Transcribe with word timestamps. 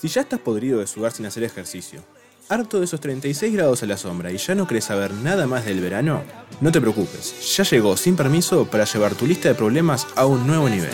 Si 0.00 0.08
ya 0.08 0.22
estás 0.22 0.40
podrido 0.40 0.80
de 0.80 0.86
sudar 0.86 1.12
sin 1.12 1.26
hacer 1.26 1.42
ejercicio, 1.42 2.02
harto 2.48 2.78
de 2.78 2.86
esos 2.86 3.00
36 3.00 3.52
grados 3.52 3.82
a 3.82 3.86
la 3.86 3.98
sombra 3.98 4.32
y 4.32 4.38
ya 4.38 4.54
no 4.54 4.66
querés 4.66 4.84
saber 4.84 5.12
nada 5.12 5.46
más 5.46 5.66
del 5.66 5.82
verano, 5.82 6.22
no 6.62 6.72
te 6.72 6.80
preocupes, 6.80 7.54
ya 7.54 7.64
llegó 7.64 7.98
sin 7.98 8.16
permiso 8.16 8.64
para 8.64 8.86
llevar 8.86 9.14
tu 9.14 9.26
lista 9.26 9.50
de 9.50 9.54
problemas 9.54 10.06
a 10.16 10.24
un 10.24 10.46
nuevo 10.46 10.70
nivel. 10.70 10.88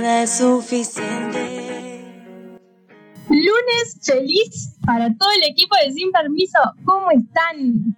Nada 0.00 0.22
es 0.22 0.38
suficiente. 0.38 1.60
Lunes 3.28 3.98
feliz 4.02 4.76
para 4.84 5.14
todo 5.16 5.28
el 5.36 5.50
equipo 5.50 5.74
de 5.84 5.92
Sin 5.92 6.10
Permiso. 6.10 6.58
¿Cómo 6.84 7.10
están? 7.10 7.96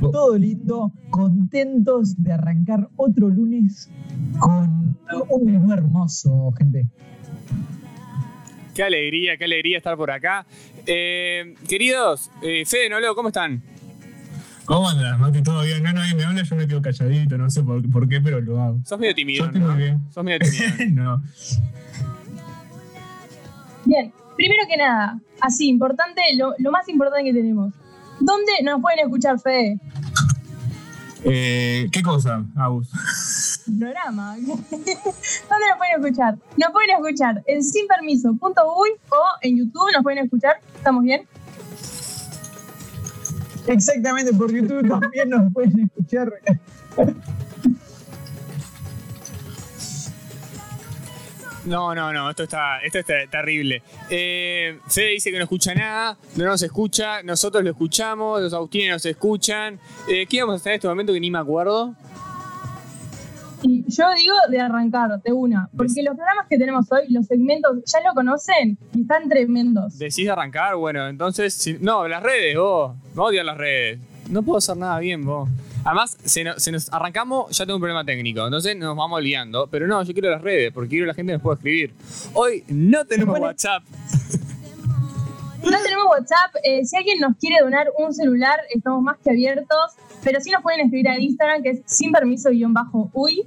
Todo 0.00 0.36
lindo, 0.36 0.92
contentos 1.10 2.22
de 2.22 2.32
arrancar 2.32 2.88
otro 2.96 3.28
lunes 3.28 3.90
con 4.38 4.98
un 5.30 5.44
menú 5.44 5.72
hermoso, 5.72 6.52
gente. 6.58 6.86
Qué 8.74 8.82
alegría, 8.82 9.36
qué 9.36 9.44
alegría 9.44 9.78
estar 9.78 9.96
por 9.96 10.10
acá. 10.10 10.46
Eh, 10.86 11.54
queridos, 11.68 12.30
eh, 12.42 12.64
Fede, 12.66 12.88
Nolo, 12.90 13.14
¿cómo 13.14 13.28
están? 13.28 13.62
¿Cómo 14.66 14.88
andas, 14.88 15.18
Mati? 15.18 15.42
¿Todo 15.42 15.62
bien? 15.62 15.82
No, 15.82 15.92
nadie 15.92 16.14
me 16.14 16.24
habla, 16.24 16.42
yo 16.42 16.56
me 16.56 16.66
quedo 16.66 16.80
calladito, 16.80 17.36
no 17.36 17.50
sé 17.50 17.62
por, 17.62 17.88
por 17.90 18.08
qué, 18.08 18.20
pero 18.20 18.40
lo 18.40 18.60
hago. 18.62 18.78
Sos 18.84 18.98
medio 18.98 19.14
tímido, 19.14 19.44
Yo 19.44 19.46
estoy 19.46 19.60
¿no? 19.60 19.68
muy 19.68 19.76
bien. 19.76 20.00
Sos 20.10 20.24
medio 20.24 20.38
tímido. 20.38 20.72
no. 21.02 21.22
Bien, 23.84 24.12
primero 24.36 24.62
que 24.66 24.76
nada, 24.78 25.20
así, 25.40 25.68
importante, 25.68 26.22
lo, 26.36 26.54
lo 26.58 26.70
más 26.70 26.88
importante 26.88 27.24
que 27.24 27.34
tenemos. 27.34 27.74
¿Dónde 28.20 28.52
nos 28.62 28.80
pueden 28.80 29.00
escuchar, 29.00 29.38
Fede? 29.38 29.78
Eh, 31.24 31.88
¿Qué 31.92 32.02
cosa, 32.02 32.44
Agus? 32.56 32.88
Programa. 33.78 34.36
¿Dónde 34.40 34.56
nos 34.70 35.78
pueden 35.78 36.02
escuchar? 36.02 36.38
Nos 36.56 36.70
pueden 36.72 36.90
escuchar 36.90 37.42
en 37.46 37.62
sinpermiso.uy 37.62 38.90
o 39.10 39.24
en 39.42 39.58
YouTube 39.58 39.92
nos 39.92 40.02
pueden 40.02 40.24
escuchar. 40.24 40.56
¿Estamos 40.76 41.02
bien? 41.02 41.26
Exactamente, 43.66 44.32
por 44.32 44.52
YouTube 44.52 44.86
también 45.00 45.30
nos 45.30 45.52
pueden 45.52 45.80
escuchar. 45.80 46.32
No, 51.64 51.94
no, 51.94 52.12
no, 52.12 52.28
esto 52.28 52.42
está, 52.42 52.80
esto 52.80 52.98
está 52.98 53.26
terrible. 53.30 53.82
Eh, 54.10 54.78
Fede 54.86 55.12
dice 55.12 55.30
que 55.30 55.38
no 55.38 55.44
escucha 55.44 55.74
nada, 55.74 56.18
no 56.36 56.44
nos 56.44 56.62
escucha, 56.62 57.22
nosotros 57.22 57.64
lo 57.64 57.70
escuchamos, 57.70 58.42
los 58.42 58.52
agustines 58.52 58.90
nos 58.90 59.06
escuchan. 59.06 59.80
Eh, 60.08 60.26
¿Qué 60.26 60.36
íbamos 60.36 60.54
a 60.54 60.56
hacer 60.56 60.72
en 60.72 60.76
este 60.76 60.88
momento 60.88 61.14
que 61.14 61.20
ni 61.20 61.30
me 61.30 61.38
acuerdo? 61.38 61.94
Y 63.66 63.82
yo 63.88 64.04
digo 64.14 64.34
de 64.50 64.60
arrancar, 64.60 65.22
de 65.22 65.32
una, 65.32 65.70
porque 65.74 66.02
los 66.02 66.14
programas 66.14 66.46
que 66.50 66.58
tenemos 66.58 66.86
hoy, 66.92 67.10
los 67.10 67.26
segmentos, 67.26 67.78
ya 67.86 68.00
lo 68.06 68.12
conocen 68.12 68.76
y 68.92 69.00
están 69.00 69.26
tremendos. 69.28 69.96
¿Decís 69.98 70.26
de 70.26 70.30
arrancar? 70.30 70.76
Bueno, 70.76 71.08
entonces. 71.08 71.54
si- 71.54 71.78
no, 71.80 72.06
las 72.06 72.22
redes, 72.22 72.56
vos. 72.58 72.94
Me 73.14 73.22
odian 73.22 73.46
las 73.46 73.56
redes. 73.56 73.98
No 74.28 74.42
puedo 74.42 74.58
hacer 74.58 74.76
nada 74.76 74.98
bien, 74.98 75.24
vos. 75.24 75.48
Además, 75.82 76.16
se 76.24 76.44
nos, 76.44 76.62
se 76.62 76.72
nos 76.72 76.92
arrancamos, 76.92 77.56
ya 77.56 77.64
tengo 77.64 77.76
un 77.76 77.80
problema 77.80 78.04
técnico. 78.04 78.44
Entonces 78.44 78.76
nos 78.76 78.94
vamos 78.96 79.16
olvidando. 79.16 79.66
Pero 79.70 79.86
no, 79.86 80.02
yo 80.02 80.12
quiero 80.12 80.30
las 80.30 80.42
redes, 80.42 80.70
porque 80.72 80.90
quiero 80.90 81.04
que 81.04 81.08
la 81.08 81.14
gente 81.14 81.32
nos 81.32 81.40
pueda 81.42 81.54
escribir. 81.56 81.94
Hoy 82.34 82.64
no 82.68 83.04
tenemos 83.06 83.32
Bueno. 83.32 83.46
WhatsApp. 83.46 83.82
No 85.62 85.78
tenemos 85.82 86.04
WhatsApp. 86.10 86.54
eh, 86.62 86.84
si 86.84 86.96
alguien 86.96 87.20
nos 87.20 87.36
quiere 87.38 87.56
donar 87.62 87.86
un 87.98 88.12
celular, 88.12 88.58
estamos 88.74 89.02
más 89.02 89.16
que 89.24 89.30
abiertos. 89.30 89.92
Pero 90.24 90.40
sí 90.40 90.50
nos 90.50 90.62
pueden 90.62 90.80
escribir 90.80 91.08
a 91.08 91.18
Instagram, 91.20 91.62
que 91.62 91.70
es 91.70 91.80
sin 91.86 92.10
permiso 92.10 92.50
guion 92.50 92.72
bajo 92.72 93.10
uy. 93.12 93.42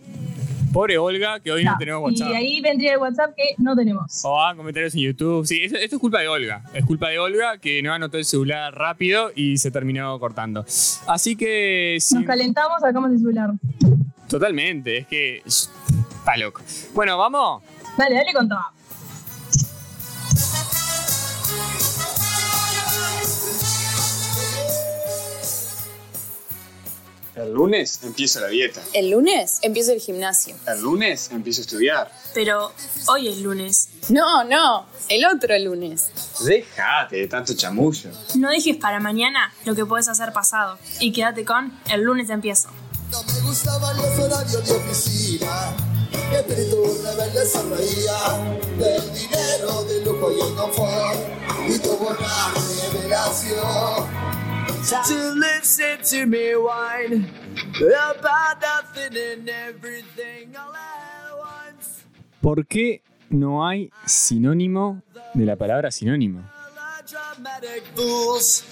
Pobre 0.71 0.97
Olga, 0.97 1.39
que 1.39 1.51
hoy 1.51 1.63
no, 1.63 1.75
tenemos 1.79 2.03
WhatsApp. 2.03 2.29
Y 2.29 2.33
ahí 2.33 2.61
vendría 2.61 2.93
el 2.93 2.99
WhatsApp 2.99 3.33
que 3.35 3.55
no 3.57 3.75
tenemos. 3.75 4.23
O 4.23 4.39
hagan 4.39 4.57
comentarios 4.57 4.93
en 4.93 5.01
YouTube. 5.01 5.47
Sí, 5.47 5.63
esto 5.63 5.77
es 5.77 5.97
culpa 5.97 6.19
de 6.19 6.27
Olga. 6.27 6.61
Es 6.73 6.85
culpa 6.85 7.09
de 7.09 7.17
Olga 7.17 7.57
que 7.57 7.81
no 7.81 7.93
anotó 7.93 8.17
el 8.17 8.25
celular 8.25 8.75
rápido 8.75 9.31
y 9.33 9.57
se 9.57 9.71
terminó 9.71 10.19
cortando. 10.19 10.66
Así 11.07 11.35
que. 11.35 11.97
sí, 11.99 12.16
Nos 12.16 12.25
calentamos, 12.25 12.79
sacamos 12.81 13.11
el 13.11 13.17
celular. 13.17 13.51
totalmente. 14.29 14.97
Es 14.99 15.07
que. 15.07 15.41
Está 15.45 16.37
loco. 16.37 16.61
Bueno, 16.93 17.17
vamos. 17.17 17.63
Dale, 17.97 18.16
dale 18.16 18.33
con 18.33 18.47
todo. 18.47 18.59
El 27.37 27.53
lunes 27.53 27.99
empiezo 28.01 28.39
la 28.39 28.47
dieta. 28.47 28.81
El 28.93 29.11
lunes 29.11 29.59
empiezo 29.61 29.91
el 29.91 29.99
gimnasio. 29.99 30.55
El 30.65 30.81
lunes 30.81 31.29
empiezo 31.31 31.61
a 31.61 31.65
estudiar. 31.65 32.11
Pero 32.33 32.73
hoy 33.09 33.27
es 33.27 33.37
lunes. 33.37 33.89
No, 34.09 34.43
no, 34.43 34.87
el 35.07 35.23
otro 35.23 35.57
lunes. 35.59 36.09
Déjate 36.43 37.17
de 37.17 37.27
tanto 37.27 37.53
chamullo. 37.53 38.09
No 38.33 38.49
dejes 38.49 38.77
para 38.77 38.99
mañana 38.99 39.53
lo 39.65 39.75
que 39.75 39.85
puedes 39.85 40.07
hacer 40.07 40.33
pasado 40.33 40.79
y 40.99 41.11
quédate 41.11 41.45
con 41.45 41.79
el 41.91 42.01
lunes 42.01 42.31
empiezo. 42.31 42.69
No 43.11 43.21
me 43.21 43.39
gustaban 43.41 43.95
los 43.97 44.17
horarios 44.17 44.67
de 44.67 44.75
oficina. 44.75 45.75
Espíritu 46.33 46.85
rebelde 47.03 47.45
del 48.79 49.13
dinero, 49.13 49.83
del 49.83 50.03
lujo 50.03 50.31
y 50.31 50.41
el 50.41 50.55
confort. 50.55 51.19
Y 51.67 51.87
una 51.87 52.53
revelación. 52.93 54.47
To 54.85 55.33
listen 55.33 55.97
to 56.03 56.25
me 56.27 56.53
whine 56.55 57.25
About 57.75 58.61
nothing 58.61 59.17
and 59.17 59.49
everything 59.49 60.55
all 60.55 60.73
at 60.73 61.35
once 61.35 62.05
¿Por 62.41 62.65
qué 62.67 63.01
no 63.29 63.67
hay 63.67 63.89
sinónimo 64.05 65.01
de 65.33 65.45
la 65.45 65.55
palabra 65.55 65.91
sinónimo? 65.91 66.41
Dramatic 67.09 67.83
fools 67.95 68.63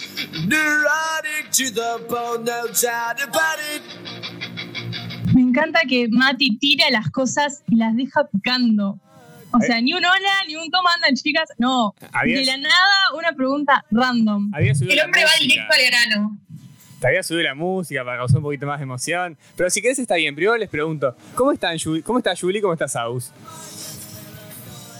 Neurotic 0.46 1.50
to 1.52 1.70
the 1.72 2.04
bone, 2.08 2.44
no 2.44 2.66
doubt 2.68 3.22
about 3.22 3.58
it 3.74 3.82
Me 5.34 5.42
encanta 5.42 5.80
que 5.88 6.08
Mati 6.08 6.56
tira 6.56 6.88
las 6.90 7.10
cosas 7.10 7.62
y 7.68 7.76
las 7.76 7.94
deja 7.94 8.26
picando. 8.28 8.98
O 9.56 9.60
sea, 9.60 9.80
ni 9.80 9.92
un 9.92 10.04
hola, 10.04 10.32
ni 10.46 10.56
un 10.56 10.70
cómo 10.70 10.88
andan, 10.94 11.14
chicas. 11.14 11.48
No. 11.58 11.94
Habías- 12.12 12.40
De 12.40 12.46
la 12.46 12.56
nada, 12.58 12.94
una 13.16 13.32
pregunta 13.32 13.84
random. 13.90 14.52
El 14.56 15.00
hombre 15.00 15.24
va 15.24 15.30
directo 15.40 15.72
al 15.72 15.86
grano. 15.86 16.38
Te 17.00 17.08
había 17.08 17.22
subido 17.22 17.42
la 17.42 17.54
música 17.54 18.04
para 18.04 18.16
causar 18.18 18.38
un 18.38 18.42
poquito 18.44 18.66
más 18.66 18.78
de 18.78 18.84
emoción. 18.84 19.36
Pero 19.56 19.68
si 19.70 19.82
querés 19.82 19.98
está 19.98 20.14
bien. 20.16 20.34
Primero 20.34 20.56
les 20.56 20.68
pregunto, 20.70 21.14
¿cómo 21.34 21.52
están? 21.52 21.76
¿Cómo 22.04 22.18
está 22.18 22.34
Juli? 22.34 22.60
¿Cómo 22.60 22.72
está 22.72 22.88
Saus? 22.88 23.32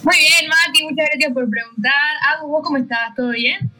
Muy 0.03 0.15
bien, 0.17 0.47
Mati, 0.47 0.83
muchas 0.83 1.07
gracias 1.11 1.33
por 1.33 1.49
preguntar. 1.49 1.91
Agus, 2.35 2.49
¿vos 2.51 2.61
cómo 2.63 2.77
estás? 2.77 3.13
¿Todo 3.15 3.31
bien? 3.31 3.71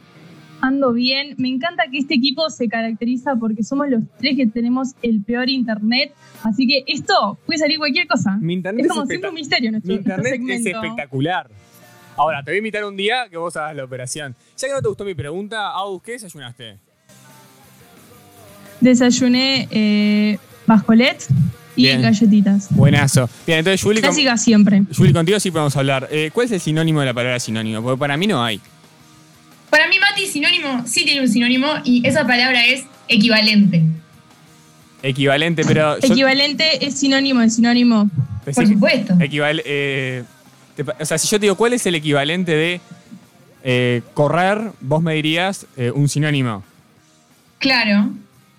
Ando 0.62 0.94
bien. 0.94 1.36
Me 1.38 1.50
encanta 1.50 1.84
que 1.92 2.00
este 2.00 2.16
equipo 2.16 2.50
se 2.50 2.68
caracteriza 2.68 3.36
porque 3.36 3.64
somos 3.64 3.90
los 3.90 4.02
tres 4.20 4.36
que 4.36 4.48
tenemos 4.48 4.90
el 5.02 5.22
peor 5.22 5.50
internet. 5.50 6.14
Así 6.44 6.68
que 6.68 6.84
esto 6.88 7.38
puede 7.46 7.60
salir 7.60 7.78
cualquier 7.78 8.08
cosa. 8.08 8.38
Mi 8.38 8.54
internet 8.54 8.86
es 8.86 8.92
como 8.92 9.06
siempre 9.06 9.30
un 9.30 9.36
misterio 9.36 9.72
nuestro, 9.72 9.90
Mi 9.90 9.96
nuestro 9.96 10.14
internet 10.14 10.60
es 10.60 10.66
espectacular. 10.66 11.50
Ahora, 12.18 12.42
te 12.44 12.50
voy 12.50 12.56
a 12.56 12.58
invitar 12.58 12.84
un 12.84 12.98
día 12.98 13.28
que 13.30 13.38
vos 13.38 13.56
hagas 13.56 13.76
la 13.76 13.84
operación. 13.84 14.36
Ya 14.58 14.68
que 14.68 14.74
no 14.74 14.82
te 14.82 14.88
gustó 14.88 15.06
mi 15.06 15.14
pregunta, 15.14 15.70
Agus, 15.70 16.02
¿qué 16.02 16.14
desayunaste? 16.14 16.78
Desayuné 18.82 19.68
eh, 19.70 20.40
bascolet 20.66 21.24
y 21.76 21.84
Bien. 21.84 22.02
galletitas. 22.02 22.68
Buenazo. 22.72 23.30
Bien, 23.46 23.60
entonces 23.60 23.84
Juli, 23.84 24.02
Clásica 24.02 24.36
siempre. 24.38 24.84
Juli, 24.96 25.14
contigo 25.14 25.40
sí 25.40 25.52
podemos 25.52 25.76
hablar. 25.78 26.08
Eh, 26.12 26.32
¿Cuál 26.34 26.46
es 26.46 26.52
el 26.54 26.60
sinónimo 26.60 27.02
de 27.02 27.06
la 27.06 27.14
palabra 27.14 27.40
sinónimo? 27.40 27.84
Porque 27.84 28.00
para 28.00 28.18
mí 28.18 28.26
no 28.26 28.44
hay. 28.44 28.60
Para 29.70 29.88
mí, 29.88 29.96
Mati, 30.00 30.26
sinónimo 30.28 30.84
sí 30.88 31.04
tiene 31.06 31.22
un 31.22 31.28
sinónimo 31.28 31.68
y 31.84 32.06
esa 32.08 32.26
palabra 32.26 32.66
es 32.66 32.86
equivalente. 33.08 33.84
Equivalente, 35.04 35.64
pero. 35.66 36.00
yo- 36.00 36.14
Equivalente 36.14 36.86
es 36.86 37.00
sinónimo 37.00 37.42
de 37.42 37.50
sinónimo. 37.50 38.10
Decí- 38.46 38.68
supuesto. 38.74 39.14
equival- 39.20 39.62
eh, 39.66 40.24
te 40.76 40.84
o 40.84 41.06
sea, 41.06 41.18
si 41.18 41.28
yo 41.28 41.38
te 41.40 41.46
digo 41.46 41.56
cuál 41.56 41.74
es 41.74 41.86
el 41.86 41.96
equivalente 41.96 42.54
de 42.54 42.82
eh, 43.64 44.02
correr, 44.14 44.72
vos 44.80 45.02
me 45.04 45.14
dirías 45.16 45.66
eh, 45.76 45.92
un 45.92 46.08
sinónimo. 46.08 46.64
Claro. 47.60 48.10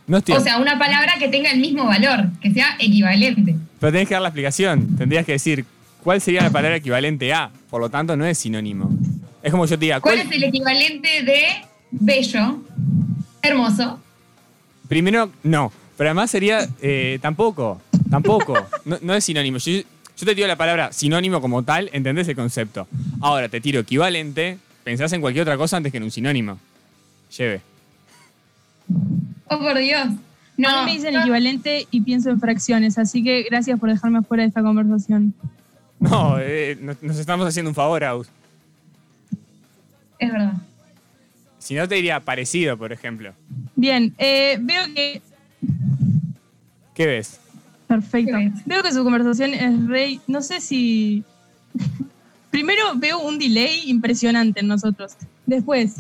No 0.06 0.18
estoy. 0.18 0.34
O 0.36 0.40
sea, 0.40 0.58
una 0.58 0.78
palabra 0.78 1.14
que 1.18 1.28
tenga 1.28 1.50
el 1.50 1.60
mismo 1.60 1.84
valor, 1.86 2.26
que 2.40 2.50
sea 2.52 2.76
equivalente. 2.78 3.56
pero 3.80 3.92
tenés 3.92 4.08
que 4.08 4.14
dar 4.14 4.22
la 4.22 4.28
explicación. 4.28 4.96
Tendrías 4.96 5.24
que 5.26 5.32
decir 5.32 5.64
cuál 6.02 6.20
sería 6.20 6.42
la 6.42 6.50
palabra 6.50 6.76
equivalente 6.76 7.32
a. 7.32 7.50
Por 7.70 7.80
lo 7.80 7.88
tanto, 7.90 8.16
no 8.16 8.24
es 8.26 8.38
sinónimo. 8.38 8.90
Es 9.42 9.50
como 9.52 9.66
yo 9.66 9.78
te 9.78 9.84
diga, 9.84 10.00
¿Cuál 10.00 10.16
¿cuál, 10.16 10.26
es 10.26 10.36
el 10.36 10.44
equivalente 10.44 11.22
de 11.22 11.42
bello, 11.90 12.58
hermoso? 13.42 14.00
Primero, 14.88 15.30
no. 15.42 15.72
Pero 15.96 16.10
además 16.10 16.30
sería 16.30 16.68
eh, 16.80 17.18
tampoco. 17.20 17.80
Tampoco. 18.10 18.54
No, 18.84 18.98
no 19.02 19.14
es 19.14 19.24
sinónimo. 19.24 19.58
Yo, 19.58 19.72
Yo 19.72 20.26
te 20.26 20.34
tiro 20.34 20.46
la 20.46 20.56
palabra 20.56 20.92
sinónimo 20.92 21.40
como 21.40 21.62
tal, 21.62 21.90
entendés 21.92 22.26
el 22.28 22.36
concepto. 22.36 22.88
Ahora 23.20 23.48
te 23.48 23.60
tiro 23.60 23.80
equivalente, 23.80 24.58
pensás 24.82 25.12
en 25.12 25.20
cualquier 25.20 25.42
otra 25.42 25.56
cosa 25.56 25.76
antes 25.76 25.92
que 25.92 25.98
en 25.98 26.04
un 26.04 26.10
sinónimo. 26.10 26.58
Lleve. 27.36 27.60
Oh, 29.48 29.58
por 29.58 29.78
Dios. 29.78 30.08
No, 30.56 30.68
a 30.68 30.80
mí 30.80 30.86
me 30.86 30.96
dicen 30.96 31.14
no. 31.14 31.20
equivalente 31.20 31.86
y 31.90 32.00
pienso 32.00 32.30
en 32.30 32.40
fracciones, 32.40 32.98
así 32.98 33.22
que 33.22 33.44
gracias 33.44 33.78
por 33.78 33.90
dejarme 33.90 34.22
fuera 34.22 34.42
de 34.42 34.48
esta 34.48 34.62
conversación. 34.62 35.34
No, 36.00 36.38
eh, 36.40 36.76
nos, 36.80 37.00
nos 37.02 37.18
estamos 37.18 37.46
haciendo 37.46 37.70
un 37.70 37.74
favor, 37.74 38.02
Aus. 38.02 38.28
Es 40.18 40.32
verdad. 40.32 40.54
Si 41.58 41.74
no, 41.74 41.88
te 41.88 41.96
diría 41.96 42.20
parecido, 42.20 42.76
por 42.76 42.92
ejemplo. 42.92 43.34
Bien, 43.74 44.14
eh, 44.18 44.58
veo 44.60 44.82
que. 44.94 45.20
¿Qué 46.94 47.06
ves? 47.06 47.40
Perfecto. 47.86 48.36
¿Qué 48.36 48.44
ves? 48.48 48.64
Veo 48.64 48.82
que 48.82 48.92
su 48.92 49.02
conversación 49.04 49.54
es 49.54 49.86
rey. 49.86 50.20
No 50.26 50.40
sé 50.40 50.60
si. 50.60 51.24
Primero 52.50 52.82
veo 52.96 53.18
un 53.20 53.38
delay 53.38 53.82
impresionante 53.86 54.60
en 54.60 54.68
nosotros. 54.68 55.16
Después, 55.46 55.96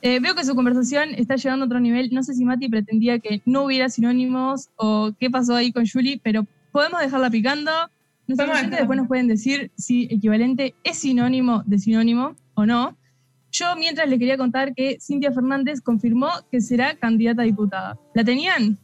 eh, 0.00 0.20
veo 0.20 0.34
que 0.34 0.44
su 0.44 0.54
conversación 0.54 1.10
está 1.16 1.36
llegando 1.36 1.64
a 1.64 1.66
otro 1.66 1.80
nivel. 1.80 2.10
No 2.12 2.22
sé 2.22 2.34
si 2.34 2.44
Mati 2.44 2.68
pretendía 2.68 3.18
que 3.18 3.42
no 3.44 3.64
hubiera 3.64 3.88
sinónimos 3.88 4.68
o 4.76 5.12
qué 5.18 5.30
pasó 5.30 5.56
ahí 5.56 5.72
con 5.72 5.86
Julie, 5.86 6.20
pero 6.22 6.46
podemos 6.70 7.00
dejarla 7.00 7.30
picando. 7.30 7.70
Nuestros 8.26 8.46
Podemos 8.46 8.58
oyentes 8.58 8.78
después 8.78 8.96
nos 8.98 9.08
pueden 9.08 9.26
decir 9.26 9.70
si 9.76 10.04
equivalente 10.04 10.74
es 10.84 10.98
sinónimo 10.98 11.62
de 11.66 11.78
sinónimo 11.78 12.36
o 12.54 12.66
no. 12.66 12.96
Yo 13.50 13.74
mientras 13.76 14.08
les 14.08 14.18
quería 14.18 14.36
contar 14.36 14.74
que 14.74 14.98
Cintia 15.00 15.32
Fernández 15.32 15.80
confirmó 15.80 16.28
que 16.50 16.60
será 16.60 16.94
candidata 16.96 17.42
a 17.42 17.44
diputada. 17.44 17.98
¿La 18.14 18.22
tenían? 18.24 18.78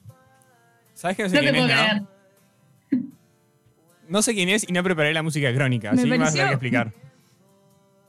¿Sabes 0.95 1.17
que 1.17 1.23
no 1.25 1.29
sé 1.29 1.37
No 1.37 1.43
quién 1.43 1.57
es, 1.57 1.65
creer. 1.65 2.03
no? 2.03 2.09
No 4.09 4.23
sé 4.23 4.35
quién 4.35 4.49
es 4.49 4.69
y 4.69 4.73
no 4.73 4.83
preparé 4.83 5.13
la 5.15 5.23
música 5.23 5.53
crónica, 5.55 5.93
Me 5.93 6.01
así 6.01 6.05
que 6.05 6.11
me 6.11 6.19
vas 6.19 6.29
a 6.31 6.33
tener 6.33 6.47
que 6.49 6.53
explicar. 6.55 6.93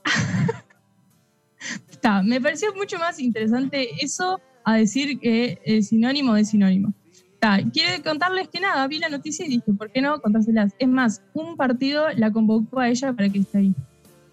Está, 1.90 2.22
me 2.22 2.40
pareció 2.40 2.74
mucho 2.74 2.98
más 2.98 3.18
interesante 3.18 3.88
eso 4.00 4.40
a 4.64 4.76
decir 4.76 5.18
que 5.18 5.58
es 5.64 5.88
sinónimo 5.88 6.34
de 6.34 6.44
sinónimo. 6.44 6.92
Está, 7.34 7.58
quiero 7.72 8.02
contarles 8.02 8.48
que 8.48 8.60
nada, 8.60 8.86
vi 8.86 8.98
la 8.98 9.08
noticia 9.08 9.44
y 9.46 9.48
dije, 9.48 9.72
¿por 9.72 9.90
qué 9.90 10.00
no 10.00 10.20
contárselas? 10.20 10.72
Es 10.78 10.88
más, 10.88 11.22
un 11.34 11.56
partido 11.56 12.06
la 12.16 12.30
convocó 12.30 12.80
a 12.80 12.88
ella 12.88 13.12
para 13.12 13.28
que 13.28 13.40
esté 13.40 13.58
ahí. 13.58 13.74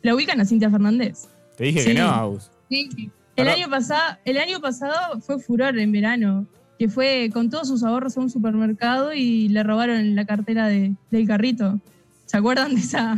¿La 0.01 0.15
ubican 0.15 0.39
a 0.41 0.45
Cintia 0.45 0.69
Fernández? 0.69 1.27
Te 1.55 1.65
dije 1.65 1.79
Sí. 1.81 1.87
que 1.87 1.93
no. 1.95 2.37
Sí. 2.69 3.11
El 3.35 3.47
año, 3.47 3.69
pasado, 3.69 4.17
el 4.25 4.37
año 4.37 4.59
pasado 4.59 5.19
fue 5.21 5.39
furor 5.39 5.77
en 5.79 5.91
verano, 5.91 6.45
que 6.77 6.87
fue 6.87 7.29
con 7.33 7.49
todos 7.49 7.67
sus 7.67 7.83
ahorros 7.83 8.15
a 8.17 8.21
un 8.21 8.29
supermercado 8.29 9.13
y 9.13 9.49
le 9.49 9.63
robaron 9.63 10.15
la 10.15 10.25
cartera 10.25 10.67
de- 10.67 10.93
del 11.09 11.27
carrito. 11.27 11.79
¿Se 12.25 12.37
acuerdan 12.37 12.75
de 12.75 12.81
esa? 12.81 13.15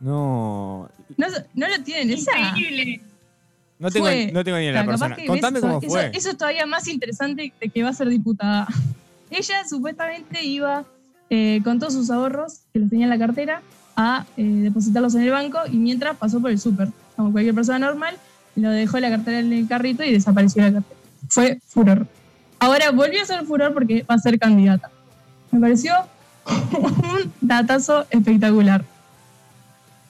No. 0.00 0.88
¿No, 1.16 1.26
no 1.54 1.68
lo 1.68 1.82
tienen 1.82 2.10
esa? 2.10 2.30
Increíble. 2.38 3.00
No 3.78 3.90
tengo, 3.90 4.06
Fue- 4.06 4.30
no 4.32 4.44
tengo 4.44 4.58
ni 4.58 4.70
la 4.70 4.84
persona. 4.84 5.16
que 5.16 5.26
Contame 5.26 5.54
ves- 5.54 5.60
cómo 5.62 5.78
eso, 5.80 5.88
fue. 5.88 6.10
Eso 6.14 6.30
es 6.30 6.36
todavía 6.36 6.66
más 6.66 6.86
interesante 6.88 7.52
de 7.60 7.68
que 7.68 7.82
va 7.82 7.90
a 7.90 7.94
ser 7.94 8.08
diputada. 8.08 8.66
Ella 9.30 9.66
supuestamente 9.68 10.44
iba 10.44 10.84
eh, 11.30 11.60
con 11.64 11.78
todos 11.78 11.94
sus 11.94 12.10
ahorros, 12.10 12.60
que 12.72 12.80
los 12.80 12.90
tenía 12.90 13.06
en 13.06 13.10
la 13.10 13.18
cartera, 13.18 13.62
a 14.00 14.24
eh, 14.38 14.42
depositarlos 14.42 15.14
en 15.14 15.22
el 15.22 15.30
banco 15.30 15.58
y 15.70 15.76
mientras 15.76 16.16
pasó 16.16 16.40
por 16.40 16.50
el 16.50 16.58
súper, 16.58 16.88
como 17.16 17.32
cualquier 17.32 17.54
persona 17.54 17.78
normal, 17.78 18.16
lo 18.56 18.70
dejó 18.70 18.98
la 18.98 19.10
cartera 19.10 19.40
en 19.40 19.52
el 19.52 19.68
carrito 19.68 20.02
y 20.02 20.12
desapareció 20.12 20.62
la 20.62 20.72
cartera. 20.72 21.00
Fue 21.28 21.60
furor. 21.68 22.06
Ahora 22.58 22.90
volvió 22.92 23.22
a 23.22 23.26
ser 23.26 23.44
furor 23.44 23.74
porque 23.74 24.04
va 24.08 24.14
a 24.14 24.18
ser 24.18 24.38
candidata. 24.38 24.90
Me 25.50 25.60
pareció 25.60 25.92
un 26.46 27.32
datazo 27.42 28.06
espectacular. 28.10 28.84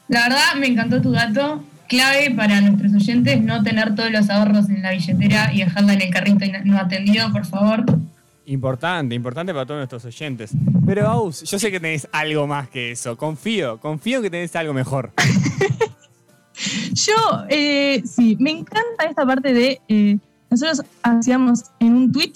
La 0.09 0.29
verdad, 0.29 0.55
me 0.59 0.69
encantó 0.69 1.01
tu 1.01 1.11
dato. 1.11 1.65
Clave 1.89 2.33
para 2.37 2.61
nuestros 2.61 2.95
oyentes, 2.95 3.43
no 3.43 3.65
tener 3.65 3.97
todos 3.97 4.13
los 4.13 4.31
ahorros 4.31 4.69
en 4.69 4.83
la 4.83 4.93
billetera 4.93 5.53
y 5.53 5.65
dejarla 5.65 5.95
en 5.95 6.03
el 6.03 6.11
carrito 6.11 6.47
no 6.65 6.79
atendido, 6.79 7.33
por 7.33 7.45
favor. 7.45 7.85
Importante, 8.51 9.15
importante 9.15 9.53
para 9.53 9.65
todos 9.65 9.79
nuestros 9.79 10.05
oyentes. 10.05 10.51
Pero, 10.85 11.07
Aus, 11.07 11.45
yo 11.45 11.57
sé 11.57 11.71
que 11.71 11.79
tenés 11.79 12.09
algo 12.11 12.49
más 12.49 12.69
que 12.69 12.91
eso. 12.91 13.17
Confío, 13.17 13.79
confío 13.79 14.21
que 14.21 14.29
tenés 14.29 14.57
algo 14.57 14.75
mejor. 14.75 15.13
Yo, 16.93 17.15
eh, 17.49 18.03
sí, 18.05 18.37
me 18.41 18.51
encanta 18.51 19.05
esta 19.09 19.25
parte 19.25 19.55
de. 19.55 19.81
eh, 19.89 20.19
nosotros 20.51 20.83
hacíamos 21.03 21.63
en 21.79 21.95
un 21.95 22.11
tweet 22.11 22.33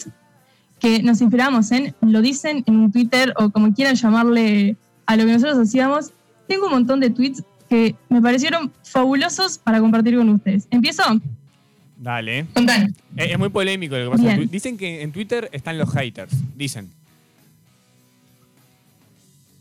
que 0.78 1.02
nos 1.02 1.20
inspiramos 1.20 1.72
en, 1.72 1.94
lo 2.00 2.22
dicen 2.22 2.62
en 2.66 2.76
un 2.76 2.93
Twitter 2.93 3.34
o 3.37 3.50
como 3.50 3.75
quieran 3.75 3.96
llamarle 3.96 4.76
a 5.06 5.16
lo 5.16 5.26
que 5.26 5.32
nosotros 5.32 5.58
hacíamos. 5.58 6.12
Tengo 6.46 6.66
un 6.66 6.72
montón 6.72 7.00
de 7.00 7.11
tweets 7.11 7.43
que 7.69 7.96
me 8.08 8.22
parecieron 8.22 8.72
fabulosos 8.84 9.58
para 9.58 9.81
compartir 9.81 10.16
con 10.16 10.28
ustedes. 10.28 10.69
¿Empiezo? 10.70 11.02
Dale. 12.04 12.44
Contanos. 12.52 12.90
Es, 13.16 13.30
es 13.30 13.38
muy 13.38 13.48
polémico 13.48 13.96
lo 13.96 14.04
que 14.04 14.16
pasa. 14.18 14.36
Bien. 14.36 14.50
Dicen 14.50 14.76
que 14.76 15.00
en 15.02 15.10
Twitter 15.10 15.48
están 15.52 15.78
los 15.78 15.90
haters. 15.90 16.34
Dicen. 16.54 16.90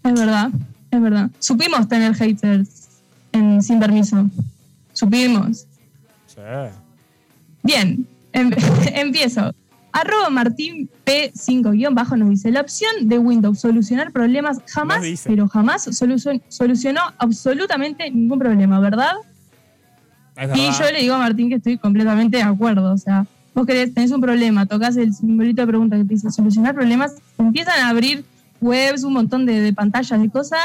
Es 0.03 0.13
verdad, 0.13 0.49
es 0.91 1.01
verdad. 1.01 1.29
Supimos 1.39 1.87
tener 1.87 2.13
haters 2.13 2.89
en 3.31 3.63
Sin 3.63 3.79
Permiso. 3.79 4.29
Supimos. 4.91 5.65
Sí. 6.27 6.41
Bien, 7.63 8.05
em- 8.33 8.51
empiezo. 8.93 9.55
Arroba 9.93 10.29
Martín 10.29 10.89
P5 11.05 12.17
nos 12.17 12.29
dice, 12.29 12.51
la 12.51 12.61
opción 12.61 12.91
de 13.07 13.19
Windows 13.19 13.59
solucionar 13.59 14.11
problemas 14.11 14.59
jamás, 14.67 15.01
pero 15.25 15.47
jamás 15.47 15.87
solucion- 15.87 16.41
solucionó 16.49 16.99
absolutamente 17.19 18.09
ningún 18.09 18.39
problema, 18.39 18.79
¿verdad? 18.79 19.13
Y 20.55 20.71
yo 20.71 20.91
le 20.91 21.01
digo 21.01 21.15
a 21.15 21.19
Martín 21.19 21.49
que 21.49 21.55
estoy 21.55 21.77
completamente 21.77 22.37
de 22.37 22.43
acuerdo. 22.43 22.93
O 22.93 22.97
sea, 22.97 23.25
vos 23.53 23.65
querés, 23.65 23.93
tenés 23.93 24.11
un 24.11 24.21
problema, 24.21 24.65
tocas 24.65 24.97
el 24.97 25.13
simbolito 25.13 25.61
de 25.61 25.67
pregunta 25.67 25.97
que 25.97 26.03
te 26.03 26.13
dice 26.13 26.31
solucionar 26.31 26.73
problemas, 26.73 27.13
empiezan 27.37 27.79
a 27.81 27.89
abrir 27.89 28.25
webs, 28.61 29.03
un 29.03 29.13
montón 29.13 29.45
de, 29.45 29.61
de 29.61 29.73
pantallas, 29.73 30.19
de 30.19 30.29
cosas, 30.29 30.61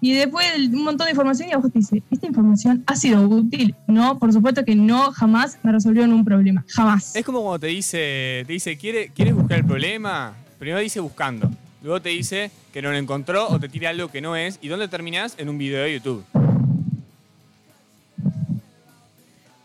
y 0.00 0.14
después 0.14 0.46
un 0.56 0.84
montón 0.84 1.06
de 1.06 1.10
información 1.10 1.48
y 1.48 1.52
abajo 1.52 1.68
te 1.68 1.80
dice, 1.80 2.02
¿esta 2.10 2.26
información 2.26 2.82
ha 2.86 2.96
sido 2.96 3.22
útil? 3.28 3.74
No, 3.86 4.18
por 4.18 4.32
supuesto 4.32 4.64
que 4.64 4.74
no, 4.74 5.12
jamás 5.12 5.58
me 5.62 5.72
resolvió 5.72 6.04
un 6.04 6.24
problema, 6.24 6.64
jamás. 6.68 7.14
Es 7.14 7.24
como 7.24 7.42
cuando 7.42 7.58
te 7.58 7.66
dice, 7.66 8.44
te 8.46 8.52
dice, 8.52 8.78
¿quiere, 8.78 9.10
¿quieres 9.14 9.34
buscar 9.34 9.58
el 9.58 9.66
problema? 9.66 10.34
Primero 10.58 10.80
dice 10.80 11.00
buscando. 11.00 11.50
Luego 11.82 12.00
te 12.00 12.10
dice 12.10 12.50
que 12.72 12.82
no 12.82 12.90
lo 12.90 12.96
encontró 12.96 13.48
o 13.48 13.58
te 13.58 13.68
tira 13.68 13.90
algo 13.90 14.08
que 14.08 14.20
no 14.20 14.36
es. 14.36 14.58
¿Y 14.60 14.68
dónde 14.68 14.88
terminás? 14.88 15.34
En 15.38 15.48
un 15.48 15.56
video 15.56 15.82
de 15.82 15.94
YouTube. 15.94 16.24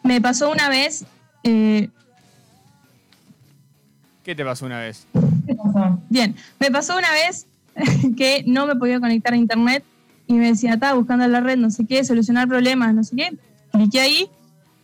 Me 0.06 0.22
pasó 0.22 0.52
una 0.52 0.70
vez, 0.70 1.04
eh, 1.44 1.90
¿Qué 4.24 4.36
te 4.36 4.44
pasó 4.46 4.66
una 4.66 4.80
vez? 4.80 5.06
¿Qué 5.46 5.54
pasó? 5.56 6.00
bien, 6.10 6.36
me 6.60 6.72
pasó 6.72 6.98
una 6.98 7.12
vez 7.12 7.46
que 8.18 8.44
no 8.48 8.66
me 8.68 8.76
podía 8.76 9.00
conectar 9.00 9.34
a 9.34 9.38
internet 9.38 9.84
y 10.28 10.34
me 10.34 10.48
decía, 10.48 10.74
estaba 10.74 10.94
buscando 10.94 11.26
en 11.26 11.32
la 11.32 11.42
red, 11.42 11.58
no 11.58 11.70
sé 11.70 11.86
qué, 11.86 12.04
solucionar 12.04 12.48
problemas, 12.48 12.94
no 12.94 13.04
sé 13.04 13.16
qué. 13.16 13.38
Cliqué 13.72 14.00
ahí 14.00 14.30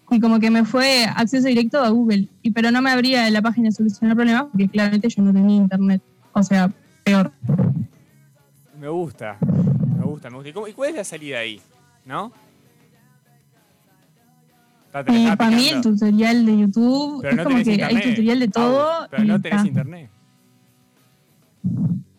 y 0.09 0.19
como 0.19 0.39
que 0.39 0.49
me 0.51 0.65
fue 0.65 1.05
acceso 1.05 1.47
directo 1.47 1.79
a 1.79 1.89
Google, 1.89 2.27
y, 2.41 2.51
pero 2.51 2.69
no 2.71 2.81
me 2.81 2.91
abría 2.91 3.29
la 3.29 3.41
página 3.41 3.69
de 3.69 3.71
solucionar 3.71 4.15
problemas 4.15 4.45
porque 4.51 4.67
claramente 4.67 5.07
yo 5.09 5.21
no 5.23 5.31
tenía 5.33 5.55
internet. 5.55 6.01
O 6.33 6.43
sea, 6.43 6.71
peor. 7.03 7.31
Me 8.79 8.89
gusta. 8.89 9.37
Me 9.41 10.03
gusta, 10.03 10.29
me 10.29 10.35
gusta. 10.37 10.49
¿Y, 10.49 10.53
cómo- 10.53 10.67
y 10.67 10.73
cuál 10.73 10.89
es 10.89 10.95
la 10.97 11.03
salida 11.03 11.39
ahí? 11.39 11.61
¿No? 12.05 12.31
Y 15.07 15.15
estaba 15.17 15.35
para 15.37 15.51
mí 15.51 15.69
el 15.69 15.81
tutorial 15.81 16.45
de 16.45 16.57
YouTube 16.59 17.21
Pero 17.21 17.31
es 17.31 17.37
no 17.37 17.43
como 17.43 17.55
que 17.63 17.71
internet. 17.71 17.89
hay 17.89 18.09
tutorial 18.09 18.39
de 18.39 18.47
todo. 18.47 19.07
Pero 19.09 19.23
no 19.23 19.41
tenés 19.41 19.57
está. 19.57 19.67
internet. 19.67 20.09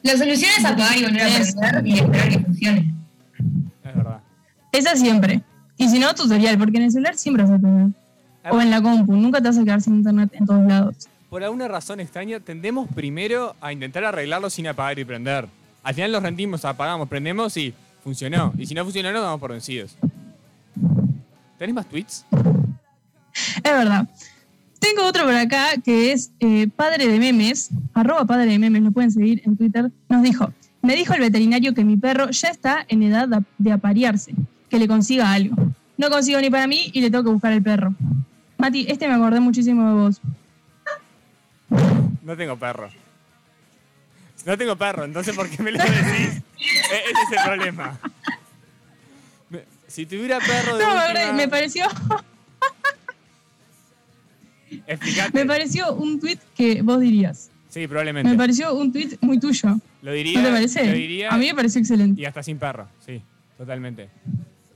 La 0.02 0.16
solución 0.16 0.50
es 0.58 0.64
apagar 0.64 0.96
y 0.98 1.02
volver 1.04 1.22
a 1.22 1.26
aprender 1.26 1.86
y 1.86 1.98
esperar 1.98 2.28
que 2.28 2.38
funcione. 2.40 2.94
Es 3.84 3.94
verdad. 3.96 4.20
Esa 4.72 4.96
siempre. 4.96 5.42
Y 5.76 5.88
si 5.88 5.98
no, 5.98 6.14
tutorial, 6.14 6.58
porque 6.58 6.78
en 6.78 6.84
el 6.84 6.90
celular 6.92 7.16
siempre 7.16 7.44
vas 7.44 7.52
a 7.52 7.58
tener. 7.58 7.88
O 8.50 8.60
en 8.60 8.70
la 8.70 8.82
compu, 8.82 9.14
nunca 9.14 9.40
te 9.40 9.48
vas 9.48 9.58
a 9.58 9.64
quedar 9.64 9.80
sin 9.80 9.96
internet 9.96 10.30
en 10.32 10.46
todos 10.46 10.64
lados. 10.66 11.08
Por 11.30 11.44
alguna 11.44 11.68
razón 11.68 12.00
extraña, 12.00 12.40
tendemos 12.40 12.88
primero 12.94 13.54
a 13.60 13.72
intentar 13.72 14.04
arreglarlo 14.04 14.50
sin 14.50 14.66
apagar 14.66 14.98
y 14.98 15.04
prender. 15.04 15.46
Al 15.82 15.94
final 15.94 16.12
los 16.12 16.22
rendimos, 16.22 16.64
apagamos, 16.64 17.08
prendemos 17.08 17.56
y 17.56 17.72
funcionó. 18.02 18.52
Y 18.58 18.66
si 18.66 18.74
no 18.74 18.84
funcionó, 18.84 19.12
nos 19.12 19.22
damos 19.22 19.40
por 19.40 19.52
vencidos. 19.52 19.96
¿Tenés 21.58 21.74
más 21.74 21.86
tweets? 21.86 22.26
Es 23.64 23.72
verdad. 23.72 24.08
Tengo 24.80 25.04
otro 25.06 25.24
por 25.24 25.34
acá 25.34 25.68
que 25.84 26.12
es 26.12 26.32
eh, 26.40 26.68
padre 26.74 27.06
de 27.06 27.18
memes, 27.20 27.70
arroba 27.94 28.24
padre 28.24 28.46
de 28.50 28.58
memes, 28.58 28.82
lo 28.82 28.90
pueden 28.90 29.12
seguir 29.12 29.40
en 29.44 29.56
Twitter. 29.56 29.90
Nos 30.08 30.22
dijo, 30.22 30.52
me 30.82 30.96
dijo 30.96 31.14
el 31.14 31.20
veterinario 31.20 31.72
que 31.74 31.84
mi 31.84 31.96
perro 31.96 32.30
ya 32.30 32.48
está 32.48 32.84
en 32.88 33.02
edad 33.04 33.28
de- 33.58 33.72
aparearse, 33.72 34.34
que 34.68 34.78
le 34.80 34.88
consiga 34.88 35.32
algo. 35.32 35.54
No 35.96 36.10
consigo 36.10 36.40
ni 36.40 36.50
para 36.50 36.66
mí 36.66 36.90
y 36.92 37.00
le 37.00 37.10
tengo 37.10 37.22
que 37.22 37.30
buscar 37.30 37.52
el 37.52 37.62
perro. 37.62 37.94
Mati, 38.58 38.86
este 38.88 39.06
me 39.06 39.14
acordé 39.14 39.38
muchísimo 39.38 39.86
de 39.88 39.94
vos. 39.94 40.20
No 42.22 42.36
tengo 42.36 42.56
perro. 42.56 42.88
No 44.44 44.58
tengo 44.58 44.74
perro, 44.76 45.04
entonces 45.04 45.36
¿por 45.36 45.48
qué 45.48 45.62
me 45.62 45.70
lo 45.70 45.78
decís? 45.78 46.42
E- 46.58 47.02
Ese 47.10 47.22
es 47.30 47.38
el 47.38 47.44
problema. 47.44 47.98
Si 49.86 50.06
tuviera 50.06 50.38
perro 50.40 50.76
de 50.78 50.84
No, 50.84 50.90
última- 50.90 51.32
me 51.34 51.46
pareció, 51.48 51.86
Explicate. 54.86 55.30
me 55.32 55.46
pareció 55.46 55.94
un 55.94 56.20
tweet 56.20 56.38
que 56.54 56.82
vos 56.82 57.00
dirías. 57.00 57.50
Sí, 57.68 57.86
probablemente. 57.86 58.30
Me 58.30 58.36
pareció 58.36 58.74
un 58.74 58.92
tweet 58.92 59.16
muy 59.20 59.40
tuyo. 59.40 59.78
Lo 60.02 60.12
diría. 60.12 60.38
¿No 60.40 60.46
te 60.46 60.52
parece? 60.52 60.86
lo 60.86 60.92
diría 60.92 61.30
A 61.30 61.38
mí 61.38 61.46
me 61.46 61.54
pareció 61.54 61.80
excelente. 61.80 62.20
Y 62.20 62.24
hasta 62.24 62.42
sin 62.42 62.58
perro, 62.58 62.86
sí, 63.04 63.22
totalmente. 63.56 64.10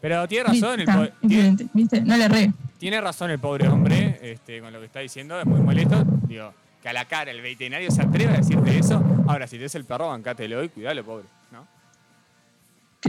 Pero 0.01 0.27
tiene 0.29 0.45
razón, 0.45 0.81
el 0.81 0.89
excelente, 1.23 1.67
¿viste? 1.73 2.01
No 2.01 2.17
le 2.17 2.25
erré. 2.25 2.53
tiene 2.79 3.01
razón 3.01 3.31
el 3.31 3.39
pobre 3.39 3.69
hombre 3.69 4.19
este, 4.23 4.61
con 4.61 4.73
lo 4.73 4.79
que 4.79 4.87
está 4.87 5.01
diciendo, 5.01 5.39
es 5.41 5.47
muy 5.47 5.61
molesto. 5.61 6.05
Digo, 6.29 6.55
que 6.83 6.89
a 6.89 6.93
la 6.93 7.05
cara 7.07 7.31
el 7.31 7.41
veterinario 7.41 7.91
se 7.91 8.03
atreve 8.03 8.33
a 8.33 8.37
decirte 8.37 8.79
eso. 8.79 9.03
Ahora, 9.27 9.47
si 9.47 9.59
te 9.59 9.65
es 9.65 9.75
el 9.75 9.85
perro, 9.85 10.09
bancátelo 10.09 10.63
y 10.63 10.69
cuidalo, 10.69 11.05
pobre. 11.05 11.25
¿no? 11.51 11.67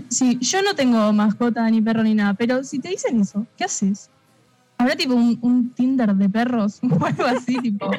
Sí, 0.09 0.37
yo 0.41 0.61
no 0.63 0.73
tengo 0.75 1.13
mascota 1.13 1.69
ni 1.69 1.81
perro 1.81 2.03
ni 2.03 2.15
nada, 2.15 2.33
pero 2.33 2.63
si 2.63 2.79
te 2.79 2.89
dicen 2.89 3.21
eso, 3.21 3.45
¿qué 3.57 3.65
haces? 3.65 4.09
¿Habrá 4.77 4.95
tipo 4.95 5.15
un, 5.15 5.37
un 5.41 5.71
Tinder 5.71 6.13
de 6.15 6.29
perros 6.29 6.79
o 6.89 7.05
algo 7.05 7.25
así, 7.25 7.55
tipo? 7.57 7.89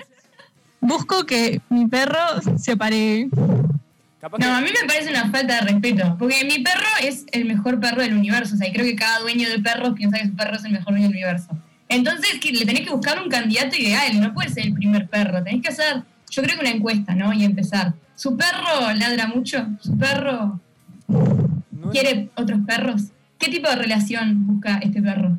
Busco 0.80 1.26
que 1.26 1.60
mi 1.70 1.86
perro 1.86 2.18
se 2.56 2.76
pare. 2.76 3.28
Capaz 4.20 4.38
No, 4.38 4.54
a 4.54 4.60
mí 4.60 4.68
me 4.68 4.86
parece 4.86 5.10
una 5.10 5.30
falta 5.30 5.56
de 5.56 5.60
respeto, 5.72 6.16
porque 6.18 6.44
mi 6.44 6.62
perro 6.62 6.86
es 7.02 7.24
el 7.32 7.44
mejor 7.44 7.80
perro 7.80 8.02
del 8.02 8.16
universo, 8.16 8.54
o 8.54 8.58
sea, 8.58 8.68
y 8.68 8.72
creo 8.72 8.84
que 8.84 8.96
cada 8.96 9.20
dueño 9.20 9.48
de 9.48 9.60
perros 9.60 9.94
piensa 9.94 10.18
que 10.18 10.26
su 10.26 10.36
perro 10.36 10.56
es 10.56 10.64
el 10.64 10.72
mejor 10.72 10.94
dueño 10.94 11.08
del 11.08 11.16
universo. 11.16 11.56
Entonces, 11.88 12.38
que 12.40 12.52
le 12.52 12.66
tenés 12.66 12.82
que 12.82 12.90
buscar 12.90 13.22
un 13.22 13.28
candidato 13.28 13.76
ideal, 13.76 14.20
no 14.20 14.34
puede 14.34 14.50
ser 14.50 14.66
el 14.66 14.74
primer 14.74 15.08
perro, 15.08 15.42
tenés 15.42 15.62
que 15.62 15.68
hacer, 15.68 16.02
yo 16.30 16.42
creo 16.42 16.56
que 16.56 16.60
una 16.60 16.70
encuesta, 16.70 17.14
¿no? 17.14 17.32
Y 17.32 17.44
empezar. 17.44 17.94
¿Su 18.14 18.36
perro 18.36 18.92
ladra 18.94 19.28
mucho? 19.28 19.66
¿Su 19.80 19.96
perro 19.96 20.60
no, 21.06 21.90
quiere 21.90 22.28
otros 22.34 22.60
perros? 22.66 23.04
¿Qué 23.38 23.50
tipo 23.50 23.68
de 23.68 23.76
relación 23.76 24.46
busca 24.46 24.78
este 24.78 25.00
perro? 25.00 25.38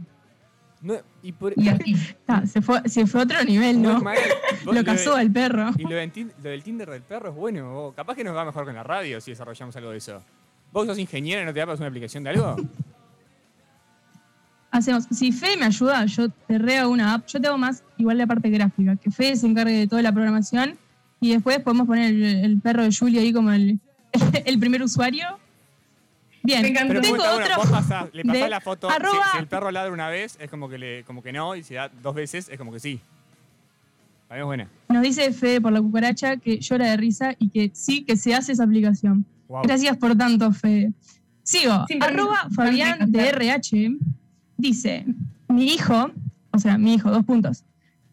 Y 1.21 1.31
por- 1.31 1.53
Y 1.57 1.95
se, 2.47 2.61
fue, 2.61 2.81
se 2.87 3.05
fue 3.07 3.21
a 3.21 3.23
otro 3.23 3.43
nivel, 3.43 3.81
no 3.81 4.01
Lo 4.71 4.83
casó 4.83 5.15
al 5.15 5.31
perro. 5.31 5.71
Y 5.77 5.83
lo, 5.83 5.95
del 5.95 6.11
tin- 6.11 6.31
lo 6.43 6.49
del 6.49 6.63
Tinder 6.63 6.89
del 6.89 7.01
perro 7.01 7.29
es 7.29 7.35
bueno. 7.35 7.71
vos. 7.73 7.95
Capaz 7.95 8.15
que 8.15 8.23
nos 8.23 8.35
va 8.35 8.45
mejor 8.45 8.65
con 8.65 8.75
la 8.75 8.83
radio 8.83 9.19
si 9.21 9.31
desarrollamos 9.31 9.75
algo 9.75 9.91
de 9.91 9.97
eso. 9.97 10.21
¿Vos 10.71 10.85
sos 10.85 10.99
ingeniero 10.99 11.41
y 11.41 11.45
no 11.45 11.53
te 11.53 11.59
da 11.59 11.65
para 11.65 11.73
hacer 11.73 11.83
una 11.83 11.89
aplicación 11.89 12.23
de 12.23 12.29
algo? 12.31 12.55
Hacemos, 14.71 15.05
si 15.11 15.31
Fede 15.31 15.57
me 15.57 15.65
ayuda, 15.65 16.05
yo 16.05 16.29
te 16.29 16.59
reo 16.59 16.89
una 16.89 17.15
app. 17.15 17.25
Yo 17.27 17.41
te 17.41 17.47
hago 17.47 17.57
más 17.57 17.83
igual 17.97 18.19
la 18.19 18.27
parte 18.27 18.49
gráfica, 18.51 18.95
que 18.97 19.09
Fede 19.09 19.35
se 19.35 19.47
encargue 19.47 19.73
de 19.73 19.87
toda 19.87 20.03
la 20.03 20.11
programación 20.11 20.77
y 21.19 21.31
después 21.33 21.59
podemos 21.59 21.87
poner 21.87 22.13
el, 22.13 22.23
el 22.45 22.59
perro 22.61 22.83
de 22.83 22.95
Julie 22.95 23.19
ahí 23.19 23.33
como 23.33 23.51
el, 23.51 23.79
el 24.45 24.59
primer 24.59 24.83
usuario. 24.83 25.25
Bien, 26.43 26.61
Me 26.61 26.69
encantó. 26.69 26.87
Pero 26.89 27.01
tengo 27.01 27.17
bueno, 27.17 27.33
otro. 27.43 27.55
vos 27.57 27.69
pasás- 27.69 28.09
le 28.13 28.23
pasás 28.23 28.41
de 28.43 28.49
la 28.49 28.61
foto. 28.61 28.87
si- 28.89 28.95
arroba- 28.95 29.31
Si, 29.33 29.37
el 29.39 29.47
perro 29.47 29.71
ladra 29.71 29.91
una 29.91 30.09
vez, 30.09 30.37
es 30.39 30.49
como 30.49 30.69
que, 30.69 30.77
le, 30.77 31.03
como 31.03 31.21
que 31.21 31.31
no. 31.33 31.55
Y 31.55 31.63
si 31.63 31.73
da 31.75 31.89
dos 32.01 32.15
veces, 32.15 32.47
es 32.49 32.57
como 32.57 32.71
que 32.71 32.79
sí. 32.79 32.99
Es 34.29 34.43
buena. 34.45 34.67
Nos 34.89 35.01
dice 35.01 35.33
Fede 35.33 35.59
por 35.59 35.71
la 35.71 35.81
cucaracha 35.81 36.37
que 36.37 36.59
llora 36.59 36.91
de 36.91 36.97
risa 36.97 37.33
y 37.39 37.49
que 37.49 37.71
sí 37.73 38.03
que 38.03 38.15
se 38.15 38.35
hace 38.35 38.51
esa 38.51 38.63
aplicación. 38.63 39.25
Wow. 39.47 39.63
Gracias 39.63 39.97
por 39.97 40.15
tanto, 40.15 40.51
Fede. 40.51 40.93
Sigo. 41.41 41.85
Arroba 41.99 42.45
me- 42.47 42.55
Fabián 42.55 43.11
de. 43.11 43.27
RH 43.29 43.97
dice: 44.57 45.05
Mi 45.47 45.73
hijo, 45.73 46.11
o 46.51 46.59
sea, 46.59 46.77
mi 46.77 46.93
hijo, 46.93 47.09
dos 47.09 47.25
puntos. 47.25 47.63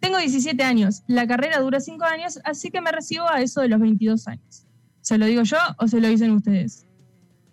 Tengo 0.01 0.17
17 0.19 0.63
años, 0.63 1.03
la 1.07 1.27
carrera 1.27 1.59
dura 1.61 1.81
5 1.81 2.05
años, 2.05 2.39
así 2.45 2.71
que 2.71 2.81
me 2.81 2.93
recibo 2.93 3.29
a 3.29 3.43
eso 3.43 3.61
de 3.61 3.69
los 3.69 3.79
22 3.81 4.27
años. 4.29 4.65
¿Se 5.03 5.19
lo 5.19 5.27
digo 5.27 5.43
yo 5.43 5.59
o 5.79 5.87
se 5.87 6.01
lo 6.01 6.09
dicen 6.09 6.31
ustedes? 6.31 6.86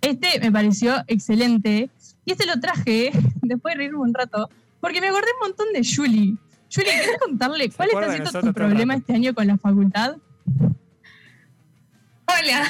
Este 0.04 0.38
me 0.42 0.52
pareció 0.52 1.02
excelente 1.08 1.90
y 2.26 2.32
este 2.34 2.46
lo 2.46 2.60
traje 2.60 3.12
después 3.42 3.74
de 3.74 3.78
reírme 3.78 4.00
un 4.00 4.14
rato 4.14 4.50
porque 4.82 5.00
me 5.00 5.08
acordé 5.08 5.28
un 5.42 5.48
montón 5.48 5.68
de 5.74 5.82
Julie. 5.82 6.36
Julie, 6.70 6.92
¿querés 6.92 7.18
contarle 7.20 7.70
cuál 7.70 7.90
está 7.90 8.12
siendo 8.12 8.42
tu 8.42 8.54
problema 8.54 8.96
este 8.96 9.14
año 9.14 9.34
con 9.34 9.48
la 9.48 9.58
facultad? 9.58 10.18
Hola. 12.26 12.70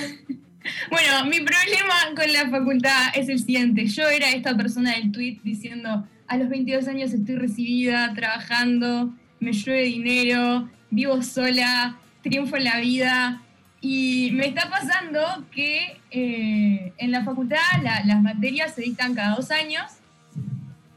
Bueno, 0.91 1.25
mi 1.25 1.39
problema 1.39 1.95
con 2.15 2.31
la 2.31 2.49
facultad 2.51 3.07
es 3.15 3.29
el 3.29 3.39
siguiente. 3.39 3.87
Yo 3.87 4.07
era 4.07 4.29
esta 4.29 4.55
persona 4.55 4.93
del 4.93 5.11
tweet 5.11 5.39
diciendo, 5.43 6.07
a 6.27 6.37
los 6.37 6.49
22 6.49 6.87
años 6.87 7.13
estoy 7.13 7.35
recibida, 7.35 8.13
trabajando, 8.13 9.11
me 9.39 9.53
llueve 9.53 9.85
dinero, 9.85 10.69
vivo 10.91 11.23
sola, 11.23 11.97
triunfo 12.21 12.57
en 12.57 12.63
la 12.65 12.79
vida. 12.79 13.41
Y 13.85 14.31
me 14.31 14.47
está 14.47 14.69
pasando 14.69 15.19
que 15.51 15.97
eh, 16.09 16.93
en 16.97 17.11
la 17.11 17.23
facultad 17.25 17.57
la- 17.83 18.01
las 18.05 18.21
materias 18.21 18.73
se 18.73 18.81
dictan 18.81 19.13
cada 19.13 19.35
dos 19.35 19.51
años 19.51 19.83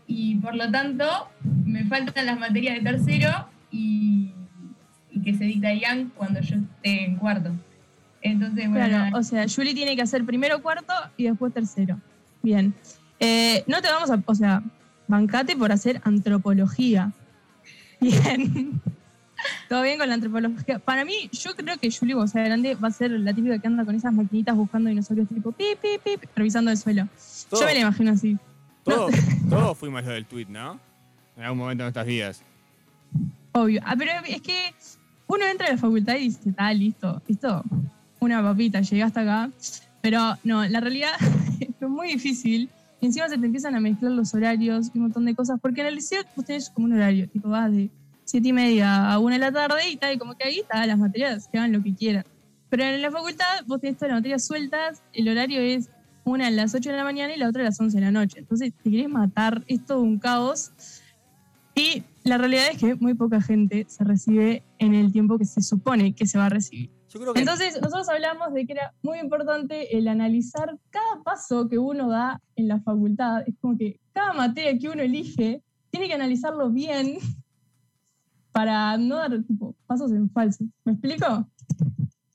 y 0.07 0.37
por 0.37 0.55
lo 0.55 0.71
tanto 0.71 1.05
me 1.65 1.85
faltan 1.85 2.27
las 2.27 2.39
materias 2.39 2.77
de 2.77 2.83
tercero 2.83 3.49
y, 3.73 4.31
y 5.11 5.21
que 5.21 5.35
se 5.35 5.45
dictarían 5.45 6.13
cuando 6.15 6.41
yo 6.41 6.57
esté 6.59 7.05
en 7.07 7.17
cuarto. 7.17 7.51
Entonces, 8.23 8.71
bueno, 8.71 8.87
Claro, 8.87 9.19
o 9.19 9.23
sea, 9.25 9.47
Julie 9.53 9.75
tiene 9.75 9.97
que 9.97 10.03
hacer 10.03 10.25
primero 10.25 10.63
cuarto 10.63 10.93
y 11.17 11.25
después 11.25 11.53
tercero. 11.53 12.01
Bien. 12.41 12.73
Eh, 13.19 13.65
no 13.67 13.83
te 13.83 13.89
vamos 13.89 14.11
a, 14.13 14.23
o 14.25 14.35
sea, 14.37 14.63
bancate 15.09 15.57
por 15.57 15.73
hacer 15.73 16.01
antropología. 16.05 17.11
Bien. 18.01 18.81
Todo 19.69 19.83
bien 19.83 19.99
con 19.99 20.09
la 20.09 20.15
antropología. 20.15 20.79
Para 20.79 21.05
mí, 21.05 21.29
yo 21.33 21.55
creo 21.55 21.77
que 21.79 21.91
Julie, 21.91 22.15
sea 22.29 22.45
grande, 22.45 22.75
va 22.75 22.89
a 22.89 22.91
ser 22.93 23.11
la 23.11 23.35
típica 23.35 23.59
que 23.59 23.67
anda 23.67 23.85
con 23.85 23.95
esas 23.95 24.13
maquinitas 24.13 24.55
buscando 24.55 24.89
dinosaurios 24.89 25.29
tipo 25.29 25.53
pip, 25.53 25.79
pip, 25.81 26.03
pip, 26.03 26.31
revisando 26.35 26.71
el 26.71 26.77
suelo. 26.77 27.09
Todo. 27.51 27.61
Yo 27.61 27.67
me 27.67 27.75
la 27.75 27.81
imagino 27.81 28.13
así. 28.13 28.39
Todos, 28.85 29.13
todos 29.51 29.77
fuimos 29.79 30.05
lo 30.05 30.13
del 30.13 30.27
tweet, 30.27 30.47
¿no? 30.49 30.79
En 31.37 31.43
algún 31.43 31.59
momento 31.59 31.83
de 31.83 31.87
nuestras 31.87 32.07
vidas. 32.07 32.43
Obvio. 33.53 33.81
Ah, 33.85 33.95
pero 33.99 34.13
es 34.27 34.41
que 34.43 34.75
uno 35.27 35.45
entra 35.45 35.67
a 35.67 35.73
la 35.73 35.79
facultad 35.79 36.15
y 36.17 36.29
dice, 36.29 36.51
está 36.51 36.73
listo, 36.73 37.21
listo, 37.27 37.63
una 38.21 38.43
papita, 38.43 38.81
llegué 38.81 39.03
hasta 39.03 39.23
acá. 39.23 39.51
Pero 40.01 40.37
no, 40.45 40.67
la 40.67 40.81
realidad 40.81 41.11
es 41.61 41.89
muy 41.89 42.09
difícil. 42.09 42.71
Y 43.01 43.07
encima 43.07 43.29
se 43.29 43.37
te 43.37 43.47
empiezan 43.47 43.75
a 43.75 43.81
mezclar 43.81 44.13
los 44.13 44.33
horarios 44.35 44.91
y 44.95 44.99
un 44.99 45.05
montón 45.05 45.25
de 45.25 45.35
cosas. 45.35 45.59
Porque 45.61 45.81
en 45.81 45.89
el 45.89 45.97
liceo 45.97 46.23
vos 46.35 46.45
tenés 46.45 46.71
como 46.71 46.87
un 46.87 46.95
horario, 46.95 47.29
tipo 47.29 47.49
vas 47.49 47.71
de 47.73 47.91
siete 48.27 48.49
y 48.49 48.53
media 48.53 49.11
a 49.11 49.19
una 49.19 49.37
de 49.37 49.41
la 49.41 49.53
tarde 49.53 49.89
y 49.89 49.97
tal, 49.97 50.19
como 50.19 50.37
que 50.37 50.47
ahí 50.47 50.59
está, 50.59 50.85
las 50.85 50.99
materias 50.99 51.49
que 51.49 51.59
hagan 51.59 51.73
lo 51.73 51.83
que 51.83 51.95
quieran. 51.95 52.25
Pero 52.69 52.83
en 52.83 53.01
la 53.01 53.11
facultad 53.11 53.65
vos 53.67 53.81
tenés 53.81 53.97
todas 53.97 54.11
las 54.11 54.19
materias 54.19 54.45
sueltas, 54.45 55.03
el 55.13 55.29
horario 55.29 55.61
es 55.61 55.89
una 56.25 56.49
a 56.49 56.51
las 56.51 56.75
8 56.75 56.91
de 56.91 56.97
la 56.97 57.05
mañana 57.05 57.35
y 57.35 57.39
la 57.39 57.49
otra 57.49 57.63
a 57.63 57.67
las 57.67 57.81
11 57.81 57.97
de 57.97 58.05
la 58.05 58.11
noche. 58.11 58.41
Entonces 58.41 58.73
te 58.83 58.91
querés 58.91 59.09
matar, 59.09 59.65
es 59.69 59.85
todo 59.85 60.01
un 60.01 60.19
caos. 60.19 60.73
Y 61.75 62.03
la 62.25 62.37
realidad 62.37 62.69
es 62.73 62.79
que 62.79 62.95
muy 62.97 63.15
poca 63.15 63.41
gente 63.41 63.87
se 63.89 64.03
recibe 64.03 64.65
en 64.79 64.95
el 64.95 65.13
tiempo 65.13 65.39
que 65.39 65.45
se 65.45 65.63
supone 65.63 66.15
que 66.15 66.27
se 66.27 66.37
va 66.37 66.47
a 66.47 66.49
recibir. 66.49 66.91
Yo 67.09 67.21
creo 67.21 67.33
que 67.33 67.41
Entonces, 67.41 67.81
nosotros 67.81 68.09
hablamos 68.09 68.53
de 68.53 68.67
que 68.67 68.73
era 68.73 68.93
muy 69.03 69.21
importante 69.21 69.97
el 69.97 70.09
analizar 70.09 70.77
cada 70.91 71.23
paso 71.23 71.69
que 71.69 71.79
uno 71.79 72.09
da 72.09 72.43
en 72.57 72.67
la 72.67 72.81
facultad. 72.81 73.45
Es 73.47 73.55
como 73.61 73.79
que 73.79 74.01
cada 74.13 74.33
materia 74.33 74.77
que 74.77 74.89
uno 74.89 75.03
elige 75.03 75.63
tiene 75.91 76.09
que 76.09 76.15
analizarlo 76.15 76.71
bien 76.71 77.19
para 78.57 78.97
no 78.97 79.17
dar 79.17 79.43
tipo, 79.43 79.77
pasos 79.87 80.11
en 80.13 80.31
falso. 80.31 80.65
¿Me 80.87 80.93
explico? 80.93 81.47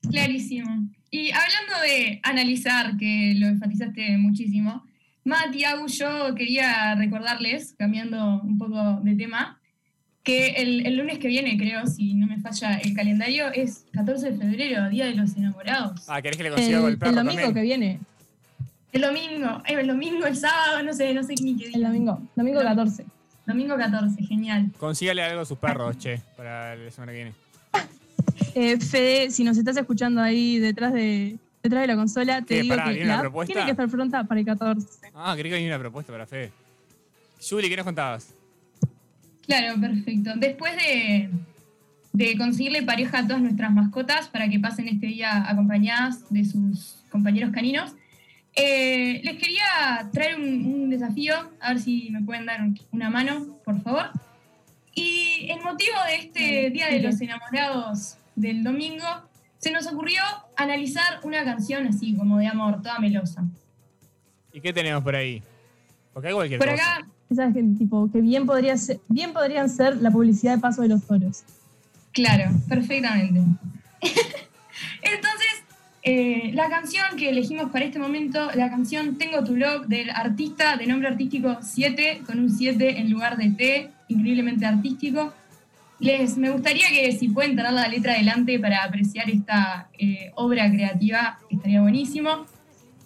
Clarísimo. 0.08 0.88
Y 1.10 1.32
hablando 1.32 1.82
de 1.84 2.20
analizar, 2.22 2.96
que 2.96 3.34
lo 3.40 3.48
enfatizaste 3.48 4.20
muchísimo, 4.20 4.84
Mati, 5.24 5.64
Agu, 5.64 5.88
yo 5.88 6.36
quería 6.36 6.94
recordarles, 6.94 7.74
cambiando 7.76 8.40
un 8.44 8.60
poco 8.60 9.00
de 9.02 9.16
tema, 9.16 9.60
que 10.22 10.50
el, 10.50 10.86
el 10.86 10.98
lunes 10.98 11.18
que 11.18 11.28
viene, 11.28 11.58
creo, 11.58 11.88
si 11.88 12.14
no 12.14 12.28
me 12.28 12.40
falla 12.40 12.78
el 12.78 12.94
calendario, 12.94 13.52
es 13.52 13.86
14 13.92 14.34
de 14.34 14.38
febrero, 14.38 14.90
Día 14.90 15.06
de 15.06 15.16
los 15.16 15.36
Enamorados. 15.36 16.04
Ah, 16.08 16.22
¿querés 16.22 16.38
que 16.38 16.44
le 16.44 16.52
consiga 16.52 16.88
El, 16.88 17.00
perro 17.00 17.10
el 17.10 17.16
domingo 17.16 17.42
también? 17.42 17.54
que 17.56 17.62
viene. 17.64 18.00
El 18.92 19.02
domingo, 19.02 19.64
el 19.66 19.88
domingo, 19.88 20.28
el 20.28 20.36
sábado, 20.36 20.84
no 20.84 20.94
sé, 20.94 21.16
no 21.16 21.24
sé 21.24 21.34
ni 21.42 21.58
qué 21.58 21.70
día. 21.70 21.78
El 21.78 21.84
domingo. 21.84 22.22
Domingo 22.36 22.62
14. 22.62 23.06
Domingo 23.46 23.76
14, 23.76 24.24
genial. 24.24 24.72
Consígale 24.78 25.24
algo 25.24 25.42
a 25.42 25.46
sus 25.46 25.58
perros, 25.58 25.98
che, 25.98 26.22
para 26.38 26.76
la 26.76 26.92
semana 26.92 27.12
que 27.12 27.16
viene. 27.18 27.34
Eh, 28.56 28.78
Fede, 28.80 29.32
si 29.32 29.44
nos 29.46 29.58
estás 29.58 29.78
escuchando 29.78 30.22
ahí 30.22 30.60
detrás 30.60 30.92
de, 30.94 31.38
detrás 31.64 31.82
de 31.82 31.88
la 31.88 31.96
consola, 31.96 32.42
te 32.42 32.56
¿Qué, 32.56 32.62
digo 32.64 32.76
pará, 32.76 32.86
que 32.90 32.96
¿viene 32.96 33.06
una 33.06 33.14
la 33.14 33.20
app 33.20 33.24
propuesta? 33.26 33.54
tiene 33.54 33.66
que 33.66 33.72
estar 33.72 33.90
pronta 33.90 34.24
para 34.26 34.40
el 34.42 34.46
14. 34.46 34.88
Ah, 35.16 35.34
quería 35.38 35.52
que 35.52 35.56
venía 35.56 35.70
una 35.70 35.80
propuesta 35.80 36.12
para 36.12 36.26
Fede. 36.26 36.52
Juli, 37.50 37.70
¿qué 37.70 37.78
nos 37.78 37.86
contabas? 37.86 38.34
Claro, 39.46 39.80
perfecto. 39.80 40.32
Después 40.36 40.76
de, 40.76 41.30
de 42.14 42.38
conseguirle 42.38 42.84
pareja 42.84 43.20
a 43.20 43.28
todas 43.28 43.42
nuestras 43.42 43.72
mascotas 43.72 44.28
para 44.28 44.50
que 44.50 44.60
pasen 44.60 44.88
este 44.90 45.08
día 45.08 45.50
acompañadas 45.50 46.30
de 46.30 46.44
sus 46.44 46.98
compañeros 47.10 47.52
caninos, 47.52 47.94
eh, 48.56 49.22
les 49.24 49.38
quería 49.38 50.10
traer 50.12 50.36
un, 50.36 50.66
un 50.66 50.90
desafío, 50.90 51.34
a 51.60 51.70
ver 51.70 51.80
si 51.80 52.10
me 52.12 52.22
pueden 52.22 52.46
dar 52.46 52.60
una 52.92 53.10
mano, 53.10 53.58
por 53.64 53.82
favor. 53.82 54.10
Y 54.94 55.48
el 55.50 55.62
motivo 55.62 55.96
de 56.08 56.16
este 56.16 56.70
Día 56.70 56.88
de 56.90 57.00
los 57.00 57.20
Enamorados 57.22 58.18
del 58.36 58.64
domingo, 58.64 59.06
se 59.58 59.72
nos 59.72 59.88
ocurrió 59.88 60.22
analizar 60.58 61.20
una 61.24 61.44
canción 61.46 61.88
así, 61.88 62.16
como 62.16 62.38
de 62.40 62.48
amor, 62.48 62.82
toda 62.82 63.00
melosa. 63.00 63.44
¿Y 64.52 64.60
qué 64.60 64.74
tenemos 64.74 65.04
por 65.04 65.16
ahí? 65.16 65.42
Porque 66.14 66.28
hay 66.30 66.34
cualquier 66.34 66.60
Por 66.60 66.70
cosa. 66.72 66.96
acá, 66.98 67.08
Esas 67.30 67.54
que, 67.54 67.64
tipo, 67.78 68.12
que 68.12 68.20
bien, 68.20 68.46
podría 68.46 68.76
ser, 68.76 69.00
bien 69.08 69.32
podrían 69.32 69.70
ser 69.70 69.98
la 70.02 70.12
publicidad 70.12 70.56
de 70.56 70.62
Paso 70.62 70.82
de 70.82 70.90
los 70.90 71.06
Toros. 71.08 71.44
claro, 72.12 72.52
perfectamente. 72.68 73.40
Entonces, 75.04 75.31
eh, 76.04 76.52
la 76.54 76.68
canción 76.70 77.06
que 77.16 77.30
elegimos 77.30 77.70
para 77.70 77.86
este 77.86 78.00
momento, 78.00 78.50
la 78.56 78.70
canción 78.70 79.18
Tengo 79.18 79.44
tu 79.44 79.56
log 79.56 79.86
del 79.88 80.10
artista 80.10 80.76
de 80.76 80.88
nombre 80.88 81.08
artístico 81.08 81.58
7, 81.62 82.24
con 82.26 82.40
un 82.40 82.50
7 82.50 83.00
en 83.00 83.12
lugar 83.12 83.38
de 83.38 83.52
T, 83.52 83.90
increíblemente 84.08 84.66
artístico. 84.66 85.32
Les, 86.00 86.36
me 86.38 86.50
gustaría 86.50 86.88
que 86.90 87.12
si 87.12 87.30
pueden 87.30 87.56
tener 87.56 87.74
la 87.74 87.88
letra 87.88 88.14
adelante 88.14 88.60
para 88.60 88.84
apreciar 88.84 89.30
esta 89.30 89.90
eh, 89.98 90.32
obra 90.34 90.72
creativa, 90.72 91.38
estaría 91.48 91.82
buenísimo. 91.82 92.46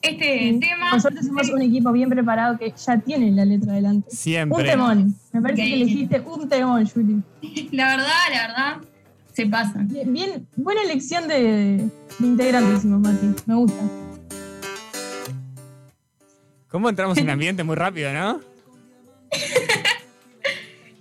Este 0.02 0.58
tema... 0.62 0.92
Por 0.92 1.02
suerte 1.02 1.24
somos 1.24 1.50
un 1.50 1.62
equipo 1.64 1.92
bien 1.92 2.10
preparado 2.10 2.58
que 2.58 2.72
ya 2.78 2.98
tiene 3.00 3.32
la 3.32 3.44
letra 3.44 3.74
adelante. 3.74 4.10
Siempre. 4.12 4.58
Un 4.58 4.66
temón. 4.66 5.16
Me 5.34 5.42
parece 5.42 5.64
que 5.64 5.68
Increíble. 5.68 5.92
elegiste 5.92 6.20
un 6.22 6.48
temón, 6.48 6.86
Juli. 6.88 7.22
La 7.72 7.88
verdad, 7.88 8.08
la 8.32 8.48
verdad, 8.48 8.78
se 9.36 9.46
pasa. 9.48 9.80
Bien, 9.84 10.12
bien- 10.14 10.48
buena 10.56 10.82
elección 10.84 11.28
de, 11.28 11.78
de 12.20 12.28
integrantes, 12.28 12.86
Mati. 12.86 13.28
Me 13.46 13.56
gusta. 13.56 13.82
¿Cómo 16.70 16.90
entramos 16.90 17.18
en 17.18 17.30
ambiente 17.36 17.64
muy 17.64 17.76
rápido, 17.76 18.14
no? 18.14 18.40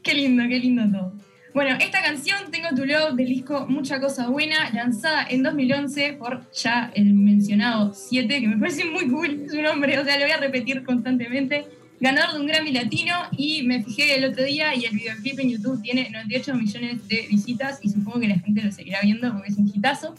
Qué 0.02 0.14
lindo, 0.14 0.42
qué 0.48 0.58
lindo 0.58 0.82
todo. 0.90 1.12
Bueno, 1.54 1.76
esta 1.80 2.02
canción, 2.02 2.50
Tengo 2.50 2.68
tu 2.74 2.84
love, 2.84 3.14
del 3.14 3.26
disco 3.28 3.66
Mucha 3.68 4.00
Cosa 4.00 4.28
Buena, 4.28 4.70
lanzada 4.72 5.24
en 5.30 5.44
2011 5.44 6.14
por 6.14 6.50
ya 6.52 6.90
el 6.94 7.14
mencionado 7.14 7.94
7, 7.94 8.40
que 8.40 8.48
me 8.48 8.56
parece 8.58 8.84
muy 8.84 9.08
cool 9.08 9.46
su 9.48 9.62
nombre, 9.62 9.96
o 10.00 10.04
sea, 10.04 10.16
lo 10.18 10.24
voy 10.24 10.32
a 10.32 10.38
repetir 10.38 10.82
constantemente. 10.82 11.64
Ganador 12.00 12.34
de 12.34 12.40
un 12.40 12.46
Grammy 12.46 12.72
Latino 12.72 13.14
y 13.36 13.62
me 13.62 13.82
fijé 13.82 14.16
el 14.16 14.24
otro 14.24 14.44
día 14.44 14.74
y 14.74 14.84
el 14.84 14.94
videoclip 14.94 15.38
en 15.40 15.50
YouTube 15.50 15.80
tiene 15.82 16.10
98 16.10 16.54
millones 16.54 17.08
de 17.08 17.26
visitas 17.28 17.78
y 17.82 17.88
supongo 17.90 18.20
que 18.20 18.28
la 18.28 18.38
gente 18.40 18.62
lo 18.62 18.72
seguirá 18.72 19.00
viendo 19.02 19.32
porque 19.32 19.50
es 19.52 19.56
un 19.58 19.68
hitazo. 19.74 20.14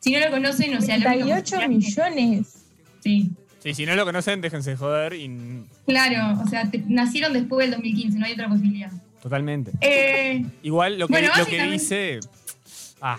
Si 0.00 0.12
no 0.12 0.20
lo 0.20 0.30
conocen, 0.30 0.76
o 0.76 0.80
sea, 0.80 0.96
la 0.98 1.12
única 1.12 1.42
38 1.42 1.56
posibilidad 1.56 1.60
que- 1.60 1.68
millones. 2.14 2.64
Sí, 3.00 3.30
Sí, 3.62 3.72
si 3.72 3.86
no 3.86 3.94
lo 3.94 4.04
conocen, 4.04 4.42
déjense 4.42 4.70
de 4.70 4.76
joder 4.76 5.14
y... 5.14 5.64
claro, 5.86 6.38
o 6.42 6.46
sea, 6.46 6.70
te- 6.70 6.84
nacieron 6.86 7.32
después 7.32 7.64
del 7.66 7.76
2015, 7.76 8.18
no 8.18 8.26
hay 8.26 8.32
otra 8.34 8.46
posibilidad. 8.50 8.92
Totalmente. 9.22 9.70
Eh, 9.80 10.44
Igual 10.62 10.98
lo 10.98 11.06
que, 11.08 11.12
Bueno, 11.14 11.30
lo 11.34 11.46
que 11.46 11.62
dice... 11.70 12.20
Ah, 13.00 13.18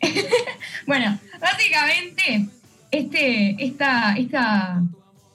Bueno, 0.86 1.18
básicamente, 1.40 2.48
este, 2.98 3.56
esta, 3.64 4.14
esta, 4.16 4.82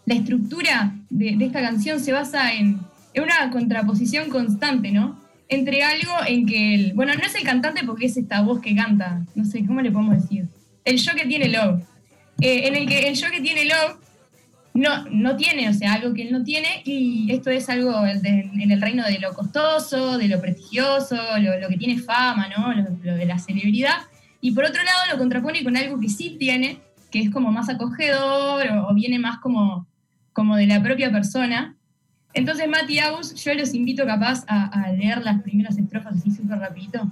la 0.05 0.13
estructura 0.13 0.93
de, 1.09 1.35
de 1.35 1.45
esta 1.45 1.61
canción 1.61 1.99
se 1.99 2.11
basa 2.11 2.53
en, 2.53 2.79
en 3.13 3.23
una 3.23 3.49
contraposición 3.51 4.29
constante, 4.29 4.91
¿no? 4.91 5.19
Entre 5.47 5.83
algo 5.83 6.13
en 6.27 6.45
que 6.45 6.75
el. 6.75 6.93
Bueno, 6.93 7.13
no 7.15 7.21
es 7.25 7.33
el 7.35 7.43
cantante 7.43 7.81
porque 7.85 8.05
es 8.05 8.17
esta 8.17 8.41
voz 8.41 8.61
que 8.61 8.75
canta. 8.75 9.21
No 9.35 9.45
sé, 9.45 9.65
¿cómo 9.65 9.81
le 9.81 9.91
podemos 9.91 10.21
decir? 10.21 10.45
El 10.85 10.97
yo 10.97 11.13
que 11.15 11.25
tiene 11.25 11.49
Love. 11.49 11.81
Eh, 12.41 12.67
en 12.67 12.75
el 12.75 12.87
que 12.87 13.07
el 13.09 13.15
yo 13.15 13.29
que 13.31 13.41
tiene 13.41 13.65
Love 13.65 13.97
no, 14.75 15.05
no 15.09 15.35
tiene, 15.35 15.67
o 15.67 15.73
sea, 15.73 15.93
algo 15.93 16.13
que 16.13 16.21
él 16.21 16.31
no 16.31 16.43
tiene, 16.43 16.83
y 16.85 17.31
esto 17.31 17.49
es 17.49 17.67
algo 17.67 17.99
de- 18.01 18.49
en 18.63 18.71
el 18.71 18.79
reino 18.79 19.03
de 19.05 19.19
lo 19.19 19.33
costoso, 19.33 20.17
de 20.19 20.27
lo 20.27 20.39
prestigioso, 20.39 21.17
lo, 21.39 21.59
lo 21.59 21.67
que 21.67 21.77
tiene 21.77 21.97
fama, 21.99 22.47
¿no? 22.55 22.71
Lo, 22.73 22.83
lo 23.03 23.15
de 23.15 23.25
la 23.25 23.39
celebridad. 23.39 23.97
Y 24.41 24.51
por 24.51 24.63
otro 24.63 24.81
lado 24.83 24.99
lo 25.11 25.17
contrapone 25.17 25.63
con 25.63 25.75
algo 25.75 25.99
que 25.99 26.07
sí 26.09 26.37
tiene, 26.39 26.77
que 27.11 27.21
es 27.21 27.29
como 27.29 27.51
más 27.51 27.69
acogedor 27.69 28.67
o, 28.67 28.89
o 28.89 28.93
viene 28.93 29.19
más 29.19 29.39
como, 29.39 29.87
como 30.33 30.55
de 30.55 30.67
la 30.67 30.81
propia 30.81 31.11
persona. 31.11 31.75
Entonces, 32.33 32.67
Mati 32.67 32.99
Agus, 32.99 33.33
yo 33.35 33.53
los 33.53 33.73
invito 33.73 34.05
capaz 34.05 34.43
a, 34.47 34.65
a 34.65 34.91
leer 34.91 35.23
las 35.23 35.41
primeras 35.41 35.77
estrofas 35.77 36.17
así 36.17 36.31
súper 36.31 36.59
rapidito. 36.59 37.09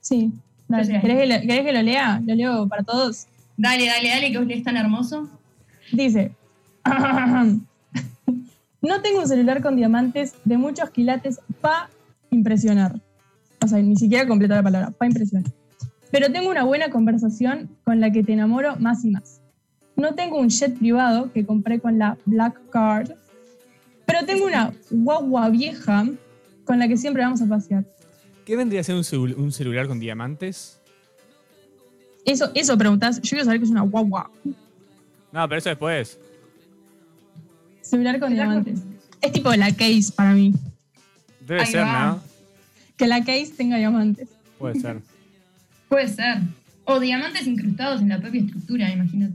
Sí. 0.00 0.32
Dale. 0.68 1.00
¿Querés, 1.00 1.18
que 1.18 1.26
lo, 1.26 1.40
querés 1.40 1.64
que 1.64 1.72
lo 1.72 1.82
lea? 1.82 2.20
Lo 2.24 2.34
leo 2.34 2.68
para 2.68 2.82
todos. 2.82 3.26
Dale, 3.56 3.86
dale, 3.86 4.08
dale, 4.08 4.32
que 4.32 4.38
vos 4.38 4.46
lees 4.46 4.62
tan 4.62 4.76
hermoso. 4.76 5.28
Dice, 5.92 6.32
no 8.82 9.02
tengo 9.02 9.20
un 9.20 9.28
celular 9.28 9.62
con 9.62 9.76
diamantes 9.76 10.34
de 10.44 10.58
muchos 10.58 10.90
quilates 10.90 11.40
pa 11.60 11.88
impresionar. 12.30 13.00
O 13.62 13.68
sea, 13.68 13.78
ni 13.78 13.96
siquiera 13.96 14.26
completa 14.26 14.56
la 14.56 14.62
palabra, 14.62 14.90
pa 14.90 15.06
impresionar. 15.06 15.50
Pero 16.10 16.30
tengo 16.32 16.48
una 16.50 16.64
buena 16.64 16.90
conversación 16.90 17.68
con 17.84 18.00
la 18.00 18.10
que 18.10 18.22
te 18.22 18.32
enamoro 18.32 18.76
más 18.76 19.04
y 19.04 19.10
más. 19.10 19.40
No 19.96 20.14
tengo 20.14 20.38
un 20.38 20.48
jet 20.50 20.76
privado 20.78 21.32
que 21.32 21.44
compré 21.46 21.80
con 21.80 21.98
la 21.98 22.16
Black 22.26 22.60
Card, 22.70 23.12
pero 24.04 24.24
tengo 24.26 24.44
una 24.46 24.72
guagua 24.90 25.48
vieja 25.48 26.06
con 26.64 26.78
la 26.78 26.86
que 26.88 26.96
siempre 26.96 27.22
vamos 27.22 27.40
a 27.42 27.46
pasear. 27.46 27.84
¿qué 28.44 28.54
vendría 28.54 28.80
a 28.80 28.84
ser 28.84 28.94
un, 28.94 29.02
celu- 29.02 29.34
un 29.36 29.50
celular 29.50 29.88
con 29.88 29.98
diamantes? 29.98 30.78
Eso, 32.24 32.50
eso 32.54 32.78
preguntas, 32.78 33.16
yo 33.22 33.30
quiero 33.30 33.44
saber 33.44 33.58
qué 33.58 33.64
es 33.64 33.70
una 33.70 33.80
guagua. 33.82 34.30
No, 35.32 35.48
pero 35.48 35.58
eso 35.58 35.68
después. 35.70 36.18
Celular 37.80 38.20
con 38.20 38.32
diamantes. 38.34 38.80
Es 39.20 39.32
tipo 39.32 39.52
la 39.54 39.70
case 39.72 40.12
para 40.14 40.32
mí. 40.32 40.52
Debe 41.40 41.60
Ahí 41.62 41.66
ser, 41.66 41.82
va. 41.82 42.06
¿no? 42.06 42.20
Que 42.96 43.06
la 43.08 43.20
case 43.20 43.52
tenga 43.56 43.76
diamantes. 43.78 44.28
Puede 44.58 44.78
ser. 44.80 45.00
Puede 45.88 46.08
ser. 46.08 46.38
O 46.84 47.00
diamantes 47.00 47.46
incrustados 47.46 48.00
en 48.00 48.08
la 48.08 48.18
propia 48.20 48.40
estructura, 48.40 48.90
imagínate. 48.90 49.34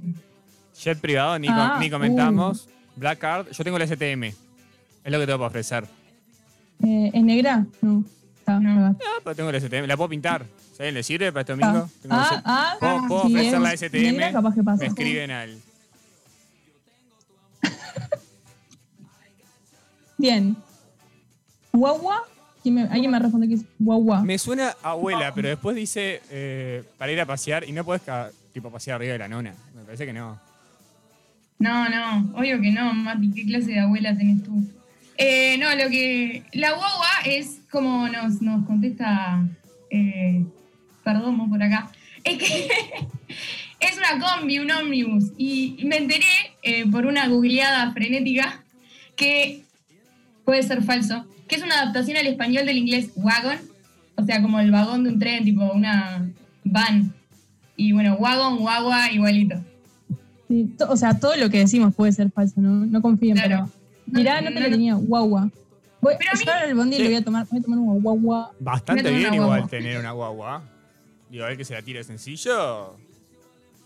Jet 0.82 1.00
privado, 1.00 1.38
ni, 1.40 1.48
Ah, 1.50 1.78
ni 1.80 1.90
comentamos. 1.90 2.68
Black 2.96 3.20
Card, 3.20 3.48
yo 3.52 3.64
tengo 3.64 3.78
el 3.78 3.84
STM. 3.88 4.24
Es 4.26 4.36
lo 5.12 5.20
que 5.20 5.26
tengo 5.26 5.40
para 5.40 5.48
ofrecer. 5.48 5.86
Eh, 6.84 7.12
¿Es 7.14 7.24
negra? 7.24 7.66
No. 7.82 8.04
Está, 8.40 8.60
No. 8.60 8.74
no. 8.76 8.88
Ah, 9.00 9.20
pero 9.24 9.36
tengo 9.36 9.50
el 9.50 9.56
STM, 9.62 9.86
la 9.88 9.98
puedo 9.98 10.10
pintar. 10.10 10.46
¿Sí? 10.78 10.90
¿Le 10.92 11.04
sirve 11.04 11.32
para 11.32 11.42
este 11.42 11.54
domingo? 11.54 11.90
Ah, 12.10 12.30
el 12.36 12.42
ah, 12.46 12.76
¿Puedo, 12.80 13.08
puedo 13.08 13.28
si 13.28 13.36
ofrecer 13.36 13.60
la 13.62 13.78
STM? 13.78 14.02
negra, 14.18 14.32
capaz 14.32 14.56
que 14.56 14.64
pasa. 14.64 14.82
Me 14.82 14.88
escriben 14.88 15.32
al. 15.32 15.58
Bien. 20.18 20.56
¿Guagua? 21.74 22.24
¿Quién 22.64 22.76
me- 22.76 22.84
¿Alguien 22.84 23.10
me 23.12 23.20
responde 23.20 23.48
que 23.48 23.56
es 23.56 23.66
guagua? 23.80 24.22
Me 24.24 24.38
suena 24.38 24.76
abuela, 24.84 25.34
pero 25.34 25.50
después 25.50 25.76
dice 25.76 26.22
eh, 26.30 26.84
para 26.98 27.12
ir 27.12 27.20
a 27.20 27.26
pasear 27.26 27.68
y 27.68 27.72
no 27.72 27.84
puedes 27.84 28.04
tipo 28.54 28.70
pasear 28.72 28.96
arriba 28.98 29.14
de 29.14 29.20
la 29.20 29.28
nona. 29.28 29.54
Me 29.76 29.84
parece 29.84 30.06
que 30.06 30.14
no. 30.14 30.40
No, 31.60 31.90
no, 31.90 32.32
obvio 32.40 32.60
que 32.60 32.72
no, 32.72 32.94
Mati, 32.94 33.32
¿qué 33.32 33.46
clase 33.46 33.68
de 33.68 33.80
abuela 33.80 34.16
tenés 34.18 34.44
tú? 34.44 34.64
Eh, 35.18 35.58
no, 35.60 35.70
lo 35.76 35.90
que. 35.90 36.44
La 36.54 36.72
guagua 36.72 37.08
es 37.26 37.60
como 37.72 38.08
nos, 38.10 38.42
nos 38.42 38.66
contesta. 38.66 39.44
Eh, 39.90 40.44
Perdomo 41.04 41.50
por 41.50 41.62
acá. 41.62 41.92
Es 42.24 42.38
que 42.38 42.68
es 43.80 43.98
una 43.98 44.20
combi, 44.24 44.60
un 44.60 44.70
ómnibus. 44.72 45.32
Y 45.38 45.80
me 45.86 45.98
enteré 45.98 46.26
eh, 46.64 46.86
por 46.92 47.06
una 47.06 47.28
googleada 47.28 47.92
frenética 47.92 48.64
que 49.16 49.64
puede 50.46 50.64
ser 50.64 50.84
falso, 50.84 51.26
que 51.48 51.56
es 51.56 51.64
una 51.64 51.76
adaptación 51.82 52.18
al 52.18 52.28
español 52.28 52.66
del 52.66 52.78
inglés 52.78 53.12
wagon, 53.16 53.58
o 54.16 54.26
sea, 54.26 54.42
como 54.42 54.60
el 54.60 54.72
vagón 54.72 55.04
de 55.04 55.10
un 55.12 55.20
tren, 55.20 55.44
tipo 55.44 55.64
una 55.72 56.30
van. 56.64 57.14
Y 57.76 57.92
bueno, 57.94 58.16
wagon, 58.20 58.58
guagua, 58.60 59.12
igualito. 59.12 59.56
Sí, 60.48 60.66
to- 60.78 60.90
o 60.92 60.98
sea, 60.98 61.18
todo 61.20 61.36
lo 61.38 61.50
que 61.50 61.60
decimos 61.60 61.96
puede 61.96 62.12
ser 62.12 62.30
falso, 62.32 62.60
no, 62.62 62.86
no 62.86 63.02
confíen, 63.02 63.36
Claro. 63.36 63.70
pero. 64.06 64.18
Mirá, 64.20 64.42
no 64.42 64.50
te 64.52 64.60
lo 64.60 64.70
tenía, 64.70 64.96
guagua. 64.96 65.50
Voy, 66.02 66.16
Pero 66.18 66.32
a 66.32 66.38
mí- 66.38 66.44
yo 66.46 66.52
ahora 66.52 66.66
el 66.66 66.76
bondi 66.76 66.96
Sí. 66.98 67.04
le 67.04 67.08
voy 67.10 67.18
a 67.18 67.24
tomar, 67.24 67.48
voy 67.50 67.60
a 67.60 67.64
tomar 67.64 67.80
una 67.80 68.02
guagua. 68.02 68.52
Bastante 68.60 69.10
bien 69.12 69.34
igual 69.34 69.48
guagua. 69.50 69.68
tener 69.70 70.00
una 70.00 70.12
guagua. 70.12 70.64
Digo, 71.30 71.46
a 71.46 71.48
ver 71.48 71.58
que 71.58 71.64
se 71.64 71.74
la 71.76 71.82
tire 71.82 72.04
sencillo. 72.04 72.98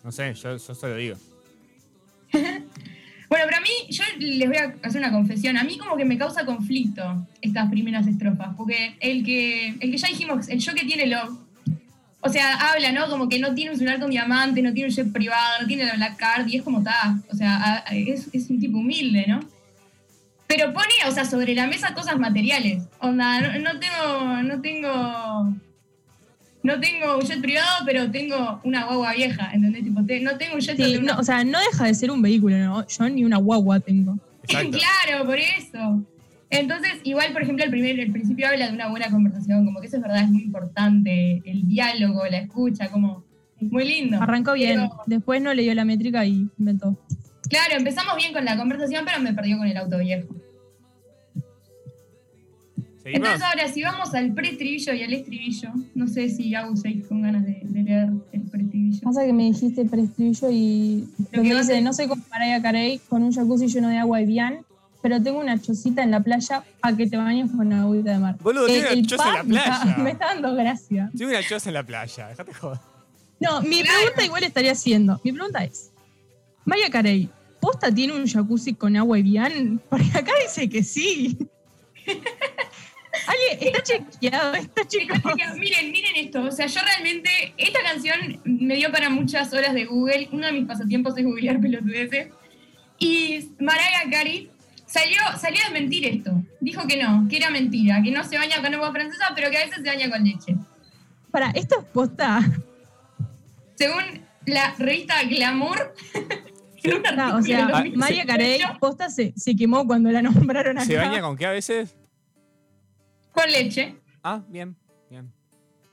No 0.04 0.12
sé, 0.12 0.34
yo, 0.34 0.58
yo 0.58 0.76
se 0.76 0.88
lo 0.88 0.96
digo. 0.96 1.18
Bueno, 3.36 3.48
pero 3.50 3.58
a 3.58 3.63
mí, 3.63 3.69
yo 3.89 4.04
les 4.17 4.48
voy 4.48 4.56
a 4.56 4.74
hacer 4.82 5.02
una 5.02 5.12
confesión. 5.12 5.58
A 5.58 5.65
mí 5.65 5.78
como 5.78 5.98
que 5.98 6.06
me 6.06 6.17
causa 6.17 6.45
conflicto 6.45 7.28
estas 7.41 7.69
primeras 7.69 8.08
estrofas, 8.08 8.56
porque 8.56 8.95
el 9.02 9.26
que, 9.26 9.76
el 9.82 9.91
que 9.91 9.98
ya 9.98 10.08
dijimos, 10.08 10.48
el 10.48 10.60
yo 10.60 10.74
que 10.74 10.86
tiene 10.86 11.06
Love, 11.08 11.38
o 12.21 12.30
sea, 12.30 12.71
habla, 12.71 12.93
¿no? 12.93 13.10
Como 13.10 13.28
que 13.28 13.38
no 13.39 13.54
tiene 13.54 13.71
un 13.71 13.78
celular 13.78 14.00
con 14.00 14.10
diamante, 14.10 14.62
no 14.62 14.71
tiene 14.71 14.88
un 14.88 14.95
jet 14.95 15.12
privado, 15.12 15.60
no 15.60 15.67
tiene 15.67 15.84
la 15.84 15.95
Black 15.95 16.15
Card, 16.15 16.48
y 16.48 16.56
es 16.56 16.63
como 16.63 16.78
está, 16.78 17.19
o 17.30 17.36
sea, 17.36 17.84
es 17.91 18.50
un 18.50 18.58
tipo 18.58 18.78
humilde, 18.78 19.26
¿no? 19.28 19.41
Pero 20.48 20.71
pone, 20.71 20.93
o 21.06 21.12
sea, 21.12 21.26
sobre 21.26 21.56
la 21.56 21.67
mesa 21.67 21.93
cosas 21.93 22.17
materiales. 22.17 22.84
Onda, 23.00 23.41
no, 23.41 23.60
no 23.60 23.80
tengo, 23.82 24.43
no 24.43 24.62
tengo, 24.62 25.54
no 26.65 26.80
tengo 26.80 27.17
un 27.17 27.21
jet 27.23 27.39
privado, 27.41 27.86
pero 27.86 28.10
tengo 28.12 28.60
una 28.63 28.86
guagua 28.86 29.13
vieja, 29.13 29.51
¿entendés? 29.54 29.84
Tipo, 29.84 30.04
te- 30.04 30.19
no 30.21 30.36
tengo 30.38 30.56
un 30.56 30.62
jet, 30.62 30.75
Sí, 30.75 30.99
no, 31.01 31.17
o 31.17 31.23
sea, 31.23 31.43
no 31.43 31.60
deja 31.71 31.86
de 31.86 31.93
ser 31.93 32.12
un 32.12 32.21
vehículo, 32.21 32.58
¿no? 32.58 32.86
Yo 32.88 33.10
ni 33.10 33.23
una 33.23 33.38
guagua 33.38 33.80
tengo. 33.80 34.17
Claro, 34.47 35.25
por 35.25 35.38
eso. 35.39 36.04
Entonces, 36.49 36.93
igual, 37.04 37.34
por 37.34 37.41
ejemplo, 37.41 37.65
el, 37.65 37.71
primer, 37.71 37.99
el 37.99 38.12
principio 38.12 38.47
habla 38.47 38.67
de 38.67 38.73
una 38.73 38.88
buena 38.89 39.10
conversación, 39.10 39.65
como 39.65 39.80
que 39.82 39.88
eso 39.88 39.97
es 39.97 40.01
verdad, 40.04 40.23
es 40.23 40.30
muy 40.30 40.43
importante, 40.43 41.41
el 41.45 41.67
diálogo, 41.67 42.25
la 42.28 42.38
escucha, 42.38 42.89
como 42.89 43.23
muy 43.60 43.84
lindo. 43.88 44.21
Arrancó 44.21 44.54
bien, 44.54 44.75
Pero, 44.82 45.01
después 45.08 45.41
no 45.41 45.54
leyó 45.54 45.73
la 45.73 45.86
métrica 45.86 46.25
y 46.25 46.47
inventó. 46.60 46.95
claro, 47.49 47.75
empezamos 47.78 48.15
bien 48.17 48.34
con 48.34 48.45
la 48.45 48.56
conversación, 48.58 49.04
pero 49.06 49.19
me 49.19 49.34
perdió 49.34 49.58
con 49.58 49.67
el 49.67 49.78
auto 49.78 49.97
viejo. 49.97 50.28
¿Seguimos? 53.06 53.28
Entonces 53.30 53.48
ahora, 53.48 53.68
si 53.72 53.84
vamos 53.84 54.13
al 54.15 54.34
preestribillo 54.34 54.94
y 54.94 55.04
al 55.04 55.13
estribillo, 55.13 55.70
no 55.94 56.08
sé 56.08 56.28
si 56.28 56.56
Agus 56.56 56.82
seguís 56.82 57.06
con 57.06 57.22
ganas 57.22 57.46
de, 57.46 57.60
de 57.63 57.84
leer 57.84 58.10
el 58.32 58.41
preestribillo. 58.41 59.00
Pasa 59.04 59.24
que 59.24 59.32
me 59.32 59.44
dijiste 59.44 59.86
preestribillo 59.86 60.50
y 60.50 61.08
Lo 61.32 61.38
lo 61.38 61.44
que 61.44 61.50
que 61.50 61.56
dice, 61.56 61.82
no 61.84 61.94
soy 61.94 62.08
como 62.08 62.24
Mariah 62.32 62.63
Carey 62.63 63.00
con 63.08 63.22
un 63.22 63.32
jacuzzi 63.32 63.68
lleno 63.68 63.89
de 63.89 63.98
agua 64.00 64.22
y 64.22 64.26
bien, 64.26 64.65
pero 65.04 65.22
tengo 65.22 65.39
una 65.39 65.62
chocita 65.62 66.02
en 66.02 66.10
la 66.10 66.20
playa 66.22 66.63
para 66.82 66.98
que 66.98 67.06
te 67.06 67.15
bañes 67.15 67.52
con 67.52 67.72
agüita 67.72 68.13
de 68.13 68.18
mar. 68.18 68.38
Boludo, 68.41 68.65
tiene 68.65 68.91
una 68.94 69.02
choza 69.08 69.28
en 69.41 69.54
la 69.54 69.60
está- 69.62 69.82
playa. 69.84 69.98
Me 70.04 70.10
está 70.10 70.26
dando 70.26 70.56
gracia. 70.56 71.12
Tengo 71.15 71.30
una 71.30 71.44
choza 71.48 71.70
en 71.70 71.74
la 71.76 71.84
playa, 71.84 72.28
dejate 72.30 72.54
joder. 72.56 72.80
No, 73.39 73.62
mi 73.62 73.84
pregunta 73.84 74.26
igual 74.26 74.44
estaría 74.46 74.74
siendo, 74.74 75.22
mi 75.24 75.32
pregunta 75.32 75.63
es, 75.63 75.91
Mariah 76.65 76.89
Carey, 76.89 77.30
¿posta 77.60 77.94
tiene 77.94 78.13
un 78.15 78.26
jacuzzi 78.26 78.74
con 78.74 78.96
agua 78.98 79.20
y 79.20 79.22
bien? 79.22 79.80
Porque 79.91 80.08
acá 80.18 80.32
dice 80.44 80.68
que 80.68 80.82
sí. 80.82 81.38
Está 83.60 83.84
chequeado, 83.84 84.54
está 84.56 84.88
chequeado. 84.88 85.56
Miren, 85.58 85.91
miren 85.91 86.15
esto. 86.15 86.43
O 86.43 86.51
sea, 86.51 86.67
yo 86.67 86.82
realmente, 86.82 87.54
esta 87.58 87.82
canción 87.84 88.41
me 88.43 88.75
dio 88.75 88.91
para 88.91 89.10
muchas 89.10 89.54
horas 89.54 89.73
de 89.73 89.86
Google. 89.86 90.30
Uno 90.32 90.47
de 90.47 90.54
mis 90.54 90.65
pasatiempos 90.65 91.17
es 91.17 91.23
googlear 91.23 91.60
pelotudeces. 91.60 92.30
Y 92.99 93.49
Mariah 93.60 94.10
Carey 94.12 94.49
salió, 94.86 95.19
salió 95.39 95.62
a 95.62 95.69
desmentir 95.69 96.06
esto. 96.06 96.32
Dijo 96.60 96.88
que 96.88 97.01
no, 97.01 97.28
que 97.30 97.38
era 97.38 97.49
mentira, 97.49 98.01
que 98.04 98.12
no 98.12 98.23
se 98.23 98.38
baña 98.38 98.62
con 98.62 98.73
agua 98.73 98.91
francesa, 98.91 99.32
pero 99.36 99.49
que 99.49 99.58
a 99.58 99.65
veces 99.65 99.84
se 99.84 99.89
baña 99.89 100.10
con 100.10 100.23
leche. 100.23 100.56
Para, 101.32 101.51
esto 101.51 101.80
es 101.80 101.86
posta. 101.86 102.41
Según 103.75 104.25
la 104.45 104.73
revista 104.78 105.23
Glamour, 105.23 105.93
Ah, 107.17 107.36
o 107.38 107.41
sea, 107.41 107.58
del 107.58 107.67
2018, 107.67 107.97
María 107.97 108.25
Carey, 108.25 108.62
posta 108.80 109.10
se, 109.10 109.34
se 109.36 109.56
quemó 109.56 109.86
cuando 109.88 110.12
la 110.12 110.21
nombraron 110.21 110.78
acá. 110.78 110.86
¿Se 110.86 110.95
baña 110.95 111.21
con 111.21 111.36
qué 111.36 111.45
a 111.45 111.51
veces? 111.51 111.95
Con 113.36 113.52
leche. 113.52 113.95
Ah, 114.24 114.41
bien, 114.50 114.76
bien. 115.10 115.32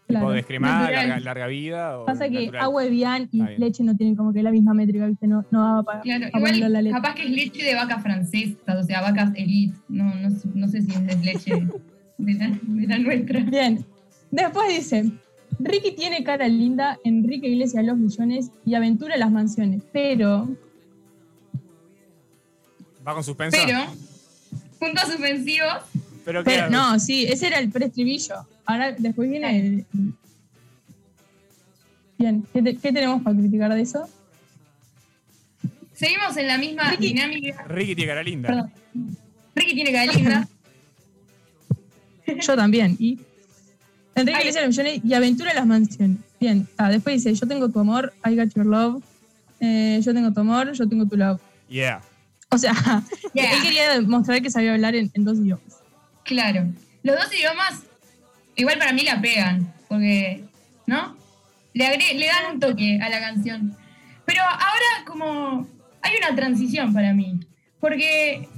Claro. 0.06 0.26
¿O 0.26 0.30
descremada, 0.32 0.80
Natural. 0.80 1.08
larga, 1.08 1.20
larga 1.20 1.46
vida? 1.46 1.98
O 1.98 2.04
Pasa 2.04 2.28
que 2.28 2.40
natural? 2.46 2.62
agua 2.64 2.82
de 2.82 2.90
bien 2.90 3.28
y 3.32 3.42
leche 3.58 3.82
no 3.82 3.96
tienen 3.96 4.14
como 4.14 4.32
que 4.32 4.42
la 4.42 4.50
misma 4.50 4.74
métrica, 4.74 5.06
¿viste? 5.06 5.26
No, 5.26 5.44
no 5.50 5.62
daba 5.62 5.82
para, 5.82 6.00
Claro, 6.02 6.26
en 6.26 6.32
la 6.32 6.38
igual 6.58 6.84
leche. 6.84 6.90
capaz 6.96 7.14
que 7.14 7.22
es 7.24 7.30
leche 7.30 7.64
de 7.64 7.74
vaca 7.74 7.98
francesa, 8.00 8.56
o 8.78 8.82
sea, 8.82 9.00
vacas 9.00 9.32
elite. 9.36 9.76
No, 9.88 10.04
no, 10.14 10.28
no 10.54 10.68
sé 10.68 10.82
si 10.82 10.90
es 10.92 11.24
leche 11.24 11.66
de 12.18 12.34
la, 12.34 12.58
de 12.62 12.86
la 12.86 12.98
nuestra. 12.98 13.40
Bien. 13.40 13.84
Después 14.30 14.68
dice, 14.68 15.10
Ricky 15.60 15.92
tiene 15.92 16.24
cara 16.24 16.46
linda, 16.48 16.98
Enrique 17.04 17.48
Iglesias 17.48 17.84
los 17.84 17.96
millones 17.96 18.50
y 18.66 18.74
aventura 18.74 19.16
las 19.16 19.30
mansiones, 19.30 19.82
pero... 19.92 20.48
¿Va 23.06 23.14
con 23.14 23.24
suspenso? 23.24 23.56
Pero, 23.64 23.78
puntos 24.78 25.04
suspensivos, 25.08 25.82
Pero, 26.24 26.44
¿qué 26.44 26.50
pero- 26.50 26.70
no, 26.70 26.98
sí, 27.00 27.24
ese 27.24 27.48
era 27.48 27.58
el 27.58 27.70
preestribillo. 27.70 28.46
Ahora 28.64 28.92
después 28.92 29.28
viene 29.30 29.58
el... 29.58 29.86
Bien, 32.18 32.46
¿qué, 32.52 32.62
te- 32.62 32.76
qué 32.76 32.92
tenemos 32.92 33.22
para 33.22 33.36
criticar 33.36 33.72
de 33.74 33.80
eso? 33.82 34.08
seguimos 35.94 36.36
en 36.36 36.48
la 36.48 36.58
misma 36.58 36.90
dinámica. 36.98 37.64
Ricky 37.68 37.94
tiene 37.94 38.10
cara 38.10 38.22
linda. 38.24 38.48
Perdón. 38.48 38.72
Ricky 39.54 39.74
tiene 39.74 39.92
cara 39.92 40.12
linda. 40.12 40.48
Yo 42.40 42.56
también. 42.56 42.96
Y 42.98 43.18
Enrique. 44.16 44.40
Iglesias 44.40 44.66
millones 44.68 45.00
y 45.04 45.14
aventura 45.14 45.54
las 45.54 45.66
mansiones. 45.66 46.18
Bien, 46.40 46.66
ah, 46.76 46.90
después 46.90 47.22
dice, 47.22 47.34
yo 47.38 47.46
tengo 47.46 47.68
tu 47.68 47.78
amor, 47.78 48.12
I 48.24 48.34
got 48.34 48.52
your 48.54 48.66
love. 48.66 49.02
Eh, 49.60 50.00
yo 50.02 50.12
tengo 50.12 50.32
tu 50.32 50.40
amor, 50.40 50.72
yo 50.72 50.88
tengo 50.88 51.06
tu 51.06 51.16
love. 51.16 51.40
Yeah. 51.68 52.02
O 52.50 52.58
sea, 52.58 52.72
Yeah. 53.34 53.52
él 53.56 53.62
quería 53.62 53.90
demostrar 53.92 54.42
que 54.42 54.50
sabía 54.50 54.74
hablar 54.74 54.96
en, 54.96 55.10
en 55.14 55.24
dos 55.24 55.38
idiomas. 55.38 55.81
Claro. 56.24 56.66
Los 57.02 57.16
dos 57.16 57.34
idiomas, 57.34 57.82
igual 58.56 58.78
para 58.78 58.92
mí 58.92 59.02
la 59.02 59.20
pegan, 59.20 59.72
porque, 59.88 60.44
¿no? 60.86 61.16
Le, 61.74 61.86
agre- 61.86 62.14
le 62.14 62.26
dan 62.26 62.54
un 62.54 62.60
toque 62.60 63.00
a 63.02 63.08
la 63.08 63.20
canción. 63.20 63.76
Pero 64.24 64.42
ahora 64.42 65.04
como 65.06 65.66
hay 66.00 66.12
una 66.16 66.34
transición 66.36 66.92
para 66.92 67.12
mí, 67.12 67.40
porque 67.80 68.48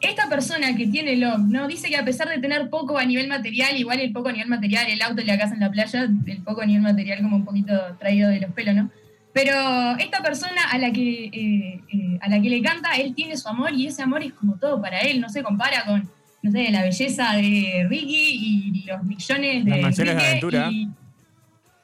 esta 0.00 0.28
persona 0.28 0.74
que 0.76 0.86
tiene 0.86 1.16
Love, 1.16 1.40
¿no? 1.48 1.66
Dice 1.68 1.88
que 1.88 1.96
a 1.96 2.04
pesar 2.04 2.28
de 2.28 2.38
tener 2.38 2.70
poco 2.70 2.98
a 2.98 3.04
nivel 3.04 3.28
material, 3.28 3.76
igual 3.76 4.00
el 4.00 4.12
poco 4.12 4.28
a 4.28 4.32
nivel 4.32 4.48
material, 4.48 4.86
el 4.88 5.02
auto 5.02 5.22
y 5.22 5.24
la 5.24 5.38
casa 5.38 5.54
en 5.54 5.60
la 5.60 5.70
playa, 5.70 6.02
el 6.02 6.42
poco 6.42 6.60
a 6.62 6.66
nivel 6.66 6.82
material 6.82 7.22
como 7.22 7.36
un 7.36 7.44
poquito 7.44 7.72
traído 7.98 8.28
de 8.28 8.40
los 8.40 8.52
pelos, 8.52 8.74
¿no? 8.74 8.90
Pero 9.32 9.96
esta 9.98 10.22
persona 10.22 10.62
a 10.70 10.78
la 10.78 10.92
que 10.92 11.24
eh, 11.26 11.80
eh, 11.92 12.18
a 12.20 12.28
la 12.28 12.40
que 12.40 12.50
le 12.50 12.60
canta, 12.62 12.94
él 12.96 13.14
tiene 13.14 13.36
su 13.36 13.48
amor 13.48 13.72
y 13.72 13.86
ese 13.86 14.02
amor 14.02 14.22
es 14.22 14.32
como 14.34 14.56
todo 14.56 14.80
para 14.80 15.00
él, 15.00 15.20
no 15.20 15.28
se 15.30 15.42
compara 15.42 15.84
con, 15.86 16.08
no 16.42 16.50
sé, 16.50 16.70
la 16.70 16.82
belleza 16.82 17.32
de 17.36 17.86
Ricky 17.88 18.74
y 18.74 18.84
los 18.86 19.02
millones 19.04 19.64
de 19.64 19.70
Las 19.70 19.80
mansiones 19.80 20.16
de 20.16 20.22
aventura. 20.26 20.68
y- 20.70 20.88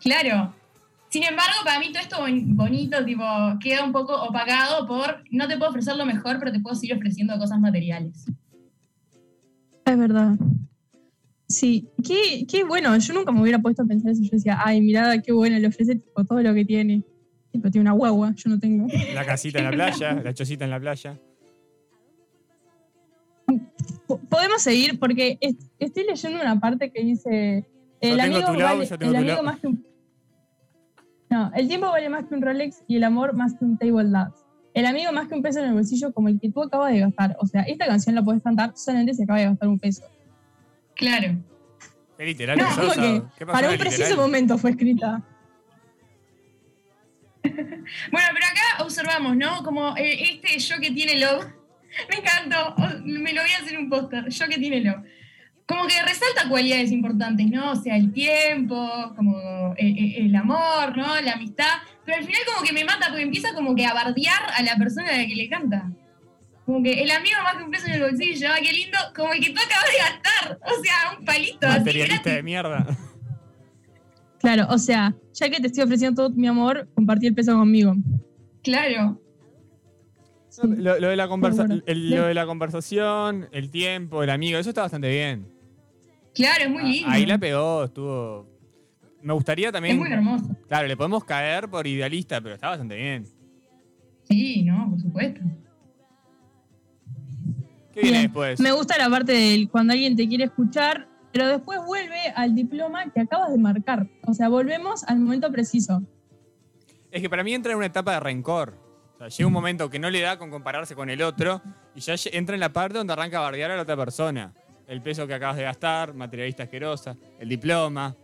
claro. 0.01 0.55
Sin 1.11 1.23
embargo, 1.25 1.55
para 1.65 1.79
mí 1.81 1.87
todo 1.91 2.03
esto 2.03 2.19
bon- 2.21 2.55
bonito, 2.57 3.03
tipo, 3.05 3.25
queda 3.63 3.83
un 3.85 3.93
poco 3.93 4.15
opacado 4.23 4.87
por 4.87 5.23
no 5.31 5.49
te 5.49 5.57
puedo 5.57 5.71
ofrecer 5.71 5.97
lo 5.97 6.05
mejor, 6.05 6.39
pero 6.39 6.53
te 6.53 6.61
puedo 6.61 6.75
seguir 6.77 6.97
ofreciendo 6.97 7.39
cosas 7.39 7.59
materiales. 7.61 8.27
Es 9.85 9.99
verdad. 9.99 10.37
Sí, 11.47 11.89
qué, 12.07 12.47
qué 12.47 12.63
bueno. 12.65 12.95
Yo 12.99 13.15
nunca 13.15 13.33
me 13.33 13.41
hubiera 13.41 13.59
puesto 13.59 13.83
a 13.83 13.87
pensar 13.87 14.13
eso. 14.13 14.23
Yo 14.23 14.29
decía, 14.33 14.59
ay, 14.63 14.83
mirada, 14.83 15.23
qué 15.23 15.33
bueno, 15.33 15.59
le 15.59 15.67
ofrece 15.69 15.95
tipo, 15.95 16.23
todo 16.25 16.43
lo 16.43 16.53
que 16.53 16.65
tiene. 16.67 17.03
Tipo, 17.53 17.71
tiene 17.71 17.83
una 17.89 17.93
guagua, 17.93 18.35
yo 18.37 18.51
no 18.51 18.59
tengo. 18.59 18.87
La 19.15 19.25
casita 19.25 19.59
en 19.61 19.65
la 19.65 19.71
playa, 19.71 20.13
la 20.23 20.35
chocita 20.35 20.65
en 20.67 20.71
la 20.71 20.79
playa. 20.81 21.19
Po- 24.09 24.19
Podemos 24.29 24.61
seguir 24.63 24.99
porque 24.99 25.39
est- 25.41 25.61
estoy 25.79 26.05
leyendo 26.05 26.41
una 26.41 26.59
parte 26.59 26.91
que 26.91 27.03
dice: 27.05 27.65
El 28.01 28.19
amigo, 28.19 28.41
vale, 28.55 28.89
el 29.01 29.15
amigo 29.17 29.43
más 29.45 29.61
que 29.61 29.67
un. 29.69 29.87
No, 31.31 31.53
el 31.55 31.69
tiempo 31.69 31.87
vale 31.91 32.09
más 32.09 32.25
que 32.27 32.35
un 32.35 32.43
Rolex 32.43 32.83
y 32.89 32.97
el 32.97 33.05
amor 33.05 33.35
más 33.35 33.55
que 33.55 33.65
un 33.65 33.77
Table 33.79 34.09
Dance. 34.11 34.39
El 34.75 34.87
amigo 34.87 35.13
más 35.13 35.29
que 35.29 35.35
un 35.35 35.43
peso 35.43 35.59
en 35.61 35.67
el 35.67 35.75
bolsillo 35.75 36.13
como 36.13 36.29
el 36.29 36.41
que 36.41 36.51
tú 36.51 36.63
acabas 36.63 36.91
de 36.93 37.01
gastar. 37.01 37.37
O 37.41 37.47
sea, 37.47 37.63
esta 37.63 37.87
canción 37.87 38.15
la 38.15 38.23
puedes 38.23 38.43
cantar 38.43 38.73
solamente 38.77 39.13
si 39.15 39.23
acabas 39.25 39.43
de 39.43 39.49
gastar 39.49 39.69
un 39.69 39.79
peso. 39.79 40.03
Claro. 40.97 41.37
Qué 42.17 42.25
literal 42.25 42.59
No, 42.59 42.65
que 42.69 42.71
como 42.75 42.87
sos, 42.87 42.95
que 42.95 43.01
¿sabes? 43.01 43.23
¿Qué 43.39 43.47
pasó 43.47 43.59
para 43.61 43.71
un 43.73 43.79
preciso 43.79 44.17
momento 44.17 44.57
fue 44.59 44.71
escrita. 44.71 45.23
Bueno, 47.45 48.29
pero 48.35 48.47
acá 48.47 48.85
observamos, 48.85 49.37
¿no? 49.37 49.63
Como 49.63 49.97
eh, 49.97 50.33
este 50.35 50.59
yo 50.59 50.77
que 50.81 50.91
tiene 50.91 51.19
Love. 51.19 51.47
Me 52.09 52.17
encantó. 52.17 52.75
Me 53.05 53.33
lo 53.33 53.43
voy 53.43 53.51
a 53.51 53.63
hacer 53.63 53.79
un 53.79 53.89
póster. 53.89 54.29
Yo 54.29 54.47
que 54.47 54.59
tiene 54.59 54.81
Love. 54.81 55.05
Como 55.67 55.87
que 55.87 56.01
resalta 56.03 56.49
cualidades 56.49 56.91
importantes, 56.93 57.47
¿no? 57.51 57.73
O 57.73 57.77
sea, 57.77 57.97
el 57.97 58.13
tiempo, 58.13 59.13
como 59.15 59.75
eh, 59.77 59.87
eh, 59.87 60.15
el 60.25 60.35
amor, 60.35 60.97
¿no? 60.97 61.21
La 61.21 61.33
amistad. 61.33 61.83
Pero 62.07 62.19
al 62.19 62.25
final 62.25 62.41
como 62.47 62.67
que 62.67 62.73
me 62.73 62.85
mata 62.85 63.09
porque 63.09 63.23
empieza 63.23 63.53
como 63.53 63.75
que 63.75 63.85
a 63.85 63.93
bardear 63.93 64.41
a 64.57 64.63
la 64.63 64.77
persona 64.77 65.11
a 65.11 65.19
la 65.19 65.27
que 65.27 65.35
le 65.35 65.49
canta. 65.49 65.91
Como 66.65 66.83
que 66.83 67.03
el 67.03 67.11
amigo 67.11 67.37
más 67.43 67.57
que 67.57 67.65
un 67.65 67.71
peso 67.71 67.87
en 67.87 67.93
el 67.95 68.03
bolsillo, 68.03 68.49
ah, 68.51 68.59
qué 68.63 68.73
lindo, 68.73 68.99
como 69.15 69.33
el 69.33 69.41
que 69.41 69.51
tú 69.51 69.61
acabas 69.61 69.91
de 69.91 69.99
gastar. 69.99 70.59
O 70.63 70.83
sea, 70.83 71.19
un 71.19 71.25
palito 71.25 71.67
así 71.67 71.79
Materialista 71.79 72.31
de 72.31 72.43
mierda. 72.43 72.87
Claro, 74.41 74.67
o 74.71 74.79
sea, 74.79 75.15
ya 75.35 75.51
que 75.51 75.61
te 75.61 75.67
estoy 75.67 75.85
ofreciendo 75.85 76.23
todo 76.23 76.35
mi 76.35 76.47
amor, 76.47 76.89
compartí 76.95 77.27
el 77.27 77.35
peso 77.35 77.57
conmigo. 77.57 77.95
Claro. 78.63 79.21
Lo, 80.65 80.99
lo 80.99 81.09
de 81.09 81.17
la 81.17 81.29
conversa- 81.29 81.67
bueno. 81.67 81.83
el- 81.87 82.11
lo 82.11 82.27
de 82.27 82.35
la 82.35 82.47
conversación, 82.47 83.49
el 83.53 83.71
tiempo, 83.71 84.23
el 84.23 84.31
amigo, 84.31 84.59
eso 84.59 84.69
está 84.71 84.83
bastante 84.83 85.09
bien. 85.11 85.47
Claro, 86.35 86.65
es 86.65 86.71
muy 86.71 86.83
lindo. 86.85 87.09
Ah, 87.11 87.15
Ahí 87.15 87.27
la 87.27 87.39
pegó, 87.39 87.85
estuvo. 87.85 88.47
Me 89.23 89.33
gustaría 89.33 89.73
también. 89.73 89.97
Es 89.97 90.01
muy 90.01 90.13
hermoso. 90.13 90.57
Claro, 90.69 90.87
le 90.87 90.97
podemos 90.97 91.25
caer 91.25 91.69
por 91.69 91.87
idealista, 91.87 92.41
pero 92.41 92.55
está 92.55 92.69
bastante 92.69 92.95
bien. 92.97 93.27
Sí, 94.29 94.63
no, 94.63 94.89
por 94.91 95.01
supuesto. 95.01 95.41
¿Qué 97.93 98.01
viene 98.03 98.23
después? 98.23 98.61
Me 98.61 98.73
gusta 98.73 98.97
la 98.99 99.09
parte 99.11 99.33
del 99.33 99.69
cuando 99.69 99.93
alguien 99.93 100.15
te 100.17 100.29
quiere 100.29 100.45
escuchar, 100.45 101.09
pero 101.33 101.49
después 101.49 101.81
vuelve 101.85 102.29
al 102.37 102.55
diploma 102.55 103.11
que 103.13 103.21
acabas 103.21 103.51
de 103.51 103.59
marcar. 103.59 104.07
O 104.27 104.35
sea, 104.35 104.49
volvemos 104.49 105.03
al 105.05 105.19
momento 105.19 105.51
preciso. 105.51 106.03
Es 107.11 107.21
que 107.23 107.31
para 107.31 107.43
mí 107.43 107.55
entra 107.55 107.73
en 107.73 107.79
una 107.79 107.87
etapa 107.87 108.13
de 108.13 108.21
rencor. 108.21 108.75
O 109.19 109.21
sea, 109.21 109.29
llega 109.29 109.47
un 109.49 109.53
momento 109.53 109.91
que 109.91 109.99
no 109.99 110.11
le 110.11 110.21
da 110.21 110.39
con 110.39 110.49
compararse 110.49 110.95
con 110.95 111.11
el 111.11 111.23
otro 111.23 111.61
y 111.95 112.01
ya 112.01 112.15
entra 112.33 112.55
en 112.55 112.61
la 112.61 112.73
parte 112.73 112.99
donde 112.99 113.13
arranca 113.13 113.39
a 113.39 113.41
bardear 113.41 113.73
a 113.73 113.77
la 113.77 113.83
otra 113.83 113.97
persona. 113.97 114.53
El 114.87 115.03
peso 115.03 115.27
que 115.27 115.35
acabas 115.35 115.57
de 115.57 115.65
gastar, 115.65 116.15
materialista 116.15 116.63
asquerosa, 116.63 117.17
el 117.41 117.49
diploma 117.49 118.15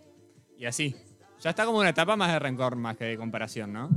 y 0.56 0.64
así. 0.66 0.94
Ya 1.40 1.50
está 1.50 1.66
como 1.66 1.78
una 1.78 1.88
etapa 1.90 2.14
más 2.16 2.32
de 2.32 2.38
rencor 2.38 2.76
más 2.76 2.96
que 2.96 3.04
de 3.06 3.16
comparación, 3.18 3.72
¿no? 3.72 3.90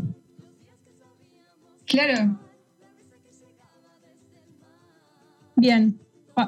Claro. 1.86 2.36
Bien. 5.56 6.00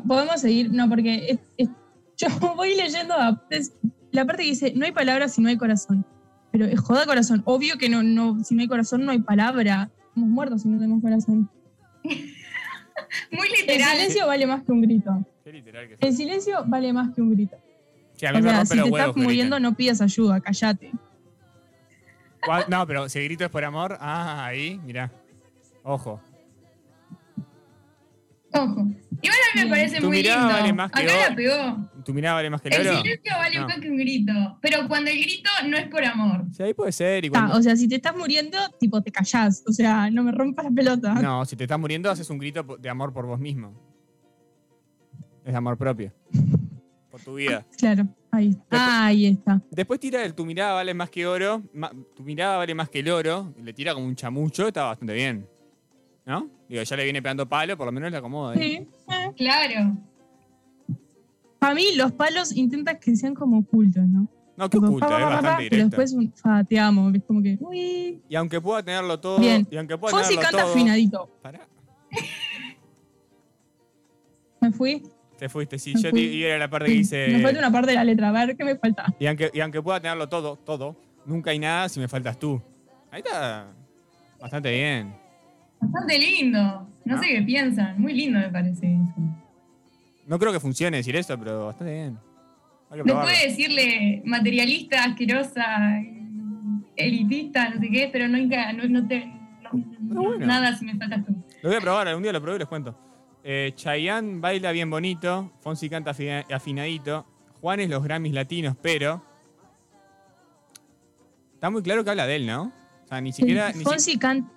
Podemos 0.07 0.41
seguir, 0.41 0.71
no, 0.71 0.88
porque 0.89 1.29
es- 1.29 1.39
es- 1.57 1.69
yo 2.17 2.27
voy 2.55 2.75
leyendo 2.75 3.13
a- 3.13 3.41
es- 3.49 3.73
la 4.12 4.25
parte 4.25 4.43
que 4.43 4.49
dice, 4.49 4.73
no 4.75 4.85
hay 4.85 4.91
palabras 4.91 5.33
si 5.35 5.41
no 5.41 5.49
hay 5.49 5.57
corazón. 5.57 6.05
Pero 6.51 6.65
es 6.65 6.79
joda 6.79 7.05
corazón. 7.05 7.43
Obvio 7.45 7.77
que 7.77 7.89
no, 7.89 8.01
no, 8.01 8.43
si 8.43 8.55
no 8.55 8.62
hay 8.62 8.67
corazón 8.67 9.05
no 9.05 9.12
hay 9.12 9.19
palabra. 9.19 9.91
Estamos 10.09 10.29
muertos 10.29 10.61
si 10.61 10.67
no 10.69 10.77
tenemos 10.79 11.01
corazón. 11.01 11.49
Muy 12.03 13.47
El 13.47 13.67
literal. 13.67 13.91
silencio 13.97 14.27
vale 14.27 14.45
más 14.47 14.63
que 14.63 14.71
un 14.71 14.81
grito. 14.81 15.25
Qué 15.43 15.53
literal 15.53 15.87
que 15.87 15.97
El 16.07 16.13
silencio 16.15 16.63
vale 16.65 16.91
más 16.93 17.13
que 17.13 17.21
un 17.21 17.31
grito. 17.31 17.57
Sí, 18.15 18.25
a 18.25 18.31
mí 18.33 18.39
O 18.39 18.41
me 18.43 18.49
sea, 18.49 18.65
si 18.65 18.73
te 18.75 18.81
huevos 18.83 18.99
estás 18.99 19.15
muriendo 19.15 19.55
griten. 19.55 19.71
no 19.71 19.75
pidas 19.77 20.01
ayuda, 20.01 20.41
callate. 20.41 20.91
¿Cuál- 22.45 22.65
No, 22.69 22.85
pero 22.85 23.07
si 23.09 23.23
grito 23.23 23.45
es 23.45 23.49
por 23.49 23.63
amor, 23.63 23.97
ah, 23.99 24.45
ahí, 24.45 24.79
mirá. 24.83 25.11
Ojo. 25.83 26.21
Ojo. 28.53 28.87
Igual 29.21 29.37
a 29.53 29.55
mí 29.57 29.63
me 29.63 29.69
parece 29.69 29.99
Tu 29.99 30.07
muy 30.07 30.17
mirada 30.17 30.39
lindo. 30.41 30.53
vale 30.59 30.73
más 30.73 30.91
que 30.91 31.03
Acá 31.03 31.11
oro. 31.13 31.29
la 31.29 31.35
pegó. 31.35 31.89
¿Tu 32.09 32.13
mirada 32.15 32.33
vale 32.37 32.49
más 32.49 32.59
que 32.59 32.69
el 32.69 32.73
El 32.73 32.87
oro? 32.87 32.97
silencio 33.01 33.31
vale 33.37 33.59
No. 33.59 33.67
más 33.67 33.79
que 33.79 33.87
un 33.87 33.97
grito. 33.97 34.31
Pero 34.61 34.87
cuando 34.87 35.11
el 35.11 35.19
grito 35.19 35.49
no 35.67 35.77
es 35.77 35.87
por 35.89 36.03
amor. 36.03 36.43
Sí, 36.51 36.63
ahí 36.63 36.73
puede 36.73 36.91
ser. 36.91 37.23
y 37.23 37.29
Ah, 37.35 37.51
o 37.53 37.61
sea, 37.61 37.75
si 37.75 37.87
te 37.87 37.97
estás 37.97 38.15
muriendo, 38.17 38.57
tipo, 38.79 38.99
te 39.03 39.11
callás. 39.11 39.63
O 39.67 39.71
sea, 39.71 40.09
no 40.09 40.23
me 40.23 40.31
rompas 40.31 40.65
la 40.65 40.71
pelota. 40.71 41.13
No, 41.13 41.45
si 41.45 41.55
te 41.55 41.65
estás 41.65 41.77
muriendo, 41.79 42.09
haces 42.09 42.27
un 42.31 42.39
grito 42.39 42.63
de 42.79 42.89
amor 42.89 43.13
por 43.13 43.27
vos 43.27 43.39
mismo. 43.39 43.75
Es 45.45 45.53
amor 45.53 45.77
propio. 45.77 46.11
Por 47.11 47.21
tu 47.21 47.35
vida. 47.35 47.63
Claro, 47.77 48.07
ahí 48.31 48.49
está. 48.49 49.05
ahí 49.05 49.25
está. 49.27 49.61
Después 49.69 49.99
tira 49.99 50.23
el 50.23 50.33
tu 50.33 50.45
mirada 50.45 50.73
vale 50.73 50.95
más 50.95 51.11
que 51.11 51.27
oro. 51.27 51.61
ma- 51.73 51.91
tu 52.15 52.23
mirada 52.23 52.57
vale 52.57 52.73
más 52.73 52.89
que 52.89 53.01
el 53.01 53.09
oro. 53.11 53.53
y 53.55 53.61
Le 53.61 53.73
tira 53.73 53.93
como 53.93 54.07
un 54.07 54.15
chamucho. 54.15 54.67
Está 54.67 54.85
bastante 54.85 55.13
bien. 55.13 55.47
¿No? 56.25 56.49
Digo, 56.67 56.81
ya 56.81 56.95
le 56.95 57.03
viene 57.03 57.21
pegando 57.21 57.47
palo, 57.47 57.77
por 57.77 57.85
lo 57.85 57.91
menos 57.91 58.09
le 58.11 58.17
acomoda. 58.17 58.53
ahí. 58.53 58.59
Sí. 58.79 58.87
Claro. 59.37 59.97
A 61.61 61.73
mí 61.73 61.95
los 61.95 62.11
palos 62.13 62.55
intentan 62.55 62.99
que 62.99 63.15
sean 63.15 63.33
como 63.35 63.59
ocultos, 63.59 64.05
¿no? 64.07 64.27
No, 64.55 64.65
oculta, 64.65 65.07
pa, 65.07 65.17
es 65.17 65.19
pa, 65.19 65.19
pa, 65.19 65.29
pa, 65.29 65.35
bastante 65.35 65.69
Pero 65.69 65.75
directo. 65.87 66.01
después, 66.01 66.13
un, 66.13 66.33
fa, 66.33 66.63
te 66.63 66.79
amo. 66.79 67.09
Es 67.13 67.23
como 67.23 67.41
que, 67.41 67.57
uy. 67.61 68.21
Y 68.27 68.35
aunque 68.35 68.59
pueda 68.59 68.83
tenerlo 68.83 69.19
todo. 69.19 69.39
Bien. 69.39 69.65
Y 69.71 69.77
aunque 69.77 69.97
pueda 69.97 70.17
Fonsi 70.17 70.35
canta 70.35 70.51
todo. 70.61 70.71
afinadito. 70.73 71.29
Pará. 71.41 71.67
¿Me 74.61 74.71
fui? 74.71 75.03
Te 75.37 75.47
fuiste, 75.47 75.79
sí. 75.79 75.93
Me 75.95 76.01
Yo 76.01 76.09
fui. 76.09 76.21
y 76.21 76.43
era 76.43 76.57
la 76.57 76.69
parte 76.69 76.87
que 76.87 76.91
Sí. 76.93 76.97
dice. 76.99 77.27
Me 77.31 77.41
falta 77.41 77.59
una 77.59 77.71
parte 77.71 77.91
de 77.91 77.95
la 77.95 78.03
letra. 78.03 78.29
A 78.29 78.31
ver, 78.33 78.57
¿qué 78.57 78.63
me 78.65 78.75
falta? 78.75 79.05
Y 79.19 79.25
aunque, 79.27 79.49
y 79.53 79.59
aunque 79.61 79.81
pueda 79.81 80.01
tenerlo 80.01 80.27
todo, 80.27 80.57
todo, 80.57 80.97
nunca 81.25 81.51
hay 81.51 81.59
nada 81.59 81.87
si 81.87 81.99
me 81.99 82.07
faltas 82.09 82.37
tú. 82.37 82.61
Ahí 83.11 83.21
está 83.25 83.67
bastante 84.39 84.71
bien. 84.71 85.15
Bastante 85.79 86.19
lindo. 86.19 86.59
No, 87.05 87.15
¿No? 87.15 87.21
sé 87.21 87.29
qué 87.29 87.41
piensan. 87.43 88.01
Muy 88.01 88.13
lindo 88.13 88.37
me 88.39 88.49
parece 88.49 88.93
eso. 88.93 89.38
No 90.29 90.37
creo 90.39 90.53
que 90.53 90.59
funcione 90.59 90.97
decir 90.97 91.15
esto, 91.15 91.37
pero 91.37 91.65
bastante 91.65 91.91
bien. 91.93 92.19
Hay 92.91 92.99
que 92.99 93.03
probarlo. 93.03 93.27
Después 93.29 93.41
de 93.41 93.47
decirle 93.49 94.21
materialista, 94.25 95.03
asquerosa, 95.03 95.65
elitista, 96.95 97.69
no 97.69 97.79
sé 97.81 97.89
qué, 97.89 98.09
pero 98.11 98.27
nunca, 98.27 98.71
no, 98.73 98.87
no 98.87 99.07
te. 99.07 99.25
no- 99.25 99.71
no- 100.01 100.21
bueno. 100.23 100.45
Nada 100.45 100.75
si 100.77 100.85
me 100.85 100.95
faltas 100.95 101.25
tú. 101.25 101.33
Lo 101.61 101.69
voy 101.69 101.77
a 101.77 101.81
probar, 101.81 102.07
algún 102.07 102.23
día 102.23 102.31
lo 102.31 102.41
probé 102.41 102.55
y 102.57 102.59
les 102.59 102.67
cuento. 102.67 102.95
Eh, 103.43 103.71
Chayanne 103.75 104.39
baila 104.39 104.71
bien 104.71 104.89
bonito, 104.89 105.51
Fonsi 105.61 105.89
canta 105.89 106.11
afina- 106.11 106.45
afinadito, 106.53 107.25
Juanes 107.61 107.89
los 107.89 108.03
Grammys 108.03 108.33
latinos, 108.33 108.75
pero... 108.81 109.23
Está 111.55 111.69
muy 111.69 111.81
claro 111.81 112.03
que 112.03 112.09
habla 112.09 112.25
de 112.27 112.35
él, 112.37 112.45
¿no? 112.47 112.71
O 113.03 113.07
sea, 113.07 113.19
ni 113.21 113.31
siquiera... 113.33 113.69
Ni 113.71 113.79
si- 113.79 113.83
Fonsi 113.83 114.17
canta. 114.17 114.49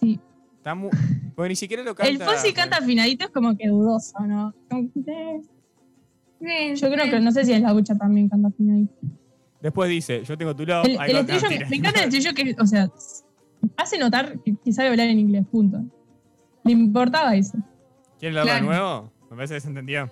Sí. 0.00 0.18
está 0.56 0.74
mu- 0.74 0.90
porque 1.38 1.50
ni 1.50 1.56
siquiera 1.56 1.84
lo 1.84 1.94
canta... 1.94 2.10
El 2.10 2.18
Fonsi 2.20 2.52
canta 2.52 2.78
afinadito 2.78 3.26
es 3.26 3.30
como 3.30 3.56
que 3.56 3.68
dudoso, 3.68 4.18
¿no? 4.26 4.52
Yo 4.72 4.80
creo 6.90 7.04
que 7.08 7.20
no 7.20 7.30
sé 7.30 7.44
si 7.44 7.52
en 7.52 7.62
la 7.62 7.72
ducha 7.72 7.96
también 7.96 8.28
canta 8.28 8.48
afinadito. 8.48 8.92
Después 9.60 9.88
dice, 9.88 10.24
yo 10.24 10.36
tengo 10.36 10.56
tu 10.56 10.66
love, 10.66 10.84
El, 10.84 10.98
el 11.00 11.16
estribillo, 11.18 11.48
me 11.70 11.76
encanta 11.76 12.00
el 12.02 12.08
estribillo 12.12 12.34
que, 12.34 12.56
o 12.60 12.66
sea, 12.66 12.90
hace 13.76 13.98
notar 14.00 14.36
que, 14.42 14.56
que 14.64 14.72
sabe 14.72 14.88
hablar 14.88 15.06
en 15.06 15.20
inglés, 15.20 15.46
punto. 15.48 15.80
Le 16.64 16.72
importaba 16.72 17.36
eso. 17.36 17.56
¿Quieren 18.18 18.34
leerlo 18.34 18.52
de 18.52 18.58
Claro. 18.58 18.66
nuevo? 18.66 19.12
Me 19.30 19.36
parece 19.36 19.54
que 19.54 19.60
se 19.60 19.68
entendió. 19.68 20.10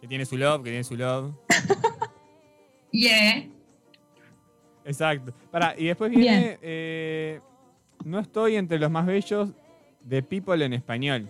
Que 0.00 0.06
tiene 0.06 0.24
su 0.26 0.36
love, 0.36 0.62
que 0.62 0.70
tiene 0.70 0.84
su 0.84 0.96
love. 0.96 1.32
Yeah. 2.92 3.48
Exacto. 4.84 5.34
Pará, 5.50 5.74
y 5.76 5.86
después 5.86 6.12
viene. 6.12 6.56
Eh, 6.62 7.40
no 8.04 8.20
estoy 8.20 8.54
entre 8.54 8.78
los 8.78 8.92
más 8.92 9.06
bellos 9.06 9.50
de 10.08 10.22
People 10.22 10.64
en 10.64 10.72
español. 10.72 11.28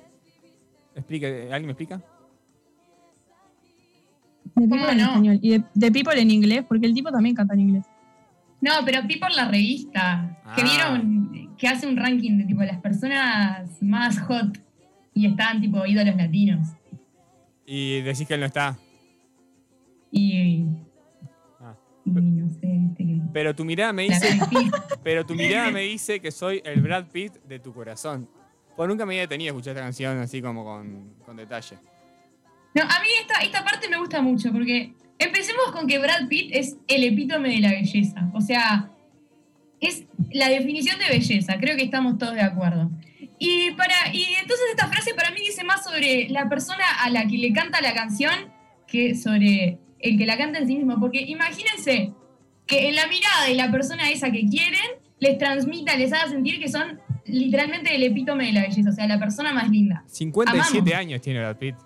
Explica, 0.94 1.26
¿Alguien 1.26 1.66
me 1.66 1.72
explica? 1.72 2.00
De 4.54 4.66
People 4.68 4.90
en 4.92 4.98
no? 4.98 5.04
español. 5.04 5.38
Y 5.42 5.50
de, 5.50 5.64
de 5.74 5.92
People 5.92 6.20
en 6.20 6.30
inglés, 6.30 6.64
porque 6.68 6.86
el 6.86 6.94
tipo 6.94 7.10
también 7.10 7.34
canta 7.34 7.54
en 7.54 7.60
inglés. 7.60 7.84
No, 8.60 8.72
pero 8.84 9.02
People 9.02 9.28
la 9.36 9.48
revista. 9.48 10.36
Que 10.56 10.62
Ah. 10.62 10.64
vieron 10.64 11.56
que 11.56 11.68
hace 11.68 11.86
un 11.86 11.96
ranking 11.96 12.38
de 12.38 12.44
tipo 12.44 12.62
las 12.62 12.80
personas 12.80 13.82
más 13.82 14.20
hot 14.20 14.58
y 15.14 15.26
estaban 15.26 15.60
tipo 15.60 15.84
ídolos 15.86 16.16
latinos. 16.16 16.68
Y 17.66 18.00
decís 18.00 18.26
que 18.26 18.34
él 18.34 18.40
no 18.40 18.46
está. 18.46 18.76
Y. 20.10 20.64
Ah. 21.60 21.74
y 22.04 22.10
no 22.10 22.48
sé, 22.48 22.80
que. 22.96 23.20
Pero 23.32 23.54
tu 23.54 23.64
mirada 23.64 23.92
me 23.92 24.04
dice. 24.04 24.38
pero 25.04 25.24
tu 25.26 25.34
mirada 25.34 25.70
me 25.70 25.82
dice 25.82 26.20
que 26.20 26.30
soy 26.30 26.62
el 26.64 26.80
Brad 26.80 27.06
Pitt 27.12 27.34
de 27.46 27.58
tu 27.58 27.72
corazón. 27.74 28.28
Pues 28.78 28.88
nunca 28.88 29.04
me 29.04 29.14
había 29.14 29.22
detenido 29.22 29.50
a 29.50 29.56
escuchar 29.56 29.72
esta 29.72 29.82
canción 29.82 30.18
así 30.20 30.40
como 30.40 30.62
con, 30.62 31.14
con 31.26 31.36
detalle. 31.36 31.78
No, 32.76 32.82
a 32.82 33.00
mí 33.00 33.08
esta, 33.20 33.40
esta 33.40 33.64
parte 33.64 33.88
me 33.88 33.98
gusta 33.98 34.22
mucho 34.22 34.52
porque 34.52 34.92
empecemos 35.18 35.72
con 35.72 35.88
que 35.88 35.98
Brad 35.98 36.28
Pitt 36.28 36.50
es 36.52 36.76
el 36.86 37.02
epítome 37.02 37.48
de 37.48 37.58
la 37.58 37.70
belleza. 37.70 38.30
O 38.34 38.40
sea, 38.40 38.88
es 39.80 40.04
la 40.30 40.48
definición 40.48 40.96
de 41.00 41.08
belleza. 41.08 41.58
Creo 41.58 41.76
que 41.76 41.82
estamos 41.82 42.18
todos 42.18 42.34
de 42.34 42.42
acuerdo. 42.42 42.88
Y, 43.40 43.72
para, 43.72 44.14
y 44.14 44.22
entonces 44.40 44.66
esta 44.70 44.86
frase 44.86 45.12
para 45.12 45.32
mí 45.32 45.40
dice 45.40 45.64
más 45.64 45.82
sobre 45.82 46.28
la 46.28 46.48
persona 46.48 46.84
a 47.02 47.10
la 47.10 47.26
que 47.26 47.36
le 47.36 47.52
canta 47.52 47.80
la 47.80 47.94
canción 47.94 48.54
que 48.86 49.16
sobre 49.16 49.80
el 49.98 50.16
que 50.16 50.24
la 50.24 50.38
canta 50.38 50.60
en 50.60 50.68
sí 50.68 50.76
mismo. 50.76 51.00
Porque 51.00 51.22
imagínense 51.22 52.12
que 52.64 52.86
en 52.86 52.94
la 52.94 53.08
mirada 53.08 53.46
de 53.48 53.56
la 53.56 53.72
persona 53.72 54.08
esa 54.08 54.30
que 54.30 54.46
quieren 54.46 54.88
les 55.18 55.36
transmita, 55.36 55.96
les 55.96 56.12
haga 56.12 56.28
sentir 56.28 56.60
que 56.60 56.68
son 56.68 57.00
literalmente 57.28 57.94
el 57.94 58.02
epítome 58.02 58.46
de 58.46 58.52
la 58.52 58.62
belleza. 58.62 58.90
O 58.90 58.92
sea, 58.92 59.06
la 59.06 59.18
persona 59.18 59.52
más 59.52 59.68
linda. 59.70 60.02
57 60.06 60.78
Amamos. 60.78 60.94
años 60.94 61.20
tiene 61.20 61.40
Brad 61.40 61.56
Pitt. 61.56 61.76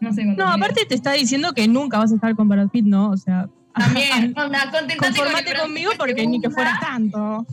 No 0.00 0.12
sé 0.12 0.24
No, 0.24 0.48
aparte 0.48 0.84
te 0.86 0.94
está 0.94 1.12
diciendo 1.12 1.52
que 1.52 1.66
nunca 1.66 1.98
vas 1.98 2.12
a 2.12 2.14
estar 2.16 2.34
con 2.34 2.48
Brad 2.48 2.68
Pitt, 2.68 2.84
¿no? 2.86 3.10
O 3.10 3.16
sea, 3.16 3.48
También, 3.74 4.34
onda, 4.38 4.70
contentate 4.70 4.96
con 4.98 5.08
conformate 5.08 5.50
Brad 5.50 5.62
conmigo 5.62 5.92
porque 5.98 6.26
ni 6.26 6.40
que 6.40 6.48
gusta. 6.48 6.62
fuera 6.62 6.78
tanto. 6.80 7.46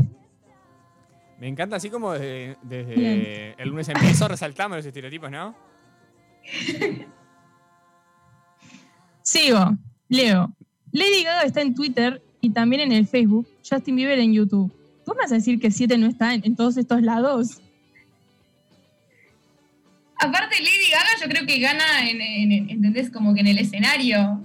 Me 1.39 1.47
encanta 1.47 1.78
así 1.78 1.89
como 1.89 2.12
desde, 2.12 3.56
el 3.58 3.69
lunes 3.69 3.89
empiezo 3.89 4.28
resaltando 4.28 4.78
los 4.78 4.86
estereotipos, 4.86 5.32
¿no? 5.32 5.56
Sigo. 9.24 9.78
Leo. 10.08 10.54
Lady 10.91 11.24
Gaga 11.24 11.43
está 11.43 11.62
en 11.62 11.74
Twitter 11.74 12.21
y 12.41 12.52
también 12.52 12.82
en 12.82 12.91
el 12.91 13.08
Facebook. 13.08 13.47
Justin 13.67 13.95
Bieber 13.95 14.19
en 14.19 14.34
YouTube. 14.34 14.71
¿Tú 15.12 15.17
me 15.17 15.24
vas 15.24 15.32
a 15.34 15.36
decir 15.36 15.60
que 15.60 15.71
7 15.71 15.97
no 15.97 16.08
está 16.08 16.34
en, 16.34 16.41
en 16.45 16.56
todos 16.56 16.78
estos 16.78 17.02
lados? 17.02 17.60
Aparte, 20.17 20.56
Lady 20.60 20.89
Gaga 20.91 21.10
yo 21.21 21.28
creo 21.30 21.45
que 21.45 21.60
gana, 21.60 22.10
en, 22.10 22.21
en- 22.21 22.52
en- 22.52 22.69
¿entendés? 22.69 23.10
Como 23.10 23.34
que 23.34 23.41
en 23.41 23.47
el 23.47 23.58
escenario. 23.58 24.39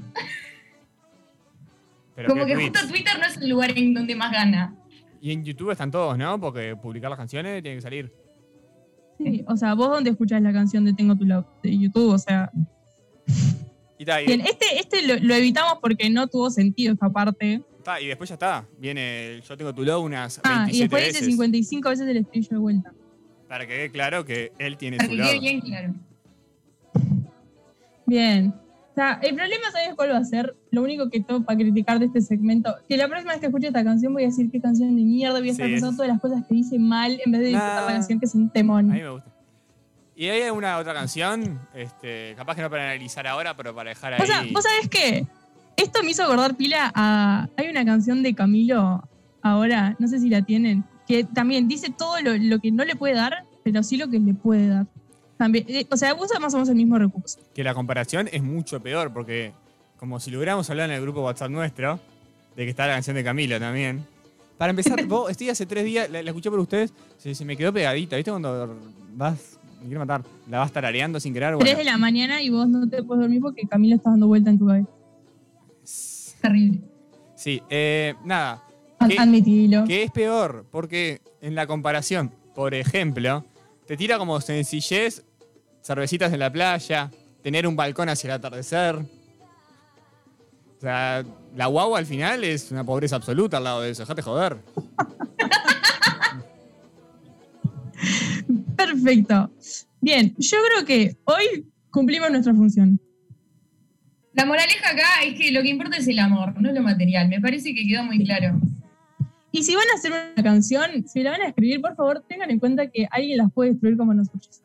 Pero 2.16 2.28
Como 2.30 2.46
que 2.46 2.54
tweets. 2.54 2.70
justo 2.80 2.88
Twitter 2.92 3.18
no 3.20 3.26
es 3.26 3.36
el 3.36 3.48
lugar 3.50 3.76
en 3.78 3.94
donde 3.94 4.16
más 4.16 4.32
gana. 4.32 4.74
Y 5.20 5.32
en 5.32 5.44
YouTube 5.44 5.70
están 5.70 5.90
todos, 5.90 6.16
¿no? 6.18 6.40
Porque 6.40 6.74
publicar 6.74 7.10
las 7.10 7.18
canciones 7.18 7.62
tiene 7.62 7.76
que 7.76 7.82
salir. 7.82 8.12
Sí, 9.18 9.44
o 9.46 9.56
sea, 9.56 9.74
vos 9.74 9.88
dónde 9.90 10.10
escuchás 10.10 10.42
la 10.42 10.52
canción 10.52 10.84
de 10.84 10.94
Tengo 10.94 11.14
tu 11.14 11.24
love 11.26 11.46
de 11.62 11.78
YouTube, 11.78 12.12
o 12.14 12.18
sea. 12.18 12.50
Y, 13.98 14.04
Bien, 14.04 14.40
este, 14.40 14.78
este 14.80 15.06
lo, 15.06 15.14
lo 15.20 15.34
evitamos 15.34 15.78
porque 15.80 16.10
no 16.10 16.26
tuvo 16.26 16.50
sentido 16.50 16.92
esta 16.94 17.08
parte. 17.10 17.62
Y 18.00 18.06
después 18.06 18.28
ya 18.28 18.34
está. 18.34 18.64
Viene 18.78 19.26
el 19.34 19.42
Yo 19.42 19.56
tengo 19.56 19.74
tu 19.74 19.82
love 19.84 20.04
unas 20.04 20.40
27 20.42 20.48
Ah, 20.48 20.68
y 20.72 20.80
después 20.80 21.02
dice 21.04 21.12
veces. 21.20 21.26
55 21.34 21.88
veces 21.88 22.08
el 22.08 22.16
estribillo 22.18 22.48
de 22.50 22.58
vuelta. 22.58 22.92
Para 23.48 23.66
que 23.66 23.74
quede 23.74 23.90
claro 23.90 24.24
que 24.24 24.52
él 24.58 24.76
tiene 24.76 24.96
Para 24.96 25.08
su 25.08 25.16
que 25.16 25.22
quede 25.22 25.40
bien 25.40 25.60
claro. 25.60 25.94
Bien. 28.06 28.54
O 28.92 28.94
sea, 28.94 29.20
el 29.22 29.34
problema, 29.34 29.70
¿sabes 29.72 29.94
cuál 29.94 30.10
va 30.12 30.18
a 30.18 30.24
ser? 30.24 30.54
Lo 30.70 30.82
único 30.82 31.10
que 31.10 31.20
tengo 31.20 31.44
para 31.44 31.58
criticar 31.58 31.98
de 31.98 32.06
este 32.06 32.22
segmento, 32.22 32.74
que 32.88 32.96
la 32.96 33.08
próxima 33.08 33.32
vez 33.32 33.40
que 33.40 33.46
escuche 33.46 33.66
esta 33.66 33.84
canción 33.84 34.12
voy 34.14 34.22
a 34.22 34.26
decir 34.26 34.50
qué 34.50 34.60
canción 34.60 34.96
de 34.96 35.02
mierda, 35.02 35.38
voy 35.38 35.48
a 35.48 35.52
estar 35.52 35.66
Sí, 35.66 35.72
pensando 35.72 35.90
es- 35.92 35.96
todas 35.96 36.10
las 36.12 36.20
cosas 36.20 36.44
que 36.48 36.54
dice 36.54 36.78
mal 36.78 37.20
en 37.24 37.30
vez 37.32 37.40
de 37.42 37.46
disfrutar 37.48 37.80
Nah. 37.82 37.86
la 37.86 37.92
canción 37.92 38.18
que 38.18 38.24
es 38.26 38.34
un 38.34 38.48
temón. 38.50 38.90
A 38.90 38.94
mí 38.94 39.00
me 39.02 39.10
gusta. 39.10 39.30
¿Y 40.14 40.28
hay 40.28 40.42
alguna 40.42 40.78
otra 40.78 40.94
canción? 40.94 41.60
Este, 41.74 42.32
capaz 42.36 42.54
que 42.56 42.62
no 42.62 42.70
para 42.70 42.84
analizar 42.84 43.26
ahora, 43.26 43.54
pero 43.54 43.74
para 43.74 43.90
dejar 43.90 44.14
ahí. 44.14 44.20
O 44.22 44.24
sea, 44.26 44.44
¿vos 44.50 44.62
sabés 44.64 44.88
qué? 44.88 45.26
Esto 45.76 46.02
me 46.02 46.10
hizo 46.10 46.22
acordar 46.22 46.56
pila 46.56 46.90
a... 46.94 47.48
Hay 47.56 47.68
una 47.68 47.84
canción 47.84 48.22
de 48.22 48.34
Camilo 48.34 49.02
ahora, 49.42 49.94
no 49.98 50.08
sé 50.08 50.18
si 50.18 50.28
la 50.28 50.42
tienen, 50.42 50.84
que 51.06 51.24
también 51.24 51.68
dice 51.68 51.90
todo 51.96 52.20
lo, 52.20 52.36
lo 52.36 52.58
que 52.58 52.72
no 52.72 52.84
le 52.84 52.96
puede 52.96 53.14
dar, 53.14 53.44
pero 53.62 53.82
sí 53.82 53.96
lo 53.96 54.08
que 54.08 54.18
le 54.18 54.34
puede 54.34 54.68
dar. 54.68 54.86
También, 55.36 55.66
eh, 55.68 55.86
o 55.90 55.96
sea, 55.96 56.14
usa 56.14 56.40
más 56.40 56.54
o 56.54 56.56
menos 56.56 56.68
el 56.70 56.76
mismo 56.76 56.98
recurso. 56.98 57.38
Que 57.54 57.62
la 57.62 57.74
comparación 57.74 58.28
es 58.32 58.42
mucho 58.42 58.80
peor, 58.80 59.12
porque 59.12 59.52
como 59.98 60.18
si 60.18 60.30
lográramos 60.30 60.68
hablar 60.70 60.90
en 60.90 60.96
el 60.96 61.02
grupo 61.02 61.22
WhatsApp 61.22 61.50
nuestro, 61.50 62.00
de 62.56 62.64
que 62.64 62.70
está 62.70 62.86
la 62.86 62.94
canción 62.94 63.16
de 63.16 63.22
Camilo 63.24 63.58
también. 63.60 64.04
Para 64.56 64.70
empezar, 64.70 65.04
vos, 65.06 65.30
estoy 65.30 65.50
hace 65.50 65.66
tres 65.66 65.84
días, 65.84 66.10
la, 66.10 66.22
la 66.22 66.30
escuché 66.30 66.50
por 66.50 66.58
ustedes, 66.58 66.92
se, 67.18 67.34
se 67.34 67.44
me 67.44 67.56
quedó 67.56 67.72
pegadita, 67.72 68.16
¿viste? 68.16 68.30
Cuando 68.30 68.76
vas, 69.14 69.58
me 69.80 69.86
quiero 69.86 70.00
matar, 70.00 70.22
la 70.48 70.58
vas 70.58 70.72
tarareando 70.72 71.20
sin 71.20 71.34
querer. 71.34 71.50
3 71.50 71.58
Bueno, 71.58 71.78
de 71.78 71.84
la 71.84 71.98
mañana 71.98 72.40
y 72.42 72.48
vos 72.48 72.66
no 72.66 72.88
te 72.88 73.02
puedes 73.02 73.20
dormir 73.20 73.40
porque 73.42 73.66
Camilo 73.68 73.96
está 73.96 74.10
dando 74.10 74.26
vuelta 74.26 74.50
en 74.50 74.58
tu 74.58 74.66
cabeza. 74.66 74.88
Terrible. 76.40 76.80
sí, 77.34 77.62
eh, 77.70 78.14
nada. 78.24 78.62
Ad- 78.98 79.08
que- 79.10 79.18
Admitilo. 79.18 79.84
Que 79.84 80.02
es 80.04 80.10
peor, 80.10 80.66
porque 80.70 81.20
en 81.40 81.54
la 81.54 81.66
comparación, 81.66 82.32
por 82.54 82.74
ejemplo, 82.74 83.44
te 83.86 83.96
tira 83.96 84.18
como 84.18 84.40
sencillez, 84.40 85.24
cervecitas 85.82 86.32
en 86.32 86.40
la 86.40 86.50
playa, 86.52 87.10
tener 87.42 87.66
un 87.66 87.76
balcón 87.76 88.08
hacia 88.08 88.28
el 88.28 88.32
atardecer. 88.34 88.96
O 88.96 90.80
sea, 90.80 91.24
la 91.54 91.66
guagua 91.66 91.98
al 91.98 92.06
final 92.06 92.44
es 92.44 92.70
una 92.70 92.84
pobreza 92.84 93.16
absoluta 93.16 93.56
al 93.58 93.64
lado 93.64 93.80
de 93.82 93.90
eso, 93.90 94.02
dejate 94.02 94.22
joder. 94.22 94.56
Perfecto. 98.76 99.50
Bien, 100.00 100.34
yo 100.38 100.58
creo 100.72 100.86
que 100.86 101.16
hoy 101.24 101.66
cumplimos 101.90 102.30
nuestra 102.30 102.54
función. 102.54 103.00
La 104.36 104.44
moraleja 104.44 104.90
acá 104.90 105.24
es 105.24 105.34
que 105.34 105.50
lo 105.50 105.62
que 105.62 105.70
importa 105.70 105.96
es 105.96 106.06
el 106.06 106.18
amor, 106.18 106.60
no 106.60 106.70
lo 106.70 106.82
material. 106.82 107.28
Me 107.28 107.40
parece 107.40 107.74
que 107.74 107.86
quedó 107.86 108.04
muy 108.04 108.22
claro. 108.22 108.60
Y 109.50 109.62
si 109.62 109.74
van 109.74 109.86
a 109.90 109.96
hacer 109.96 110.12
una 110.12 110.42
canción, 110.42 111.08
si 111.08 111.22
la 111.22 111.30
van 111.30 111.40
a 111.40 111.48
escribir, 111.48 111.80
por 111.80 111.96
favor, 111.96 112.22
tengan 112.28 112.50
en 112.50 112.58
cuenta 112.58 112.86
que 112.90 113.08
alguien 113.10 113.38
las 113.38 113.50
puede 113.50 113.70
destruir 113.70 113.96
como 113.96 114.12
nosotros. 114.12 114.60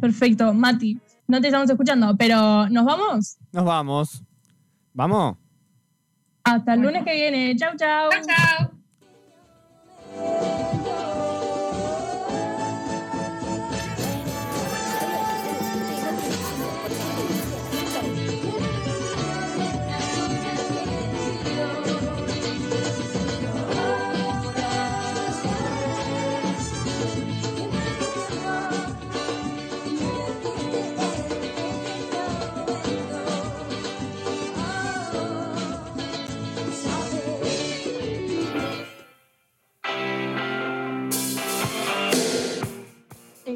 Perfecto, 0.00 0.54
Mati, 0.54 0.98
no 1.26 1.38
te 1.38 1.48
estamos 1.48 1.68
escuchando, 1.68 2.16
pero 2.16 2.70
¿nos 2.70 2.86
vamos? 2.86 3.36
Nos 3.52 3.64
vamos. 3.66 4.22
¿Vamos? 4.94 5.36
Hasta 6.44 6.72
el 6.72 6.80
lunes 6.80 7.04
que 7.04 7.14
viene. 7.14 7.54
Chau, 7.56 7.76
chau. 7.76 8.08
Chau, 8.10 8.22
chau. 10.16 11.17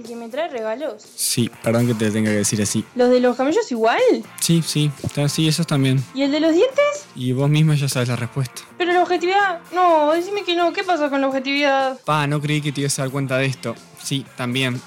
¿El 0.02 0.08
que 0.08 0.16
me 0.16 0.28
trae 0.28 0.48
regalos? 0.48 1.00
Sí, 1.14 1.48
perdón 1.62 1.86
que 1.86 1.94
te 1.94 2.10
tenga 2.10 2.28
que 2.32 2.38
decir 2.38 2.60
así. 2.60 2.84
¿Los 2.96 3.08
de 3.08 3.20
los 3.20 3.36
camellos 3.36 3.70
igual? 3.70 4.00
Sí, 4.40 4.60
sí, 4.66 4.90
sí, 5.28 5.46
esos 5.46 5.64
también. 5.64 6.02
¿Y 6.12 6.22
el 6.22 6.32
de 6.32 6.40
los 6.40 6.52
dientes? 6.52 7.06
Y 7.14 7.30
vos 7.30 7.48
misma 7.48 7.76
ya 7.76 7.88
sabes 7.88 8.08
la 8.08 8.16
respuesta. 8.16 8.62
Pero 8.76 8.92
la 8.92 9.00
objetividad. 9.00 9.60
No, 9.72 10.10
decime 10.10 10.42
que 10.42 10.56
no. 10.56 10.72
¿Qué 10.72 10.82
pasa 10.82 11.08
con 11.08 11.20
la 11.20 11.28
objetividad? 11.28 12.00
Pa, 12.04 12.26
no 12.26 12.40
creí 12.40 12.60
que 12.60 12.72
te 12.72 12.80
ibas 12.80 12.98
a 12.98 13.02
dar 13.02 13.12
cuenta 13.12 13.38
de 13.38 13.46
esto. 13.46 13.76
Sí, 14.02 14.26
también. 14.36 14.82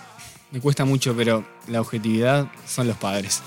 Me 0.51 0.59
cuesta 0.59 0.83
mucho, 0.83 1.15
pero 1.15 1.45
la 1.69 1.79
objetividad 1.79 2.47
son 2.67 2.89
los 2.89 2.97
padres. 2.97 3.41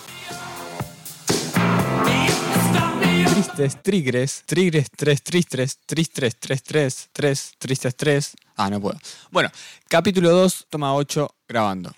Tristes, 3.34 3.82
trigres, 3.82 4.42
trigres, 4.46 4.86
tres, 4.96 5.22
tristres, 5.22 5.78
tristres, 5.84 6.34
tres, 6.40 6.62
tres, 6.62 7.08
tres, 7.12 7.52
tristes, 7.58 7.94
tres. 7.94 8.36
Ah, 8.58 8.68
no 8.68 8.80
puedo. 8.80 8.98
Bueno, 9.30 9.50
capítulo 9.88 10.30
2, 10.30 10.66
toma 10.68 10.92
8, 10.92 11.28
grabando. 11.46 11.92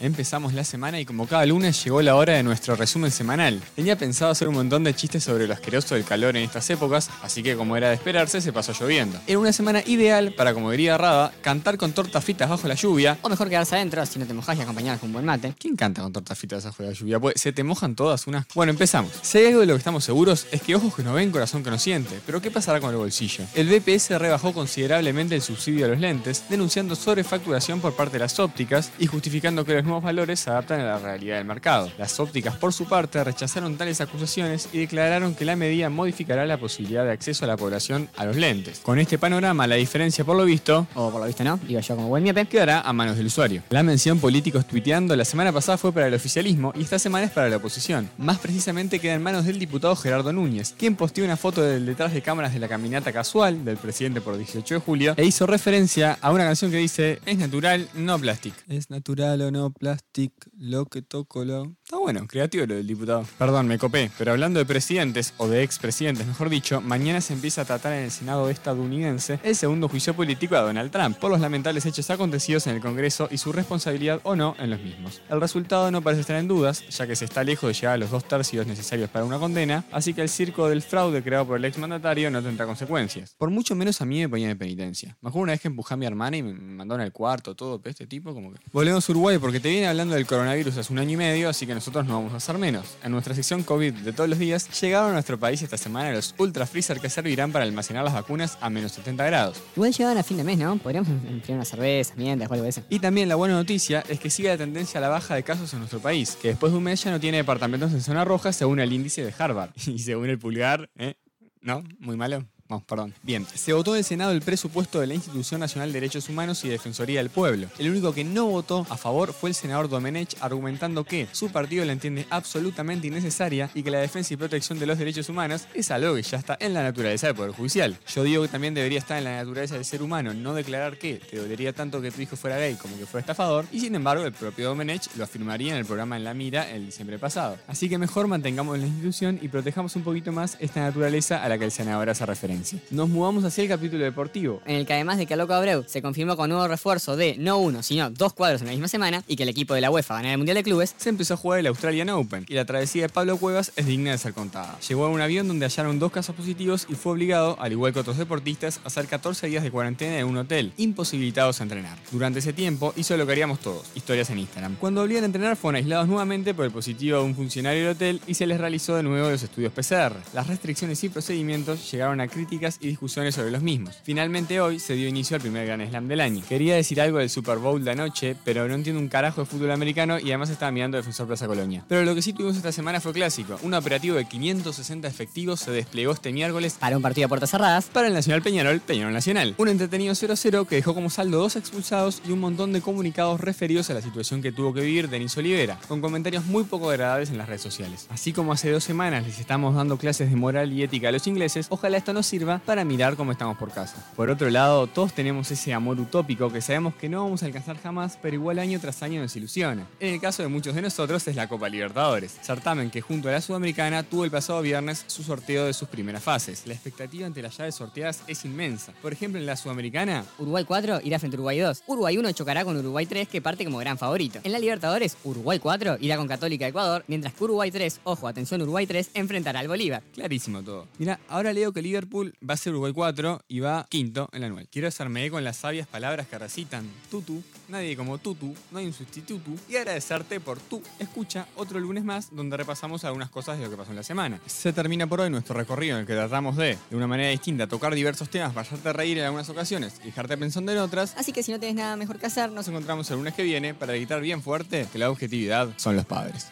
Empezamos 0.00 0.54
la 0.54 0.64
semana 0.64 0.98
y 1.00 1.04
como 1.04 1.26
cada 1.26 1.46
lunes 1.46 1.82
llegó 1.84 2.02
la 2.02 2.16
hora 2.16 2.34
de 2.34 2.42
nuestro 2.42 2.74
resumen 2.74 3.10
semanal. 3.10 3.60
Tenía 3.76 3.96
pensado 3.96 4.32
hacer 4.32 4.48
un 4.48 4.54
montón 4.54 4.84
de 4.84 4.94
chistes 4.94 5.22
sobre 5.22 5.46
lo 5.46 5.54
asqueroso 5.54 5.94
del 5.94 6.04
calor 6.04 6.36
en 6.36 6.42
estas 6.42 6.68
épocas, 6.70 7.10
así 7.22 7.42
que 7.42 7.56
como 7.56 7.76
era 7.76 7.88
de 7.88 7.94
esperarse, 7.94 8.40
se 8.40 8.52
pasó 8.52 8.72
lloviendo. 8.72 9.20
Era 9.26 9.38
una 9.38 9.52
semana 9.52 9.82
ideal 9.86 10.32
para, 10.32 10.52
como 10.52 10.70
diría 10.72 10.98
Rada, 10.98 11.32
cantar 11.42 11.76
con 11.76 11.92
tortas 11.92 12.24
fritas 12.24 12.48
bajo 12.48 12.66
la 12.66 12.74
lluvia. 12.74 13.18
O 13.22 13.28
mejor 13.28 13.48
quedarse 13.48 13.76
adentro 13.76 14.04
si 14.04 14.18
no 14.18 14.26
te 14.26 14.34
mojas 14.34 14.58
y 14.58 14.62
acompañar 14.62 14.98
con 14.98 15.10
un 15.10 15.14
buen 15.14 15.24
mate. 15.24 15.54
¿Quién 15.58 15.76
canta 15.76 16.02
con 16.02 16.12
tortas 16.12 16.36
fritas 16.38 16.64
bajo 16.64 16.82
la 16.82 16.92
lluvia? 16.92 17.20
Pues 17.20 17.40
se 17.40 17.52
te 17.52 17.62
mojan 17.62 17.94
todas 17.94 18.26
unas. 18.26 18.46
Bueno, 18.54 18.70
empezamos. 18.70 19.12
Si 19.22 19.38
hay 19.38 19.46
algo 19.46 19.60
de 19.60 19.66
lo 19.66 19.74
que 19.74 19.78
estamos 19.78 20.04
seguros 20.04 20.46
es 20.50 20.60
que 20.62 20.74
ojos 20.74 20.94
que 20.94 21.02
no 21.02 21.14
ven, 21.14 21.30
corazón 21.30 21.62
que 21.62 21.70
no 21.70 21.78
siente. 21.78 22.20
Pero 22.26 22.42
¿qué 22.42 22.50
pasará 22.50 22.80
con 22.80 22.90
el 22.90 22.96
bolsillo? 22.96 23.44
El 23.54 23.68
BPS 23.68 24.18
rebajó 24.18 24.52
considerablemente 24.52 25.36
el 25.36 25.42
subsidio 25.42 25.86
a 25.86 25.88
los 25.88 26.00
lentes, 26.00 26.44
denunciando 26.48 26.96
sobrefacturación 26.96 27.80
por 27.80 27.94
parte 27.94 28.14
de 28.14 28.20
las 28.20 28.40
ópticas 28.40 28.90
y 28.98 29.06
justificando 29.06 29.64
que 29.64 29.74
los 29.74 29.83
nuevos 29.84 30.02
valores 30.02 30.40
se 30.40 30.50
adaptan 30.50 30.80
a 30.80 30.84
la 30.84 30.98
realidad 30.98 31.36
del 31.36 31.44
mercado. 31.46 31.90
Las 31.98 32.18
ópticas, 32.20 32.56
por 32.56 32.72
su 32.72 32.86
parte, 32.86 33.22
rechazaron 33.22 33.76
tales 33.76 34.00
acusaciones 34.00 34.68
y 34.72 34.78
declararon 34.78 35.34
que 35.34 35.44
la 35.44 35.56
medida 35.56 35.90
modificará 35.90 36.46
la 36.46 36.58
posibilidad 36.58 37.04
de 37.04 37.12
acceso 37.12 37.44
a 37.44 37.48
la 37.48 37.56
población 37.56 38.08
a 38.16 38.24
los 38.24 38.36
lentes. 38.36 38.80
Con 38.80 38.98
este 38.98 39.18
panorama, 39.18 39.66
la 39.66 39.76
diferencia, 39.76 40.24
por 40.24 40.36
lo 40.36 40.44
visto, 40.44 40.86
O 40.94 41.10
por 41.10 41.20
lo 41.20 41.26
visto 41.26 41.44
no, 41.44 41.58
digo 41.66 41.80
yo 41.80 41.96
como 41.96 42.08
buen 42.08 42.22
miope. 42.22 42.46
quedará 42.46 42.80
a 42.80 42.92
manos 42.92 43.16
del 43.16 43.26
usuario. 43.26 43.62
La 43.70 43.82
mención 43.82 44.18
políticos 44.18 44.66
tuiteando 44.66 45.14
la 45.16 45.24
semana 45.24 45.52
pasada 45.52 45.78
fue 45.78 45.92
para 45.92 46.06
el 46.06 46.14
oficialismo 46.14 46.72
y 46.76 46.82
esta 46.82 46.98
semana 46.98 47.26
es 47.26 47.32
para 47.32 47.48
la 47.48 47.56
oposición. 47.56 48.08
Más 48.18 48.38
precisamente 48.38 48.98
queda 48.98 49.14
en 49.14 49.22
manos 49.22 49.44
del 49.44 49.58
diputado 49.58 49.94
Gerardo 49.96 50.32
Núñez, 50.32 50.74
quien 50.78 50.96
posteó 50.96 51.24
una 51.24 51.36
foto 51.36 51.62
del 51.62 51.86
detrás 51.86 52.12
de 52.12 52.22
cámaras 52.22 52.52
de 52.52 52.58
la 52.60 52.68
caminata 52.68 53.12
casual 53.12 53.64
del 53.64 53.76
presidente 53.76 54.20
por 54.20 54.36
18 54.36 54.74
de 54.74 54.80
julio 54.80 55.14
e 55.16 55.24
hizo 55.24 55.46
referencia 55.46 56.18
a 56.20 56.30
una 56.32 56.44
canción 56.44 56.70
que 56.70 56.78
dice 56.78 57.20
es 57.26 57.38
natural, 57.38 57.88
no 57.94 58.18
plastic. 58.18 58.54
Es 58.68 58.90
natural 58.90 59.40
o 59.42 59.50
no 59.50 59.73
plastic, 59.74 60.32
lo 60.58 60.86
que 60.86 61.02
toco 61.02 61.44
lo... 61.44 61.74
Está 61.84 61.98
bueno, 61.98 62.26
creativo 62.26 62.66
lo 62.66 62.74
del 62.74 62.86
diputado. 62.86 63.26
Perdón, 63.38 63.66
me 63.66 63.78
copé, 63.78 64.10
pero 64.16 64.32
hablando 64.32 64.58
de 64.58 64.66
presidentes, 64.66 65.34
o 65.36 65.48
de 65.48 65.62
expresidentes 65.62 66.26
mejor 66.26 66.48
dicho, 66.48 66.80
mañana 66.80 67.20
se 67.20 67.32
empieza 67.32 67.62
a 67.62 67.64
tratar 67.64 67.92
en 67.92 68.04
el 68.04 68.10
Senado 68.10 68.48
estadounidense 68.48 69.38
el 69.42 69.56
segundo 69.56 69.88
juicio 69.88 70.14
político 70.14 70.56
a 70.56 70.60
Donald 70.60 70.90
Trump 70.90 71.18
por 71.18 71.30
los 71.30 71.40
lamentables 71.40 71.86
hechos 71.86 72.10
acontecidos 72.10 72.66
en 72.66 72.76
el 72.76 72.80
Congreso 72.80 73.28
y 73.30 73.38
su 73.38 73.52
responsabilidad 73.52 74.20
o 74.24 74.36
no 74.36 74.54
en 74.58 74.70
los 74.70 74.80
mismos. 74.80 75.22
El 75.28 75.40
resultado 75.40 75.90
no 75.90 76.02
parece 76.02 76.22
estar 76.22 76.36
en 76.36 76.48
dudas, 76.48 76.86
ya 76.88 77.06
que 77.06 77.16
se 77.16 77.24
está 77.24 77.44
lejos 77.44 77.68
de 77.68 77.74
llegar 77.74 77.94
a 77.94 77.98
los 77.98 78.10
dos 78.10 78.26
tercios 78.26 78.66
necesarios 78.66 79.10
para 79.10 79.24
una 79.24 79.38
condena, 79.38 79.84
así 79.92 80.14
que 80.14 80.22
el 80.22 80.28
circo 80.28 80.68
del 80.68 80.82
fraude 80.82 81.22
creado 81.22 81.46
por 81.46 81.58
el 81.58 81.64
exmandatario 81.64 82.30
no 82.30 82.42
tendrá 82.42 82.66
consecuencias. 82.66 83.34
Por 83.38 83.50
mucho 83.50 83.74
menos 83.74 84.00
a 84.00 84.04
mí 84.04 84.20
me 84.20 84.28
ponía 84.28 84.48
de 84.48 84.56
penitencia. 84.56 85.16
Me 85.20 85.28
acuerdo 85.28 85.44
una 85.44 85.52
vez 85.52 85.60
que 85.60 85.68
empujé 85.68 85.94
a 85.94 85.96
mi 85.96 86.06
hermana 86.06 86.36
y 86.36 86.42
me 86.42 86.52
mandaron 86.52 87.02
al 87.02 87.12
cuarto, 87.12 87.54
todo, 87.54 87.80
pero 87.80 87.90
este 87.90 88.06
tipo 88.06 88.34
como 88.34 88.52
que... 88.52 88.60
Volvemos 88.72 89.08
a 89.08 89.12
Uruguay 89.12 89.38
porque 89.38 89.60
te 89.64 89.70
viene 89.70 89.86
hablando 89.86 90.14
del 90.14 90.26
coronavirus 90.26 90.76
hace 90.76 90.92
un 90.92 90.98
año 90.98 91.12
y 91.12 91.16
medio, 91.16 91.48
así 91.48 91.66
que 91.66 91.72
nosotros 91.72 92.04
no 92.04 92.16
vamos 92.16 92.34
a 92.34 92.36
hacer 92.36 92.58
menos. 92.58 92.98
En 93.02 93.12
nuestra 93.12 93.34
sección 93.34 93.62
COVID 93.62 93.94
de 93.94 94.12
todos 94.12 94.28
los 94.28 94.38
días, 94.38 94.68
llegaron 94.78 95.08
a 95.08 95.12
nuestro 95.14 95.40
país 95.40 95.62
esta 95.62 95.78
semana 95.78 96.12
los 96.12 96.34
ultra 96.36 96.66
freezer 96.66 97.00
que 97.00 97.08
servirán 97.08 97.50
para 97.50 97.64
almacenar 97.64 98.04
las 98.04 98.12
vacunas 98.12 98.58
a 98.60 98.68
menos 98.68 98.92
70 98.92 99.24
grados. 99.24 99.62
Igual 99.74 99.94
llegaban 99.94 100.18
a 100.18 100.22
fin 100.22 100.36
de 100.36 100.44
mes, 100.44 100.58
¿no? 100.58 100.76
Podríamos 100.76 101.08
enfriar 101.08 101.56
una 101.56 101.64
cerveza, 101.64 102.12
mientras 102.14 102.50
o 102.50 102.52
algo 102.52 102.64
de 102.64 102.68
eso. 102.68 102.82
Y 102.90 102.98
también 102.98 103.26
la 103.26 103.36
buena 103.36 103.54
noticia 103.54 104.04
es 104.06 104.20
que 104.20 104.28
sigue 104.28 104.50
la 104.50 104.58
tendencia 104.58 104.98
a 104.98 105.00
la 105.00 105.08
baja 105.08 105.34
de 105.34 105.42
casos 105.42 105.72
en 105.72 105.78
nuestro 105.78 106.00
país, 106.00 106.36
que 106.36 106.48
después 106.48 106.70
de 106.70 106.76
un 106.76 106.84
mes 106.84 107.02
ya 107.02 107.10
no 107.10 107.18
tiene 107.18 107.38
departamentos 107.38 107.90
en 107.94 108.02
zona 108.02 108.22
roja 108.22 108.52
según 108.52 108.80
el 108.80 108.92
índice 108.92 109.24
de 109.24 109.32
Harvard. 109.38 109.70
Y 109.86 109.98
según 109.98 110.28
el 110.28 110.38
pulgar, 110.38 110.90
¿eh? 110.98 111.14
¿No? 111.62 111.82
Muy 112.00 112.18
malo. 112.18 112.44
No, 112.68 112.80
perdón. 112.80 113.12
Bien, 113.22 113.46
se 113.54 113.74
votó 113.74 113.92
en 113.92 113.98
el 113.98 114.04
Senado 114.04 114.32
el 114.32 114.40
presupuesto 114.40 114.98
de 114.98 115.06
la 115.06 115.14
Institución 115.14 115.60
Nacional 115.60 115.92
de 115.92 116.00
Derechos 116.00 116.30
Humanos 116.30 116.64
y 116.64 116.68
Defensoría 116.68 117.20
del 117.20 117.28
Pueblo. 117.28 117.68
El 117.78 117.90
único 117.90 118.14
que 118.14 118.24
no 118.24 118.46
votó 118.46 118.86
a 118.88 118.96
favor 118.96 119.34
fue 119.34 119.50
el 119.50 119.54
senador 119.54 119.90
Domenech, 119.90 120.34
argumentando 120.40 121.04
que 121.04 121.28
su 121.32 121.50
partido 121.52 121.84
la 121.84 121.92
entiende 121.92 122.26
absolutamente 122.30 123.06
innecesaria 123.06 123.68
y 123.74 123.82
que 123.82 123.90
la 123.90 123.98
defensa 123.98 124.32
y 124.32 124.38
protección 124.38 124.78
de 124.78 124.86
los 124.86 124.98
derechos 124.98 125.28
humanos 125.28 125.68
es 125.74 125.90
algo 125.90 126.14
que 126.14 126.22
ya 126.22 126.38
está 126.38 126.56
en 126.58 126.72
la 126.72 126.82
naturaleza 126.82 127.26
del 127.26 127.36
Poder 127.36 127.52
Judicial. 127.52 127.98
Yo 128.08 128.22
digo 128.22 128.42
que 128.42 128.48
también 128.48 128.72
debería 128.72 128.98
estar 128.98 129.18
en 129.18 129.24
la 129.24 129.36
naturaleza 129.36 129.74
del 129.74 129.84
ser 129.84 130.02
humano 130.02 130.32
no 130.32 130.54
declarar 130.54 130.96
que 130.96 131.16
te 131.16 131.36
dolería 131.36 131.74
tanto 131.74 132.00
que 132.00 132.10
tu 132.10 132.22
hijo 132.22 132.34
fuera 132.34 132.56
gay 132.56 132.76
como 132.76 132.96
que 132.96 133.04
fuera 133.04 133.20
estafador, 133.20 133.66
y 133.72 133.80
sin 133.80 133.94
embargo 133.94 134.24
el 134.24 134.32
propio 134.32 134.68
Domenech 134.68 135.14
lo 135.16 135.24
afirmaría 135.24 135.72
en 135.72 135.78
el 135.78 135.84
programa 135.84 136.16
En 136.16 136.24
la 136.24 136.32
Mira 136.32 136.70
el 136.70 136.86
diciembre 136.86 137.18
pasado. 137.18 137.58
Así 137.66 137.90
que 137.90 137.98
mejor 137.98 138.26
mantengamos 138.26 138.78
la 138.78 138.86
institución 138.86 139.38
y 139.42 139.48
protejamos 139.48 139.94
un 139.96 140.02
poquito 140.02 140.32
más 140.32 140.56
esta 140.60 140.80
naturaleza 140.80 141.44
a 141.44 141.48
la 141.50 141.58
que 141.58 141.66
el 141.66 141.70
senador 141.70 142.08
hace 142.08 142.24
referencia. 142.24 142.54
Nos 142.90 143.08
mudamos 143.08 143.44
hacia 143.44 143.62
el 143.62 143.68
capítulo 143.68 144.04
deportivo. 144.04 144.62
En 144.66 144.76
el 144.76 144.86
que 144.86 144.94
además 144.94 145.18
de 145.18 145.26
que 145.26 145.36
Loco 145.36 145.52
Abreu 145.54 145.84
se 145.86 146.02
confirmó 146.02 146.36
con 146.36 146.50
nuevo 146.50 146.66
refuerzo 146.66 147.16
de 147.16 147.36
no 147.38 147.58
uno, 147.58 147.82
sino 147.82 148.10
dos 148.10 148.32
cuadros 148.32 148.60
en 148.62 148.68
la 148.68 148.72
misma 148.72 148.88
semana 148.88 149.22
y 149.26 149.36
que 149.36 149.42
el 149.42 149.48
equipo 149.48 149.74
de 149.74 149.80
la 149.80 149.90
UEFA 149.90 150.14
ganara 150.14 150.32
el 150.32 150.38
Mundial 150.38 150.56
de 150.56 150.62
Clubes, 150.62 150.94
Se 150.96 151.08
empezó 151.08 151.34
a 151.34 151.36
jugar 151.36 151.60
el 151.60 151.66
Australian 151.66 152.08
Open 152.10 152.46
y 152.48 152.54
la 152.54 152.64
travesía 152.64 153.02
de 153.02 153.08
Pablo 153.08 153.36
Cuevas 153.36 153.72
es 153.76 153.86
digna 153.86 154.12
de 154.12 154.18
ser 154.18 154.32
contada. 154.32 154.78
Llegó 154.88 155.04
a 155.04 155.08
un 155.08 155.20
avión 155.20 155.48
donde 155.48 155.66
hallaron 155.66 155.98
dos 155.98 156.12
casos 156.12 156.34
positivos 156.34 156.86
y 156.88 156.94
fue 156.94 157.12
obligado, 157.12 157.56
al 157.60 157.72
igual 157.72 157.92
que 157.92 158.00
otros 158.00 158.18
deportistas, 158.18 158.80
a 158.84 158.86
hacer 158.86 159.06
14 159.06 159.46
días 159.46 159.62
de 159.62 159.70
cuarentena 159.70 160.18
en 160.18 160.26
un 160.26 160.36
hotel, 160.36 160.72
imposibilitados 160.76 161.60
a 161.60 161.64
entrenar. 161.64 161.98
Durante 162.10 162.38
ese 162.38 162.52
tiempo 162.52 162.92
hizo 162.96 163.16
lo 163.16 163.26
que 163.26 163.32
haríamos 163.32 163.60
todos, 163.60 163.86
historias 163.94 164.30
en 164.30 164.38
Instagram. 164.38 164.76
Cuando 164.76 165.00
volvían 165.00 165.24
a 165.24 165.26
entrenar 165.26 165.56
fueron 165.56 165.76
aislados 165.76 166.08
nuevamente 166.08 166.54
por 166.54 166.64
el 166.64 166.70
positivo 166.70 167.18
de 167.18 167.24
un 167.24 167.34
funcionario 167.34 167.82
del 167.82 167.92
hotel 167.92 168.20
y 168.26 168.34
se 168.34 168.46
les 168.46 168.58
realizó 168.58 168.96
de 168.96 169.02
nuevo 169.02 169.30
los 169.30 169.42
estudios 169.42 169.72
PCR. 169.72 170.16
Las 170.32 170.46
restricciones 170.46 171.02
y 171.04 171.08
procedimientos 171.08 171.90
llegaron 171.90 172.20
a 172.20 172.28
críticas 172.28 172.43
y 172.50 172.86
discusiones 172.86 173.34
sobre 173.34 173.50
los 173.50 173.62
mismos. 173.62 173.98
Finalmente 174.02 174.60
hoy 174.60 174.78
se 174.78 174.94
dio 174.94 175.08
inicio 175.08 175.36
al 175.36 175.40
primer 175.40 175.66
Gran 175.66 175.86
Slam 175.86 176.08
del 176.08 176.20
año. 176.20 176.42
Quería 176.48 176.74
decir 176.74 177.00
algo 177.00 177.18
del 177.18 177.30
Super 177.30 177.58
Bowl 177.58 177.84
de 177.84 177.90
anoche, 177.90 178.36
pero 178.44 178.66
no 178.68 178.74
entiendo 178.74 179.00
un 179.00 179.08
carajo 179.08 179.42
de 179.42 179.46
fútbol 179.46 179.70
americano 179.70 180.18
y 180.18 180.24
además 180.28 180.50
estaba 180.50 180.70
mirando 180.70 180.96
Defensor 180.96 181.26
Plaza 181.26 181.46
Colonia. 181.46 181.84
Pero 181.88 182.04
lo 182.04 182.14
que 182.14 182.22
sí 182.22 182.32
tuvimos 182.32 182.56
esta 182.56 182.72
semana 182.72 183.00
fue 183.00 183.12
clásico. 183.12 183.58
Un 183.62 183.74
operativo 183.74 184.16
de 184.16 184.24
560 184.24 185.08
efectivos 185.08 185.60
se 185.60 185.70
desplegó 185.70 186.12
este 186.12 186.32
miércoles 186.32 186.76
para 186.78 186.96
un 186.96 187.02
partido 187.02 187.26
a 187.26 187.28
puertas 187.28 187.50
cerradas 187.50 187.86
para 187.86 188.08
el 188.08 188.14
Nacional 188.14 188.42
Peñarol, 188.42 188.80
Peñarol 188.80 189.12
Nacional. 189.12 189.54
Un 189.58 189.68
entretenido 189.68 190.14
0-0 190.14 190.66
que 190.66 190.76
dejó 190.76 190.94
como 190.94 191.10
saldo 191.10 191.38
dos 191.38 191.56
expulsados 191.56 192.22
y 192.26 192.32
un 192.32 192.40
montón 192.40 192.72
de 192.72 192.80
comunicados 192.80 193.40
referidos 193.40 193.90
a 193.90 193.94
la 193.94 194.02
situación 194.02 194.42
que 194.42 194.52
tuvo 194.52 194.72
que 194.72 194.80
vivir 194.80 195.08
Denis 195.08 195.36
Olivera, 195.36 195.78
con 195.88 196.00
comentarios 196.00 196.44
muy 196.44 196.64
poco 196.64 196.90
agradables 196.90 197.30
en 197.30 197.38
las 197.38 197.48
redes 197.48 197.62
sociales. 197.62 198.06
Así 198.10 198.32
como 198.32 198.52
hace 198.52 198.70
dos 198.70 198.84
semanas 198.84 199.26
les 199.26 199.38
estamos 199.38 199.74
dando 199.74 199.96
clases 199.96 200.30
de 200.30 200.36
moral 200.36 200.72
y 200.72 200.82
ética 200.82 201.08
a 201.08 201.12
los 201.12 201.26
ingleses, 201.26 201.66
ojalá 201.70 201.96
esto 201.96 202.12
nos 202.12 202.26
sirva 202.34 202.60
para 202.66 202.84
mirar 202.84 203.14
cómo 203.14 203.30
estamos 203.30 203.56
por 203.56 203.70
casa. 203.70 203.94
Por 204.16 204.28
otro 204.28 204.50
lado, 204.50 204.88
todos 204.88 205.12
tenemos 205.12 205.48
ese 205.52 205.72
amor 205.72 206.00
utópico 206.00 206.50
que 206.50 206.60
sabemos 206.60 206.96
que 206.96 207.08
no 207.08 207.22
vamos 207.22 207.44
a 207.44 207.46
alcanzar 207.46 207.80
jamás, 207.80 208.18
pero 208.20 208.34
igual 208.34 208.58
año 208.58 208.80
tras 208.80 209.04
año 209.04 209.22
nos 209.22 209.36
ilusiona. 209.36 209.86
En 210.00 210.14
el 210.14 210.20
caso 210.20 210.42
de 210.42 210.48
muchos 210.48 210.74
de 210.74 210.82
nosotros 210.82 211.28
es 211.28 211.36
la 211.36 211.48
Copa 211.48 211.68
Libertadores, 211.68 212.36
certamen 212.42 212.90
que 212.90 213.02
junto 213.02 213.28
a 213.28 213.32
la 213.32 213.40
Sudamericana 213.40 214.02
tuvo 214.02 214.24
el 214.24 214.32
pasado 214.32 214.62
viernes 214.62 215.04
su 215.06 215.22
sorteo 215.22 215.66
de 215.66 215.72
sus 215.72 215.86
primeras 215.86 216.24
fases. 216.24 216.66
La 216.66 216.74
expectativa 216.74 217.24
ante 217.24 217.40
las 217.40 217.56
llaves 217.56 217.76
sorteadas 217.76 218.24
es 218.26 218.44
inmensa. 218.44 218.92
Por 219.00 219.12
ejemplo, 219.12 219.38
en 219.38 219.46
la 219.46 219.54
Sudamericana, 219.54 220.24
Uruguay 220.40 220.64
4 220.66 221.02
irá 221.04 221.20
frente 221.20 221.36
a 221.36 221.38
Uruguay 221.38 221.60
2. 221.60 221.84
Uruguay 221.86 222.18
1 222.18 222.32
chocará 222.32 222.64
con 222.64 222.76
Uruguay 222.76 223.06
3 223.06 223.28
que 223.28 223.40
parte 223.42 223.64
como 223.64 223.78
gran 223.78 223.96
favorito. 223.96 224.40
En 224.42 224.50
la 224.50 224.58
Libertadores, 224.58 225.16
Uruguay 225.22 225.60
4 225.60 225.98
irá 226.00 226.16
con 226.16 226.26
Católica 226.26 226.66
Ecuador, 226.66 227.04
mientras 227.06 227.32
que 227.32 227.44
Uruguay 227.44 227.70
3, 227.70 228.00
ojo, 228.02 228.26
atención 228.26 228.60
Uruguay 228.60 228.88
3, 228.88 229.10
enfrentará 229.14 229.60
al 229.60 229.68
Bolívar. 229.68 230.02
Clarísimo 230.12 230.64
todo. 230.64 230.88
Mira, 230.98 231.20
ahora 231.28 231.52
leo 231.52 231.72
que 231.72 231.80
Liverpool 231.80 232.23
va 232.48 232.54
a 232.54 232.56
ser 232.56 232.72
Uruguay 232.72 232.92
4 232.92 233.42
y 233.48 233.60
va 233.60 233.86
quinto 233.88 234.28
en 234.32 234.40
la 234.40 234.46
anual. 234.46 234.68
Quiero 234.70 234.88
hacerme 234.88 235.24
eco 235.24 235.38
en 235.38 235.44
las 235.44 235.58
sabias 235.58 235.86
palabras 235.86 236.26
que 236.26 236.38
recitan 236.38 236.88
Tutu, 237.10 237.42
nadie 237.68 237.96
como 237.96 238.18
Tutu, 238.18 238.54
no 238.70 238.78
hay 238.78 238.86
un 238.86 238.92
sustituto, 238.92 239.50
y 239.68 239.76
agradecerte 239.76 240.40
por 240.40 240.58
tu 240.58 240.82
escucha 240.98 241.46
otro 241.56 241.80
lunes 241.80 242.04
más 242.04 242.34
donde 242.34 242.56
repasamos 242.56 243.04
algunas 243.04 243.30
cosas 243.30 243.58
de 243.58 243.64
lo 243.64 243.70
que 243.70 243.76
pasó 243.76 243.90
en 243.90 243.96
la 243.96 244.02
semana. 244.02 244.40
Se 244.46 244.72
termina 244.72 245.06
por 245.06 245.20
hoy 245.20 245.30
nuestro 245.30 245.54
recorrido 245.54 245.96
en 245.96 246.02
el 246.02 246.06
que 246.06 246.14
tratamos 246.14 246.56
de, 246.56 246.78
de 246.90 246.96
una 246.96 247.06
manera 247.06 247.30
distinta, 247.30 247.66
tocar 247.66 247.94
diversos 247.94 248.28
temas, 248.28 248.50
para 248.50 248.62
hacerte 248.62 248.92
reír 248.92 249.18
en 249.18 249.24
algunas 249.24 249.48
ocasiones 249.48 250.00
y 250.02 250.06
dejarte 250.06 250.36
pensando 250.36 250.72
en 250.72 250.78
otras. 250.78 251.14
Así 251.16 251.32
que 251.32 251.42
si 251.42 251.52
no 251.52 251.58
tienes 251.58 251.76
nada 251.76 251.96
mejor 251.96 252.18
que 252.18 252.26
hacer, 252.26 252.50
Nos 252.50 252.68
encontramos 252.68 253.10
el 253.10 253.16
lunes 253.16 253.34
que 253.34 253.42
viene 253.42 253.74
para 253.74 253.94
gritar 253.94 254.20
bien 254.20 254.42
fuerte 254.42 254.86
que 254.92 254.98
la 254.98 255.10
objetividad 255.10 255.68
son 255.76 255.96
los 255.96 256.06
padres. 256.06 256.48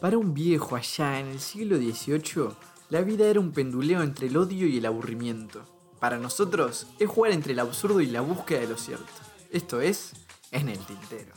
Para 0.00 0.16
un 0.16 0.32
viejo 0.32 0.76
allá 0.76 1.18
en 1.18 1.26
el 1.26 1.40
siglo 1.40 1.76
XVIII, 1.76 2.50
la 2.88 3.00
vida 3.00 3.26
era 3.26 3.40
un 3.40 3.50
penduleo 3.50 4.00
entre 4.04 4.28
el 4.28 4.36
odio 4.36 4.68
y 4.68 4.78
el 4.78 4.86
aburrimiento. 4.86 5.64
Para 5.98 6.18
nosotros, 6.18 6.86
es 7.00 7.08
jugar 7.08 7.32
entre 7.32 7.52
el 7.52 7.58
absurdo 7.58 8.00
y 8.00 8.06
la 8.06 8.20
búsqueda 8.20 8.60
de 8.60 8.68
lo 8.68 8.76
cierto. 8.76 9.06
Esto 9.50 9.80
es, 9.80 10.12
en 10.52 10.68
el 10.68 10.78
tintero. 10.78 11.32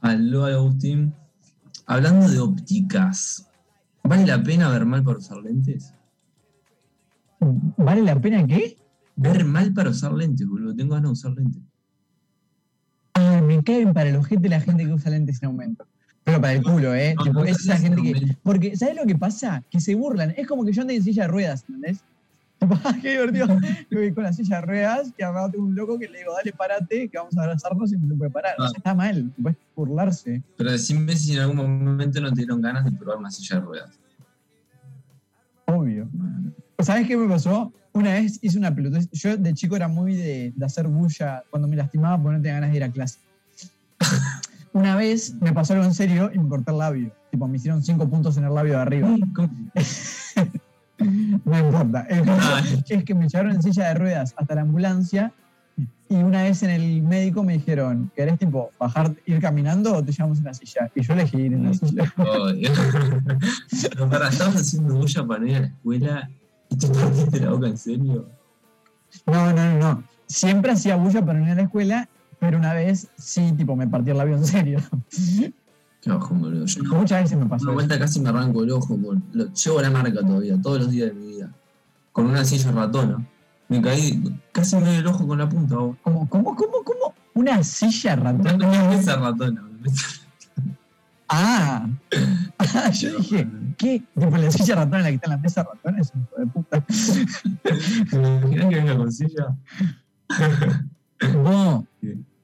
Aló, 0.00 0.44
Agustín. 0.46 1.14
Hablando 1.86 2.28
de 2.28 2.40
ópticas, 2.40 3.48
¿vale 4.02 4.26
la 4.26 4.42
pena 4.42 4.68
ver 4.70 4.86
mal 4.86 5.04
para 5.04 5.18
usar 5.18 5.38
lentes? 5.38 5.94
¿Vale 7.38 8.02
la 8.02 8.20
pena 8.20 8.44
qué? 8.44 8.81
Ver 9.22 9.44
mal 9.44 9.72
para 9.72 9.90
usar 9.90 10.12
lentes, 10.12 10.46
boludo. 10.46 10.74
Tengo 10.74 10.94
ganas 10.94 11.08
de 11.10 11.12
usar 11.12 11.32
lentes. 11.32 11.62
Ay, 13.14 13.42
me 13.42 13.62
caen 13.62 13.92
para 13.92 14.10
el 14.10 14.16
ojete 14.16 14.48
la 14.48 14.60
gente 14.60 14.84
que 14.84 14.92
usa 14.92 15.10
lentes 15.10 15.38
sin 15.38 15.46
aumento. 15.46 15.86
Pero 16.24 16.40
para 16.40 16.52
el 16.54 16.62
culo, 16.62 16.94
¿eh? 16.94 17.14
No, 17.16 17.24
Tipo, 17.24 17.40
no, 17.40 17.44
es 17.44 17.60
esa 17.60 17.76
gente 17.76 18.00
que. 18.00 18.36
Porque, 18.42 18.76
¿sabes 18.76 18.96
lo 18.96 19.04
que 19.06 19.16
pasa? 19.16 19.62
Que 19.70 19.80
se 19.80 19.94
burlan. 19.94 20.32
Es 20.36 20.46
como 20.46 20.64
que 20.64 20.72
yo 20.72 20.82
ande 20.82 20.94
en 20.94 21.02
silla 21.02 21.22
de 21.24 21.28
ruedas, 21.28 21.64
¿entendés? 21.68 22.04
"Ah, 22.84 22.94
qué 23.02 23.10
divertido. 23.12 23.48
Yo 23.90 23.98
voy 23.98 24.12
con 24.14 24.22
la 24.22 24.32
silla 24.32 24.60
de 24.60 24.66
ruedas 24.66 25.08
acá 25.08 25.50
tengo 25.50 25.64
un 25.64 25.74
loco 25.74 25.98
que 25.98 26.08
le 26.08 26.18
digo, 26.18 26.32
dale, 26.32 26.52
parate, 26.52 27.08
que 27.08 27.18
vamos 27.18 27.36
a 27.36 27.42
abrazarnos 27.42 27.92
y 27.92 27.96
no 27.96 28.06
se 28.08 28.14
puede 28.14 28.30
parar. 28.30 28.54
O 28.58 28.68
sea, 28.68 28.76
está 28.76 28.94
mal, 28.94 29.32
tipo, 29.34 29.48
es 29.48 29.56
burlarse. 29.74 30.42
Pero 30.56 30.70
decime 30.70 31.16
si 31.16 31.32
en 31.34 31.40
algún 31.40 31.56
momento 31.84 32.20
no 32.20 32.30
te 32.30 32.36
dieron 32.36 32.60
ganas 32.60 32.84
de 32.84 32.92
probar 32.92 33.18
una 33.18 33.30
silla 33.32 33.56
de 33.56 33.62
ruedas. 33.62 33.98
Obvio. 35.66 36.08
¿Sabes 36.78 37.06
qué 37.08 37.16
me 37.16 37.28
pasó? 37.28 37.72
Una 37.94 38.14
vez 38.14 38.38
hice 38.42 38.58
una 38.58 38.74
pelotudez. 38.74 39.10
Yo 39.12 39.36
de 39.36 39.54
chico 39.54 39.76
era 39.76 39.88
muy 39.88 40.14
de, 40.14 40.52
de 40.54 40.64
hacer 40.64 40.88
bulla 40.88 41.44
cuando 41.50 41.68
me 41.68 41.76
lastimaba 41.76 42.20
porque 42.22 42.36
no 42.36 42.42
tenía 42.42 42.54
ganas 42.54 42.70
de 42.70 42.76
ir 42.76 42.84
a 42.84 42.90
clase. 42.90 43.18
Una 44.72 44.96
vez 44.96 45.34
me 45.40 45.52
pasó 45.52 45.74
algo 45.74 45.84
en 45.84 45.92
serio 45.92 46.30
y 46.32 46.38
me 46.38 46.48
corté 46.48 46.70
el 46.70 46.78
labio. 46.78 47.12
Tipo, 47.30 47.46
me 47.46 47.58
hicieron 47.58 47.82
cinco 47.82 48.08
puntos 48.08 48.38
en 48.38 48.44
el 48.44 48.54
labio 48.54 48.72
de 48.74 48.80
arriba. 48.80 49.08
no 51.44 51.58
importa. 51.58 52.06
El 52.08 52.24
caso 52.24 52.74
es 52.88 53.04
que 53.04 53.14
me 53.14 53.28
llevaron 53.28 53.52
en 53.52 53.62
silla 53.62 53.88
de 53.88 53.94
ruedas 53.94 54.34
hasta 54.36 54.54
la 54.54 54.62
ambulancia 54.62 55.32
y 56.08 56.16
una 56.16 56.42
vez 56.42 56.62
en 56.62 56.70
el 56.70 57.02
médico 57.02 57.42
me 57.42 57.54
dijeron, 57.54 58.10
¿querés 58.14 58.38
tipo 58.38 58.70
bajar, 58.78 59.14
ir 59.24 59.40
caminando 59.40 59.94
o 59.96 60.04
te 60.04 60.12
llevamos 60.12 60.38
en 60.38 60.44
la 60.44 60.54
silla? 60.54 60.90
Y 60.94 61.02
yo 61.02 61.14
elegí 61.14 61.38
ir 61.38 61.54
en 61.54 61.64
la 61.64 61.74
silla. 61.74 62.12
Pero 63.90 64.10
para, 64.10 64.28
estabas 64.28 64.56
haciendo 64.56 64.94
bulla 64.94 65.26
para 65.26 65.40
no 65.40 65.46
ir 65.46 65.56
a 65.56 65.60
la 65.60 65.66
escuela 65.66 66.30
y 66.72 66.76
te 66.76 66.88
partiste 66.88 67.40
la 67.40 67.50
boca 67.50 67.66
en 67.68 67.78
serio. 67.78 68.26
No, 69.26 69.52
no, 69.52 69.72
no, 69.72 69.78
no. 69.78 70.02
Siempre 70.26 70.72
hacía 70.72 70.96
bulla 70.96 71.24
para 71.24 71.38
no 71.38 71.44
ir 71.46 71.52
a 71.52 71.54
la 71.56 71.62
escuela, 71.62 72.08
pero 72.38 72.56
una 72.58 72.72
vez 72.72 73.08
sí, 73.18 73.52
tipo, 73.56 73.76
me 73.76 73.86
partí 73.86 74.10
el 74.10 74.18
labio 74.18 74.36
en 74.36 74.44
serio. 74.46 74.80
Qué 76.00 76.10
bajo, 76.10 76.34
boludo. 76.34 76.64
Yo 76.66 76.82
no- 76.82 76.94
Muchas 76.96 77.22
veces 77.24 77.38
me 77.38 77.46
pasó. 77.46 77.64
Una 77.64 77.74
vuelta 77.74 77.98
casi 77.98 78.20
me 78.20 78.30
arranco 78.30 78.64
el 78.64 78.70
ojo. 78.72 78.88
Con, 79.00 79.22
lo, 79.32 79.52
llevo 79.52 79.80
la 79.82 79.90
marca 79.90 80.20
todavía, 80.20 80.60
todos 80.60 80.78
los 80.80 80.90
días 80.90 81.08
de 81.08 81.14
mi 81.14 81.26
vida. 81.28 81.50
Con 82.12 82.26
una 82.26 82.44
silla 82.44 82.72
ratona. 82.72 83.24
Me 83.68 83.80
caí, 83.80 84.22
casi 84.52 84.76
me 84.76 84.90
dio 84.90 84.98
el 85.00 85.06
ojo 85.06 85.26
con 85.26 85.38
la 85.38 85.48
punta. 85.48 85.76
vos. 85.76 85.96
¿Cómo, 86.02 86.28
cómo, 86.28 86.56
cómo, 86.56 86.82
cómo? 86.84 87.14
Una 87.34 87.62
silla 87.62 88.16
ratona. 88.16 88.54
Una 88.66 88.88
mesa 88.88 89.16
ratona. 89.16 89.62
Ah, 91.28 91.86
Ah, 92.58 92.90
yo 92.90 93.16
dije, 93.18 93.46
¿qué? 93.82 94.02
Tipo, 94.18 94.36
la 94.36 94.50
silla 94.50 94.74
ratona 94.76 95.02
la 95.02 95.08
que 95.08 95.14
está 95.16 95.26
en 95.26 95.30
la 95.32 95.38
mesa 95.38 95.62
ratona 95.64 96.00
es 96.00 96.12
un 96.14 96.22
hijo 96.22 96.36
de 96.38 96.46
puta. 96.46 96.84
¿Me 98.12 98.28
imaginas 98.38 98.68
que 98.68 98.74
venga 98.76 98.96
con 98.96 99.12
silla? 99.12 99.46
No. 101.34 101.86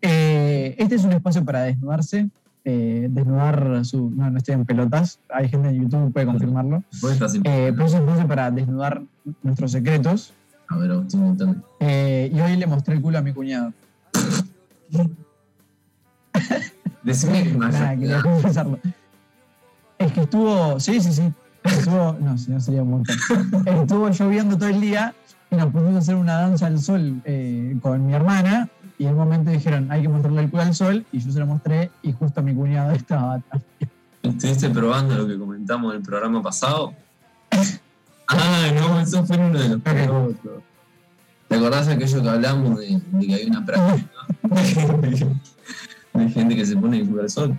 Eh, 0.03 0.75
este 0.79 0.95
es 0.97 1.05
un 1.05 1.13
espacio 1.13 1.45
para 1.45 1.63
desnudarse. 1.63 2.29
eh, 2.65 3.07
desnudar 3.11 3.83
su. 3.87 4.11
No, 4.11 4.31
no 4.31 4.37
estoy 4.39 4.55
en 4.55 4.67
pelotas. 4.67 5.21
Hay 5.33 5.49
gente 5.49 5.69
en 5.71 5.81
YouTube 5.83 6.07
que 6.09 6.11
puede 6.13 6.27
confirmarlo. 6.27 6.83
Vos 7.01 7.13
estás 7.13 7.35
en- 7.35 7.41
Eh, 7.47 7.73
pero 7.75 7.87
es 7.87 7.95
un 7.95 8.01
espacio 8.03 8.29
para 8.29 8.51
desnudar 8.51 9.03
nuestros 9.43 9.73
secretos. 9.73 10.35
A 10.69 10.77
ver, 10.77 10.91
Agustín, 10.91 11.21
contame. 11.23 11.55
Eh, 11.81 12.31
y 12.35 12.39
hoy 12.41 12.57
le 12.57 12.67
mostré 12.67 12.95
el 12.97 13.01
culo 13.01 13.17
a 13.19 13.23
mi 13.23 13.33
cuñado. 13.33 13.73
Decime 17.03 17.45
que 17.45 17.53
Nada, 17.59 17.97
quería 17.97 18.21
confesarlo. 18.23 18.79
Es 19.99 20.13
que 20.13 20.21
estuvo. 20.23 20.79
Sí, 20.81 21.01
sí, 21.01 21.13
sí. 21.13 21.33
Estuvo. 21.65 22.17
No, 22.21 22.39
si 22.39 22.51
no 22.51 22.61
sería 22.61 22.83
un 22.83 22.91
montón. 22.91 23.17
Estuvo 23.67 24.09
lloviendo 24.11 24.57
todo 24.57 24.69
el 24.69 24.81
día 24.81 25.15
y 25.51 25.57
nos 25.57 25.73
pusimos 25.73 25.95
a 25.95 25.99
hacer 25.99 26.15
una 26.15 26.35
danza 26.41 26.67
al 26.67 26.79
sol 26.79 27.21
eh, 27.25 27.77
con 27.83 28.07
mi 28.07 28.15
hermana. 28.15 28.69
y 28.99 29.05
en 29.07 29.13
un 29.13 29.19
momento 29.19 29.51
dijeron, 29.51 29.91
hay 29.91 30.03
que 30.03 30.09
mostrarle 30.09 30.43
el 30.43 30.51
culo 30.51 30.63
al 30.63 30.75
sol, 30.75 31.07
y 31.13 31.21
yo 31.21 31.33
se 31.33 31.39
lo 31.39 31.47
mostré, 31.47 31.91
y 32.03 32.13
justo 32.13 32.43
mi 32.43 32.55
cuñado 32.55 32.93
estaba 32.93 33.41
¿Estuviste 34.23 34.69
probando 34.71 35.15
lo 35.17 35.27
que 35.27 35.39
comentamos 35.39 35.93
en 35.93 35.99
el 35.99 36.03
programa 36.03 36.43
pasado? 36.43 36.93
ah, 38.29 38.71
no, 38.75 39.01
eso 39.01 39.25
fue 39.25 39.39
uno 39.39 39.59
de 39.59 39.69
los 39.69 39.81
programas. 39.81 40.33
¿Te 41.49 41.55
acordás 41.55 41.89
aquello 41.89 42.23
que 42.23 42.29
hablamos 42.29 42.79
de, 42.79 43.01
de 43.13 43.27
que 43.27 43.35
hay 43.35 43.47
una 43.47 43.65
práctica 43.65 44.11
de 46.13 46.29
gente 46.29 46.57
que 46.57 46.67
se 46.67 46.77
pone 46.77 46.99
el 46.99 47.09
culo 47.09 47.23
al 47.23 47.31
sol? 47.31 47.59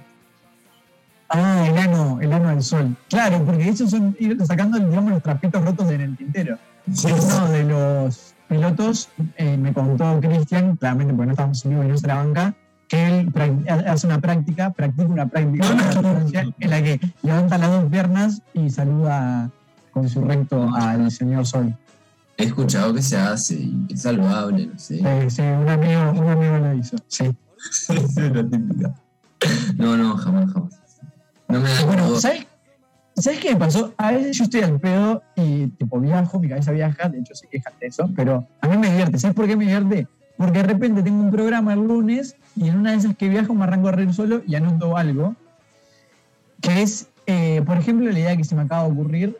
Ah, 1.29 1.67
el 1.67 1.77
ano, 1.77 2.19
el 2.21 2.33
ano 2.33 2.49
al 2.49 2.63
sol. 2.63 2.95
Claro, 3.07 3.43
porque 3.45 3.69
esos 3.69 3.91
son 3.91 4.15
ir 4.19 4.37
sacando, 4.45 4.79
digamos, 4.79 5.11
los 5.11 5.21
trapitos 5.21 5.63
rotos 5.63 5.89
en 5.91 6.01
el 6.01 6.17
tintero. 6.17 6.57
Uno 6.87 7.49
de 7.49 7.63
los 7.65 8.33
pilotos, 8.47 9.09
eh, 9.37 9.55
me 9.57 9.71
contó 9.71 10.19
Cristian, 10.19 10.75
claramente 10.75 11.13
porque 11.13 11.27
no 11.27 11.31
estábamos 11.33 11.63
en 11.65 11.71
vivo 11.71 11.83
y 11.83 11.87
no 11.87 11.97
se 11.97 12.07
la 12.07 12.15
banca, 12.15 12.55
que 12.87 13.19
él 13.19 13.31
hace 13.85 14.07
una 14.07 14.19
práctica, 14.19 14.71
practica 14.71 15.07
una 15.07 15.27
práctica 15.27 15.67
en 16.59 16.69
la 16.69 16.81
que 16.81 16.99
levanta 17.21 17.59
las 17.59 17.69
dos 17.69 17.85
piernas 17.91 18.41
y 18.55 18.71
saluda 18.71 19.51
con 19.91 20.09
su 20.09 20.21
recto 20.21 20.73
al 20.75 21.11
señor 21.11 21.45
sol. 21.45 21.75
He 22.37 22.45
escuchado 22.45 22.93
que 22.93 23.03
se 23.03 23.17
hace 23.17 23.55
y 23.55 23.85
que 23.87 23.93
es 23.93 24.01
saludable, 24.01 24.65
no 24.65 24.79
sé. 24.79 24.97
Sí, 24.97 25.29
sí, 25.29 25.41
un 25.43 25.69
amigo, 25.69 26.11
un 26.11 26.29
amigo 26.29 26.57
lo 26.57 26.73
hizo. 26.73 26.97
Sí. 27.07 27.25
es. 27.89 27.93
No, 29.77 29.95
no, 29.95 30.17
jamás, 30.17 30.51
jamás. 30.51 30.78
No 31.49 31.59
me 31.59 31.69
da 31.69 31.85
Bueno, 31.85 32.15
¿sabes, 32.19 32.45
¿sabes 33.15 33.39
qué 33.39 33.53
me 33.53 33.59
pasó? 33.59 33.93
A 33.97 34.11
veces 34.11 34.37
yo 34.37 34.43
estoy 34.45 34.61
al 34.61 34.79
pedo 34.79 35.23
y 35.35 35.67
tipo 35.67 35.99
viajo, 35.99 36.39
mi 36.39 36.47
cabeza 36.47 36.71
viaja, 36.71 37.09
de 37.09 37.19
hecho 37.19 37.33
se 37.35 37.47
quejan 37.47 37.73
de 37.79 37.87
eso, 37.87 38.09
pero 38.15 38.47
a 38.61 38.67
mí 38.67 38.77
me 38.77 38.89
divierte. 38.89 39.17
¿Sabes 39.17 39.35
por 39.35 39.47
qué 39.47 39.57
me 39.57 39.65
divierte? 39.65 40.07
Porque 40.37 40.59
de 40.59 40.63
repente 40.63 41.03
tengo 41.03 41.21
un 41.21 41.31
programa 41.31 41.73
el 41.73 41.79
lunes 41.79 42.35
y 42.55 42.69
en 42.69 42.77
una 42.77 42.91
de 42.91 42.97
esas 42.97 43.15
que 43.17 43.27
viajo 43.27 43.53
me 43.53 43.63
arranco 43.63 43.89
a 43.89 43.91
reír 43.91 44.13
solo 44.13 44.41
y 44.47 44.55
anoto 44.55 44.95
algo, 44.95 45.35
que 46.61 46.81
es, 46.81 47.09
eh, 47.25 47.61
por 47.65 47.77
ejemplo, 47.77 48.09
la 48.11 48.19
idea 48.19 48.37
que 48.37 48.43
se 48.43 48.55
me 48.55 48.61
acaba 48.61 48.83
de 48.83 48.91
ocurrir, 48.91 49.37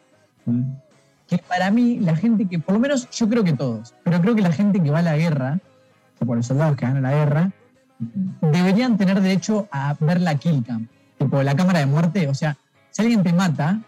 que 1.28 1.38
para 1.38 1.70
mí 1.70 2.00
la 2.00 2.16
gente 2.16 2.48
que, 2.48 2.58
por 2.58 2.74
lo 2.74 2.80
menos 2.80 3.08
yo 3.12 3.30
creo 3.30 3.44
que 3.44 3.54
todos, 3.54 3.94
pero 4.04 4.20
creo 4.20 4.36
que 4.36 4.42
la 4.42 4.52
gente 4.52 4.82
que 4.82 4.90
va 4.90 5.00
a 5.00 5.04
la 5.04 5.16
guerra, 5.16 5.60
tipo 6.18 6.34
los 6.34 6.48
soldados 6.48 6.76
que 6.76 6.86
van 6.86 6.98
a 6.98 7.02
la 7.02 7.12
guerra, 7.12 7.52
deberían 8.42 8.98
tener 8.98 9.22
derecho 9.22 9.68
a 9.72 9.96
ver 10.00 10.22
la 10.22 10.36
kill 10.36 10.64
cam, 10.66 10.88
tipo 11.20 11.44
la 11.44 11.56
cámara 11.56 11.80
de 11.80 11.86
muerte. 11.86 12.28
O 12.28 12.34
sea, 12.34 12.58
si 12.90 13.04
alguien 13.04 13.22
te 13.22 13.32
mata, 13.34 13.80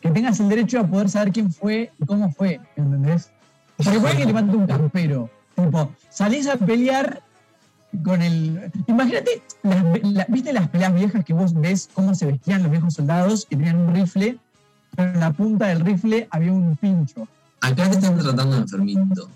que 0.00 0.10
tengas 0.10 0.40
el 0.40 0.48
derecho 0.48 0.80
a 0.80 0.86
poder 0.86 1.10
saber 1.10 1.32
quién 1.32 1.52
fue 1.52 1.92
y 1.98 2.06
cómo 2.06 2.32
fue, 2.32 2.60
¿entendés? 2.76 3.30
Porque 3.76 3.98
puede 4.00 4.16
que 4.16 4.26
te 4.26 4.32
mate 4.32 4.56
un 4.56 4.66
campero, 4.66 5.28
tipo, 5.54 5.90
salís 6.08 6.46
a 6.48 6.56
pelear 6.56 7.20
con 8.04 8.22
el... 8.22 8.70
Imagínate, 8.86 9.42
las- 9.62 10.02
la- 10.02 10.26
¿viste 10.28 10.52
las 10.52 10.68
peleas 10.68 10.94
viejas 10.94 11.24
que 11.24 11.32
vos 11.34 11.52
ves 11.54 11.88
cómo 11.92 12.14
se 12.14 12.26
vestían 12.26 12.62
los 12.62 12.70
viejos 12.70 12.94
soldados 12.94 13.44
que 13.44 13.56
tenían 13.56 13.76
un 13.76 13.94
rifle, 13.94 14.38
pero 14.94 15.10
en 15.12 15.20
la 15.20 15.30
punta 15.32 15.66
del 15.66 15.80
rifle 15.80 16.26
había 16.30 16.52
un 16.52 16.76
pincho? 16.76 17.26
Acá 17.60 17.84
te 17.90 17.96
están 17.96 18.16
tratando 18.18 18.54
de 18.56 18.62
enfermito. 18.62 19.28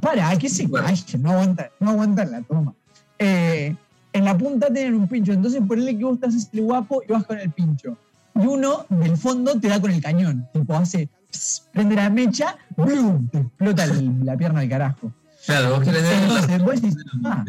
Para, 0.00 0.36
que 0.36 0.48
se 0.48 0.70
calle, 0.70 1.18
no 1.18 1.30
aguanta, 1.32 1.70
no 1.80 1.90
aguanta 1.90 2.24
la 2.24 2.42
toma. 2.42 2.74
Eh, 3.18 3.74
en 4.16 4.24
la 4.24 4.36
punta 4.36 4.72
tienen 4.72 4.94
un 4.94 5.06
pincho, 5.08 5.32
entonces 5.32 5.62
ponele 5.66 5.96
que 5.96 6.04
vos 6.04 6.18
te 6.20 6.26
haces 6.26 6.48
el 6.52 6.62
guapo 6.62 7.02
y 7.08 7.12
vas 7.12 7.24
con 7.24 7.38
el 7.38 7.50
pincho. 7.50 7.96
Y 8.34 8.46
uno 8.46 8.84
del 8.90 9.16
fondo 9.16 9.58
te 9.58 9.68
da 9.68 9.80
con 9.80 9.90
el 9.90 10.00
cañón, 10.02 10.46
tipo 10.52 10.74
hace, 10.74 11.08
pss, 11.30 11.62
prende 11.72 11.94
la 11.96 12.10
mecha, 12.10 12.56
¡blum! 12.76 13.28
te 13.28 13.38
explota 13.38 13.84
el- 13.84 14.24
la 14.24 14.36
pierna 14.36 14.60
del 14.60 14.68
carajo. 14.68 15.12
Claro, 15.46 15.76
vos 15.76 15.84
querés 15.84 16.02
Entonces 16.04 16.62
vos 16.62 16.74
decís, 16.82 16.96
"Ah". 17.24 17.44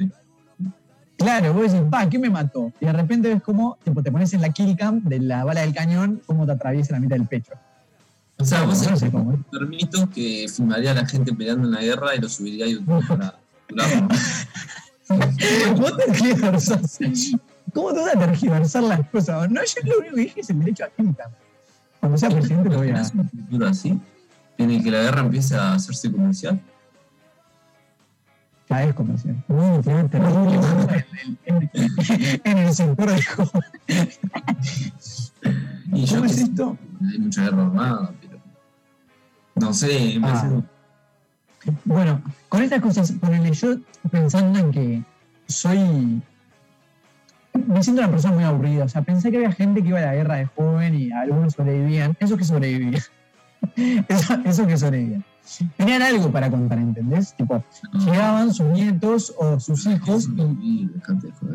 claro, 1.18 1.54
vos 1.54 1.72
decís, 1.72 1.88
pa, 1.90 2.08
¿qué 2.10 2.20
me 2.20 2.30
mató? 2.30 2.72
Y 2.80 2.86
de 2.86 2.94
repente 2.94 3.34
ves 3.34 3.42
cómo 3.42 3.78
tipo, 3.84 4.02
te 4.04 4.12
pones 4.12 4.34
en 4.34 4.42
la 4.42 4.50
kill 4.50 4.76
cam 4.78 5.02
de 5.04 5.20
la 5.20 5.44
bala 5.44 5.62
del 5.62 5.74
cañón, 5.74 6.22
cómo 6.26 6.46
te 6.46 6.52
atraviesa 6.54 6.94
la 6.94 7.00
mitad 7.00 7.16
del 7.18 7.28
pecho. 7.28 7.54
O 8.40 8.46
sea, 8.46 8.64
vos 8.66 8.88
no 8.88 8.96
sé 8.96 9.10
cómo. 9.10 9.34
enfermito 9.34 10.08
que 10.12 10.46
filmaría 10.48 10.92
a 10.92 10.94
la 10.94 11.06
gente 11.08 11.34
peleando 11.34 11.68
en 11.68 11.74
la 11.74 11.82
guerra 11.82 12.16
y 12.16 12.20
lo 12.22 12.30
subiría 12.30 12.66
a 12.66 12.70
YouTube 12.70 13.06
para. 13.08 13.34
Vos 15.78 15.98
tergiversás. 16.06 17.00
¿Cómo 17.74 17.94
te 17.94 18.00
vas 18.00 18.16
a 18.16 18.20
tergiversar 18.20 18.84
las 18.84 19.08
cosas? 19.10 19.50
No, 19.50 19.62
yo 19.64 19.82
lo 19.90 20.00
único 20.00 20.16
que 20.16 20.22
dije 20.22 20.42
es 20.42 20.50
el 20.50 20.60
derecho 20.60 20.86
a 20.86 20.90
quinta. 20.90 21.30
Cuando 22.00 22.18
sea 22.18 22.30
presidente 22.30 22.70
lo 22.70 22.78
voy 22.78 22.90
a... 22.92 23.02
¿Es 23.02 23.14
un 23.14 23.30
futuro 23.30 23.68
así? 23.68 24.00
En 24.58 24.72
el 24.72 24.84
que 24.84 24.92
la 24.92 25.02
guerra 25.04 25.22
empiece 25.22 25.56
a 25.56 25.74
hacerse 25.74 26.12
comercial. 26.12 26.60
Cada 28.68 28.86
vez 28.86 28.96
comercial. 28.96 29.44
Uy, 29.48 29.82
qué 29.84 30.04
terrible. 30.10 31.06
En, 32.44 32.58
el 32.58 32.74
sector 32.74 33.10
de. 33.10 33.24
Y 35.94 36.06
yo 36.06 36.16
¿Cómo 36.18 36.26
es 36.26 36.38
esto? 36.38 36.78
Hay 37.02 37.20
mucha 37.20 37.44
guerra 37.44 37.62
armada, 37.66 38.14
pero. 38.20 38.40
No 39.56 39.74
sé, 39.74 40.18
me 40.20 40.28
Ah. 40.28 40.34
parece- 40.34 40.64
Bueno, 41.86 42.22
con 42.50 42.62
estas 42.62 42.82
cosas, 42.82 43.12
ponele 43.14 43.52
yo 43.54 43.78
pensando 44.12 44.60
en 44.60 44.72
que 44.72 45.04
soy. 45.48 46.22
Me 47.54 47.82
siento 47.82 48.02
una 48.02 48.12
persona 48.12 48.36
muy 48.36 48.44
aburrida. 48.44 48.86
O 48.86 48.90
sea, 48.90 49.02
pensé 49.02 49.32
que 49.32 49.38
había 49.38 49.52
gente 49.52 49.82
que 49.82 49.90
iba 49.90 50.00
a 50.00 50.06
la 50.06 50.16
guerra 50.16 50.36
de 50.36 50.46
joven 50.46 50.96
y 50.96 51.12
algunos 51.12 51.54
sobrevivían. 51.54 52.16
Esos 52.20 52.38
que 52.38 52.44
sobrevivían. 52.44 52.94
Eso, 54.08 54.38
esos 54.46 54.68
que 54.68 54.78
sobrevivían. 54.78 55.26
Tenían 55.78 56.02
algo 56.02 56.32
para 56.32 56.50
contar, 56.50 56.78
¿entendés? 56.78 57.34
Tipo, 57.34 57.64
llegaban 58.06 58.54
sus 58.54 58.68
nietos 58.68 59.34
o 59.38 59.60
sus 59.60 59.86
hijos 59.88 60.30
y 60.62 60.90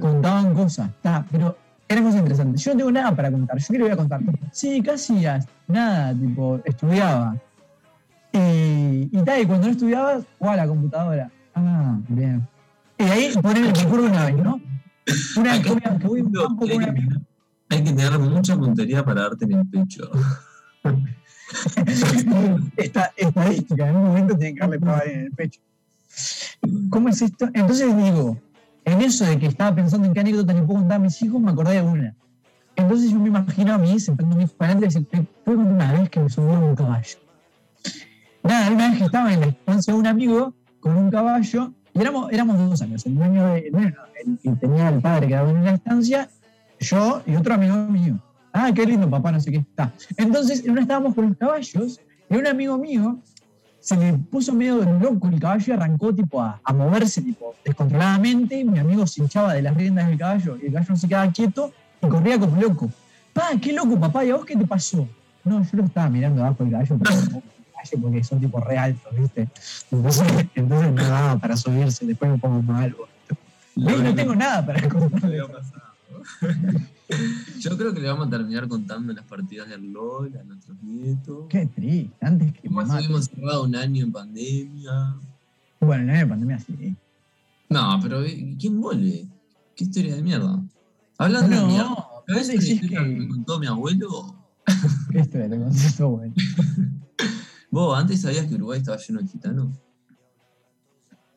contaban 0.00 0.54
cosas. 0.54 0.90
Ta, 1.02 1.24
pero 1.30 1.56
eran 1.88 2.04
cosas 2.04 2.20
interesantes. 2.20 2.64
Yo 2.64 2.72
no 2.72 2.78
tengo 2.78 2.92
nada 2.92 3.14
para 3.14 3.30
contar. 3.30 3.58
¿Yo 3.58 3.66
qué 3.68 3.78
le 3.78 3.84
voy 3.84 3.92
a 3.92 3.96
contar? 3.96 4.20
Sí, 4.50 4.82
casi 4.82 5.24
nada, 5.68 6.14
tipo, 6.14 6.60
estudiaba. 6.64 7.36
Y, 8.32 9.08
y 9.12 9.22
tal, 9.24 9.42
y 9.42 9.46
cuando 9.46 9.66
no 9.66 9.72
estudiaba, 9.72 10.20
jugaba 10.38 10.54
a 10.54 10.64
la 10.64 10.66
computadora. 10.66 11.30
Ah, 11.54 11.98
bien. 12.08 12.48
Y 12.98 13.02
ahí, 13.04 13.32
ponele, 13.42 13.72
me 13.72 13.80
acuerdo 13.80 14.06
una 14.06 14.24
vez, 14.26 14.36
¿no? 14.36 14.60
Una 15.36 15.52
vez 15.52 15.60
que 15.62 15.70
voy 15.70 15.82
a- 15.84 16.24
un 16.24 16.32
campo 16.32 16.66
con 16.66 16.72
una 16.72 16.86
amiga. 16.88 17.16
Hay 17.68 17.84
que 17.84 17.92
tener 17.92 18.18
mucha 18.18 18.56
puntería 18.56 19.04
para 19.04 19.22
darte 19.22 19.44
en 19.46 19.52
el 19.52 19.66
pecho. 19.66 20.10
esta 22.76 23.12
estadística, 23.16 23.88
en 23.88 23.96
un 23.96 24.04
momento 24.04 24.36
tienen 24.36 24.54
que 24.54 24.60
darle 24.60 24.78
prueba 24.78 25.02
en 25.04 25.20
el 25.20 25.30
pecho. 25.32 25.60
¿Cómo 26.90 27.08
es 27.08 27.20
esto? 27.22 27.46
Entonces 27.52 27.94
digo, 27.96 28.38
en 28.84 29.00
eso 29.02 29.24
de 29.24 29.38
que 29.38 29.46
estaba 29.46 29.74
pensando 29.74 30.06
en 30.06 30.14
qué 30.14 30.20
anécdota 30.20 30.52
le 30.52 30.62
puedo 30.62 30.80
contar 30.80 30.96
a 30.96 31.00
mis 31.00 31.20
hijos, 31.22 31.40
me 31.40 31.50
acordé 31.50 31.74
de 31.74 31.82
una. 31.82 32.14
Entonces 32.76 33.10
yo 33.10 33.18
me 33.18 33.28
imagino 33.28 33.74
a 33.74 33.78
mí 33.78 33.98
sentando 34.00 34.34
a 34.34 34.38
mi 34.38 34.44
hijo 34.44 34.54
adelante 34.58 34.86
y 34.86 34.88
decir, 34.88 35.06
"Te 35.08 35.22
puedo 35.44 35.58
contar 35.58 35.74
una 35.74 35.92
vez 36.00 36.10
que 36.10 36.20
me 36.20 36.28
subió 36.30 36.58
un 36.58 36.74
caballo. 36.74 37.18
Nada, 38.42 38.70
una 38.70 38.88
vez 38.88 38.98
que 38.98 39.04
estaba 39.04 39.32
en 39.32 39.40
la 39.40 39.46
estancia 39.46 39.92
de 39.92 39.98
un 40.00 40.06
amigo 40.06 40.54
con 40.80 40.96
un 40.96 41.10
caballo, 41.10 41.72
y 41.94 42.00
éramos, 42.00 42.32
éramos 42.32 42.58
dos 42.58 42.82
amigos, 42.82 43.06
el 43.06 43.14
dueño 43.14 43.46
de, 43.46 43.94
tenía 44.60 44.88
el 44.88 45.00
padre 45.00 45.28
que 45.28 45.36
dueño 45.36 45.60
de 45.60 45.64
la 45.66 45.74
estancia, 45.74 46.28
yo 46.80 47.22
y 47.26 47.36
otro 47.36 47.54
amigo 47.54 47.76
mío. 47.86 48.18
Ah, 48.52 48.70
qué 48.74 48.84
lindo 48.84 49.08
papá, 49.08 49.32
no 49.32 49.40
sé 49.40 49.50
qué 49.50 49.58
está. 49.58 49.92
Entonces, 50.16 50.64
en 50.64 50.72
una 50.72 50.82
estábamos 50.82 51.14
con 51.14 51.28
los 51.28 51.36
caballos, 51.36 52.00
y 52.28 52.36
un 52.36 52.46
amigo 52.46 52.78
mío 52.78 53.18
se 53.78 53.96
le 53.96 54.12
puso 54.14 54.52
medio 54.54 54.82
loco 55.00 55.28
el 55.28 55.40
caballo 55.40 55.64
y 55.66 55.70
arrancó 55.72 56.14
tipo 56.14 56.40
a, 56.40 56.60
a 56.62 56.72
moverse 56.72 57.20
tipo 57.20 57.54
descontroladamente. 57.64 58.64
Mi 58.64 58.78
amigo 58.78 59.06
se 59.06 59.22
hinchaba 59.22 59.54
de 59.54 59.62
las 59.62 59.76
riendas 59.76 60.06
del 60.06 60.18
caballo 60.18 60.56
y 60.56 60.66
el 60.66 60.72
caballo 60.72 60.90
no 60.90 60.96
se 60.96 61.08
quedaba 61.08 61.32
quieto 61.32 61.72
y 62.00 62.06
corría 62.06 62.38
como 62.38 62.60
loco. 62.60 62.90
Pa, 63.32 63.50
qué 63.60 63.72
loco, 63.72 63.98
papá, 63.98 64.24
¿y 64.24 64.30
a 64.30 64.36
vos 64.36 64.44
qué 64.44 64.56
te 64.56 64.66
pasó? 64.66 65.06
No, 65.44 65.62
yo 65.62 65.70
lo 65.72 65.84
estaba 65.84 66.08
mirando 66.08 66.44
abajo 66.44 66.62
del 66.62 66.72
caballo, 66.72 66.98
pero 67.02 67.42
porque 68.00 68.22
son 68.24 68.40
tipo 68.40 68.60
re 68.60 68.78
altos, 68.78 69.12
¿viste? 69.16 69.48
Entonces, 69.90 70.26
entonces 70.54 70.92
no 70.92 71.02
daba 71.08 71.38
para 71.38 71.56
subirse, 71.56 72.06
después 72.06 72.30
me 72.30 72.38
pongo 72.38 72.62
mal. 72.62 72.94
¿Ves? 73.74 74.02
No 74.02 74.14
tengo 74.14 74.34
nada 74.34 74.64
para 74.66 74.88
contarle. 74.88 75.38
Yo 77.58 77.76
creo 77.76 77.92
que 77.92 78.00
le 78.00 78.08
vamos 78.08 78.28
a 78.28 78.30
terminar 78.30 78.66
contando 78.68 79.12
las 79.12 79.24
partidas 79.26 79.68
del 79.68 79.92
LOL 79.92 80.34
a 80.38 80.44
nuestros 80.44 80.76
nietos. 80.82 81.46
Qué 81.48 81.66
triste, 81.66 82.14
antes 82.24 82.52
que 82.54 82.70
maten. 82.70 82.96
estuvimos 82.98 83.24
cerrados 83.26 83.66
un 83.66 83.76
año 83.76 84.04
en 84.04 84.12
pandemia. 84.12 85.14
Bueno, 85.80 86.12
en 86.12 86.18
la 86.20 86.26
pandemia 86.28 86.58
sí. 86.60 86.94
No, 87.68 87.98
pero 88.02 88.22
eh, 88.22 88.56
¿quién 88.58 88.80
vuelve? 88.80 89.26
¿Qué 89.76 89.84
historia 89.84 90.14
de 90.16 90.22
mierda? 90.22 90.62
Hablando 91.18 91.48
No, 91.54 91.60
de 91.60 91.66
mierda. 91.66 91.88
vos 91.88 92.06
¿Sabés 92.26 92.44
una 92.44 92.52
decís 92.54 92.70
historia 92.70 92.98
que- 93.00 93.04
que 93.14 93.20
me 93.20 93.28
contó 93.28 93.58
mi 93.58 93.66
abuelo? 93.66 94.36
¿Qué 95.10 95.20
historia 95.20 95.48
te 95.50 95.58
contesto, 95.58 96.08
bueno? 96.08 96.34
¿Vos 97.72 97.98
antes 97.98 98.20
sabías 98.20 98.46
que 98.46 98.54
Uruguay 98.54 98.78
estaba 98.78 98.98
lleno 98.98 99.20
de 99.20 99.26
gitanos? 99.28 99.68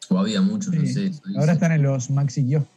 O 0.10 0.20
había 0.20 0.42
muchos, 0.42 0.72
no 0.74 0.82
sé. 0.86 1.08
eso 1.08 1.22
dice. 1.26 1.40
Ahora 1.40 1.54
están 1.54 1.72
en 1.72 1.82
los 1.84 2.10
maxi 2.12 2.46
kioscos. 2.46 2.70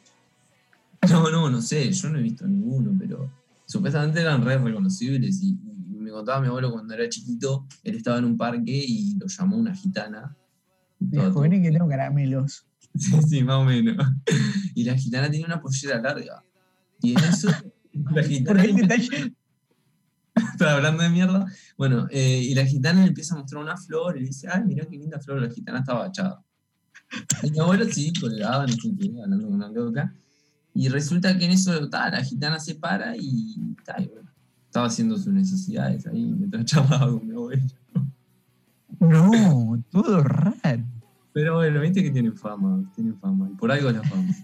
No, 1.11 1.31
no, 1.31 1.51
no 1.51 1.61
sé, 1.61 1.93
yo 1.93 2.09
no 2.09 2.19
he 2.19 2.23
visto 2.23 2.47
ninguno, 2.47 2.95
pero 2.99 3.31
supuestamente 3.67 4.21
eran 4.21 4.45
re 4.45 4.59
reconocibles 4.59 5.43
y, 5.43 5.51
y 5.51 5.97
me 5.99 6.11
contaba 6.11 6.41
mi 6.41 6.47
abuelo 6.47 6.73
cuando 6.73 6.95
era 6.95 7.09
chiquito, 7.09 7.67
él 7.85 7.97
estaba 7.97 8.19
en 8.19 8.25
un 8.25 8.37
parque 8.37 8.73
y 8.73 9.17
lo 9.19 9.27
llamó 9.27 9.57
una 9.57 9.75
gitana. 9.75 10.35
Y 11.01 11.11
todo- 11.11 11.43
que 11.43 11.71
tengo 11.73 11.89
caramelos. 11.89 12.65
Sí, 12.99 13.13
sí, 13.29 13.45
más 13.45 13.57
o 13.57 13.65
menos. 13.65 13.97
Y 14.75 14.83
la 14.85 14.97
gitana 14.97 15.31
tenía 15.31 15.47
una 15.47 15.61
pollera 15.61 16.01
larga. 16.01 16.43
Y 17.03 17.13
en 17.13 17.19
eso, 17.25 17.49
la 18.13 18.23
gitana. 18.23 18.63
Detalle. 18.63 19.35
Estaba 20.59 20.73
hablando 20.77 21.05
de 21.05 21.09
mierda. 21.09 21.47
Bueno, 21.77 22.09
eh, 22.11 22.43
y 22.43 22.55
la 22.55 22.67
gitana 22.67 23.03
le 23.03 23.09
empieza 23.09 23.35
a 23.35 23.39
mostrar 23.39 23.63
una 23.63 23.77
flor 23.77 24.17
y 24.17 24.21
le 24.21 24.27
dice, 24.27 24.49
ay, 24.51 24.65
mirá 24.65 24.85
qué 24.87 24.97
linda 24.97 25.21
flor, 25.21 25.41
la 25.41 25.51
gitana 25.51 25.79
estaba 25.79 26.01
agachada. 26.01 26.43
Y 27.43 27.51
mi 27.53 27.59
abuelo 27.61 27.87
sí, 27.87 28.13
colgaba, 28.21 28.67
no 28.67 28.73
sé 28.73 28.95
qué, 28.99 29.09
hablando 29.23 29.47
con 29.47 29.55
una 29.55 29.69
loca. 29.69 30.13
Y 30.75 30.89
resulta 30.89 31.39
que 31.39 31.47
en 31.47 31.53
eso 31.53 31.89
ta, 31.89 32.11
la 32.11 32.23
gitana 32.23 32.59
se 32.59 32.75
para 32.75 33.17
y, 33.17 33.75
ta, 33.85 33.97
y 33.99 34.09
bueno, 34.09 34.31
estaba 34.67 34.89
haciendo 34.89 35.17
sus 35.17 35.29
necesidades 35.29 36.07
ahí 36.07 36.27
mientras 36.27 36.65
charlaba 36.67 37.11
con 37.11 37.27
mi 37.27 37.35
abuelo. 37.35 37.63
No, 39.01 39.83
todo 39.91 40.23
raro. 40.23 40.85
Pero 41.33 41.55
bueno, 41.55 41.81
viste 41.81 42.03
que 42.03 42.11
tienen 42.11 42.37
fama, 42.37 42.83
tienen 42.95 43.17
fama. 43.19 43.49
Y 43.51 43.55
por 43.55 43.71
algo 43.73 43.89
es 43.89 43.97
la 43.97 44.03
fama. 44.03 44.35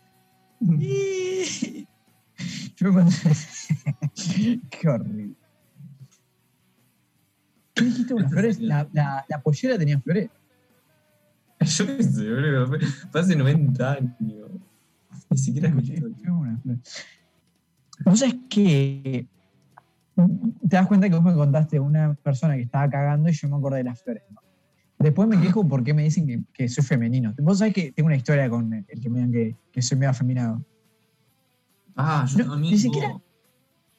Yo 2.76 2.92
cuando... 2.92 3.12
Qué 4.70 4.88
horrible. 4.88 5.43
¿Qué 7.74 7.84
dijiste 7.84 8.12
con 8.14 8.22
las 8.22 8.30
flores? 8.32 8.58
La, 8.60 8.88
la, 8.92 9.24
la 9.28 9.40
pollera 9.40 9.76
tenía 9.78 9.98
flores. 10.00 10.30
Yo 11.60 11.86
qué 11.86 12.02
sé, 12.02 12.28
boludo. 12.30 12.66
fue- 12.68 12.78
hace 13.20 13.36
90 13.36 13.92
años. 13.92 14.12
Ni 15.30 15.38
siquiera 15.38 15.68
escuché. 15.68 16.02
Vos 18.04 18.18
sabés 18.18 18.34
que 18.48 19.26
te 20.16 20.76
das 20.76 20.86
cuenta 20.86 21.08
que 21.08 21.14
vos 21.16 21.24
me 21.24 21.34
contaste 21.34 21.80
una 21.80 22.14
persona 22.14 22.54
que 22.54 22.62
estaba 22.62 22.88
cagando 22.88 23.28
y 23.28 23.32
yo 23.32 23.48
me 23.48 23.56
acordé 23.56 23.78
de 23.78 23.84
las 23.84 24.00
flores. 24.02 24.22
¿no? 24.30 24.40
Después 24.98 25.26
me 25.28 25.40
quejo 25.40 25.66
porque 25.66 25.92
me 25.94 26.02
dicen 26.04 26.26
que, 26.26 26.42
que 26.52 26.68
soy 26.68 26.84
femenino. 26.84 27.34
Vos 27.38 27.58
sabés 27.58 27.74
que 27.74 27.92
tengo 27.92 28.06
una 28.08 28.16
historia 28.16 28.48
con 28.48 28.72
el 28.72 28.84
que 29.00 29.10
me 29.10 29.18
digan 29.18 29.32
que, 29.32 29.56
que 29.72 29.82
soy 29.82 29.98
medio 29.98 30.10
afeminado. 30.10 30.64
Ah, 31.96 32.26
yo 32.28 32.44
también. 32.46 32.72
Ni 32.74 32.78
siquiera. 32.78 33.16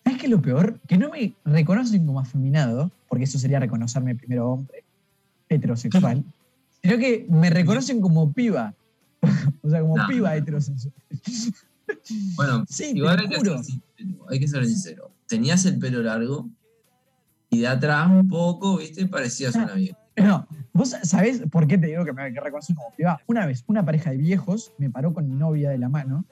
¿Sabes 0.05 0.19
qué 0.19 0.27
es 0.27 0.31
lo 0.31 0.41
peor? 0.41 0.79
Que 0.87 0.97
no 0.97 1.09
me 1.09 1.33
reconocen 1.43 2.05
como 2.05 2.19
afeminado, 2.19 2.91
porque 3.09 3.23
eso 3.23 3.39
sería 3.39 3.59
reconocerme 3.59 4.15
primero 4.15 4.51
hombre, 4.51 4.83
heterosexual, 5.49 6.23
sino 6.83 6.97
que 6.97 7.25
me 7.27 7.49
reconocen 7.49 7.99
como 7.99 8.31
piba. 8.31 8.75
o 9.63 9.69
sea, 9.69 9.81
como 9.81 9.95
piba 10.07 10.35
heterosexual. 10.35 10.93
Bueno, 12.35 12.65
Sí, 12.67 12.93
igual 12.95 13.19
hay 13.19 13.29
que, 13.29 13.37
juro. 13.37 13.57
ser 13.57 13.65
sincero, 13.65 14.25
hay 14.29 14.39
que 14.39 14.47
ser 14.47 14.65
sincero. 14.65 15.11
Tenías 15.27 15.65
el 15.65 15.77
pelo 15.77 16.01
largo 16.01 16.49
y 17.51 17.59
de 17.59 17.67
atrás 17.67 18.09
un 18.09 18.27
poco, 18.27 18.77
viste, 18.77 19.05
parecías 19.05 19.53
una 19.55 19.73
vieja. 19.73 19.97
No, 20.17 20.47
vos 20.73 20.95
sabés 21.03 21.43
por 21.51 21.67
qué 21.67 21.77
te 21.77 21.87
digo 21.87 22.03
que 22.03 22.11
me 22.11 22.33
que 22.33 22.39
reconocen 22.39 22.75
como 22.75 22.91
piba. 22.95 23.19
Una 23.27 23.45
vez, 23.45 23.63
una 23.67 23.85
pareja 23.85 24.09
de 24.09 24.17
viejos 24.17 24.71
me 24.79 24.89
paró 24.89 25.13
con 25.13 25.29
mi 25.29 25.35
novia 25.35 25.69
de 25.69 25.77
la 25.77 25.87
mano. 25.87 26.25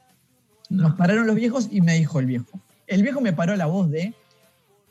Nos 0.70 0.96
pararon 0.96 1.28
los 1.28 1.36
viejos 1.36 1.70
y 1.72 1.82
me 1.82 1.96
dijo 1.98 2.20
el 2.20 2.26
viejo. 2.26 2.60
El 2.88 3.04
viejo 3.04 3.22
me 3.22 3.34
paró 3.34 3.56
la 3.56 3.66
voz 3.66 3.90
de. 3.90 4.14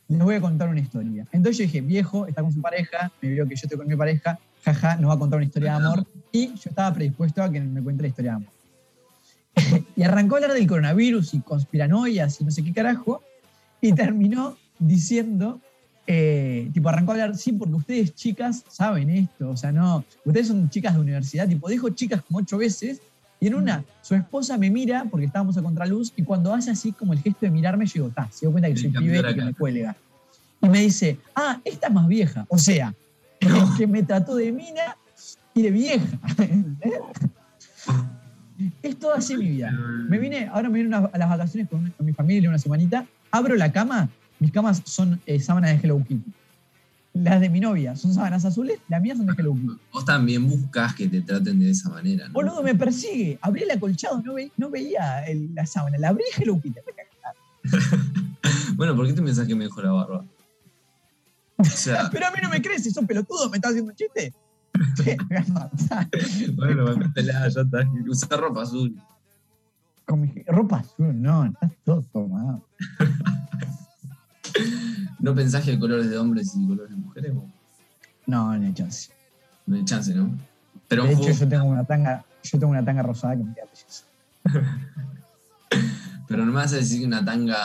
Les 0.08 0.20
voy 0.20 0.34
a 0.34 0.40
contar 0.40 0.68
una 0.68 0.80
historia. 0.80 1.26
Entonces 1.32 1.58
yo 1.58 1.64
dije, 1.64 1.80
viejo, 1.80 2.26
está 2.26 2.42
con 2.42 2.52
su 2.52 2.60
pareja, 2.60 3.10
me 3.22 3.30
vio 3.30 3.46
que 3.46 3.54
yo 3.56 3.62
estoy 3.62 3.78
con 3.78 3.86
mi 3.86 3.96
pareja, 3.96 4.38
jaja, 4.64 4.96
nos 4.96 5.10
va 5.10 5.14
a 5.14 5.18
contar 5.18 5.38
una 5.38 5.46
historia 5.46 5.72
de 5.72 5.84
amor. 5.84 6.06
Y 6.30 6.48
yo 6.48 6.70
estaba 6.70 6.92
predispuesto 6.94 7.42
a 7.42 7.50
que 7.50 7.60
me 7.60 7.82
cuente 7.82 8.02
la 8.02 8.08
historia 8.08 8.32
de 8.32 8.36
amor. 8.36 8.52
y 9.96 10.02
arrancó 10.02 10.34
a 10.34 10.38
hablar 10.38 10.52
del 10.52 10.66
coronavirus 10.66 11.34
y 11.34 11.40
conspiranoias 11.40 12.40
y 12.40 12.44
no 12.44 12.50
sé 12.50 12.62
qué 12.62 12.72
carajo. 12.72 13.22
Y 13.80 13.92
terminó 13.94 14.56
diciendo, 14.78 15.60
eh, 16.06 16.68
tipo, 16.72 16.88
arrancó 16.88 17.12
a 17.12 17.14
hablar, 17.14 17.36
sí, 17.36 17.52
porque 17.52 17.74
ustedes 17.74 18.14
chicas 18.14 18.64
saben 18.68 19.10
esto, 19.10 19.50
o 19.50 19.56
sea, 19.56 19.72
no, 19.72 20.04
ustedes 20.24 20.48
son 20.48 20.68
chicas 20.68 20.94
de 20.94 21.00
universidad, 21.00 21.48
tipo, 21.48 21.68
dijo 21.68 21.88
chicas 21.90 22.22
como 22.22 22.40
ocho 22.40 22.58
veces, 22.58 23.00
y 23.42 23.48
en 23.48 23.56
una, 23.56 23.84
su 24.02 24.14
esposa 24.14 24.56
me 24.56 24.70
mira, 24.70 25.04
porque 25.10 25.26
estábamos 25.26 25.56
a 25.56 25.62
contraluz, 25.62 26.12
y 26.14 26.22
cuando 26.22 26.54
hace 26.54 26.70
así 26.70 26.92
como 26.92 27.12
el 27.12 27.18
gesto 27.18 27.40
de 27.40 27.50
mirarme, 27.50 27.86
yo 27.86 27.92
digo, 27.94 28.08
ta, 28.10 28.28
se 28.30 28.46
dio 28.46 28.52
cuenta 28.52 28.68
que 28.68 28.76
soy 28.76 28.90
pibe 28.90 29.18
y 29.18 29.34
que 29.34 29.44
me 29.44 29.52
cuelga. 29.52 29.96
Y 30.60 30.68
me 30.68 30.82
dice, 30.82 31.18
ah, 31.34 31.60
esta 31.64 31.88
es 31.88 31.92
más 31.92 32.06
vieja, 32.06 32.46
o 32.48 32.56
sea, 32.56 32.94
que 33.76 33.88
me 33.88 34.04
trató 34.04 34.36
de 34.36 34.52
mina 34.52 34.96
y 35.54 35.62
de 35.62 35.70
vieja. 35.72 36.06
es 38.82 38.96
todo 39.00 39.12
así 39.12 39.36
mi 39.36 39.48
vida. 39.48 39.72
Me 39.72 40.20
vine, 40.20 40.48
ahora 40.52 40.68
me 40.68 40.80
vine 40.80 40.94
a 40.94 41.18
las 41.18 41.28
vacaciones 41.28 41.68
con, 41.68 41.90
con 41.90 42.06
mi 42.06 42.12
familia 42.12 42.48
una 42.48 42.60
semanita, 42.60 43.06
abro 43.32 43.56
la 43.56 43.72
cama, 43.72 44.08
mis 44.38 44.52
camas 44.52 44.82
son 44.84 45.20
eh, 45.26 45.40
sábanas 45.40 45.72
de 45.72 45.78
Hello 45.78 45.98
Kitty. 45.98 46.30
Las 47.14 47.40
de 47.42 47.50
mi 47.50 47.60
novia 47.60 47.94
son 47.94 48.14
sábanas 48.14 48.44
azules, 48.46 48.78
las 48.88 49.02
mías 49.02 49.18
son 49.18 49.26
de 49.26 49.34
Hello 49.36 49.52
Kitty. 49.54 49.78
Vos 49.92 50.04
también 50.06 50.48
buscas 50.48 50.94
que 50.94 51.08
te 51.08 51.20
traten 51.20 51.60
de 51.60 51.70
esa 51.70 51.90
manera, 51.90 52.26
¿no? 52.28 52.32
Boludo, 52.32 52.62
me 52.62 52.74
persigue. 52.74 53.38
Abrí 53.42 53.64
el 53.64 53.70
acolchado, 53.70 54.22
no, 54.22 54.34
ve- 54.34 54.50
no 54.56 54.70
veía 54.70 55.22
el- 55.26 55.54
la 55.54 55.66
sábana. 55.66 55.98
La 55.98 56.08
abrí 56.08 56.24
Hello 56.36 56.60
Kitty. 56.60 56.80
Bueno, 58.76 58.96
¿por 58.96 59.06
qué 59.06 59.12
te 59.12 59.20
pensás 59.22 59.46
que 59.46 59.54
me 59.54 59.64
dejó 59.64 59.82
la 59.82 59.92
barba? 59.92 60.24
O 61.58 61.64
sea, 61.64 62.08
Pero 62.12 62.26
a 62.26 62.30
mí 62.30 62.38
no 62.42 62.48
me 62.48 62.60
crees, 62.62 62.82
si 62.82 62.90
sos 62.90 63.04
pelotudo, 63.04 63.50
me 63.50 63.58
estás 63.58 63.72
haciendo 63.72 63.90
un 63.92 63.96
chiste. 63.96 64.32
Bueno, 66.56 66.84
bancátela, 66.84 67.48
ya 67.48 67.60
está. 67.60 67.84
Usar 68.08 68.40
ropa 68.40 68.62
azul. 68.62 68.96
Con 70.06 70.22
mi 70.22 70.32
ropa 70.46 70.78
azul, 70.78 71.20
no, 71.20 71.44
estás 71.44 71.70
todo 71.84 72.02
tomado. 72.12 72.66
¿No 75.20 75.34
pensás 75.34 75.64
que 75.64 75.72
hay 75.72 75.78
colores 75.78 76.10
de 76.10 76.18
hombres 76.18 76.52
y 76.54 76.58
mujeres? 76.60 76.90
vos? 76.90 76.91
No, 78.32 78.56
no 78.56 78.66
hay 78.66 78.72
chance. 78.72 79.10
No 79.66 79.76
hay 79.76 79.84
chance, 79.84 80.14
¿no? 80.14 80.30
Pero 80.88 81.04
de 81.04 81.12
hecho, 81.12 81.32
yo 81.32 81.46
tengo 81.46 81.66
una 81.66 81.84
tanga, 81.84 82.24
yo 82.42 82.58
tengo 82.58 82.70
una 82.70 82.82
tanga 82.82 83.02
rosada 83.02 83.36
que 83.36 83.44
me 83.44 83.54
queda 83.54 83.66
preciosa. 83.66 84.04
Pero 86.28 86.46
no 86.46 86.52
me 86.52 86.56
vas 86.56 86.72
a 86.72 86.76
decir 86.76 87.00
que 87.00 87.06
una 87.06 87.22
tanga. 87.22 87.58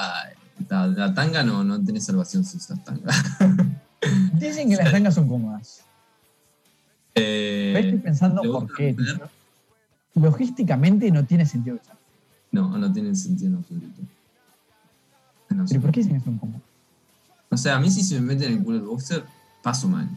La, 0.68 0.88
la 0.88 1.14
tanga 1.14 1.42
no, 1.42 1.64
no 1.64 1.82
tiene 1.82 2.02
salvación 2.02 2.44
si 2.44 2.58
usas 2.58 2.84
tanga. 2.84 3.14
Dicen 4.34 4.70
que 4.70 4.76
las 4.76 4.92
tangas 4.92 5.14
son 5.16 5.30
cómodas. 5.30 5.84
Eh, 7.16 7.72
Pero 7.74 7.88
estoy 7.88 8.02
pensando 8.02 8.42
¿te 8.42 8.50
por 8.50 8.76
qué. 8.76 8.96
Logísticamente 10.16 11.10
no 11.12 11.24
tiene 11.24 11.46
sentido 11.46 11.78
usar. 11.82 11.96
No, 12.52 12.78
no 12.78 12.92
tiene 12.92 13.16
sentido 13.16 13.52
en 13.52 13.56
absoluto. 13.56 14.02
En 15.50 15.66
¿Pero 15.66 15.82
por 15.82 15.92
qué 15.92 16.02
dicen 16.02 16.18
que 16.20 16.26
son 16.26 16.38
cómodas? 16.38 16.62
O 17.50 17.56
sea, 17.56 17.78
a 17.78 17.80
mí 17.80 17.90
si 17.90 18.04
se 18.04 18.16
me 18.16 18.34
mete 18.34 18.48
en 18.48 18.58
el 18.58 18.64
culo 18.64 18.78
el 18.78 18.84
boxer, 18.84 19.24
paso 19.64 19.88
mal. 19.88 20.10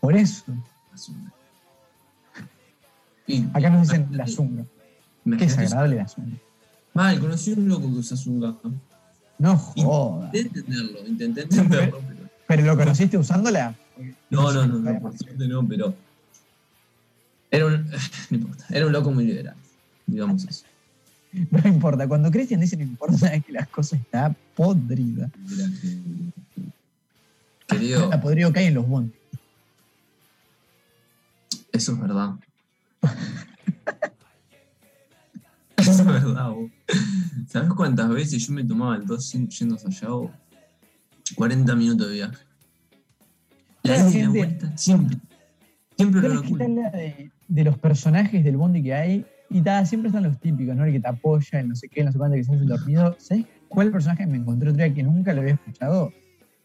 Por 0.00 0.16
eso. 0.16 0.44
Y, 3.26 3.44
Acá 3.52 3.70
nos 3.70 3.88
dicen 3.88 4.08
la 4.12 4.26
zunga. 4.26 4.64
Qué 5.24 5.36
desagradable 5.44 5.96
la 5.96 6.08
zunga. 6.08 6.36
Mal, 6.94 7.20
conocí 7.20 7.52
a 7.52 7.56
un 7.56 7.68
loco 7.68 7.82
que 7.88 7.98
usa 7.98 8.16
zunga. 8.16 8.54
No 9.38 9.56
joda. 9.56 10.26
Intenté 10.32 10.58
entenderlo, 10.60 11.06
intenté 11.06 11.40
entenderlo. 11.42 11.98
pero- 12.08 12.18
¿Pero 12.46 12.62
lo 12.64 12.76
conociste 12.78 13.18
usándola? 13.18 13.74
No, 14.30 14.50
no, 14.52 14.66
no, 14.66 14.78
no, 14.78 15.00
por 15.00 15.16
suerte 15.18 15.46
no, 15.46 15.66
pero. 15.68 15.94
Era 17.50 17.66
un. 17.66 17.90
No 18.30 18.36
importa, 18.38 18.64
era 18.70 18.86
un 18.86 18.92
loco 18.92 19.10
muy 19.10 19.24
liberal, 19.24 19.54
digamos 20.06 20.44
eso. 20.44 20.64
No 21.32 21.68
importa. 21.68 22.08
Cuando 22.08 22.30
Cristian 22.30 22.60
dice 22.60 22.76
no 22.78 22.84
importa, 22.84 23.34
es 23.34 23.44
que 23.44 23.52
la 23.52 23.66
cosa 23.66 23.96
está 23.96 24.34
podrida. 24.56 25.30
Querido, 27.66 28.08
La 28.10 28.20
podrido 28.20 28.50
que 28.52 28.60
hay 28.60 28.66
en 28.66 28.74
los 28.74 28.88
bondes. 28.88 29.17
Eso 31.78 31.92
es 31.92 32.00
verdad. 32.00 32.34
eso 35.76 35.90
es 35.90 36.04
verdad, 36.04 36.50
vos. 36.50 36.70
¿Sabes 37.48 37.72
cuántas 37.72 38.08
veces 38.10 38.46
yo 38.46 38.52
me 38.52 38.64
tomaba 38.64 38.96
el 38.96 39.06
2 39.06 39.32
yendo 39.58 39.76
allá? 39.76 40.08
vos? 40.08 40.30
40 41.34 41.76
minutos 41.76 42.08
de 42.08 42.14
viaje. 42.14 42.44
La 43.84 43.96
ida 43.96 44.10
y 44.10 44.22
la 44.22 44.28
vuelta, 44.28 44.76
siempre. 44.76 45.16
Siempre 45.96 46.20
que 46.20 46.28
locura. 46.28 46.66
de 47.48 47.64
los 47.64 47.78
personajes 47.78 48.44
del 48.44 48.56
bondi 48.56 48.82
que 48.82 48.94
hay, 48.94 49.26
y 49.50 49.62
ta, 49.62 49.84
siempre 49.86 50.08
están 50.08 50.24
los 50.24 50.38
típicos, 50.38 50.76
¿no? 50.76 50.84
El 50.84 50.92
que 50.92 51.00
te 51.00 51.08
apoya, 51.08 51.60
el 51.60 51.68
no 51.68 51.76
sé 51.76 51.88
qué, 51.88 52.00
el 52.00 52.06
no 52.06 52.12
sé 52.12 52.18
cuánto, 52.18 52.36
que 52.36 52.44
se 52.44 52.52
hace 52.52 52.62
el 52.62 52.68
dormido. 52.68 53.16
¿Sabes 53.18 53.46
cuál 53.68 53.90
personaje 53.90 54.26
me 54.26 54.36
encontré 54.36 54.70
otro 54.70 54.84
día 54.84 54.92
que 54.92 55.02
nunca 55.02 55.32
lo 55.32 55.40
había 55.40 55.54
escuchado? 55.54 56.12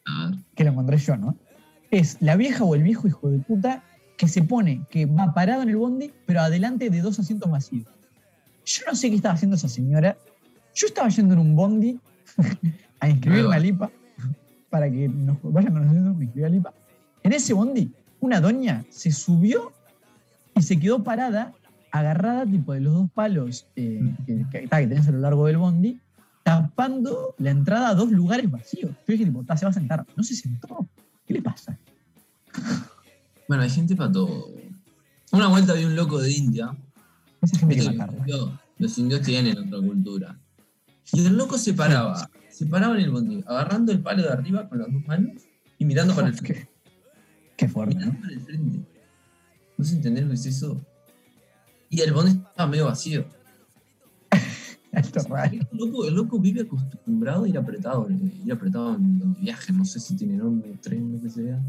A 0.05 0.29
ver. 0.29 0.39
Que 0.55 0.63
lo 0.63 0.71
encontré 0.71 0.97
yo, 0.97 1.17
¿no? 1.17 1.37
Es 1.91 2.17
la 2.19 2.35
vieja 2.35 2.63
o 2.63 2.75
el 2.75 2.83
viejo 2.83 3.07
hijo 3.07 3.29
de 3.29 3.39
puta 3.39 3.83
que 4.17 4.27
se 4.27 4.43
pone, 4.43 4.85
que 4.89 5.05
va 5.05 5.33
parado 5.33 5.63
en 5.63 5.69
el 5.69 5.77
bondi, 5.77 6.11
pero 6.25 6.41
adelante 6.41 6.89
de 6.89 7.01
dos 7.01 7.19
asientos 7.19 7.49
vacíos. 7.49 7.87
Yo 8.65 8.83
no 8.87 8.95
sé 8.95 9.09
qué 9.09 9.15
estaba 9.15 9.35
haciendo 9.35 9.55
esa 9.55 9.67
señora. 9.67 10.17
Yo 10.75 10.87
estaba 10.87 11.09
yendo 11.09 11.33
en 11.33 11.39
un 11.39 11.55
bondi 11.55 11.99
a 12.99 13.09
inscribirme 13.09 13.55
a 13.55 13.59
Lipa, 13.59 13.91
para 14.69 14.89
que 14.89 15.07
nos 15.07 15.37
vayan 15.43 15.73
conociendo, 15.73 16.13
me 16.13 16.25
inscribí 16.25 16.45
a 16.45 16.49
Lipa. 16.49 16.73
En 17.23 17.33
ese 17.33 17.53
bondi, 17.53 17.91
una 18.19 18.39
doña 18.39 18.85
se 18.89 19.11
subió 19.11 19.71
y 20.55 20.61
se 20.61 20.79
quedó 20.79 21.03
parada, 21.03 21.53
agarrada 21.91 22.45
tipo 22.45 22.73
de 22.73 22.79
los 22.79 22.93
dos 22.93 23.11
palos 23.11 23.67
eh, 23.75 24.01
que, 24.25 24.45
que, 24.51 24.61
que 24.61 24.67
tenías 24.67 25.07
a 25.07 25.11
lo 25.11 25.19
largo 25.19 25.45
del 25.45 25.57
bondi, 25.57 25.99
tapando 26.43 27.35
la 27.37 27.51
entrada 27.51 27.89
a 27.89 27.95
dos 27.95 28.11
lugares 28.11 28.49
vacíos. 28.49 28.91
Yo 28.91 29.11
dije, 29.13 29.25
tipo, 29.25 29.43
se 29.55 29.65
va 29.65 29.71
a 29.71 29.73
sentar. 29.73 30.05
No 30.15 30.23
se 30.23 30.35
sentó. 30.35 30.87
¿Qué 31.25 31.33
le 31.33 31.41
pasa? 31.41 31.77
Bueno, 33.53 33.65
hay 33.65 33.69
gente 33.69 33.95
para 33.95 34.11
todo. 34.11 34.49
Una 35.31 35.47
vuelta 35.47 35.73
vi 35.73 35.85
un 35.85 35.95
loco 35.95 36.19
de 36.19 36.31
India 36.31 36.75
Esa 37.39 37.59
gente 37.59 37.75
que. 37.75 37.83
Los 37.83 37.93
indios, 37.93 38.51
los 38.79 38.97
indios 38.97 39.21
tienen 39.21 39.57
otra 39.59 39.77
cultura. 39.77 40.39
Y 41.11 41.23
el 41.23 41.37
loco 41.37 41.59
se 41.59 41.75
paraba, 41.75 42.31
se 42.49 42.65
paraba 42.65 42.95
en 42.95 43.01
el 43.01 43.11
bondi, 43.11 43.43
agarrando 43.45 43.91
el 43.91 44.01
palo 44.01 44.23
de 44.23 44.29
arriba 44.29 44.67
con 44.67 44.79
las 44.79 44.91
dos 44.91 45.05
manos 45.05 45.43
y 45.77 45.85
mirando 45.85 46.15
para 46.15 46.29
el 46.29 46.33
frente. 46.33 46.67
Qué 47.55 47.69
fuerte, 47.69 47.95
Mirando 47.95 48.21
para 48.21 48.33
el 48.33 48.41
frente. 48.41 48.79
¿No 49.77 49.85
se 49.85 49.97
entendés 49.97 50.23
lo 50.23 50.29
que 50.29 50.35
es 50.35 50.45
eso? 50.47 50.81
Y 51.91 52.01
el 52.01 52.11
bondi 52.11 52.31
estaba 52.31 52.71
medio 52.71 52.85
vacío. 52.85 53.23
Esto 54.91 55.19
es 55.19 55.29
raro. 55.29 55.53
El 55.53 55.77
loco, 55.77 56.07
el 56.07 56.15
loco 56.15 56.39
vive 56.39 56.61
acostumbrado 56.61 57.43
a 57.43 57.49
ir 57.49 57.59
apretado, 57.59 58.09
ir 58.09 58.51
apretado 58.51 58.95
en 58.95 59.19
donde 59.19 59.39
viaje, 59.41 59.71
no 59.71 59.85
sé 59.85 59.99
si 59.99 60.15
tiene 60.15 60.37
nombre, 60.37 60.75
tren, 60.81 61.11
lo 61.11 61.21
que 61.21 61.29
sea. 61.29 61.61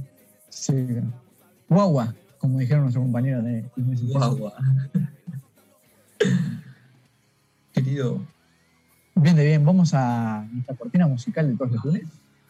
Sí. 0.49 0.73
Guagua, 1.69 2.15
como 2.39 2.59
dijeron 2.59 2.83
nuestros 2.85 3.05
compañeros 3.05 3.45
de 3.45 3.65
Guagua. 4.13 4.55
Querido, 7.73 8.21
Bien, 9.17 9.37
de 9.37 9.45
bien, 9.45 9.65
vamos 9.65 9.95
a 9.95 10.45
nuestra 10.53 10.75
cortina 10.75 11.07
musical 11.07 11.49
de 11.49 11.57
todos 11.57 11.71
los 11.71 11.85
lunes. 11.85 12.03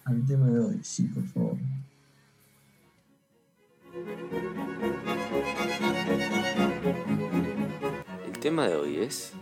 al 0.04 0.24
tema 0.24 0.46
de 0.46 0.60
hoy, 0.60 0.80
sí, 0.82 1.04
por 1.04 1.24
favor. 1.26 1.56
El 8.26 8.38
tema 8.40 8.66
de 8.66 8.76
hoy 8.76 8.96
es... 8.96 9.32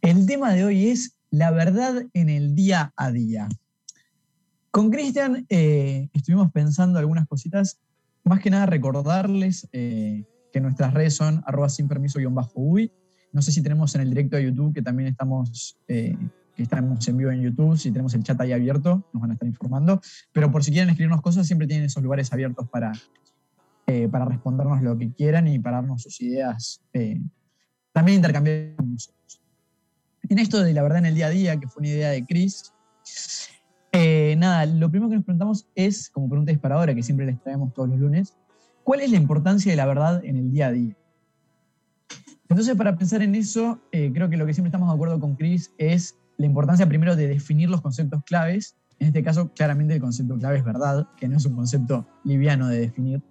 El 0.00 0.26
tema 0.26 0.52
de 0.52 0.64
hoy 0.64 0.88
es 0.90 1.15
la 1.36 1.50
verdad 1.50 2.06
en 2.14 2.30
el 2.30 2.54
día 2.54 2.94
a 2.96 3.10
día. 3.10 3.46
Con 4.70 4.90
Cristian 4.90 5.44
eh, 5.50 6.08
estuvimos 6.14 6.50
pensando 6.50 6.98
algunas 6.98 7.28
cositas, 7.28 7.78
más 8.24 8.40
que 8.40 8.48
nada 8.48 8.64
recordarles 8.64 9.68
eh, 9.72 10.24
que 10.50 10.60
nuestras 10.62 10.94
redes 10.94 11.14
son 11.14 11.42
arroba 11.44 11.68
sin 11.68 11.88
permiso 11.88 12.18
guion 12.18 12.34
bajo 12.34 12.52
uy. 12.56 12.90
No 13.32 13.42
sé 13.42 13.52
si 13.52 13.62
tenemos 13.62 13.94
en 13.94 14.00
el 14.00 14.08
directo 14.08 14.36
de 14.36 14.44
YouTube, 14.44 14.72
que 14.72 14.80
también 14.80 15.08
estamos, 15.08 15.78
eh, 15.88 16.16
que 16.54 16.62
estamos 16.62 17.06
en 17.06 17.16
vivo 17.18 17.30
en 17.30 17.42
YouTube, 17.42 17.76
si 17.76 17.90
tenemos 17.90 18.14
el 18.14 18.22
chat 18.22 18.40
ahí 18.40 18.52
abierto, 18.52 19.06
nos 19.12 19.20
van 19.20 19.32
a 19.32 19.34
estar 19.34 19.46
informando. 19.46 20.00
Pero 20.32 20.50
por 20.50 20.64
si 20.64 20.70
quieren 20.70 20.88
escribirnos 20.88 21.20
cosas, 21.20 21.46
siempre 21.46 21.66
tienen 21.66 21.84
esos 21.84 22.02
lugares 22.02 22.32
abiertos 22.32 22.66
para, 22.70 22.92
eh, 23.86 24.08
para 24.08 24.24
respondernos 24.24 24.80
lo 24.80 24.96
que 24.96 25.12
quieran 25.12 25.48
y 25.48 25.58
para 25.58 25.82
darnos 25.82 26.02
sus 26.02 26.18
ideas. 26.22 26.80
también 27.92 28.16
intercambiar. 28.16 28.74
En 30.28 30.38
esto 30.38 30.62
de 30.62 30.72
la 30.72 30.82
verdad 30.82 30.98
en 30.98 31.06
el 31.06 31.14
día 31.14 31.26
a 31.26 31.30
día, 31.30 31.60
que 31.60 31.68
fue 31.68 31.80
una 31.80 31.88
idea 31.88 32.10
de 32.10 32.24
Chris, 32.24 32.72
eh, 33.92 34.34
nada, 34.36 34.66
lo 34.66 34.90
primero 34.90 35.08
que 35.08 35.16
nos 35.16 35.24
preguntamos 35.24 35.66
es, 35.74 36.10
como 36.10 36.28
pregunta 36.28 36.52
disparadora 36.52 36.94
que 36.94 37.02
siempre 37.02 37.26
les 37.26 37.40
traemos 37.40 37.72
todos 37.72 37.88
los 37.88 37.98
lunes, 37.98 38.36
¿cuál 38.82 39.00
es 39.00 39.10
la 39.10 39.16
importancia 39.16 39.72
de 39.72 39.76
la 39.76 39.86
verdad 39.86 40.24
en 40.24 40.36
el 40.36 40.50
día 40.50 40.66
a 40.66 40.72
día? 40.72 40.96
Entonces, 42.48 42.76
para 42.76 42.96
pensar 42.96 43.22
en 43.22 43.34
eso, 43.34 43.80
eh, 43.92 44.10
creo 44.12 44.28
que 44.28 44.36
lo 44.36 44.46
que 44.46 44.54
siempre 44.54 44.68
estamos 44.68 44.88
de 44.88 44.94
acuerdo 44.94 45.18
con 45.18 45.34
Chris 45.34 45.72
es 45.78 46.16
la 46.36 46.46
importancia 46.46 46.86
primero 46.86 47.16
de 47.16 47.26
definir 47.26 47.70
los 47.70 47.80
conceptos 47.80 48.22
claves. 48.24 48.76
En 48.98 49.08
este 49.08 49.22
caso, 49.22 49.50
claramente 49.54 49.94
el 49.94 50.00
concepto 50.00 50.38
clave 50.38 50.58
es 50.58 50.64
verdad, 50.64 51.08
que 51.16 51.28
no 51.28 51.36
es 51.36 51.46
un 51.46 51.56
concepto 51.56 52.06
liviano 52.24 52.68
de 52.68 52.80
definir. 52.80 53.22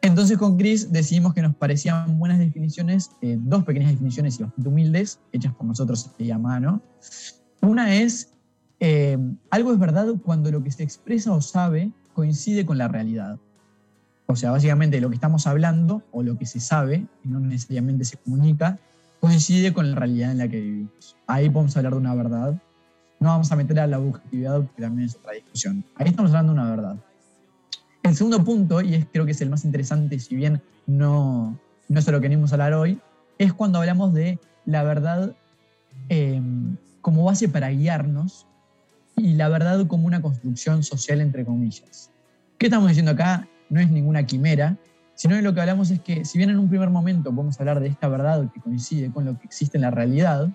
Entonces 0.00 0.38
con 0.38 0.56
Chris 0.56 0.92
decidimos 0.92 1.34
que 1.34 1.42
nos 1.42 1.56
parecían 1.56 2.18
buenas 2.18 2.38
definiciones, 2.38 3.10
eh, 3.20 3.36
dos 3.40 3.64
pequeñas 3.64 3.90
definiciones 3.90 4.38
y 4.38 4.44
bastante 4.44 4.68
humildes, 4.68 5.18
hechas 5.32 5.52
por 5.54 5.66
nosotros 5.66 6.10
y 6.18 6.30
a 6.30 6.38
mano. 6.38 6.80
Una 7.60 7.94
es, 7.94 8.32
eh, 8.78 9.18
algo 9.50 9.72
es 9.72 9.78
verdad 9.78 10.06
cuando 10.22 10.50
lo 10.52 10.62
que 10.62 10.70
se 10.70 10.84
expresa 10.84 11.32
o 11.32 11.40
sabe 11.40 11.90
coincide 12.14 12.64
con 12.64 12.78
la 12.78 12.86
realidad. 12.86 13.38
O 14.26 14.36
sea, 14.36 14.50
básicamente 14.50 15.00
lo 15.00 15.08
que 15.08 15.16
estamos 15.16 15.46
hablando 15.46 16.02
o 16.12 16.22
lo 16.22 16.38
que 16.38 16.46
se 16.46 16.60
sabe, 16.60 17.06
y 17.24 17.28
no 17.28 17.40
necesariamente 17.40 18.04
se 18.04 18.18
comunica, 18.18 18.78
coincide 19.20 19.72
con 19.72 19.90
la 19.90 19.96
realidad 19.96 20.30
en 20.30 20.38
la 20.38 20.48
que 20.48 20.60
vivimos. 20.60 21.16
Ahí 21.26 21.50
podemos 21.50 21.76
hablar 21.76 21.94
de 21.94 21.98
una 21.98 22.14
verdad. 22.14 22.62
No 23.20 23.30
vamos 23.30 23.50
a 23.50 23.56
meter 23.56 23.80
a 23.80 23.86
la 23.86 23.98
objetividad, 23.98 24.60
porque 24.60 24.82
también 24.82 25.08
es 25.08 25.16
otra 25.16 25.32
discusión. 25.32 25.84
Ahí 25.96 26.08
estamos 26.08 26.30
hablando 26.30 26.52
de 26.52 26.60
una 26.60 26.70
verdad. 26.70 26.96
El 28.08 28.16
segundo 28.16 28.42
punto, 28.42 28.80
y 28.80 28.94
es, 28.94 29.06
creo 29.12 29.26
que 29.26 29.32
es 29.32 29.40
el 29.42 29.50
más 29.50 29.66
interesante, 29.66 30.18
si 30.18 30.34
bien 30.34 30.62
no, 30.86 31.58
no 31.88 31.98
es 31.98 32.06
de 32.06 32.12
lo 32.12 32.20
que 32.20 32.28
venimos 32.28 32.50
a 32.50 32.54
hablar 32.54 32.72
hoy, 32.72 32.98
es 33.36 33.52
cuando 33.52 33.78
hablamos 33.78 34.14
de 34.14 34.38
la 34.64 34.82
verdad 34.82 35.36
eh, 36.08 36.40
como 37.02 37.24
base 37.24 37.50
para 37.50 37.68
guiarnos 37.68 38.46
y 39.14 39.34
la 39.34 39.50
verdad 39.50 39.86
como 39.86 40.06
una 40.06 40.22
construcción 40.22 40.82
social, 40.82 41.20
entre 41.20 41.44
comillas. 41.44 42.10
¿Qué 42.56 42.66
estamos 42.66 42.88
diciendo 42.88 43.12
acá? 43.12 43.46
No 43.68 43.78
es 43.78 43.90
ninguna 43.90 44.24
quimera, 44.24 44.78
sino 45.14 45.36
que 45.36 45.42
lo 45.42 45.52
que 45.52 45.60
hablamos 45.60 45.90
es 45.90 46.00
que 46.00 46.24
si 46.24 46.38
bien 46.38 46.48
en 46.48 46.58
un 46.58 46.70
primer 46.70 46.88
momento 46.88 47.30
podemos 47.30 47.60
hablar 47.60 47.78
de 47.78 47.88
esta 47.88 48.08
verdad 48.08 48.50
que 48.54 48.60
coincide 48.60 49.10
con 49.10 49.26
lo 49.26 49.38
que 49.38 49.44
existe 49.44 49.76
en 49.76 49.82
la 49.82 49.90
realidad, 49.90 50.48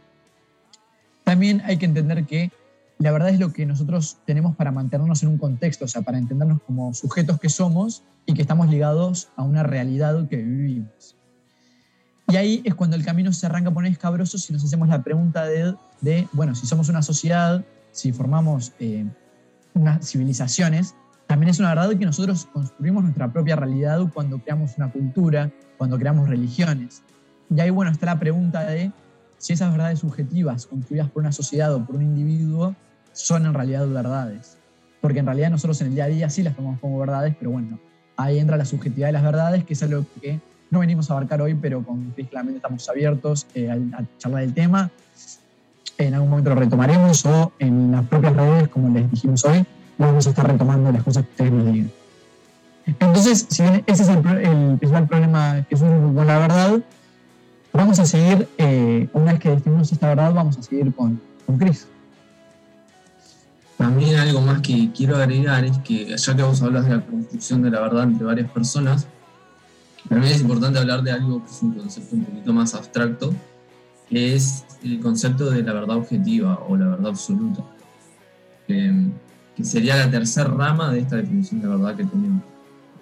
también 1.23 1.61
hay 1.65 1.77
que 1.77 1.85
entender 1.85 2.25
que 2.25 2.51
la 2.99 3.11
verdad 3.11 3.29
es 3.29 3.39
lo 3.39 3.51
que 3.51 3.65
nosotros 3.65 4.17
tenemos 4.25 4.55
para 4.55 4.71
mantenernos 4.71 5.23
en 5.23 5.29
un 5.29 5.37
contexto, 5.37 5.85
o 5.85 5.87
sea, 5.87 6.01
para 6.01 6.17
entendernos 6.17 6.61
como 6.61 6.93
sujetos 6.93 7.39
que 7.39 7.49
somos 7.49 8.03
y 8.25 8.33
que 8.33 8.41
estamos 8.41 8.69
ligados 8.69 9.29
a 9.35 9.43
una 9.43 9.63
realidad 9.63 10.27
que 10.27 10.37
vivimos. 10.37 11.17
Y 12.29 12.35
ahí 12.37 12.61
es 12.63 12.73
cuando 12.75 12.95
el 12.95 13.03
camino 13.03 13.33
se 13.33 13.45
arranca 13.45 13.69
a 13.69 13.73
poner 13.73 13.91
escabroso 13.91 14.37
si 14.37 14.53
nos 14.53 14.63
hacemos 14.63 14.87
la 14.87 15.03
pregunta 15.03 15.45
de, 15.45 15.75
bueno, 16.31 16.55
si 16.55 16.65
somos 16.65 16.89
una 16.89 17.01
sociedad, 17.01 17.65
si 17.91 18.11
formamos 18.11 18.71
eh, 18.79 19.05
unas 19.73 20.09
civilizaciones, 20.09 20.95
también 21.27 21.49
es 21.49 21.59
una 21.59 21.69
verdad 21.69 21.89
que 21.97 22.05
nosotros 22.05 22.47
construimos 22.53 23.03
nuestra 23.03 23.31
propia 23.31 23.55
realidad 23.55 23.99
cuando 24.13 24.39
creamos 24.39 24.77
una 24.77 24.91
cultura, 24.91 25.51
cuando 25.77 25.97
creamos 25.97 26.29
religiones. 26.29 27.03
Y 27.49 27.59
ahí, 27.59 27.69
bueno, 27.69 27.91
está 27.91 28.05
la 28.05 28.19
pregunta 28.19 28.63
de 28.63 28.91
si 29.43 29.51
esas 29.51 29.73
verdades 29.73 29.99
subjetivas 29.99 30.65
construidas 30.65 31.09
por 31.09 31.21
una 31.21 31.33
sociedad 31.33 31.75
o 31.75 31.85
por 31.85 31.97
un 31.97 32.03
individuo 32.03 32.73
son 33.11 33.45
en 33.45 33.53
realidad 33.53 33.85
verdades. 33.85 34.57
Porque 35.01 35.19
en 35.19 35.25
realidad 35.25 35.49
nosotros 35.49 35.81
en 35.81 35.87
el 35.87 35.95
día 35.95 36.05
a 36.05 36.07
día 36.07 36.29
sí 36.29 36.43
las 36.43 36.55
tomamos 36.55 36.79
como 36.79 36.97
verdades, 36.97 37.35
pero 37.37 37.51
bueno, 37.51 37.77
ahí 38.15 38.39
entra 38.39 38.55
la 38.55 38.63
subjetividad 38.63 39.09
de 39.09 39.11
las 39.11 39.23
verdades, 39.23 39.65
que 39.65 39.73
es 39.73 39.83
algo 39.83 40.05
que 40.21 40.39
no 40.71 40.79
venimos 40.79 41.09
a 41.09 41.15
abarcar 41.15 41.41
hoy, 41.41 41.55
pero 41.55 41.83
con 41.83 42.11
Chris 42.11 42.29
claramente 42.29 42.59
estamos 42.59 42.87
abiertos 42.87 43.45
eh, 43.53 43.69
a, 43.69 43.73
a 43.73 44.05
charlar 44.17 44.43
del 44.43 44.53
tema. 44.53 44.89
En 45.97 46.13
algún 46.13 46.29
momento 46.29 46.51
lo 46.51 46.55
retomaremos 46.55 47.25
o 47.25 47.51
en 47.59 47.91
las 47.91 48.07
propias 48.07 48.37
redes, 48.37 48.69
como 48.69 48.97
les 48.97 49.11
dijimos 49.11 49.43
hoy, 49.43 49.65
vamos 49.97 50.25
a 50.25 50.29
estar 50.29 50.47
retomando 50.49 50.89
las 50.89 51.03
cosas 51.03 51.25
que 51.25 51.31
ustedes 51.31 51.51
nos 51.51 51.65
digan. 51.65 51.91
Entonces, 52.85 53.45
si 53.49 53.61
bien 53.63 53.83
ese 53.87 54.03
es 54.03 54.07
el, 54.07 54.25
el 54.25 54.77
principal 54.77 55.05
problema 55.05 55.65
que 55.69 55.75
surge 55.75 55.99
con 55.99 56.25
la 56.27 56.39
verdad, 56.39 56.79
vamos 57.73 57.99
a 57.99 58.05
seguir, 58.05 58.47
eh, 58.57 59.09
una 59.13 59.33
vez 59.33 59.41
que 59.41 59.49
definimos 59.49 59.91
esta 59.91 60.07
verdad, 60.07 60.33
vamos 60.33 60.57
a 60.57 60.63
seguir 60.63 60.93
con, 60.93 61.19
con 61.45 61.57
Chris. 61.57 61.87
También 63.77 64.15
algo 64.15 64.39
más 64.39 64.61
que 64.61 64.91
quiero 64.95 65.17
agregar 65.17 65.65
es 65.65 65.77
que, 65.79 66.15
ya 66.15 66.35
que 66.35 66.43
vos 66.43 66.61
hablas 66.61 66.85
de 66.85 66.95
la 66.95 67.05
construcción 67.05 67.63
de 67.63 67.71
la 67.71 67.81
verdad 67.81 68.03
entre 68.03 68.25
varias 68.25 68.49
personas, 68.51 69.07
también 70.07 70.33
es 70.33 70.41
importante 70.41 70.79
hablar 70.79 71.01
de 71.01 71.11
algo 71.11 71.43
que 71.43 71.49
es 71.49 71.61
un 71.61 71.73
concepto 71.73 72.15
un 72.15 72.25
poquito 72.25 72.53
más 72.53 72.75
abstracto, 72.75 73.33
que 74.09 74.35
es 74.35 74.63
el 74.83 74.99
concepto 74.99 75.49
de 75.49 75.63
la 75.63 75.73
verdad 75.73 75.97
objetiva 75.97 76.59
o 76.67 76.77
la 76.77 76.87
verdad 76.89 77.07
absoluta, 77.07 77.63
que, 78.67 79.09
que 79.55 79.65
sería 79.65 79.95
la 79.95 80.11
tercera 80.11 80.49
rama 80.49 80.91
de 80.91 80.99
esta 80.99 81.15
definición 81.15 81.61
de 81.61 81.67
verdad 81.67 81.95
que 81.95 82.05
tenemos. 82.05 82.43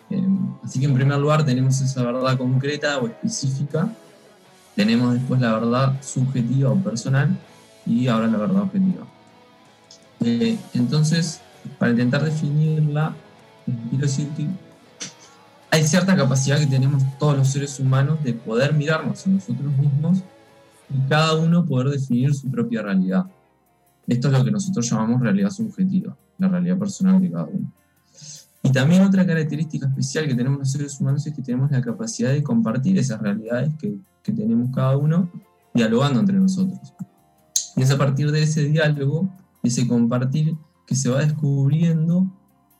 Eh, 0.09 0.27
así 0.63 0.79
que 0.79 0.85
en 0.85 0.93
primer 0.93 1.17
lugar 1.17 1.43
tenemos 1.45 1.81
esa 1.81 2.03
verdad 2.03 2.37
concreta 2.37 2.99
o 2.99 3.07
específica, 3.07 3.89
tenemos 4.75 5.13
después 5.13 5.39
la 5.41 5.53
verdad 5.53 6.01
subjetiva 6.01 6.71
o 6.71 6.75
personal 6.75 7.37
y 7.85 8.07
ahora 8.07 8.27
la 8.27 8.37
verdad 8.37 8.63
objetiva. 8.63 9.05
Eh, 10.23 10.57
entonces, 10.73 11.41
para 11.77 11.91
intentar 11.91 12.23
definirla, 12.23 13.13
quiero 13.89 14.05
decir 14.05 14.27
hay 15.73 15.87
cierta 15.87 16.15
capacidad 16.15 16.59
que 16.59 16.67
tenemos 16.67 17.01
todos 17.17 17.37
los 17.37 17.47
seres 17.47 17.79
humanos 17.79 18.21
de 18.23 18.33
poder 18.33 18.73
mirarnos 18.73 19.25
a 19.25 19.29
nosotros 19.29 19.71
mismos 19.77 20.19
y 20.89 21.07
cada 21.07 21.35
uno 21.37 21.65
poder 21.65 21.87
definir 21.89 22.35
su 22.35 22.51
propia 22.51 22.81
realidad. 22.81 23.25
Esto 24.05 24.27
es 24.27 24.33
lo 24.37 24.43
que 24.43 24.51
nosotros 24.51 24.89
llamamos 24.89 25.21
realidad 25.21 25.49
subjetiva, 25.49 26.15
la 26.37 26.49
realidad 26.49 26.77
personal 26.77 27.21
de 27.21 27.31
cada 27.31 27.45
uno. 27.45 27.71
Y 28.63 28.71
también 28.71 29.01
otra 29.01 29.25
característica 29.25 29.87
especial 29.87 30.27
que 30.27 30.35
tenemos 30.35 30.59
los 30.59 30.71
seres 30.71 30.99
humanos 30.99 31.25
es 31.25 31.33
que 31.33 31.41
tenemos 31.41 31.71
la 31.71 31.81
capacidad 31.81 32.31
de 32.31 32.43
compartir 32.43 32.97
esas 32.97 33.19
realidades 33.19 33.73
que, 33.79 33.97
que 34.21 34.31
tenemos 34.31 34.69
cada 34.73 34.97
uno 34.97 35.29
dialogando 35.73 36.19
entre 36.19 36.37
nosotros. 36.37 36.93
Y 37.75 37.81
es 37.81 37.91
a 37.91 37.97
partir 37.97 38.31
de 38.31 38.43
ese 38.43 38.65
diálogo, 38.65 39.29
de 39.63 39.69
ese 39.69 39.87
compartir, 39.87 40.55
que 40.85 40.95
se 40.95 41.09
va 41.09 41.19
descubriendo 41.19 42.31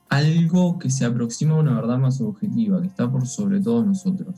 algo 0.10 0.78
que 0.78 0.90
se 0.90 1.06
aproxima 1.06 1.56
a 1.56 1.60
una 1.60 1.74
verdad 1.74 1.98
más 1.98 2.20
objetiva, 2.20 2.82
que 2.82 2.88
está 2.88 3.10
por 3.10 3.26
sobre 3.26 3.62
todos 3.62 3.86
nosotros. 3.86 4.36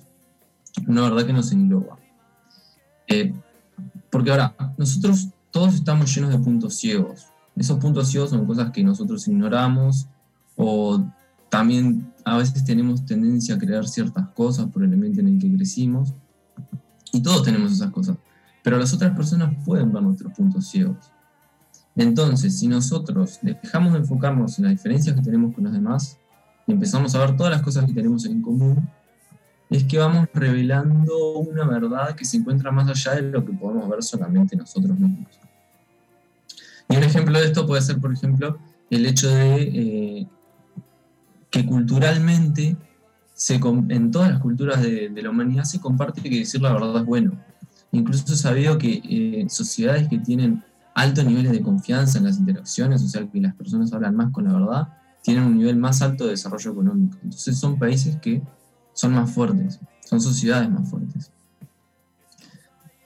Una 0.88 1.02
verdad 1.02 1.26
que 1.26 1.34
nos 1.34 1.52
engloba. 1.52 1.98
Eh, 3.08 3.34
porque 4.12 4.32
ahora, 4.32 4.56
nosotros 4.78 5.30
todos 5.50 5.74
estamos 5.74 6.14
llenos 6.14 6.32
de 6.32 6.38
puntos 6.38 6.76
ciegos. 6.76 7.28
Esos 7.56 7.80
puntos 7.80 8.10
ciegos 8.10 8.30
son 8.30 8.46
cosas 8.46 8.72
que 8.72 8.84
nosotros 8.84 9.28
ignoramos 9.28 10.08
o 10.56 11.04
también 11.54 12.12
a 12.26 12.38
veces 12.38 12.66
tenemos 12.66 13.06
tendencia 13.06 13.54
a 13.54 13.60
creer 13.60 13.88
ciertas 13.88 14.28
cosas 14.30 14.66
por 14.72 14.84
el 14.84 14.91
ambiente 14.91 15.22
en 15.22 15.28
el 15.28 15.38
que 15.38 15.56
crecimos. 15.56 16.12
Y 17.12 17.22
todos 17.22 17.43
tenemos 17.43 17.72
esas 17.72 17.91
cosas. 17.91 18.18
Pero 18.64 18.80
las 18.80 18.91
otras 18.91 19.16
personas 19.16 19.54
pueden 19.64 19.93
ver 19.93 20.01
nuestros 20.01 20.34
puntos 20.34 20.66
ciegos. 20.66 21.12
Entonces, 21.95 22.58
si 22.58 22.68
nosotros 22.68 23.38
dejamos 23.43 23.93
de 23.93 23.99
enfocarnos 23.99 24.58
en 24.58 24.66
las 24.66 24.74
diferencias 24.74 25.16
que 25.16 25.22
tenemos 25.22 25.54
con 25.54 25.66
los 25.66 25.74
demás 25.74 26.18
y 26.66 26.72
empezamos 26.72 27.14
a 27.14 27.20
ver 27.20 27.38
todas 27.38 27.51
las 27.51 27.62
cosas 27.62 27.86
que 27.86 27.93
tenemos 27.93 28.26
en 28.26 28.41
común, 28.41 28.89
es 29.70 29.84
que 29.84 29.99
vamos 29.99 30.28
revelando 30.34 31.38
una 31.38 31.66
verdad 31.66 32.16
que 32.16 32.26
se 32.26 32.38
encuentra 32.38 32.72
más 32.72 32.89
allá 32.89 33.22
de 33.22 33.30
lo 33.30 33.45
que 33.45 33.54
podemos 33.54 33.88
ver 33.88 34.01
solamente 34.01 34.56
nosotros 34.56 34.97
mismos. 34.97 35.39
Y 36.89 36.97
un 36.97 37.04
ejemplo 37.04 37.39
de 37.39 37.45
esto 37.45 37.68
puede 37.68 37.84
ser, 37.84 37.99
por 37.99 38.12
ejemplo, 38.12 38.58
el 38.89 39.06
hecho 39.06 39.30
de 39.30 39.62
eh, 39.62 40.28
que 41.54 41.68
culturalmente, 41.68 42.76
se, 43.36 43.60
en 43.89 44.10
todas 44.10 44.32
las 44.32 44.39
culturas 44.39 44.82
de, 44.82 45.12
la 45.22 45.30
humanidad 45.30 45.66
se 45.66 45.80
comparte 45.80 46.20
que 46.24 46.39
decir 46.39 46.60
la 46.60 46.74
verdad 46.74 46.97
es 46.97 47.06
bueno. 47.06 47.39
Incluso 47.91 48.34
he 48.34 48.36
sabido 48.36 48.80
que 48.80 49.01
eh, 49.04 49.45
sociedades 49.49 50.08
que 50.08 50.18
tienen 50.18 50.64
altos 50.95 51.24
niveles 51.26 51.51
de 51.51 51.62
confianza 51.62 52.18
en 52.18 52.24
las 52.24 52.39
interacciones, 52.39 53.04
o 53.04 53.08
sea, 53.08 53.30
que 53.30 53.39
las 53.39 53.54
personas 53.54 53.93
hablan 53.93 54.16
más 54.16 54.32
con 54.32 54.45
la 54.45 54.54
verdad, 54.54 54.88
tienen 55.22 55.43
un 55.43 55.60
nivel 55.60 55.78
más 55.78 56.01
alto 56.01 56.24
de 56.24 56.32
desarrollo 56.32 56.72
económico. 56.72 57.20
Entonces 57.22 57.56
son 57.56 57.78
países 57.78 58.18
que 58.18 58.41
son 58.93 59.14
más 59.14 59.30
fuertes, 59.30 59.80
son 60.04 60.20
sociedades 60.20 60.72
más 60.72 60.89
fuertes. 60.89 61.32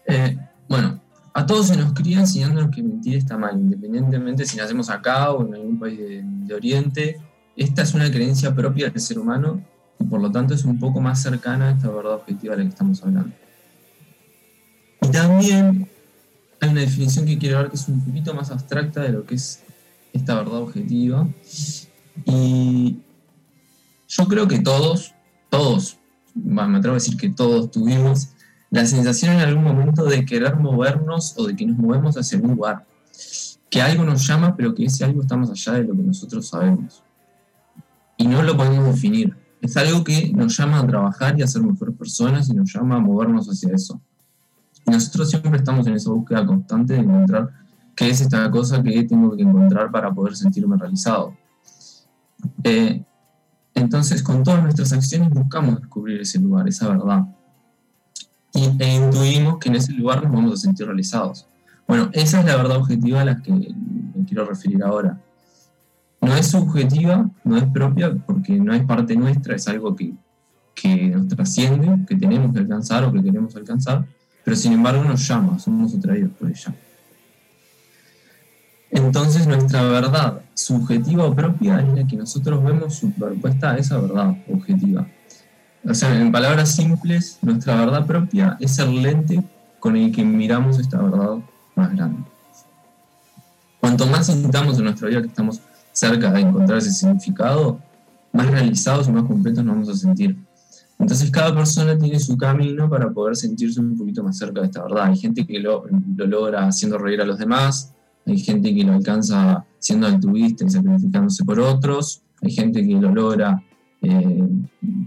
Eh, 0.06 0.38
bueno, 0.70 1.02
a 1.34 1.46
todos 1.46 1.68
se 1.68 1.76
nos 1.76 1.92
cría 1.92 2.22
enseñándonos 2.22 2.74
que 2.74 2.82
mentir 2.82 3.18
está 3.18 3.38
mal, 3.38 3.60
independientemente 3.60 4.46
si 4.46 4.56
nacemos 4.56 4.90
acá 4.90 5.32
o 5.32 5.46
en 5.46 5.54
algún 5.54 5.78
país 5.78 6.00
de 6.00 6.54
Oriente. 6.56 7.27
Esta 7.58 7.82
es 7.82 7.96
una 7.96 8.12
creencia 8.12 8.54
propia 8.54 8.92
del 8.92 9.02
ser 9.02 9.18
humano 9.18 9.60
y 10.00 10.04
por 10.04 10.22
lo 10.22 10.32
tanto 10.32 10.54
es 10.54 10.64
un 10.64 10.80
poco 10.80 11.02
más 11.02 11.22
cercana 11.22 11.70
a 11.70 11.72
esta 11.72 11.90
verdad 11.90 12.14
objetiva 12.14 12.56
de 12.56 12.60
la 12.60 12.64
que 12.66 12.70
estamos 12.70 13.02
hablando. 13.02 13.34
Y 15.02 15.08
también 15.08 15.90
hay 16.62 16.70
una 16.70 16.82
definición 16.82 17.26
que 17.26 17.40
quiero 17.40 17.58
dar 17.58 17.70
que 17.70 17.76
es 17.76 17.88
un 17.88 18.06
poquito 18.06 18.34
más 18.36 18.52
abstracta 18.52 19.02
de 19.02 19.10
lo 19.10 19.26
que 19.26 19.36
es 19.36 19.64
esta 20.14 20.36
verdad 20.36 20.62
objetiva. 20.62 21.28
Y 22.26 22.98
yo 24.08 24.28
creo 24.28 24.48
que 24.48 24.60
todos, 24.60 25.16
todos, 25.50 25.98
bueno, 26.36 26.70
me 26.70 26.78
atrevo 26.78 26.94
a 26.94 27.00
decir 27.00 27.18
que 27.18 27.30
todos 27.30 27.72
tuvimos 27.72 28.30
la 28.70 28.86
sensación 28.86 29.34
en 29.34 29.40
algún 29.40 29.64
momento 29.64 30.04
de 30.06 30.26
querer 30.26 30.58
movernos 30.58 31.34
o 31.38 31.48
de 31.48 31.56
que 31.56 31.66
nos 31.66 31.78
movemos 31.78 32.18
hacia 32.18 32.38
un 32.38 32.52
lugar. 32.52 32.86
Que 33.68 33.82
algo 33.82 34.04
nos 34.04 34.28
llama, 34.28 34.56
pero 34.56 34.76
que 34.76 34.86
ese 34.86 35.04
algo 35.04 35.22
está 35.22 35.36
más 35.36 35.50
allá 35.50 35.74
de 35.74 35.86
lo 35.86 35.96
que 35.96 36.04
nosotros 36.04 36.48
sabemos. 36.48 37.02
Y 38.18 38.28
no 38.28 38.42
lo 38.42 38.58
podemos 38.58 38.86
definir. 38.86 39.36
Es 39.62 39.78
algo 39.78 40.04
que 40.04 40.32
nos 40.34 40.58
llama 40.58 40.80
a 40.80 40.88
trabajar 40.88 41.40
y 41.40 41.44
a 41.44 41.48
ser 41.48 41.62
mejores 41.62 41.96
personas 41.96 42.50
y 42.50 42.54
nos 42.54 42.74
llama 42.74 42.96
a 42.96 43.00
movernos 43.00 43.48
hacia 43.48 43.74
eso. 43.74 44.02
Nosotros 44.86 45.30
siempre 45.30 45.58
estamos 45.58 45.86
en 45.88 45.94
esa 45.94 46.12
búsqueda 46.12 46.46
constante 46.46 46.94
de 46.94 47.00
encontrar 47.00 47.50
qué 47.96 48.10
es 48.10 48.22
esta 48.22 48.50
cosa 48.50 48.82
que 48.82 49.04
tengo 49.04 49.36
que 49.36 49.44
encontrar 49.44 49.92
para 49.92 50.14
poder 50.14 50.36
sentirme 50.36 50.78
realizado. 50.78 51.36
Eh, 52.64 53.04
entonces, 53.74 54.24
con 54.24 54.44
todas 54.44 54.64
nuestras 54.64 54.94
acciones 54.94 55.30
buscamos 55.30 55.80
descubrir 55.82 56.22
ese 56.22 56.40
lugar, 56.40 56.68
esa 56.68 56.88
verdad. 56.90 57.28
Y, 58.54 58.72
e 58.80 58.96
intuimos 58.96 59.58
que 59.58 59.70
en 59.70 59.76
ese 59.76 59.92
lugar 59.92 60.24
nos 60.24 60.32
vamos 60.32 60.54
a 60.54 60.58
sentir 60.58 60.86
realizados. 60.86 61.48
Bueno, 61.88 62.10
esa 62.14 62.40
es 62.40 62.46
la 62.46 62.56
verdad 62.56 62.78
objetiva 62.78 63.22
a 63.22 63.26
la 63.26 63.42
que 63.42 63.52
me 63.52 64.26
quiero 64.26 64.46
referir 64.46 64.84
ahora. 64.84 65.22
No 66.28 66.36
es 66.36 66.48
subjetiva, 66.48 67.30
no 67.46 67.56
es 67.56 67.64
propia, 67.64 68.14
porque 68.14 68.60
no 68.60 68.74
es 68.74 68.84
parte 68.84 69.16
nuestra, 69.16 69.56
es 69.56 69.66
algo 69.70 69.96
que, 69.96 70.14
que 70.76 71.08
nos 71.08 71.30
trasciende, 71.30 72.06
que 72.06 72.18
tenemos 72.18 72.52
que 72.52 72.60
alcanzar 72.60 73.06
o 73.06 73.14
que 73.14 73.24
queremos 73.24 73.56
alcanzar, 73.56 74.06
pero 74.44 74.58
sin 74.58 74.74
embargo 74.74 75.06
nos 75.06 75.26
llama, 75.26 75.58
somos 75.58 75.96
atraídos 75.96 76.32
por 76.38 76.50
ella. 76.50 76.76
Entonces 78.92 79.48
nuestra 79.48 79.84
verdad 79.84 80.42
subjetiva 80.54 81.24
o 81.24 81.34
propia 81.34 81.80
es 81.80 81.94
la 81.94 82.06
que 82.06 82.18
nosotros 82.18 82.62
vemos 82.62 82.96
superpuesta 82.96 83.72
a 83.72 83.78
esa 83.78 83.98
verdad 83.98 84.36
objetiva. 84.52 85.08
O 85.86 85.94
sea, 85.94 86.14
en 86.20 86.30
palabras 86.30 86.76
simples, 86.76 87.40
nuestra 87.42 87.78
verdad 87.78 88.06
propia 88.06 88.58
es 88.60 88.78
el 88.80 89.02
lente 89.02 89.42
con 89.80 89.96
el 89.96 90.12
que 90.12 90.26
miramos 90.26 90.78
esta 90.78 91.02
verdad 91.02 91.38
más 91.76 91.96
grande. 91.96 92.20
Cuanto 93.80 94.06
más 94.08 94.26
sintamos 94.26 94.78
en 94.78 94.84
nuestra 94.84 95.08
vida 95.08 95.22
que 95.22 95.28
estamos 95.28 95.62
cerca 95.98 96.32
de 96.32 96.42
encontrar 96.42 96.78
ese 96.78 96.92
significado, 96.92 97.80
más 98.32 98.52
realizados 98.52 99.08
y 99.08 99.12
más 99.12 99.24
completos 99.24 99.66
nos 99.66 99.74
vamos 99.74 99.90
a 99.90 99.96
sentir. 99.96 100.38
Entonces 101.00 101.32
cada 101.32 101.56
persona 101.56 101.98
tiene 101.98 102.20
su 102.20 102.38
camino 102.38 102.88
para 102.88 103.10
poder 103.10 103.36
sentirse 103.36 103.80
un 103.80 103.98
poquito 103.98 104.24
más 104.24 104.38
cerca 104.38 104.62
de 104.62 104.68
esta 104.68 104.84
verdad. 104.84 105.06
Hay 105.06 105.18
gente 105.18 105.46
que 105.48 105.60
lo, 105.60 105.86
lo 106.16 106.28
logra 106.28 106.68
haciendo 106.68 107.00
reír 107.00 107.20
a 107.22 107.26
los 107.26 107.40
demás, 107.40 107.94
hay 108.28 108.38
gente 108.38 108.76
que 108.76 108.84
lo 108.84 108.94
alcanza 108.94 109.66
siendo 109.80 110.06
altruista 110.06 110.66
y 110.66 110.70
sacrificándose 110.70 111.44
por 111.44 111.60
otros, 111.60 112.22
hay 112.44 112.52
gente 112.52 112.86
que 112.86 112.94
lo 112.94 113.12
logra 113.12 113.64
eh, 114.04 114.48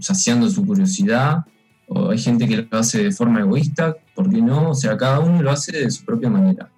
saciando 0.01 0.49
su 0.49 0.65
curiosidad, 0.65 1.45
o 1.87 2.09
hay 2.09 2.17
gente 2.17 2.49
que 2.49 2.67
lo 2.69 2.77
hace 2.77 3.03
de 3.03 3.11
forma 3.11 3.39
egoísta, 3.39 3.95
¿por 4.13 4.29
qué 4.29 4.41
no? 4.41 4.71
O 4.71 4.75
sea, 4.75 4.97
cada 4.97 5.21
uno 5.21 5.41
lo 5.41 5.51
hace 5.51 5.71
de 5.71 5.89
su 5.89 6.03
propia 6.03 6.29
manera. 6.29 6.69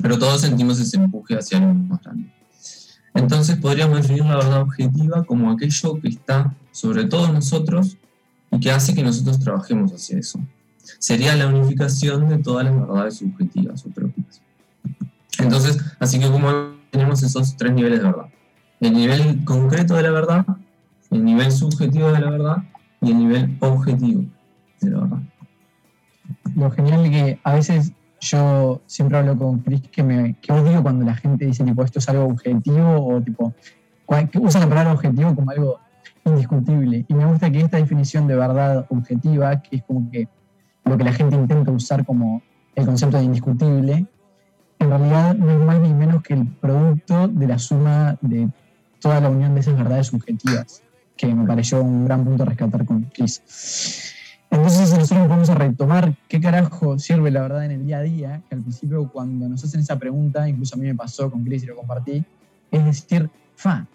Pero 0.00 0.16
todos 0.16 0.42
sentimos 0.42 0.78
ese 0.78 0.96
empuje 0.96 1.34
hacia 1.34 1.58
algo 1.58 1.74
más 1.74 2.02
grande. 2.02 2.41
Entonces 3.14 3.56
podríamos 3.56 4.02
definir 4.02 4.24
la 4.24 4.36
verdad 4.36 4.62
objetiva 4.62 5.24
como 5.24 5.50
aquello 5.50 6.00
que 6.00 6.08
está 6.08 6.54
sobre 6.70 7.04
todos 7.04 7.32
nosotros 7.32 7.98
y 8.50 8.60
que 8.60 8.70
hace 8.70 8.94
que 8.94 9.02
nosotros 9.02 9.38
trabajemos 9.40 9.92
hacia 9.92 10.18
eso. 10.18 10.40
Sería 10.98 11.36
la 11.36 11.46
unificación 11.46 12.28
de 12.28 12.38
todas 12.38 12.64
las 12.64 12.74
verdades 12.74 13.16
subjetivas 13.18 13.84
o 13.86 13.90
propias. 13.90 14.40
Entonces, 15.38 15.78
así 15.98 16.18
que 16.18 16.30
como 16.30 16.72
tenemos 16.90 17.22
esos 17.22 17.56
tres 17.56 17.72
niveles 17.72 18.00
de 18.00 18.06
verdad. 18.06 18.26
El 18.80 18.94
nivel 18.94 19.44
concreto 19.44 19.94
de 19.94 20.02
la 20.02 20.10
verdad, 20.10 20.44
el 21.10 21.24
nivel 21.24 21.52
subjetivo 21.52 22.12
de 22.12 22.20
la 22.20 22.30
verdad 22.30 22.56
y 23.00 23.10
el 23.10 23.18
nivel 23.18 23.56
objetivo 23.60 24.24
de 24.80 24.90
la 24.90 25.00
verdad. 25.00 25.18
Lo 26.54 26.70
genial 26.70 27.10
que 27.10 27.38
a 27.44 27.54
veces 27.54 27.92
yo 28.22 28.80
siempre 28.86 29.18
hablo 29.18 29.36
con 29.36 29.58
Chris 29.58 29.82
que, 29.90 30.02
me, 30.02 30.36
que 30.40 30.52
odio 30.52 30.80
cuando 30.80 31.04
la 31.04 31.16
gente 31.16 31.44
dice 31.44 31.64
tipo 31.64 31.82
esto 31.82 31.98
es 31.98 32.08
algo 32.08 32.24
objetivo 32.24 33.08
o 33.08 33.20
tipo 33.20 33.52
usa 34.34 34.60
la 34.60 34.68
palabra 34.68 34.92
objetivo 34.92 35.34
como 35.34 35.50
algo 35.50 35.80
indiscutible. 36.24 37.04
Y 37.08 37.14
me 37.14 37.26
gusta 37.26 37.50
que 37.50 37.60
esta 37.60 37.78
definición 37.78 38.26
de 38.28 38.36
verdad 38.36 38.86
objetiva, 38.90 39.60
que 39.60 39.76
es 39.76 39.82
como 39.82 40.08
que 40.10 40.28
lo 40.84 40.96
que 40.96 41.04
la 41.04 41.12
gente 41.12 41.34
intenta 41.34 41.70
usar 41.70 42.04
como 42.04 42.42
el 42.76 42.86
concepto 42.86 43.16
de 43.16 43.24
indiscutible, 43.24 44.06
en 44.78 44.88
realidad 44.88 45.34
no 45.34 45.50
es 45.50 45.58
más 45.58 45.80
ni 45.80 45.92
menos 45.92 46.22
que 46.22 46.34
el 46.34 46.46
producto 46.46 47.26
de 47.28 47.46
la 47.46 47.58
suma 47.58 48.18
de 48.20 48.48
toda 49.00 49.20
la 49.20 49.30
unión 49.30 49.54
de 49.54 49.60
esas 49.60 49.76
verdades 49.76 50.08
subjetivas, 50.08 50.82
que 51.16 51.34
me 51.34 51.46
pareció 51.46 51.82
un 51.82 52.04
gran 52.04 52.24
punto 52.24 52.44
rescatar 52.44 52.84
con 52.84 53.02
Chris. 53.12 54.11
Entonces 54.52 54.92
nosotros 54.92 55.28
vamos 55.30 55.48
a 55.48 55.54
retomar 55.54 56.14
qué 56.28 56.38
carajo 56.38 56.98
sirve 56.98 57.30
la 57.30 57.40
verdad 57.40 57.64
en 57.64 57.70
el 57.70 57.86
día 57.86 57.98
a 57.98 58.02
día, 58.02 58.42
que 58.48 58.54
al 58.54 58.60
principio 58.60 59.08
cuando 59.10 59.48
nos 59.48 59.64
hacen 59.64 59.80
esa 59.80 59.98
pregunta, 59.98 60.46
incluso 60.46 60.74
a 60.74 60.78
mí 60.78 60.86
me 60.86 60.94
pasó 60.94 61.30
con 61.30 61.42
Chris 61.42 61.62
y 61.62 61.66
lo 61.66 61.76
compartí, 61.76 62.22
es 62.70 62.84
decir, 62.84 63.30
fa, 63.56 63.86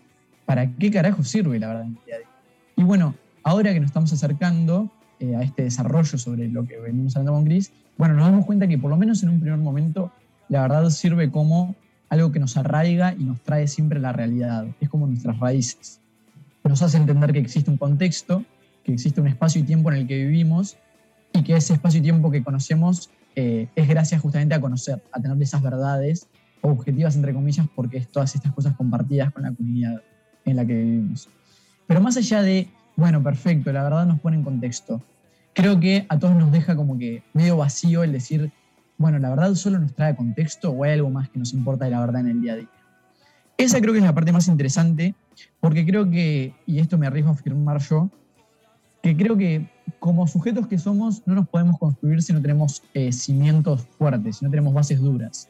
¿para 0.48 0.68
qué 0.68 0.90
carajo 0.90 1.24
sirve 1.24 1.60
la 1.60 1.68
verdad 1.68 1.84
en 1.84 1.90
el 1.90 2.06
día 2.06 2.16
a 2.16 2.18
día? 2.18 2.28
Y 2.76 2.84
bueno, 2.84 3.14
ahora 3.44 3.72
que 3.72 3.80
nos 3.80 3.90
estamos 3.90 4.12
acercando 4.12 4.90
eh, 5.20 5.36
a 5.36 5.44
este 5.44 5.62
desarrollo 5.62 6.18
sobre 6.18 6.48
lo 6.48 6.66
que 6.66 6.80
venimos 6.80 7.16
hablando 7.16 7.34
con 7.34 7.46
Chris, 7.46 7.72
bueno, 7.96 8.16
nos 8.16 8.26
damos 8.26 8.46
cuenta 8.48 8.68
que 8.68 8.80
por 8.80 8.90
lo 8.90 8.98
menos 8.98 9.22
en 9.22 9.30
un 9.30 9.40
primer 9.40 9.60
momento 9.60 10.12
la 10.50 10.64
verdad 10.64 10.90
sirve 10.90 11.30
como 11.30 11.76
algo 12.10 12.32
que 12.32 12.40
nos 12.40 12.58
arraiga 12.58 13.14
y 13.14 13.26
nos 13.26 13.42
trae 13.42 13.68
siempre 13.68 14.00
la 14.00 14.12
realidad, 14.12 14.66
es 14.82 14.90
como 14.90 15.06
nuestras 15.06 15.38
raíces. 15.40 16.02
Nos 16.64 16.82
hace 16.82 16.98
entender 16.98 17.32
que 17.32 17.40
existe 17.40 17.70
un 17.70 17.78
contexto, 17.78 18.44
que 18.88 18.94
existe 18.94 19.20
un 19.20 19.28
espacio 19.28 19.60
y 19.62 19.66
tiempo 19.66 19.92
en 19.92 19.98
el 19.98 20.08
que 20.08 20.16
vivimos 20.16 20.78
y 21.34 21.44
que 21.44 21.58
ese 21.58 21.74
espacio 21.74 22.00
y 22.00 22.04
tiempo 22.04 22.32
que 22.32 22.42
conocemos 22.42 23.10
eh, 23.36 23.68
es 23.76 23.88
gracias 23.88 24.22
justamente 24.22 24.56
a 24.56 24.62
conocer, 24.62 25.04
a 25.12 25.20
tener 25.20 25.40
esas 25.42 25.62
verdades 25.62 26.28
objetivas, 26.62 27.18
entre 27.18 27.34
comillas, 27.34 27.68
porque 27.76 27.98
es 27.98 28.08
todas 28.08 28.34
estas 28.34 28.54
cosas 28.54 28.76
compartidas 28.78 29.32
con 29.34 29.44
la 29.44 29.52
comunidad 29.52 30.02
en 30.46 30.56
la 30.56 30.66
que 30.66 30.74
vivimos. 30.74 31.30
Pero 31.86 32.00
más 32.00 32.16
allá 32.16 32.42
de, 32.42 32.70
bueno, 32.96 33.22
perfecto, 33.22 33.74
la 33.74 33.84
verdad 33.84 34.06
nos 34.06 34.22
pone 34.22 34.38
en 34.38 34.44
contexto, 34.44 35.04
creo 35.54 35.80
que 35.82 36.06
a 36.08 36.18
todos 36.18 36.36
nos 36.36 36.52
deja 36.54 36.78
como 36.78 36.98
que 36.98 37.24
medio 37.34 37.58
vacío 37.58 38.04
el 38.04 38.14
decir, 38.14 38.52
bueno, 38.98 39.20
la 39.20 39.30
verdad 39.30 39.54
solo 39.56 39.80
nos 39.80 39.94
trae 39.94 40.16
contexto 40.16 40.72
o 40.72 40.86
hay 40.86 40.94
algo 40.94 41.10
más 41.10 41.30
que 41.30 41.40
nos 41.40 41.54
importa 41.54 41.86
de 41.86 41.92
la 41.92 42.00
verdad 42.00 42.22
en 42.22 42.30
el 42.30 42.42
día 42.42 42.54
a 42.54 42.56
día. 42.56 42.70
Esa 43.58 43.82
creo 43.82 43.92
que 43.92 44.00
es 44.00 44.06
la 44.06 44.16
parte 44.16 44.32
más 44.32 44.48
interesante, 44.48 45.14
porque 45.60 45.86
creo 45.86 46.10
que, 46.10 46.56
y 46.66 46.80
esto 46.80 46.98
me 46.98 47.06
arriesgo 47.06 47.32
a 47.32 47.34
afirmar 47.34 47.80
yo, 47.82 48.10
que 49.08 49.24
creo 49.24 49.38
que 49.38 49.70
como 50.00 50.28
sujetos 50.28 50.68
que 50.68 50.78
somos 50.78 51.22
no 51.26 51.36
nos 51.36 51.48
podemos 51.48 51.80
construir 51.80 52.22
si 52.22 52.34
no 52.34 52.42
tenemos 52.42 52.84
eh, 52.94 53.12
cimientos 53.14 53.88
fuertes, 53.98 54.38
si 54.38 54.46
no 54.46 54.52
tenemos 54.52 54.74
bases 54.74 55.00
duras. 55.00 55.50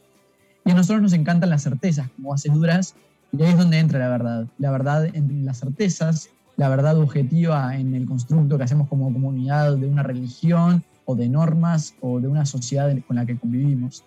Y 0.63 0.71
a 0.71 0.75
nosotros 0.75 1.01
nos 1.01 1.13
encantan 1.13 1.49
las 1.49 1.63
certezas 1.63 2.09
como 2.15 2.29
bases 2.29 2.53
duras, 2.53 2.95
y 3.31 3.41
ahí 3.41 3.49
es 3.49 3.57
donde 3.57 3.79
entra 3.79 3.99
la 3.99 4.09
verdad. 4.09 4.47
La 4.59 4.71
verdad 4.71 5.05
en 5.05 5.45
las 5.45 5.59
certezas 5.59 6.29
la 6.55 6.69
verdad 6.69 6.97
objetiva 6.97 7.75
en 7.75 7.93
el 7.93 8.05
constructo 8.05 8.57
que 8.57 8.63
hacemos 8.63 8.87
como 8.87 9.11
comunidad 9.13 9.75
de 9.75 9.87
una 9.87 10.03
religión 10.03 10.83
o 11.05 11.15
de 11.15 11.29
normas 11.29 11.93
o 12.01 12.19
de 12.19 12.27
una 12.27 12.45
sociedad 12.45 12.91
con 13.07 13.15
la 13.15 13.25
que 13.25 13.37
convivimos. 13.37 14.03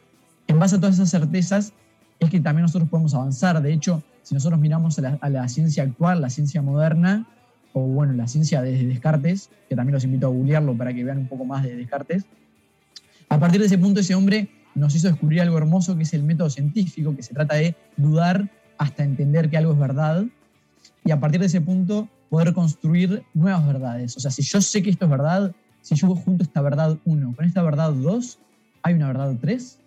En 0.48 0.58
base 0.58 0.76
a 0.76 0.80
todas 0.80 0.96
esas 0.96 1.10
certezas 1.10 1.72
es 2.18 2.28
que 2.28 2.40
también 2.40 2.62
nosotros 2.62 2.90
podemos 2.90 3.14
avanzar. 3.14 3.60
De 3.62 3.72
hecho, 3.72 4.02
si 4.22 4.34
nosotros 4.34 4.60
miramos 4.60 4.98
a 4.98 5.02
la, 5.02 5.18
a 5.20 5.30
la 5.30 5.48
ciencia 5.48 5.84
actual, 5.84 6.20
la 6.20 6.30
ciencia 6.30 6.60
moderna, 6.60 7.26
o 7.72 7.82
bueno, 7.82 8.12
la 8.14 8.26
ciencia 8.26 8.62
desde 8.62 8.86
Descartes, 8.86 9.50
que 9.68 9.76
también 9.76 9.94
los 9.94 10.04
invito 10.04 10.26
a 10.26 10.30
googlearlo 10.30 10.76
para 10.76 10.92
que 10.92 11.04
vean 11.04 11.18
un 11.18 11.28
poco 11.28 11.44
más 11.44 11.62
de 11.62 11.76
Descartes, 11.76 12.26
a 13.28 13.38
partir 13.38 13.60
de 13.60 13.66
ese 13.66 13.78
punto 13.78 14.00
ese 14.00 14.14
hombre 14.14 14.48
nos 14.74 14.94
hizo 14.94 15.08
descubrir 15.08 15.40
algo 15.40 15.56
hermoso 15.58 15.96
que 15.96 16.02
es 16.02 16.14
el 16.14 16.22
método 16.22 16.50
científico, 16.50 17.14
que 17.14 17.22
se 17.22 17.34
trata 17.34 17.54
de 17.54 17.76
dudar 17.96 18.48
hasta 18.78 19.04
entender 19.04 19.50
que 19.50 19.56
algo 19.56 19.72
es 19.72 19.78
verdad, 19.78 20.24
y 21.04 21.10
a 21.10 21.20
partir 21.20 21.40
de 21.40 21.46
ese 21.46 21.60
punto 21.60 22.08
poder 22.28 22.52
construir 22.52 23.22
nuevas 23.34 23.66
verdades. 23.66 24.16
O 24.16 24.20
sea, 24.20 24.30
si 24.30 24.42
yo 24.42 24.60
sé 24.60 24.82
que 24.82 24.90
esto 24.90 25.06
es 25.06 25.10
verdad, 25.10 25.52
si 25.80 25.94
yo 25.94 26.14
junto 26.14 26.42
esta 26.42 26.60
verdad 26.60 26.98
1 27.04 27.34
con 27.34 27.44
esta 27.44 27.62
verdad 27.62 27.92
2, 27.92 28.38
hay 28.82 28.94
una 28.94 29.08
verdad 29.08 29.36
3, 29.40 29.78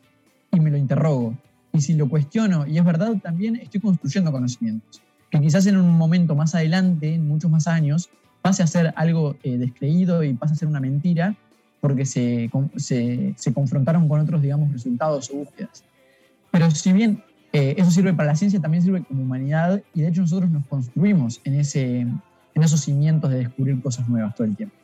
y 0.53 0.59
me 0.59 0.71
lo 0.71 0.77
interrogo. 0.77 1.37
Y 1.71 1.81
si 1.81 1.93
lo 1.93 2.07
cuestiono 2.07 2.67
y 2.67 2.77
es 2.77 2.85
verdad, 2.85 3.15
también 3.21 3.55
estoy 3.55 3.81
construyendo 3.81 4.31
conocimientos. 4.31 5.01
Que 5.33 5.41
quizás 5.41 5.65
en 5.65 5.77
un 5.77 5.89
momento 5.89 6.35
más 6.35 6.53
adelante, 6.53 7.15
en 7.15 7.27
muchos 7.27 7.49
más 7.49 7.65
años, 7.65 8.07
pase 8.43 8.61
a 8.61 8.67
ser 8.67 8.93
algo 8.95 9.35
eh, 9.41 9.57
descreído 9.57 10.23
y 10.23 10.35
pase 10.35 10.53
a 10.53 10.57
ser 10.57 10.67
una 10.67 10.79
mentira, 10.79 11.35
porque 11.81 12.05
se, 12.05 12.51
se, 12.75 13.33
se, 13.35 13.51
confrontaron 13.51 14.07
con 14.07 14.19
otros, 14.19 14.43
digamos, 14.43 14.71
resultados 14.71 15.31
o 15.31 15.37
búsquedas. 15.37 15.83
Pero 16.51 16.69
si 16.69 16.93
bien 16.93 17.23
eh, 17.51 17.73
eso 17.79 17.89
sirve 17.89 18.13
para 18.13 18.27
la 18.27 18.35
ciencia, 18.35 18.59
también 18.61 18.83
sirve 18.83 19.01
como 19.01 19.23
humanidad 19.23 19.81
y 19.95 20.01
de 20.01 20.09
hecho 20.09 20.21
nosotros 20.21 20.51
nos 20.51 20.67
construimos 20.67 21.41
en, 21.45 21.55
ese, 21.55 22.01
en 22.01 22.63
esos 22.63 22.81
cimientos 22.81 23.31
de 23.31 23.37
descubrir 23.37 23.81
cosas 23.81 24.07
nuevas 24.07 24.35
todo 24.35 24.45
el 24.45 24.55
tiempo. 24.55 24.75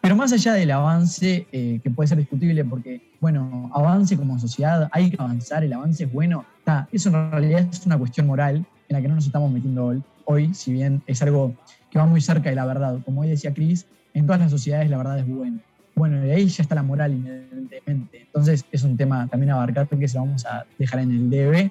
Pero 0.00 0.16
más 0.16 0.32
allá 0.32 0.54
del 0.54 0.70
avance, 0.70 1.46
eh, 1.52 1.80
que 1.82 1.90
puede 1.90 2.08
ser 2.08 2.16
discutible 2.16 2.64
porque, 2.64 3.02
bueno, 3.20 3.70
avance 3.74 4.16
como 4.16 4.38
sociedad, 4.38 4.88
hay 4.90 5.10
que 5.10 5.20
avanzar, 5.20 5.64
el 5.64 5.72
avance 5.74 6.04
es 6.04 6.10
bueno, 6.10 6.46
está, 6.60 6.88
eso 6.92 7.10
en 7.10 7.30
realidad 7.30 7.68
es 7.70 7.84
una 7.84 7.98
cuestión 7.98 8.26
moral 8.26 8.64
en 8.90 8.96
la 8.96 9.02
que 9.02 9.08
no 9.08 9.14
nos 9.14 9.26
estamos 9.26 9.50
metiendo 9.52 10.02
hoy, 10.24 10.52
si 10.52 10.72
bien 10.72 11.00
es 11.06 11.22
algo 11.22 11.54
que 11.90 11.98
va 11.98 12.06
muy 12.06 12.20
cerca 12.20 12.50
de 12.50 12.56
la 12.56 12.66
verdad. 12.66 12.98
Como 13.04 13.20
hoy 13.20 13.28
decía 13.28 13.54
Cris, 13.54 13.86
en 14.14 14.26
todas 14.26 14.40
las 14.40 14.50
sociedades 14.50 14.90
la 14.90 14.96
verdad 14.96 15.20
es 15.20 15.28
buena. 15.28 15.60
Bueno, 15.94 16.26
y 16.26 16.30
ahí 16.30 16.48
ya 16.48 16.62
está 16.62 16.74
la 16.74 16.82
moral 16.82 17.12
inherentemente. 17.12 18.22
Entonces 18.22 18.64
es 18.72 18.82
un 18.82 18.96
tema 18.96 19.28
también 19.28 19.50
a 19.50 19.54
abarcar 19.54 19.88
que 19.88 20.08
se 20.08 20.18
lo 20.18 20.24
vamos 20.24 20.44
a 20.44 20.66
dejar 20.76 21.00
en 21.00 21.12
el 21.12 21.30
DB, 21.30 21.70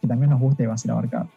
que 0.00 0.06
también 0.06 0.30
nos 0.30 0.40
guste 0.40 0.66
va 0.66 0.74
a 0.74 0.78
ser 0.78 0.90
abarcado. 0.90 1.30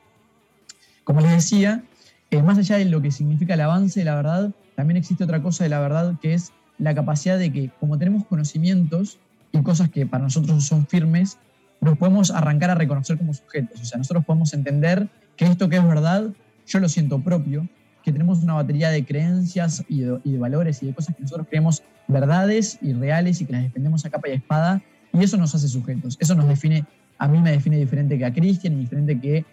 Como 1.06 1.22
les 1.22 1.32
decía, 1.32 1.82
eh, 2.30 2.44
más 2.44 2.58
allá 2.58 2.78
de 2.78 2.86
lo 2.86 3.02
que 3.02 3.12
significa 3.12 3.54
el 3.54 3.62
avance 3.62 4.02
de 4.02 4.06
la 4.06 4.16
verdad, 4.16 4.52
también 4.76 4.98
existe 4.98 5.24
otra 5.24 5.42
cosa 5.42 5.64
de 5.64 5.70
la 5.70 5.80
verdad 5.80 6.16
que 6.22 6.34
es 6.34 6.52
la 6.78 6.94
capacidad 6.94 7.38
de 7.38 7.54
que 7.54 7.70
como 7.80 7.98
tenemos 7.98 8.26
conocimientos 8.26 9.18
y 9.54 9.62
cosas 9.62 9.90
que 9.90 10.06
para 10.06 10.26
nosotros 10.26 10.66
son 10.66 10.88
firmes, 10.88 11.38
los 11.80 11.98
podemos 11.98 12.32
arrancar 12.32 12.70
a 12.70 12.76
reconocer 12.76 13.18
como 13.18 13.34
sujetos. 13.34 13.80
O 13.82 13.86
sea, 13.86 13.98
nosotros 13.98 14.26
podemos 14.26 14.54
entender 14.54 15.08
que 15.42 15.48
esto 15.48 15.70
que 15.70 15.78
es 15.78 15.84
verdad, 15.84 16.30
yo 16.68 16.80
lo 16.80 16.88
siento 16.88 17.20
propio, 17.20 17.68
que 18.04 18.12
tenemos 18.12 18.44
una 18.44 18.54
batería 18.54 18.92
de 18.92 19.04
creencias 19.04 19.84
y 19.90 20.02
de, 20.02 20.38
valores 20.38 20.84
y 20.84 20.86
de 20.86 20.94
cosas 20.94 21.16
que 21.16 21.24
nosotros 21.24 21.48
creemos 21.50 21.82
verdades 22.08 22.78
y 22.80 22.94
reales 22.94 23.42
y 23.42 23.46
que 23.46 23.54
las 23.54 23.64
defendemos 23.64 24.06
a 24.06 24.12
capa 24.12 24.30
y 24.30 24.34
espada, 24.34 24.84
y 25.12 25.24
eso 25.24 25.38
nos 25.38 25.56
hace 25.56 25.68
sujetos. 25.68 26.16
Eso 26.20 26.36
nos 26.36 26.48
define, 26.48 26.86
a 27.18 27.28
mí 27.28 27.40
me 27.40 27.50
define 27.50 27.78
diferente 27.78 28.20
que 28.20 28.26
a 28.26 28.32
Cristian 28.32 28.74
y 28.74 28.82
diferente 28.82 29.20
que 29.20 29.44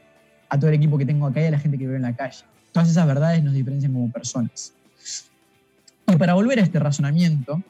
a 0.51 0.59
todo 0.59 0.69
el 0.69 0.77
equipo 0.77 0.99
que 0.99 1.07
tengo 1.07 1.27
acá 1.27 1.41
y 1.41 1.47
a 1.47 1.53
la 1.53 1.59
gente 1.59 1.79
que 1.79 1.85
vive 1.85 1.97
en 1.97 2.03
la 2.03 2.15
calle. 2.15 2.45
Todas 2.73 2.91
esas 2.91 3.07
verdades 3.07 3.43
nos 3.43 3.55
diferencian 3.55 3.95
como 3.95 4.13
personas. 4.13 4.75
Y 6.07 6.17
para 6.17 6.35
volver 6.35 6.59
a 6.59 6.65
este 6.65 6.79
razonamiento, 6.79 7.63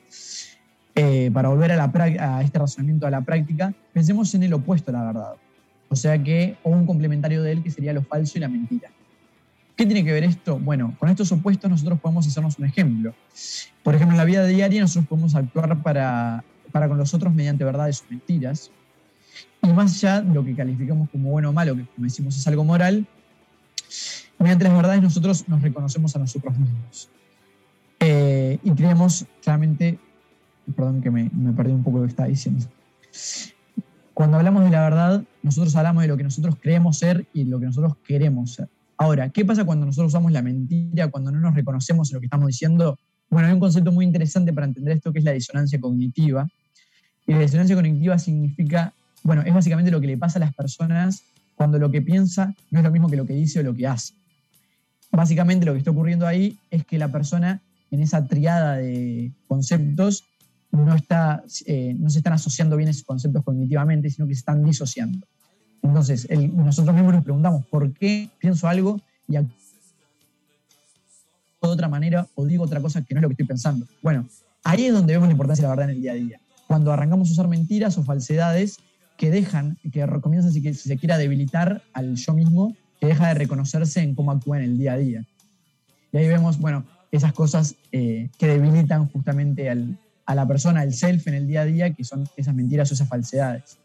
eh, 0.96 1.30
para 1.32 1.50
volver 1.50 1.70
a 1.70 2.42
este 2.42 2.58
razonamiento 2.58 3.06
a 3.06 3.10
la 3.10 3.20
práctica, 3.20 3.72
pensemos 3.92 4.34
en 4.34 4.42
el 4.42 4.54
opuesto 4.54 4.90
a 4.90 4.94
la 4.94 5.04
verdad. 5.04 5.34
O 5.88 5.96
sea 5.96 6.22
que, 6.22 6.56
o 6.62 6.70
un 6.70 6.86
complementario 6.86 7.42
de 7.42 7.52
él 7.52 7.62
que 7.62 7.70
sería 7.70 7.92
lo 7.92 8.02
falso 8.02 8.38
y 8.38 8.40
la 8.40 8.48
mentira. 8.48 8.90
¿Qué 9.76 9.86
tiene 9.86 10.04
que 10.04 10.12
ver 10.12 10.24
esto? 10.24 10.58
Bueno, 10.58 10.94
con 10.98 11.08
estos 11.08 11.30
opuestos 11.30 11.70
nosotros 11.70 12.00
podemos 12.00 12.26
hacernos 12.26 12.58
un 12.58 12.64
ejemplo. 12.64 13.14
Por 13.82 13.94
ejemplo, 13.94 14.14
en 14.14 14.18
la 14.18 14.24
vida 14.24 14.44
diaria 14.44 14.80
nosotros 14.80 15.06
podemos 15.06 15.34
actuar 15.34 15.82
para, 15.82 16.44
para 16.72 16.88
con 16.88 16.98
los 16.98 17.14
otros 17.14 17.32
mediante 17.32 17.64
verdades 17.64 18.02
o 18.02 18.10
mentiras. 18.10 18.70
Y 19.62 19.68
más 19.68 19.94
allá 19.94 20.20
de 20.20 20.34
lo 20.34 20.44
que 20.44 20.54
calificamos 20.54 21.08
como 21.10 21.30
bueno 21.30 21.50
o 21.50 21.52
malo, 21.52 21.76
que 21.76 21.86
como 21.86 22.04
decimos 22.04 22.36
es 22.36 22.46
algo 22.48 22.64
moral, 22.64 23.06
mediante 24.38 24.64
las 24.64 24.74
verdades 24.74 25.00
nosotros 25.00 25.48
nos 25.48 25.62
reconocemos 25.62 26.14
a 26.16 26.18
nosotros 26.18 26.58
mismos. 26.58 27.08
Eh, 28.00 28.58
y 28.62 28.70
creemos 28.72 29.26
claramente, 29.42 29.98
perdón 30.74 31.00
que 31.00 31.10
me, 31.10 31.30
me 31.32 31.52
perdí 31.52 31.72
un 31.72 31.84
poco 31.84 31.98
lo 31.98 32.04
que 32.04 32.10
estaba 32.10 32.28
diciendo. 32.28 32.66
Cuando 34.18 34.36
hablamos 34.36 34.64
de 34.64 34.70
la 34.70 34.82
verdad, 34.82 35.22
nosotros 35.44 35.76
hablamos 35.76 36.02
de 36.02 36.08
lo 36.08 36.16
que 36.16 36.24
nosotros 36.24 36.56
creemos 36.60 36.98
ser 36.98 37.28
y 37.32 37.44
lo 37.44 37.60
que 37.60 37.66
nosotros 37.66 37.98
queremos 38.04 38.52
ser. 38.52 38.68
Ahora, 38.96 39.28
¿qué 39.28 39.44
pasa 39.44 39.64
cuando 39.64 39.86
nosotros 39.86 40.08
usamos 40.08 40.32
la 40.32 40.42
mentira, 40.42 41.06
cuando 41.06 41.30
no 41.30 41.38
nos 41.38 41.54
reconocemos 41.54 42.10
en 42.10 42.16
lo 42.16 42.20
que 42.20 42.26
estamos 42.26 42.48
diciendo? 42.48 42.98
Bueno, 43.30 43.46
hay 43.46 43.54
un 43.54 43.60
concepto 43.60 43.92
muy 43.92 44.04
interesante 44.04 44.52
para 44.52 44.66
entender 44.66 44.96
esto 44.96 45.12
que 45.12 45.20
es 45.20 45.24
la 45.24 45.30
disonancia 45.30 45.80
cognitiva. 45.80 46.48
Y 47.28 47.32
la 47.32 47.38
disonancia 47.38 47.76
cognitiva 47.76 48.18
significa, 48.18 48.92
bueno, 49.22 49.42
es 49.46 49.54
básicamente 49.54 49.92
lo 49.92 50.00
que 50.00 50.08
le 50.08 50.18
pasa 50.18 50.40
a 50.40 50.40
las 50.40 50.52
personas 50.52 51.22
cuando 51.54 51.78
lo 51.78 51.88
que 51.88 52.02
piensa 52.02 52.52
no 52.72 52.80
es 52.80 52.84
lo 52.84 52.90
mismo 52.90 53.08
que 53.08 53.14
lo 53.14 53.24
que 53.24 53.34
dice 53.34 53.60
o 53.60 53.62
lo 53.62 53.72
que 53.72 53.86
hace. 53.86 54.14
Básicamente 55.12 55.64
lo 55.64 55.74
que 55.74 55.78
está 55.78 55.92
ocurriendo 55.92 56.26
ahí 56.26 56.58
es 56.72 56.84
que 56.84 56.98
la 56.98 57.12
persona 57.12 57.62
en 57.92 58.02
esa 58.02 58.26
triada 58.26 58.78
de 58.78 59.30
conceptos 59.46 60.24
no, 60.70 60.94
está, 60.94 61.42
eh, 61.66 61.94
no 61.98 62.10
se 62.10 62.18
están 62.18 62.34
asociando 62.34 62.76
bien 62.76 62.88
esos 62.88 63.04
conceptos 63.04 63.42
cognitivamente, 63.44 64.10
sino 64.10 64.26
que 64.26 64.34
se 64.34 64.40
están 64.40 64.64
disociando. 64.64 65.26
Entonces, 65.82 66.28
nosotros 66.52 66.94
mismos 66.94 67.14
nos 67.14 67.24
preguntamos 67.24 67.64
por 67.66 67.92
qué 67.94 68.28
pienso 68.38 68.68
algo 68.68 69.00
y 69.28 69.36
actúo 69.36 69.54
de 71.62 71.68
otra 71.68 71.88
manera 71.88 72.26
o 72.34 72.44
digo 72.44 72.64
otra 72.64 72.80
cosa 72.80 73.02
que 73.02 73.14
no 73.14 73.20
es 73.20 73.22
lo 73.22 73.28
que 73.28 73.34
estoy 73.34 73.46
pensando. 73.46 73.86
Bueno, 74.02 74.26
ahí 74.64 74.86
es 74.86 74.92
donde 74.92 75.12
vemos 75.12 75.28
la 75.28 75.32
importancia 75.32 75.62
de 75.62 75.68
la 75.68 75.74
verdad 75.74 75.90
en 75.90 75.96
el 75.96 76.02
día 76.02 76.12
a 76.12 76.16
día. 76.16 76.40
Cuando 76.66 76.92
arrancamos 76.92 77.28
a 77.28 77.32
usar 77.32 77.48
mentiras 77.48 77.96
o 77.96 78.02
falsedades 78.02 78.78
que 79.16 79.30
dejan, 79.30 79.78
que 79.92 80.06
comienzan, 80.20 80.52
si, 80.52 80.62
si 80.62 80.88
se 80.88 80.96
quiera, 80.98 81.16
debilitar 81.16 81.82
al 81.92 82.16
yo 82.16 82.34
mismo, 82.34 82.76
que 83.00 83.06
deja 83.06 83.28
de 83.28 83.34
reconocerse 83.34 84.00
en 84.00 84.14
cómo 84.14 84.32
actúa 84.32 84.58
en 84.58 84.64
el 84.64 84.78
día 84.78 84.92
a 84.92 84.96
día. 84.96 85.24
Y 86.12 86.16
ahí 86.18 86.28
vemos, 86.28 86.58
bueno, 86.58 86.84
esas 87.10 87.32
cosas 87.32 87.76
eh, 87.92 88.30
que 88.38 88.46
debilitan 88.46 89.08
justamente 89.08 89.70
al, 89.70 89.98
a 90.28 90.34
la 90.34 90.46
persona, 90.46 90.82
el 90.82 90.92
self 90.92 91.26
en 91.26 91.34
el 91.34 91.46
día 91.46 91.62
a 91.62 91.64
día, 91.64 91.94
que 91.94 92.04
son 92.04 92.28
esas 92.36 92.54
mentiras 92.54 92.90
o 92.90 92.94
esas 92.94 93.08
falsedades. 93.08 93.78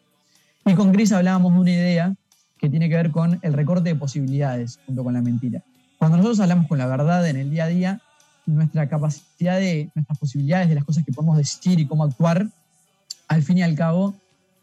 Y 0.66 0.74
con 0.74 0.92
Chris 0.92 1.14
hablábamos 1.14 1.54
de 1.54 1.60
una 1.60 1.72
idea 1.72 2.16
que 2.58 2.70
tiene 2.70 2.90
que 2.90 2.96
ver 2.96 3.12
con 3.12 3.40
el 3.42 3.54
recorte 3.54 3.88
de 3.88 3.96
posibilidades 3.96 4.78
junto 4.86 5.06
con 5.06 5.14
la 5.14 5.22
mentira. 5.22 5.64
Cuando 5.98 6.18
nosotros 6.18 6.42
hablamos 6.42 6.68
con 6.68 6.78
la 6.78 6.86
verdad 6.86 7.26
en 7.30 7.38
el 7.38 7.50
día 7.50 7.64
a 7.64 7.68
día, 7.68 8.02
nuestra 8.46 8.90
capacidad 8.90 9.58
de, 9.58 9.90
nuestras 9.96 10.20
posibilidades 10.20 10.68
de 10.68 10.76
las 10.76 10.84
cosas 10.84 11.06
que 11.06 11.14
podemos 11.14 11.38
decir 11.38 11.80
y 11.80 11.88
cómo 11.88 12.04
actuar, 12.04 12.46
al 13.30 13.42
fin 13.42 13.60
y 13.60 13.64
al 13.64 13.76
cabo, 13.76 14.14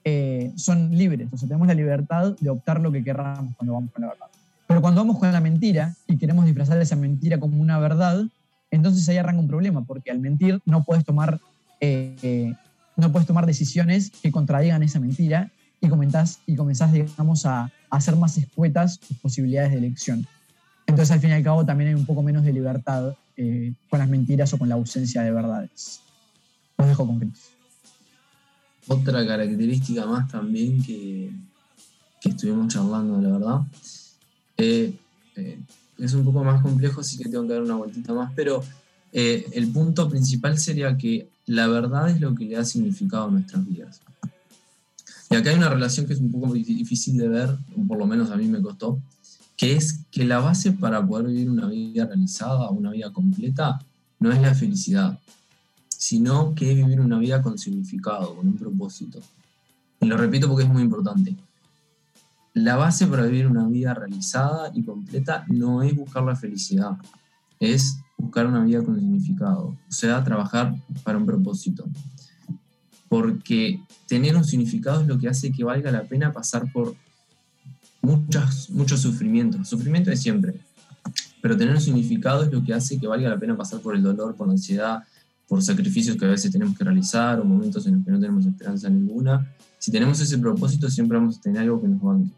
eh, 0.04 0.52
son 0.56 0.94
libres. 0.94 1.32
O 1.32 1.38
tenemos 1.38 1.66
la 1.66 1.72
libertad 1.72 2.36
de 2.38 2.50
optar 2.50 2.78
lo 2.78 2.92
que 2.92 3.02
queramos 3.02 3.56
cuando 3.56 3.72
vamos 3.72 3.90
con 3.90 4.02
la 4.02 4.08
verdad. 4.08 4.26
Pero 4.66 4.82
cuando 4.82 5.00
vamos 5.00 5.18
con 5.18 5.32
la 5.32 5.40
mentira 5.40 5.94
y 6.06 6.18
queremos 6.18 6.44
disfrazar 6.44 6.78
esa 6.78 6.94
mentira 6.94 7.40
como 7.40 7.58
una 7.58 7.78
verdad, 7.78 8.22
entonces 8.70 9.08
ahí 9.08 9.16
arranca 9.16 9.40
un 9.40 9.48
problema, 9.48 9.82
porque 9.82 10.10
al 10.10 10.20
mentir 10.20 10.60
no 10.66 10.84
puedes 10.84 11.06
tomar, 11.06 11.40
eh, 11.80 12.54
no 12.96 13.12
puedes 13.12 13.26
tomar 13.26 13.46
decisiones 13.46 14.10
que 14.22 14.30
contradigan 14.30 14.82
esa 14.82 15.00
mentira 15.00 15.50
y, 15.80 15.88
comentás, 15.88 16.40
y 16.46 16.56
comenzás, 16.56 16.92
digamos, 16.92 17.46
a, 17.46 17.72
hacer 17.88 18.14
más 18.16 18.36
escuetas 18.38 19.00
tus 19.00 19.16
posibilidades 19.18 19.72
de 19.72 19.78
elección. 19.78 20.26
Entonces, 20.86 21.10
al 21.10 21.20
fin 21.20 21.30
y 21.30 21.32
al 21.32 21.42
cabo, 21.42 21.64
también 21.64 21.88
hay 21.88 21.94
un 21.94 22.06
poco 22.06 22.22
menos 22.22 22.44
de 22.44 22.52
libertad 22.52 23.14
eh, 23.36 23.72
con 23.88 23.98
las 23.98 24.08
mentiras 24.08 24.52
o 24.52 24.58
con 24.58 24.68
la 24.68 24.76
ausencia 24.76 25.22
de 25.22 25.32
verdades. 25.32 26.00
Los 26.78 26.88
dejo 26.88 27.06
con 27.06 27.18
Chris. 27.18 27.50
Otra 28.86 29.26
característica 29.26 30.06
más 30.06 30.28
también 30.28 30.82
que, 30.82 31.30
que 32.20 32.28
estuvimos 32.28 32.72
charlando, 32.72 33.20
la 33.20 33.38
verdad, 33.38 33.60
eh, 34.56 34.92
eh, 35.36 35.58
es 35.98 36.14
un 36.14 36.24
poco 36.24 36.44
más 36.44 36.60
complejo, 36.62 37.00
así 37.00 37.18
que 37.18 37.28
tengo 37.28 37.46
que 37.46 37.54
dar 37.54 37.62
una 37.62 37.76
vueltita 37.76 38.12
más, 38.12 38.32
pero 38.34 38.62
eh, 39.12 39.46
el 39.52 39.68
punto 39.72 40.08
principal 40.08 40.58
sería 40.58 40.96
que 40.96 41.28
la 41.46 41.66
verdad 41.66 42.10
es 42.10 42.20
lo 42.20 42.34
que 42.34 42.44
le 42.44 42.56
da 42.56 42.64
significado 42.64 43.26
a 43.26 43.30
nuestras 43.30 43.66
vidas. 43.66 44.00
Y 45.30 45.36
acá 45.36 45.50
hay 45.50 45.56
una 45.56 45.68
relación 45.68 46.06
que 46.06 46.12
es 46.12 46.20
un 46.20 46.30
poco 46.30 46.52
difícil 46.52 47.16
de 47.16 47.28
ver, 47.28 47.56
por 47.86 47.98
lo 47.98 48.06
menos 48.06 48.30
a 48.30 48.36
mí 48.36 48.46
me 48.48 48.60
costó, 48.60 49.00
que 49.56 49.76
es 49.76 50.00
que 50.10 50.24
la 50.24 50.40
base 50.40 50.72
para 50.72 51.06
poder 51.06 51.26
vivir 51.26 51.50
una 51.50 51.66
vida 51.66 52.06
realizada, 52.06 52.70
una 52.70 52.90
vida 52.90 53.12
completa, 53.12 53.78
no 54.18 54.32
es 54.32 54.40
la 54.40 54.54
felicidad, 54.54 55.18
sino 55.88 56.54
que 56.54 56.70
es 56.70 56.76
vivir 56.76 57.00
una 57.00 57.18
vida 57.18 57.42
con 57.42 57.58
significado, 57.58 58.34
con 58.34 58.48
un 58.48 58.56
propósito. 58.56 59.20
Y 60.00 60.06
lo 60.06 60.16
repito 60.16 60.48
porque 60.48 60.64
es 60.64 60.70
muy 60.70 60.82
importante. 60.82 61.36
La 62.54 62.76
base 62.76 63.06
para 63.06 63.24
vivir 63.24 63.46
una 63.46 63.68
vida 63.68 63.94
realizada 63.94 64.72
y 64.74 64.82
completa 64.82 65.44
no 65.48 65.82
es 65.82 65.94
buscar 65.94 66.24
la 66.24 66.34
felicidad, 66.34 66.96
es 67.60 67.98
buscar 68.20 68.46
una 68.46 68.64
vida 68.64 68.82
con 68.82 68.98
significado, 68.98 69.66
o 69.66 69.92
sea, 69.92 70.22
trabajar 70.22 70.74
para 71.04 71.18
un 71.18 71.26
propósito. 71.26 71.84
Porque 73.08 73.80
tener 74.06 74.36
un 74.36 74.44
significado 74.44 75.00
es 75.00 75.08
lo 75.08 75.18
que 75.18 75.28
hace 75.28 75.50
que 75.50 75.64
valga 75.64 75.90
la 75.90 76.04
pena 76.04 76.32
pasar 76.32 76.70
por 76.72 76.94
muchos, 78.02 78.70
muchos 78.70 79.00
sufrimientos. 79.00 79.68
Sufrimiento 79.68 80.10
es 80.10 80.20
siempre, 80.20 80.54
pero 81.42 81.56
tener 81.56 81.74
un 81.74 81.80
significado 81.80 82.44
es 82.44 82.52
lo 82.52 82.62
que 82.62 82.74
hace 82.74 82.98
que 82.98 83.06
valga 83.06 83.28
la 83.28 83.38
pena 83.38 83.56
pasar 83.56 83.80
por 83.80 83.96
el 83.96 84.02
dolor, 84.02 84.36
por 84.36 84.46
la 84.46 84.52
ansiedad, 84.52 85.02
por 85.48 85.62
sacrificios 85.62 86.16
que 86.16 86.24
a 86.24 86.28
veces 86.28 86.52
tenemos 86.52 86.76
que 86.78 86.84
realizar 86.84 87.40
o 87.40 87.44
momentos 87.44 87.86
en 87.86 87.96
los 87.96 88.04
que 88.04 88.12
no 88.12 88.20
tenemos 88.20 88.46
esperanza 88.46 88.88
ninguna. 88.88 89.52
Si 89.78 89.90
tenemos 89.90 90.20
ese 90.20 90.38
propósito, 90.38 90.88
siempre 90.88 91.18
vamos 91.18 91.38
a 91.38 91.40
tener 91.40 91.62
algo 91.62 91.80
que 91.80 91.88
nos 91.88 92.00
banque. 92.00 92.30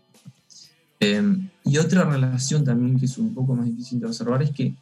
Eh, 1.01 1.49
y 1.65 1.79
otra 1.79 2.05
relación 2.05 2.65
también 2.65 2.99
que 2.99 3.07
es 3.07 3.19
un 3.19 3.35
poco 3.35 3.55
más 3.55 3.67
difícil 3.67 4.01
de 4.01 4.07
observar 4.07 4.43
es 4.43 4.51
que 4.51 4.75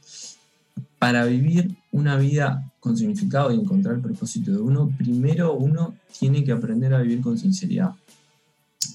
para 1.01 1.25
vivir 1.25 1.79
una 1.93 2.17
vida 2.17 2.71
con 2.79 2.95
significado 2.95 3.51
y 3.51 3.59
encontrar 3.59 3.95
el 3.95 4.03
propósito 4.03 4.53
de 4.53 4.59
uno, 4.59 4.93
primero 4.99 5.55
uno 5.55 5.95
tiene 6.19 6.45
que 6.45 6.53
aprender 6.53 6.93
a 6.93 7.01
vivir 7.01 7.23
con 7.23 7.39
sinceridad. 7.39 7.93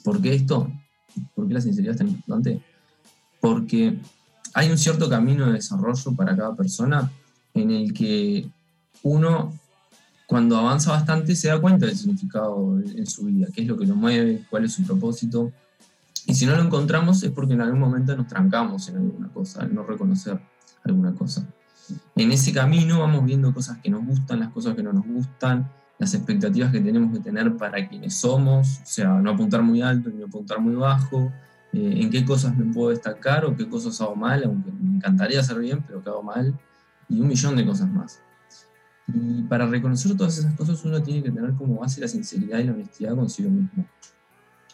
¿Por 0.04 0.22
qué 0.22 0.36
esto? 0.36 0.72
¿Por 1.34 1.48
qué 1.48 1.56
la 1.56 1.62
sinceridad 1.62 1.94
es 1.94 1.98
tan 1.98 2.10
importante? 2.10 2.62
Porque 3.42 3.98
hay 4.54 4.70
un 4.70 4.78
cierto 4.78 5.10
camino 5.10 5.48
de 5.48 5.54
desarrollo 5.54 6.16
para 6.16 6.38
cada 6.38 6.56
persona 6.56 7.12
en 7.56 7.72
el 7.72 7.92
que 7.92 8.48
uno, 9.02 9.52
cuando 10.28 10.58
avanza 10.58 10.92
bastante, 10.92 11.36
se 11.36 11.48
da 11.48 11.60
cuenta 11.60 11.88
del 11.88 11.98
significado 11.98 12.80
en 12.80 13.08
su 13.08 13.26
vida, 13.26 13.48
qué 13.52 13.64
es 13.64 13.68
lo 13.68 13.78
que 13.78 13.88
lo 13.88 13.96
mueve, 13.96 14.46
cuál 14.52 14.66
es 14.66 14.74
su 14.74 14.84
propósito. 14.84 15.52
Y 16.28 16.36
si 16.36 16.46
no 16.46 16.56
lo 16.56 16.62
encontramos 16.62 17.24
es 17.24 17.32
porque 17.32 17.54
en 17.54 17.62
algún 17.62 17.80
momento 17.80 18.16
nos 18.16 18.28
trancamos 18.28 18.90
en 18.90 18.98
alguna 18.98 19.30
cosa, 19.30 19.64
al 19.64 19.74
no 19.74 19.82
reconocer 19.82 20.40
alguna 20.84 21.16
cosa. 21.16 21.48
En 22.16 22.32
ese 22.32 22.54
camino 22.54 23.00
vamos 23.00 23.26
viendo 23.26 23.54
cosas 23.54 23.78
que 23.80 23.90
nos 23.90 24.06
gustan, 24.06 24.40
las 24.40 24.50
cosas 24.50 24.76
que 24.76 24.84
no 24.84 24.94
nos 24.94 25.06
gustan, 25.06 25.70
las 26.00 26.14
expectativas 26.14 26.72
que 26.72 26.82
tenemos 26.82 27.14
que 27.14 27.20
tener 27.20 27.56
para 27.58 27.88
quienes 27.88 28.16
somos, 28.16 28.80
o 28.80 28.86
sea, 28.86 29.10
no 29.20 29.32
apuntar 29.32 29.62
muy 29.62 29.82
alto 29.82 30.10
ni 30.10 30.24
apuntar 30.24 30.60
muy 30.60 30.76
bajo, 30.76 31.32
eh, 31.74 32.02
en 32.02 32.10
qué 32.10 32.26
cosas 32.26 32.56
me 32.58 32.72
puedo 32.74 32.90
destacar 32.90 33.46
o 33.46 33.56
qué 33.56 33.68
cosas 33.68 34.00
hago 34.02 34.16
mal, 34.16 34.44
aunque 34.44 34.72
me 34.72 34.96
encantaría 34.96 35.40
hacer 35.40 35.60
bien, 35.60 35.84
pero 35.86 36.04
que 36.04 36.10
hago 36.10 36.24
mal, 36.24 36.58
y 37.10 37.20
un 37.20 37.28
millón 37.28 37.56
de 37.56 37.66
cosas 37.66 37.90
más. 37.90 38.22
Y 39.08 39.44
para 39.44 39.68
reconocer 39.68 40.18
todas 40.18 40.38
esas 40.38 40.54
cosas 40.56 40.84
uno 40.84 41.02
tiene 41.02 41.22
que 41.22 41.32
tener 41.32 41.54
como 41.54 41.80
base 41.80 42.02
la 42.02 42.08
sinceridad 42.08 42.60
y 42.60 42.64
la 42.64 42.74
honestidad 42.74 43.16
consigo 43.16 43.50
mismo. 43.50 43.86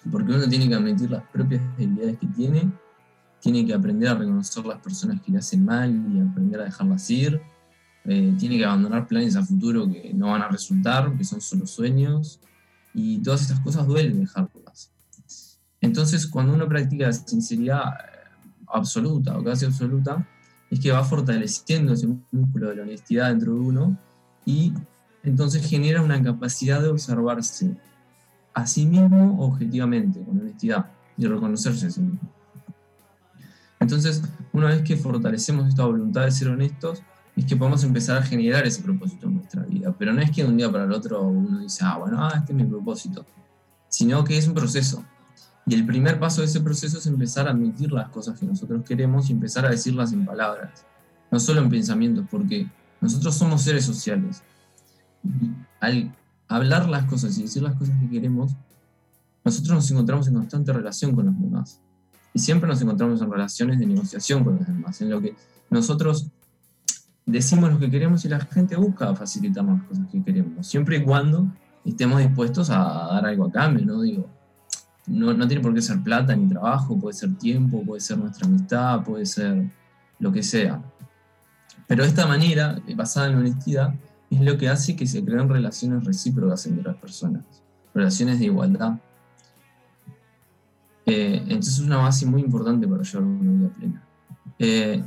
Porque 0.09 0.33
uno 0.33 0.47
tiene 0.47 0.67
que 0.69 0.75
admitir 0.75 1.11
las 1.11 1.23
propias 1.23 1.61
debilidades 1.77 2.17
que 2.17 2.27
tiene 2.27 2.71
tiene 3.41 3.65
que 3.65 3.73
aprender 3.73 4.09
a 4.09 4.15
reconocer 4.15 4.65
las 4.65 4.79
personas 4.79 5.21
que 5.21 5.31
le 5.31 5.39
hacen 5.39 5.65
mal 5.65 5.89
y 5.89 6.19
aprender 6.19 6.61
a 6.61 6.65
dejarlas 6.65 7.09
ir. 7.09 7.41
Eh, 8.05 8.35
tiene 8.39 8.57
que 8.57 8.65
abandonar 8.65 9.07
planes 9.07 9.35
a 9.35 9.43
futuro 9.43 9.89
que 9.91 10.13
no 10.13 10.27
van 10.27 10.41
a 10.41 10.47
resultar, 10.47 11.15
que 11.17 11.23
son 11.23 11.41
solo 11.41 11.65
sueños. 11.65 12.39
Y 12.93 13.19
todas 13.19 13.41
estas 13.41 13.59
cosas 13.61 13.87
duelen 13.87 14.19
dejarlas. 14.19 14.91
Entonces, 15.81 16.27
cuando 16.27 16.53
uno 16.53 16.67
practica 16.67 17.11
sinceridad 17.11 17.93
eh, 17.93 18.29
absoluta 18.67 19.37
o 19.37 19.43
casi 19.43 19.65
absoluta, 19.65 20.27
es 20.69 20.79
que 20.79 20.91
va 20.91 21.03
fortaleciendo 21.03 21.93
ese 21.93 22.07
músculo 22.31 22.69
de 22.69 22.75
la 22.77 22.83
honestidad 22.83 23.29
dentro 23.29 23.53
de 23.53 23.59
uno 23.59 23.97
y 24.45 24.73
entonces 25.23 25.67
genera 25.67 26.01
una 26.01 26.21
capacidad 26.21 26.81
de 26.81 26.89
observarse 26.89 27.75
a 28.53 28.67
sí 28.67 28.85
mismo 28.85 29.43
objetivamente, 29.43 30.21
con 30.23 30.39
honestidad, 30.39 30.91
y 31.17 31.25
reconocerse 31.25 31.87
a 31.87 31.89
sí 31.89 32.01
mismo. 32.01 32.40
Entonces, 33.81 34.21
una 34.53 34.67
vez 34.67 34.83
que 34.83 34.95
fortalecemos 34.95 35.67
esta 35.67 35.83
voluntad 35.83 36.25
de 36.25 36.31
ser 36.31 36.49
honestos, 36.49 37.01
es 37.35 37.45
que 37.45 37.55
podemos 37.55 37.83
empezar 37.83 38.17
a 38.17 38.21
generar 38.21 38.65
ese 38.65 38.83
propósito 38.83 39.27
en 39.27 39.35
nuestra 39.35 39.63
vida. 39.63 39.93
Pero 39.97 40.13
no 40.13 40.21
es 40.21 40.29
que 40.29 40.43
de 40.43 40.49
un 40.49 40.57
día 40.57 40.71
para 40.71 40.83
el 40.83 40.91
otro 40.91 41.21
uno 41.23 41.59
dice, 41.59 41.83
ah, 41.83 41.97
bueno, 41.97 42.23
ah, 42.23 42.33
este 42.37 42.53
es 42.53 42.57
mi 42.57 42.63
propósito, 42.63 43.25
sino 43.89 44.23
que 44.23 44.37
es 44.37 44.47
un 44.47 44.53
proceso. 44.53 45.03
Y 45.65 45.73
el 45.73 45.85
primer 45.85 46.19
paso 46.19 46.41
de 46.41 46.47
ese 46.47 46.61
proceso 46.61 46.99
es 46.99 47.07
empezar 47.07 47.47
a 47.47 47.51
admitir 47.51 47.91
las 47.91 48.09
cosas 48.09 48.39
que 48.39 48.45
nosotros 48.45 48.83
queremos 48.83 49.29
y 49.29 49.33
empezar 49.33 49.65
a 49.65 49.69
decirlas 49.69 50.13
en 50.13 50.25
palabras, 50.25 50.85
no 51.31 51.39
solo 51.39 51.61
en 51.61 51.69
pensamientos, 51.69 52.25
porque 52.29 52.69
nosotros 52.99 53.35
somos 53.35 53.63
seres 53.63 53.83
sociales. 53.83 54.43
Y 55.23 55.51
al 55.79 56.15
hablar 56.47 56.87
las 56.87 57.05
cosas 57.05 57.35
y 57.37 57.43
decir 57.43 57.63
las 57.63 57.75
cosas 57.75 57.99
que 57.99 58.09
queremos, 58.09 58.55
nosotros 59.43 59.73
nos 59.73 59.89
encontramos 59.89 60.27
en 60.27 60.35
constante 60.35 60.71
relación 60.71 61.15
con 61.15 61.25
los 61.25 61.39
demás. 61.39 61.81
Y 62.33 62.39
siempre 62.39 62.69
nos 62.69 62.81
encontramos 62.81 63.21
en 63.21 63.31
relaciones 63.31 63.79
de 63.79 63.85
negociación 63.85 64.43
con 64.43 64.57
los 64.57 64.67
demás, 64.67 65.01
en 65.01 65.09
lo 65.09 65.21
que 65.21 65.35
nosotros 65.69 66.27
decimos 67.25 67.71
lo 67.71 67.79
que 67.79 67.89
queremos 67.89 68.23
y 68.25 68.29
la 68.29 68.39
gente 68.39 68.75
busca 68.75 69.15
facilitarnos 69.15 69.79
las 69.79 69.87
cosas 69.87 70.07
que 70.11 70.23
queremos, 70.23 70.65
siempre 70.67 70.97
y 70.97 71.03
cuando 71.03 71.47
estemos 71.85 72.19
dispuestos 72.19 72.69
a 72.69 73.09
dar 73.11 73.25
algo 73.25 73.45
a 73.45 73.51
cambio, 73.51 73.85
¿no? 73.85 74.01
Digo, 74.01 74.27
no, 75.07 75.33
no 75.33 75.47
tiene 75.47 75.61
por 75.61 75.73
qué 75.73 75.81
ser 75.81 76.01
plata 76.01 76.35
ni 76.35 76.47
trabajo, 76.47 76.97
puede 76.99 77.13
ser 77.13 77.35
tiempo, 77.37 77.83
puede 77.83 78.01
ser 78.01 78.17
nuestra 78.17 78.47
amistad, 78.47 79.03
puede 79.03 79.25
ser 79.25 79.69
lo 80.19 80.31
que 80.31 80.43
sea. 80.43 80.81
Pero 81.87 82.03
esta 82.03 82.25
manera, 82.25 82.81
basada 82.95 83.27
en 83.27 83.33
la 83.33 83.39
honestidad, 83.39 83.93
es 84.29 84.39
lo 84.39 84.57
que 84.57 84.69
hace 84.69 84.95
que 84.95 85.05
se 85.05 85.23
creen 85.25 85.49
relaciones 85.49 86.05
recíprocas 86.05 86.65
entre 86.65 86.83
las 86.83 86.95
personas, 86.95 87.43
relaciones 87.93 88.39
de 88.39 88.45
igualdad. 88.45 88.93
Eh, 91.13 91.43
entonces 91.49 91.73
es 91.73 91.79
una 91.81 91.97
base 91.97 92.25
muy 92.25 92.41
importante 92.41 92.87
para 92.87 93.03
llevar 93.03 93.23
una 93.23 93.51
vida 93.51 93.69
plena. 93.73 94.07
Eh, 94.59 95.03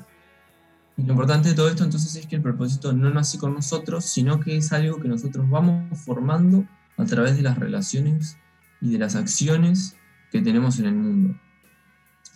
lo 0.98 1.12
importante 1.12 1.48
de 1.48 1.54
todo 1.54 1.70
esto 1.70 1.82
entonces 1.82 2.14
es 2.14 2.26
que 2.26 2.36
el 2.36 2.42
propósito 2.42 2.92
no 2.92 3.08
nace 3.08 3.38
con 3.38 3.54
nosotros, 3.54 4.04
sino 4.04 4.38
que 4.38 4.58
es 4.58 4.70
algo 4.74 5.00
que 5.00 5.08
nosotros 5.08 5.48
vamos 5.48 5.98
formando 5.98 6.66
a 6.98 7.06
través 7.06 7.36
de 7.36 7.42
las 7.42 7.58
relaciones 7.58 8.36
y 8.82 8.92
de 8.92 8.98
las 8.98 9.16
acciones 9.16 9.96
que 10.30 10.42
tenemos 10.42 10.78
en 10.78 10.84
el 10.84 10.94
mundo. 10.94 11.40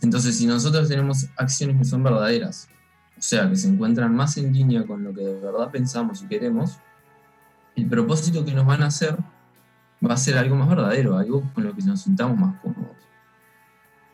Entonces, 0.01 0.39
si 0.39 0.47
nosotros 0.47 0.89
tenemos 0.89 1.29
acciones 1.37 1.77
que 1.77 1.85
son 1.85 2.03
verdaderas, 2.03 2.69
o 3.19 3.21
sea, 3.21 3.51
que 3.51 3.57
se 3.57 3.69
encuentran 3.69 4.15
más 4.17 4.39
en 4.39 4.51
línea 4.51 4.87
con 4.87 5.05
lo 5.05 5.13
que 5.13 5.21
de 5.21 5.41
verdad 5.41 5.71
pensamos 5.71 6.23
y 6.23 6.27
queremos, 6.27 6.79
el 7.77 7.87
propósito 7.87 8.47
que 8.47 8.55
nos 8.55 8.65
van 8.65 8.83
a 8.83 8.87
hacer 8.87 9.19
va 10.03 10.15
a 10.15 10.17
ser 10.17 10.39
algo 10.39 10.57
más 10.57 10.71
verdadero, 10.71 11.19
algo 11.19 11.43
con 11.53 11.65
lo 11.65 11.75
que 11.75 11.83
nos 11.83 12.01
sintamos 12.01 12.39
más 12.39 12.59
cómodos. 12.63 13.08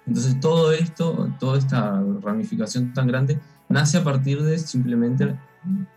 Entonces 0.07 0.39
todo 0.41 0.73
esto, 0.73 1.33
toda 1.39 1.59
esta 1.59 2.03
ramificación 2.21 2.93
tan 2.93 3.07
grande, 3.07 3.41
nace 3.69 3.99
a 3.99 4.05
partir 4.05 4.43
de 4.43 4.59
simplemente 4.59 5.39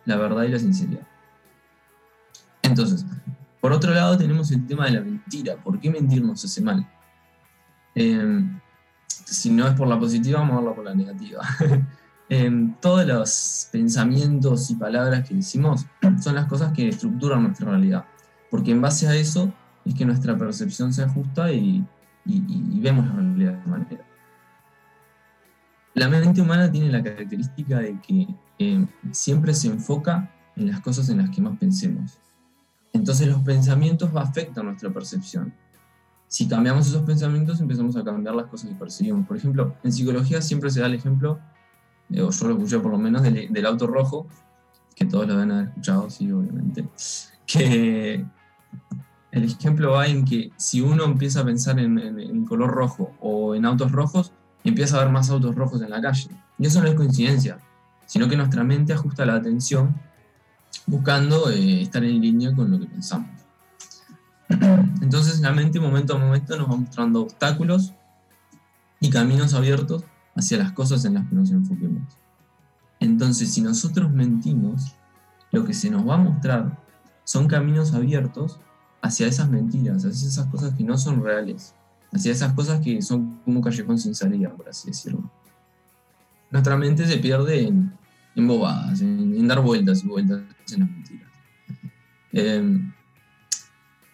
la 0.05 0.17
verdad 0.17 0.43
y 0.43 0.49
la 0.49 0.59
sinceridad. 0.59 1.07
Entonces, 2.61 3.05
por 3.61 3.71
otro 3.71 3.93
lado 3.93 4.17
tenemos 4.17 4.51
el 4.51 4.65
tema 4.65 4.85
de 4.85 4.91
la 4.91 5.01
mentira. 5.01 5.55
¿Por 5.57 5.79
qué 5.79 5.89
mentir 5.89 6.23
nos 6.23 6.43
hace 6.43 6.61
mal? 6.61 6.87
Em, 7.95 8.59
si 9.07 9.49
no 9.49 9.67
es 9.67 9.73
por 9.73 9.87
la 9.87 9.99
positiva, 9.99 10.39
vamos 10.39 10.53
a 10.53 10.59
verlo 10.59 10.75
por 10.75 10.85
la 10.85 10.95
negativa. 10.95 11.41
Em, 12.29 12.75
todos 12.81 13.07
los 13.07 13.69
pensamientos 13.71 14.69
y 14.69 14.75
palabras 14.75 15.25
que 15.25 15.33
decimos 15.33 15.85
son 16.19 16.35
las 16.35 16.45
cosas 16.47 16.73
que 16.73 16.89
estructuran 16.89 17.43
nuestra 17.43 17.69
realidad. 17.69 18.03
Porque 18.51 18.71
en 18.71 18.81
base 18.81 19.07
a 19.07 19.15
eso 19.15 19.53
es 19.85 19.93
que 19.93 20.05
nuestra 20.05 20.37
percepción 20.37 20.93
se 20.93 21.03
ajusta 21.03 21.51
y, 21.53 21.85
vemos 22.25 23.05
la 23.07 23.13
realidad 23.13 23.53
de 23.53 23.59
esa 23.59 23.67
manera. 23.69 24.06
La 25.97 26.07
mente 26.09 26.41
humana 26.41 26.71
tiene 26.71 26.91
la 26.91 27.03
característica 27.03 27.79
de 27.79 27.99
que 27.99 28.27
eh, 28.59 28.85
siempre 29.11 29.53
se 29.53 29.67
enfoca 29.67 30.31
en 30.55 30.67
las 30.67 30.79
cosas 30.81 31.09
en 31.09 31.17
las 31.17 31.31
que 31.31 31.41
más 31.41 31.57
pensemos. 31.57 32.19
Entonces 32.93 33.27
los 33.27 33.41
pensamientos 33.41 34.11
afectan 34.15 34.65
nuestra 34.65 34.91
percepción. 34.91 35.53
Si 36.27 36.47
cambiamos 36.47 36.87
esos 36.87 37.03
pensamientos, 37.03 37.59
empezamos 37.61 37.95
a 37.95 38.03
cambiar 38.03 38.35
las 38.35 38.45
cosas 38.45 38.69
que 38.69 38.75
percibimos. 38.75 39.25
Por 39.25 39.37
ejemplo, 39.37 39.75
en 39.83 39.91
psicología 39.91 40.41
siempre 40.41 40.69
se 40.69 40.81
da 40.81 40.85
el 40.85 40.93
ejemplo, 40.93 41.39
eh, 42.11 42.21
o 42.21 42.29
yo 42.29 42.47
lo 42.47 42.53
escuché 42.53 42.79
por 42.79 42.91
lo 42.91 42.99
menos, 42.99 43.23
del, 43.23 43.51
del 43.51 43.65
auto 43.65 43.87
rojo, 43.87 44.27
que 44.95 45.05
todos 45.05 45.27
lo 45.27 45.33
deben 45.33 45.51
haber 45.51 45.67
escuchado, 45.69 46.09
sí, 46.09 46.31
obviamente, 46.31 46.87
que 47.47 48.23
el 49.31 49.43
ejemplo 49.43 49.91
va 49.91 50.07
en 50.07 50.25
que 50.25 50.51
si 50.57 50.81
uno 50.81 51.05
empieza 51.05 51.41
a 51.41 51.45
pensar 51.45 51.79
en, 51.79 52.45
color 52.45 52.69
rojo 52.69 53.13
o 53.19 53.55
en 53.55 53.65
autos 53.65 53.91
rojos, 53.91 54.31
empieza 54.69 54.97
a 54.97 55.03
ver 55.03 55.11
más 55.11 55.29
autos 55.29 55.55
rojos 55.55 55.81
en 55.81 55.89
la 55.89 56.01
calle. 56.01 56.29
Y 56.57 56.67
eso 56.67 56.81
no 56.81 56.87
es 56.87 56.95
coincidencia, 56.95 57.59
sino 58.05 58.27
que 58.27 58.37
nuestra 58.37 58.63
mente 58.63 58.93
ajusta 58.93 59.25
la 59.25 59.35
atención 59.35 59.95
buscando 60.85 61.49
eh, 61.49 61.81
estar 61.81 62.03
en 62.03 62.21
línea 62.21 62.55
con 62.55 62.71
lo 62.71 62.79
que 62.79 62.87
pensamos. 62.87 63.29
Entonces 65.01 65.39
la 65.41 65.51
mente 65.51 65.79
momento 65.79 66.15
a 66.15 66.17
momento 66.17 66.57
nos 66.57 66.69
va 66.69 66.75
mostrando 66.75 67.21
obstáculos 67.21 67.93
y 68.99 69.09
caminos 69.09 69.53
abiertos 69.53 70.03
hacia 70.35 70.57
las 70.57 70.71
cosas 70.71 71.05
en 71.05 71.15
las 71.15 71.27
que 71.27 71.35
nos 71.35 71.51
enfoquemos. 71.51 72.17
Entonces 72.99 73.53
si 73.53 73.61
nosotros 73.61 74.11
mentimos, 74.11 74.95
lo 75.51 75.65
que 75.65 75.73
se 75.73 75.89
nos 75.89 76.07
va 76.07 76.15
a 76.15 76.17
mostrar 76.17 76.77
son 77.23 77.47
caminos 77.47 77.93
abiertos 77.93 78.59
hacia 79.01 79.27
esas 79.27 79.49
mentiras, 79.49 80.05
hacia 80.05 80.27
esas 80.27 80.47
cosas 80.47 80.73
que 80.73 80.83
no 80.83 80.97
son 80.97 81.23
reales, 81.23 81.75
hacia 82.11 82.31
esas 82.31 82.53
cosas 82.53 82.81
que 82.81 83.01
son 83.01 83.39
como 83.43 83.57
un 83.57 83.63
callejón 83.63 83.97
sin 83.97 84.15
salida, 84.15 84.49
por 84.49 84.69
así 84.69 84.89
decirlo. 84.89 85.29
Nuestra 86.49 86.77
mente 86.77 87.05
se 87.05 87.17
pierde 87.17 87.67
en, 87.67 88.47
bobadas, 88.47 89.01
en, 89.01 89.35
en 89.35 89.47
dar 89.47 89.61
vueltas 89.61 90.03
y 90.03 90.07
vueltas 90.07 90.41
en 90.71 90.79
las 90.79 90.89
mentiras. 90.89 91.27
Eh, 92.33 92.79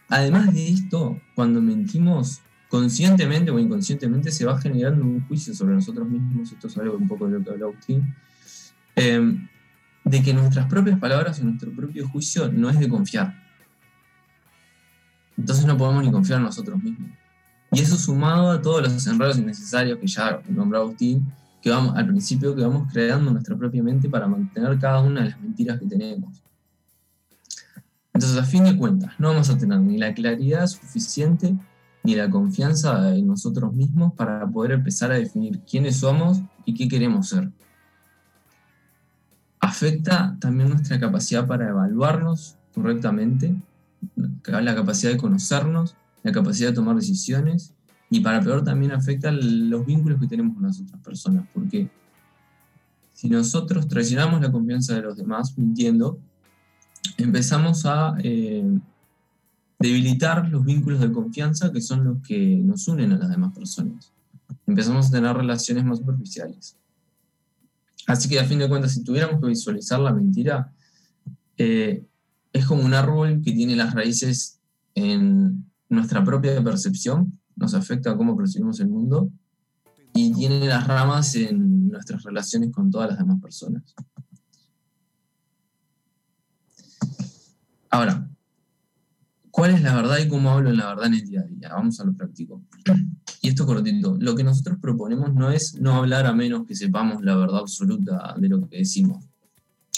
además 0.08 0.54
de 0.54 0.70
esto, 0.70 1.20
cuando 1.36 1.62
mentimos 1.62 2.40
conscientemente 2.70 3.52
o 3.52 3.60
inconscientemente 3.60 4.32
se 4.32 4.46
va 4.46 4.62
generando 4.62 5.04
un 5.04 5.28
juicio 5.28 5.54
sobre 5.54 5.76
nosotros 5.76 6.08
mismos, 6.08 6.52
esto 6.52 6.68
es 6.68 6.78
algo 6.78 6.96
un 6.96 7.08
poco 7.08 7.28
de 7.28 7.38
lo 7.38 7.44
que 7.44 7.50
habló 7.50 7.68
Agustín, 7.68 8.16
eh, 8.96 9.38
de 10.04 10.24
que 10.24 10.34
nuestras 10.34 10.68
propias 10.68 11.00
palabras 11.00 11.40
o 11.40 11.44
nuestro 11.44 11.72
propio 11.72 12.08
juicio 12.08 12.52
no 12.52 12.70
es 12.70 12.80
de 12.80 12.88
confiar. 12.88 13.36
Entonces 15.38 15.66
no 15.66 15.78
podemos 15.78 16.04
ni 16.04 16.12
confiar 16.12 16.40
en 16.40 16.46
nosotros 16.46 16.82
mismos. 16.82 17.12
Y 17.74 17.80
eso 17.80 17.98
sumado 17.98 18.52
a 18.52 18.62
todos 18.62 18.84
los 18.84 19.08
enredos 19.08 19.38
innecesarios 19.40 19.98
que 19.98 20.08
ya 20.08 20.40
nombró 20.48 20.82
Agustín, 20.82 21.26
que 21.60 21.72
vamos 21.72 21.96
al 21.96 22.06
principio 22.06 22.56
que 22.56 22.62
vamos 22.62 22.92
creando 22.92 23.32
nuestra 23.32 23.58
propia 23.58 23.82
mente 23.82 24.08
para 24.10 24.28
mantener 24.28 24.78
cada 24.78 25.02
una 25.02 25.22
de 25.22 25.30
las 25.32 25.42
mentiras 25.42 25.80
que 25.80 25.88
tenemos. 25.88 26.44
Entonces, 28.14 28.38
a 28.38 28.44
fin 28.44 28.64
de 28.64 28.78
cuentas, 28.78 29.14
no 29.18 29.30
vamos 29.30 29.50
a 29.50 29.58
tener 29.58 29.80
ni 29.80 29.98
la 29.98 30.14
claridad 30.14 30.68
suficiente 30.68 31.56
ni 32.04 32.16
la 32.16 32.30
confianza 32.30 33.16
en 33.16 33.26
nosotros 33.26 33.74
mismos 33.74 34.14
para 34.14 34.46
poder 34.46 34.74
empezar 34.74 35.12
a 35.12 35.16
definir 35.16 35.62
quiénes 35.62 35.98
somos 35.98 36.42
y 36.66 36.76
qué 36.76 36.88
queremos 36.88 37.30
ser. 37.30 37.50
Afecta 39.60 40.38
también 40.40 40.70
nuestra 40.70 41.00
capacidad 41.00 41.48
para 41.48 41.70
evaluarnos 41.70 42.58
correctamente, 42.76 43.56
la 44.44 44.76
capacidad 44.76 45.12
de 45.12 45.18
conocernos, 45.18 45.96
la 46.24 46.32
capacidad 46.32 46.70
de 46.70 46.76
tomar 46.76 46.96
decisiones 46.96 47.74
y 48.10 48.20
para 48.20 48.42
peor 48.42 48.64
también 48.64 48.92
afecta 48.92 49.32
los 49.32 49.86
vínculos 49.86 50.20
que 50.20 50.28
tenemos 50.28 50.56
con 50.56 50.64
las 50.64 50.80
otras 50.80 51.02
personas, 51.02 51.48
porque 51.54 51.90
si 53.14 53.30
nosotros 53.30 53.88
traicionamos 53.88 54.42
la 54.42 54.52
confianza 54.52 54.96
de 54.96 55.02
los 55.02 55.18
demás 55.18 55.58
mintiendo, 55.58 56.20
empezamos 57.18 57.86
a 57.86 58.16
eh, 58.24 58.80
debilitar 59.80 60.48
los 60.50 60.64
vínculos 60.64 61.00
de 61.00 61.12
confianza 61.12 61.72
que 61.72 61.82
son 61.82 62.04
los 62.04 62.22
que 62.22 62.58
nos 62.58 62.88
unen 62.88 63.12
a 63.14 63.18
las 63.18 63.30
demás 63.30 63.54
personas. 63.54 64.12
Empezamos 64.66 65.08
a 65.08 65.12
tener 65.12 65.36
relaciones 65.36 65.84
más 65.84 66.00
superficiales. 66.00 66.78
Así 68.08 68.30
que 68.30 68.40
a 68.40 68.46
fin 68.46 68.60
de 68.60 68.68
cuentas, 68.68 68.94
si 68.94 69.04
tuviéramos 69.04 69.40
que 69.42 69.48
visualizar 69.48 70.00
la 70.00 70.14
mentira, 70.14 70.72
eh, 71.58 72.06
es 72.52 72.66
como 72.66 72.84
un 72.84 72.94
árbol 72.94 73.42
que 73.44 73.52
tiene 73.52 73.76
las 73.76 73.94
raíces 73.94 74.60
en 74.96 75.66
nuestra 75.94 76.24
propia 76.24 76.64
percepción, 76.64 77.40
nos 77.56 77.74
afecta 77.74 78.12
a 78.12 78.18
cómo 78.18 78.36
percibimos 78.36 78.80
el 78.80 78.90
mundo, 78.90 79.30
y 80.14 80.32
tiene 80.34 80.68
las 80.68 80.86
ramas 80.88 81.34
en 81.36 81.90
nuestras 81.90 82.24
relaciones 82.24 82.72
con 82.72 82.92
todas 82.92 83.10
las 83.10 83.18
demás 83.18 83.42
personas. 83.42 83.96
Ahora, 87.90 88.28
¿cuál 89.52 89.72
es 89.72 89.82
la 89.82 89.96
verdad 89.96 90.18
y 90.20 90.28
cómo 90.28 90.50
hablo 90.50 90.70
en 90.70 90.78
la 90.78 90.88
verdad 90.88 91.08
en 91.08 91.14
el 91.16 91.26
día 91.26 91.42
a 91.42 91.44
día? 91.44 91.70
Vamos 91.70 92.00
a 92.00 92.06
lo 92.06 92.14
práctico. 92.14 92.64
Y 93.42 93.50
esto 93.50 93.66
cortito. 93.66 94.18
Lo 94.20 94.36
que 94.36 94.44
nosotros 94.44 94.78
proponemos 94.82 95.34
no 95.34 95.52
es 95.52 95.80
no 95.80 95.96
hablar 95.96 96.26
a 96.26 96.34
menos 96.34 96.66
que 96.66 96.76
sepamos 96.76 97.24
la 97.24 97.36
verdad 97.36 97.60
absoluta 97.60 98.36
de 98.38 98.50
lo 98.50 98.68
que 98.68 98.78
decimos. 98.78 99.26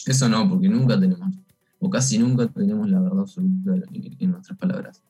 Eso 0.05 0.27
no, 0.29 0.49
porque 0.49 0.67
nunca 0.67 0.99
tenemos, 0.99 1.35
o 1.79 1.89
casi 1.89 2.17
nunca 2.17 2.47
tenemos 2.47 2.89
la 2.89 2.99
verdad 2.99 3.21
absoluta 3.21 3.75
en, 3.91 4.31
nuestras 4.31 4.57
palabras. 4.57 5.01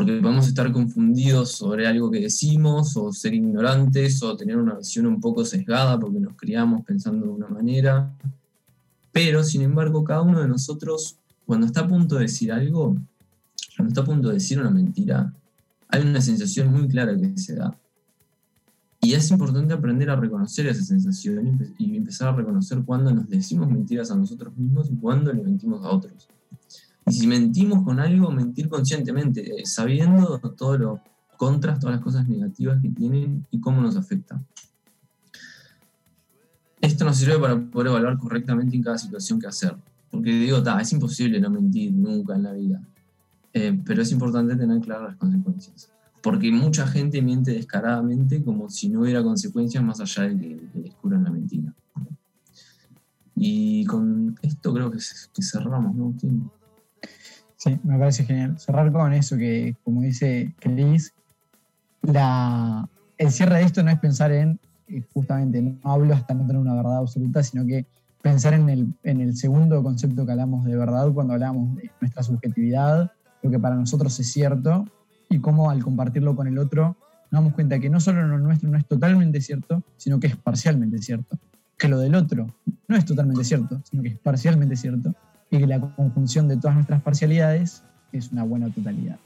Porque 0.00 0.18
podemos 0.18 0.48
estar 0.48 0.72
confundidos 0.72 1.52
sobre 1.52 1.86
algo 1.86 2.10
que 2.10 2.20
decimos, 2.20 2.96
o 2.96 3.12
ser 3.12 3.34
ignorantes, 3.34 4.22
o 4.22 4.34
tener 4.34 4.56
una 4.56 4.76
visión 4.76 5.04
un 5.04 5.20
poco 5.20 5.44
sesgada 5.44 6.00
porque 6.00 6.18
nos 6.18 6.36
criamos 6.36 6.82
pensando 6.86 7.26
de 7.26 7.32
una 7.32 7.48
manera. 7.48 8.10
Pero, 9.12 9.44
sin 9.44 9.60
embargo, 9.60 10.02
cada 10.02 10.22
uno 10.22 10.40
de 10.40 10.48
nosotros, 10.48 11.18
cuando 11.44 11.66
está 11.66 11.80
a 11.82 11.86
punto 11.86 12.14
de 12.14 12.22
decir 12.22 12.50
algo, 12.50 12.96
cuando 13.76 13.90
está 13.90 14.00
a 14.00 14.04
punto 14.04 14.28
de 14.28 14.34
decir 14.34 14.58
una 14.58 14.70
mentira, 14.70 15.34
hay 15.88 16.00
una 16.00 16.22
sensación 16.22 16.72
muy 16.72 16.88
clara 16.88 17.14
que 17.14 17.36
se 17.36 17.56
da. 17.56 17.76
Y 19.02 19.12
es 19.12 19.30
importante 19.30 19.74
aprender 19.74 20.08
a 20.08 20.16
reconocer 20.16 20.66
esa 20.66 20.82
sensación 20.82 21.46
y, 21.46 21.50
empe- 21.50 21.74
y 21.76 21.94
empezar 21.94 22.28
a 22.28 22.36
reconocer 22.36 22.82
cuándo 22.86 23.12
nos 23.12 23.28
decimos 23.28 23.70
mentiras 23.70 24.10
a 24.10 24.16
nosotros 24.16 24.56
mismos 24.56 24.88
y 24.90 24.96
cuándo 24.96 25.30
le 25.30 25.42
mentimos 25.42 25.84
a 25.84 25.90
otros. 25.90 26.26
Y 27.06 27.12
si 27.12 27.26
mentimos 27.26 27.82
con 27.84 28.00
algo, 28.00 28.30
mentir 28.30 28.68
conscientemente, 28.68 29.60
eh, 29.60 29.66
sabiendo 29.66 30.38
todos 30.56 30.78
los 30.78 31.00
contras, 31.36 31.78
todas 31.80 31.96
las 31.96 32.04
cosas 32.04 32.28
negativas 32.28 32.80
que 32.80 32.90
tienen 32.90 33.46
y 33.50 33.60
cómo 33.60 33.80
nos 33.80 33.96
afecta. 33.96 34.40
Esto 36.80 37.04
nos 37.04 37.16
sirve 37.16 37.38
para 37.38 37.60
poder 37.60 37.88
evaluar 37.88 38.18
correctamente 38.18 38.76
en 38.76 38.82
cada 38.82 38.98
situación 38.98 39.40
que 39.40 39.46
hacer. 39.46 39.76
Porque 40.10 40.30
digo, 40.30 40.62
ta, 40.62 40.80
es 40.80 40.92
imposible 40.92 41.40
no 41.40 41.50
mentir 41.50 41.92
nunca 41.92 42.34
en 42.34 42.42
la 42.42 42.52
vida. 42.52 42.82
Eh, 43.52 43.80
pero 43.84 44.02
es 44.02 44.12
importante 44.12 44.56
tener 44.56 44.80
claras 44.80 45.10
las 45.10 45.16
consecuencias. 45.16 45.90
Porque 46.22 46.52
mucha 46.52 46.86
gente 46.86 47.22
miente 47.22 47.52
descaradamente 47.52 48.42
como 48.42 48.68
si 48.68 48.88
no 48.88 49.00
hubiera 49.00 49.22
consecuencias 49.22 49.82
más 49.82 50.00
allá 50.00 50.24
de 50.24 50.38
que, 50.38 50.68
que 50.72 50.80
descubran 50.80 51.24
la 51.24 51.30
mentira. 51.30 51.74
Y 53.42 53.86
con 53.86 54.38
esto 54.42 54.74
creo 54.74 54.90
que, 54.90 54.98
cerramos, 55.42 55.96
¿no? 55.96 56.14
Sí, 57.60 57.78
me 57.84 57.98
parece 57.98 58.24
genial. 58.24 58.58
Cerrar 58.58 58.90
con 58.90 59.12
eso 59.12 59.36
que, 59.36 59.76
como 59.84 60.00
dice 60.00 60.54
Cris, 60.60 61.12
la, 62.00 62.88
el 63.18 63.30
cierre 63.30 63.58
de 63.58 63.64
esto 63.64 63.82
no 63.82 63.90
es 63.90 63.98
pensar 63.98 64.32
en, 64.32 64.58
eh, 64.88 65.02
justamente, 65.12 65.60
no 65.60 65.76
hablo 65.84 66.14
hasta 66.14 66.32
no 66.32 66.46
tener 66.46 66.56
una 66.56 66.74
verdad 66.74 66.96
absoluta, 66.96 67.42
sino 67.42 67.66
que 67.66 67.84
pensar 68.22 68.54
en 68.54 68.70
el, 68.70 68.94
en 69.02 69.20
el 69.20 69.36
segundo 69.36 69.82
concepto 69.82 70.24
que 70.24 70.32
hablamos 70.32 70.64
de 70.64 70.74
verdad 70.74 71.12
cuando 71.12 71.34
hablamos 71.34 71.76
de 71.76 71.90
nuestra 72.00 72.22
subjetividad, 72.22 73.12
lo 73.42 73.50
que 73.50 73.58
para 73.58 73.74
nosotros 73.74 74.18
es 74.18 74.32
cierto, 74.32 74.86
y 75.28 75.38
cómo 75.38 75.68
al 75.68 75.84
compartirlo 75.84 76.34
con 76.34 76.46
el 76.46 76.56
otro 76.56 76.96
nos 77.30 77.42
damos 77.42 77.52
cuenta 77.52 77.78
que 77.78 77.90
no 77.90 78.00
solo 78.00 78.26
lo 78.26 78.38
nuestro 78.38 78.70
no 78.70 78.78
es 78.78 78.86
totalmente 78.86 79.42
cierto, 79.42 79.82
sino 79.98 80.18
que 80.18 80.28
es 80.28 80.36
parcialmente 80.36 80.96
cierto. 80.96 81.38
Que 81.76 81.88
lo 81.88 81.98
del 81.98 82.14
otro 82.14 82.46
no 82.88 82.96
es 82.96 83.04
totalmente 83.04 83.44
cierto, 83.44 83.82
sino 83.84 84.02
que 84.02 84.08
es 84.08 84.18
parcialmente 84.18 84.76
cierto, 84.76 85.14
y 85.50 85.58
que 85.58 85.66
la 85.66 85.80
conjunción 85.80 86.48
de 86.48 86.56
todas 86.56 86.76
nuestras 86.76 87.02
parcialidades 87.02 87.82
es 88.12 88.30
una 88.32 88.44
buena 88.44 88.70
totalidad. 88.70 89.18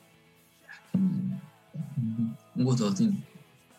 Un 0.95 2.65
gusto, 2.65 2.85
Agustín. 2.87 3.23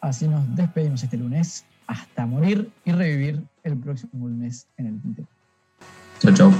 Así 0.01 0.27
nos 0.27 0.55
despedimos 0.55 1.01
este 1.03 1.17
lunes 1.17 1.65
hasta 1.87 2.25
morir 2.25 2.69
y 2.83 2.91
revivir 2.91 3.43
el 3.63 3.77
próximo 3.77 4.27
lunes 4.27 4.67
en 4.77 4.87
el 4.87 5.01
Tintero. 5.01 5.27
Chao, 6.19 6.33
chao. 6.33 6.53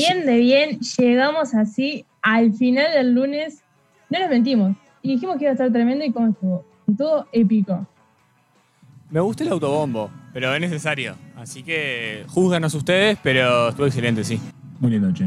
Bien 0.00 0.26
de 0.26 0.38
bien, 0.38 0.78
llegamos 0.98 1.54
así 1.54 2.04
al 2.22 2.52
final 2.54 2.86
del 2.94 3.14
lunes. 3.14 3.62
No 4.08 4.18
les 4.18 4.28
mentimos. 4.30 4.76
Y 5.02 5.12
dijimos 5.14 5.36
que 5.36 5.44
iba 5.44 5.50
a 5.50 5.54
estar 5.54 5.70
tremendo 5.72 6.04
y 6.04 6.12
como 6.12 6.28
estuvo. 6.28 6.64
Estuvo 6.88 7.26
épico. 7.32 7.86
Me 9.10 9.20
gusta 9.20 9.42
el 9.44 9.50
autobombo, 9.50 10.10
pero 10.32 10.54
es 10.54 10.60
necesario. 10.60 11.14
Así 11.36 11.62
que 11.62 12.24
juzganos 12.28 12.74
ustedes, 12.74 13.18
pero 13.22 13.70
estuvo 13.70 13.86
excelente, 13.86 14.22
sí. 14.24 14.40
Muy 14.78 14.90
lindo, 14.92 15.12
che. 15.12 15.24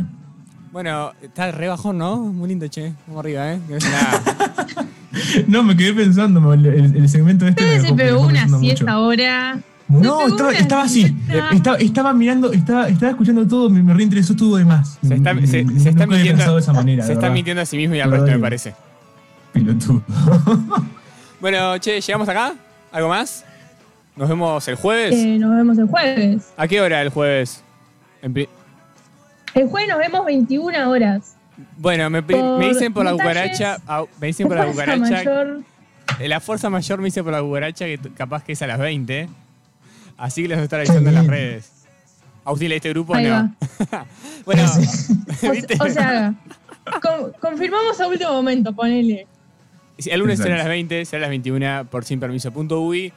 Bueno, 0.71 1.11
está 1.21 1.51
re 1.51 1.67
bajón, 1.67 1.97
¿no? 1.97 2.17
Muy 2.17 2.49
lindo, 2.49 2.67
che. 2.67 2.93
Vamos 3.07 3.19
arriba, 3.23 3.53
¿eh? 3.53 3.59
Que 3.67 3.71
no 3.73 3.77
es 3.77 3.91
nada. 3.91 4.21
No, 5.47 5.61
me 5.63 5.77
quedé 5.77 5.93
pensando, 5.93 6.53
el, 6.53 6.65
el- 6.65 7.07
segmento 7.09 7.47
este 7.47 7.63
me 7.63 7.79
Se 7.81 7.93
pegó 7.93 8.21
una 8.21 8.47
siesta 8.47 8.93
ahora. 8.93 9.59
No, 10.01 10.27
estaba, 10.27 10.51
estaba 10.53 10.83
así. 10.83 11.15
Estaba, 11.53 11.77
estaba 11.77 12.13
mirando, 12.13 12.51
estaba, 12.51 12.87
estaba 12.87 13.11
escuchando 13.11 13.47
todo, 13.47 13.69
me, 13.69 13.81
me 13.83 13.93
reinteresó, 13.93 14.33
estuvo 14.33 14.57
de 14.57 14.65
más. 14.65 14.97
Se 15.05 15.15
está, 15.15 15.33
se, 15.41 15.47
se 15.47 15.59
está 15.61 15.89
Nunca 15.91 16.03
había 16.03 16.17
mintiendo, 16.17 16.53
de 16.55 16.59
esa 16.61 16.73
manera. 16.73 17.03
se 17.05 17.11
está 17.13 17.21
verdad. 17.23 17.33
mintiendo 17.35 17.61
a 17.61 17.65
sí 17.65 17.77
mismo 17.77 17.95
y 17.95 17.99
al 17.99 18.11
resto, 18.11 18.27
me 18.27 18.39
parece. 18.39 18.73
Pelotudo. 19.53 20.01
Bueno, 21.39 21.77
che, 21.77 21.99
¿llegamos 21.99 22.29
acá? 22.29 22.53
¿Algo 22.91 23.09
más? 23.09 23.43
Nos 24.15 24.29
vemos 24.29 24.65
el 24.69 24.75
jueves. 24.75 25.13
Eh, 25.13 25.37
nos 25.37 25.53
vemos 25.55 25.77
el 25.77 25.87
jueves. 25.87 26.53
¿A 26.55 26.67
qué 26.69 26.79
hora 26.79 27.01
el 27.01 27.09
jueves? 27.09 27.61
Pri- 28.21 28.47
El 29.53 29.67
jueves 29.67 29.89
nos 29.89 29.97
vemos 29.99 30.25
21 30.25 30.89
horas. 30.89 31.35
Bueno, 31.77 32.09
me, 32.09 32.23
Por 32.23 32.59
me 32.59 32.69
dicen 32.69 32.93
por 32.93 33.03
la 33.03 33.11
cucaracha. 33.11 33.77
Me 34.21 34.27
dicen 34.27 34.47
por 34.47 34.55
la 34.55 34.71
Fuerza 34.71 34.93
cucaracha. 34.93 35.29
mayor. 35.29 35.61
eh, 36.19 36.27
La 36.29 36.39
fuerza 36.39 36.69
mayor 36.69 36.99
me 36.99 37.05
dice 37.05 37.21
por 37.23 37.33
la 37.33 37.41
cucaracha 37.41 37.85
que 37.85 37.99
capaz 38.15 38.43
que 38.45 38.53
es 38.53 38.61
a 38.61 38.67
las 38.67 38.79
20. 38.79 39.27
Así 40.17 40.41
que 40.43 40.47
les 40.49 40.57
voy 40.57 40.61
a 40.61 40.63
estar 40.65 40.79
avisando 40.79 41.09
en 41.09 41.15
las 41.15 41.27
redes. 41.27 41.71
Agustín, 42.45 42.69
¿leíste 42.69 42.89
grupo 42.89 43.13
o 43.13 43.15
Ahí 43.15 43.25
no? 43.27 43.55
bueno, 44.45 44.63
O, 45.47 45.51
¿viste? 45.51 45.77
o 45.79 45.89
sea, 45.89 46.33
Con- 47.01 47.31
confirmamos 47.39 47.99
a 48.01 48.07
último 48.07 48.31
momento, 48.33 48.73
ponele. 48.73 49.27
El 50.05 50.19
lunes 50.19 50.39
será 50.39 50.55
a 50.55 50.57
las 50.59 50.67
20, 50.67 51.05
será 51.05 51.19
a 51.19 51.21
las 51.21 51.29
21 51.29 51.85
por 51.89 52.03
sinpermiso.ui. 52.03 53.13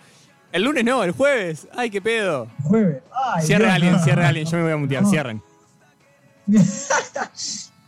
El 0.53 0.63
lunes 0.63 0.85
no, 0.85 1.03
el 1.03 1.11
jueves. 1.13 1.67
Ay, 1.75 1.91
qué 1.91 2.01
pedo. 2.01 2.47
Jueves. 2.63 3.03
Ay, 3.35 3.45
Cierre 3.45 3.69
alguien, 3.69 3.93
no. 3.95 3.99
cierre 4.05 4.25
alguien. 4.25 4.47
Yo 4.47 4.57
me 4.59 4.63
voy 4.63 4.73
a 4.73 4.77
mutear, 4.77 5.03
No. 5.03 5.11
cierren. 5.11 5.43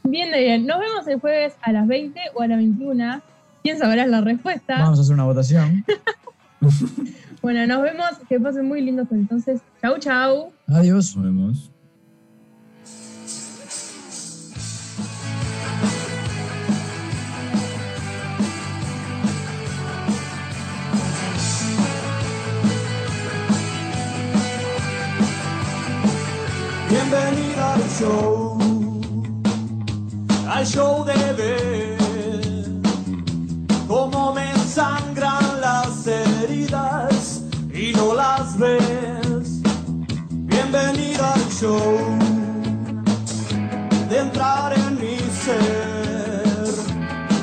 Bien 0.05 0.31
de 0.33 0.39
bien. 0.41 0.67
Nos 0.67 0.81
vemos 0.81 1.07
el 1.07 1.21
jueves 1.21 1.53
a 1.61 1.71
las 1.71 1.87
20 1.87 2.19
o 2.35 2.43
a 2.43 2.47
las 2.49 2.59
21. 2.59 3.21
¿Quién 3.63 3.79
sabrá 3.79 4.07
la 4.07 4.21
respuesta? 4.23 4.79
Vamos 4.81 4.99
a 4.99 5.03
hacer 5.03 5.15
una 5.15 5.25
votación. 5.25 5.85
Bueno, 7.43 7.67
nos 7.67 7.83
vemos. 7.83 8.11
Que 8.29 8.41
pasen 8.41 8.67
muy 8.67 8.81
lindos 8.81 9.09
entonces. 9.11 9.61
Chau, 9.81 9.99
chau. 9.99 10.53
Adiós. 10.67 11.17
Nos 11.17 11.25
vemos. 11.25 11.71
Bienvenida 26.91 27.75
al 27.75 27.83
show, 27.99 28.59
al 30.49 30.67
show 30.67 31.05
de 31.05 31.33
ver 31.35 31.99
cómo 33.87 34.33
me 34.33 34.55
sangran 34.67 35.48
las 35.89 36.07
heridas 36.07 37.43
y 37.73 37.93
no 37.93 38.15
las 38.15 38.59
ves. 38.59 39.63
Bienvenida 40.31 41.33
al 41.33 41.49
show 41.51 41.99
de 44.11 44.19
entrar 44.19 44.75
en 44.79 45.01
mi 45.01 45.19
ser 45.45 46.69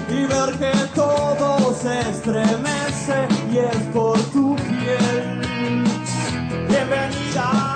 y 0.10 0.26
ver 0.28 0.60
que 0.60 0.74
todo 0.94 1.74
se 1.74 2.02
estremece 2.02 3.28
y 3.52 3.58
es 3.58 3.82
por 3.94 4.20
tu 4.32 4.56
piel. 4.56 5.84
Bienvenida. 6.70 7.75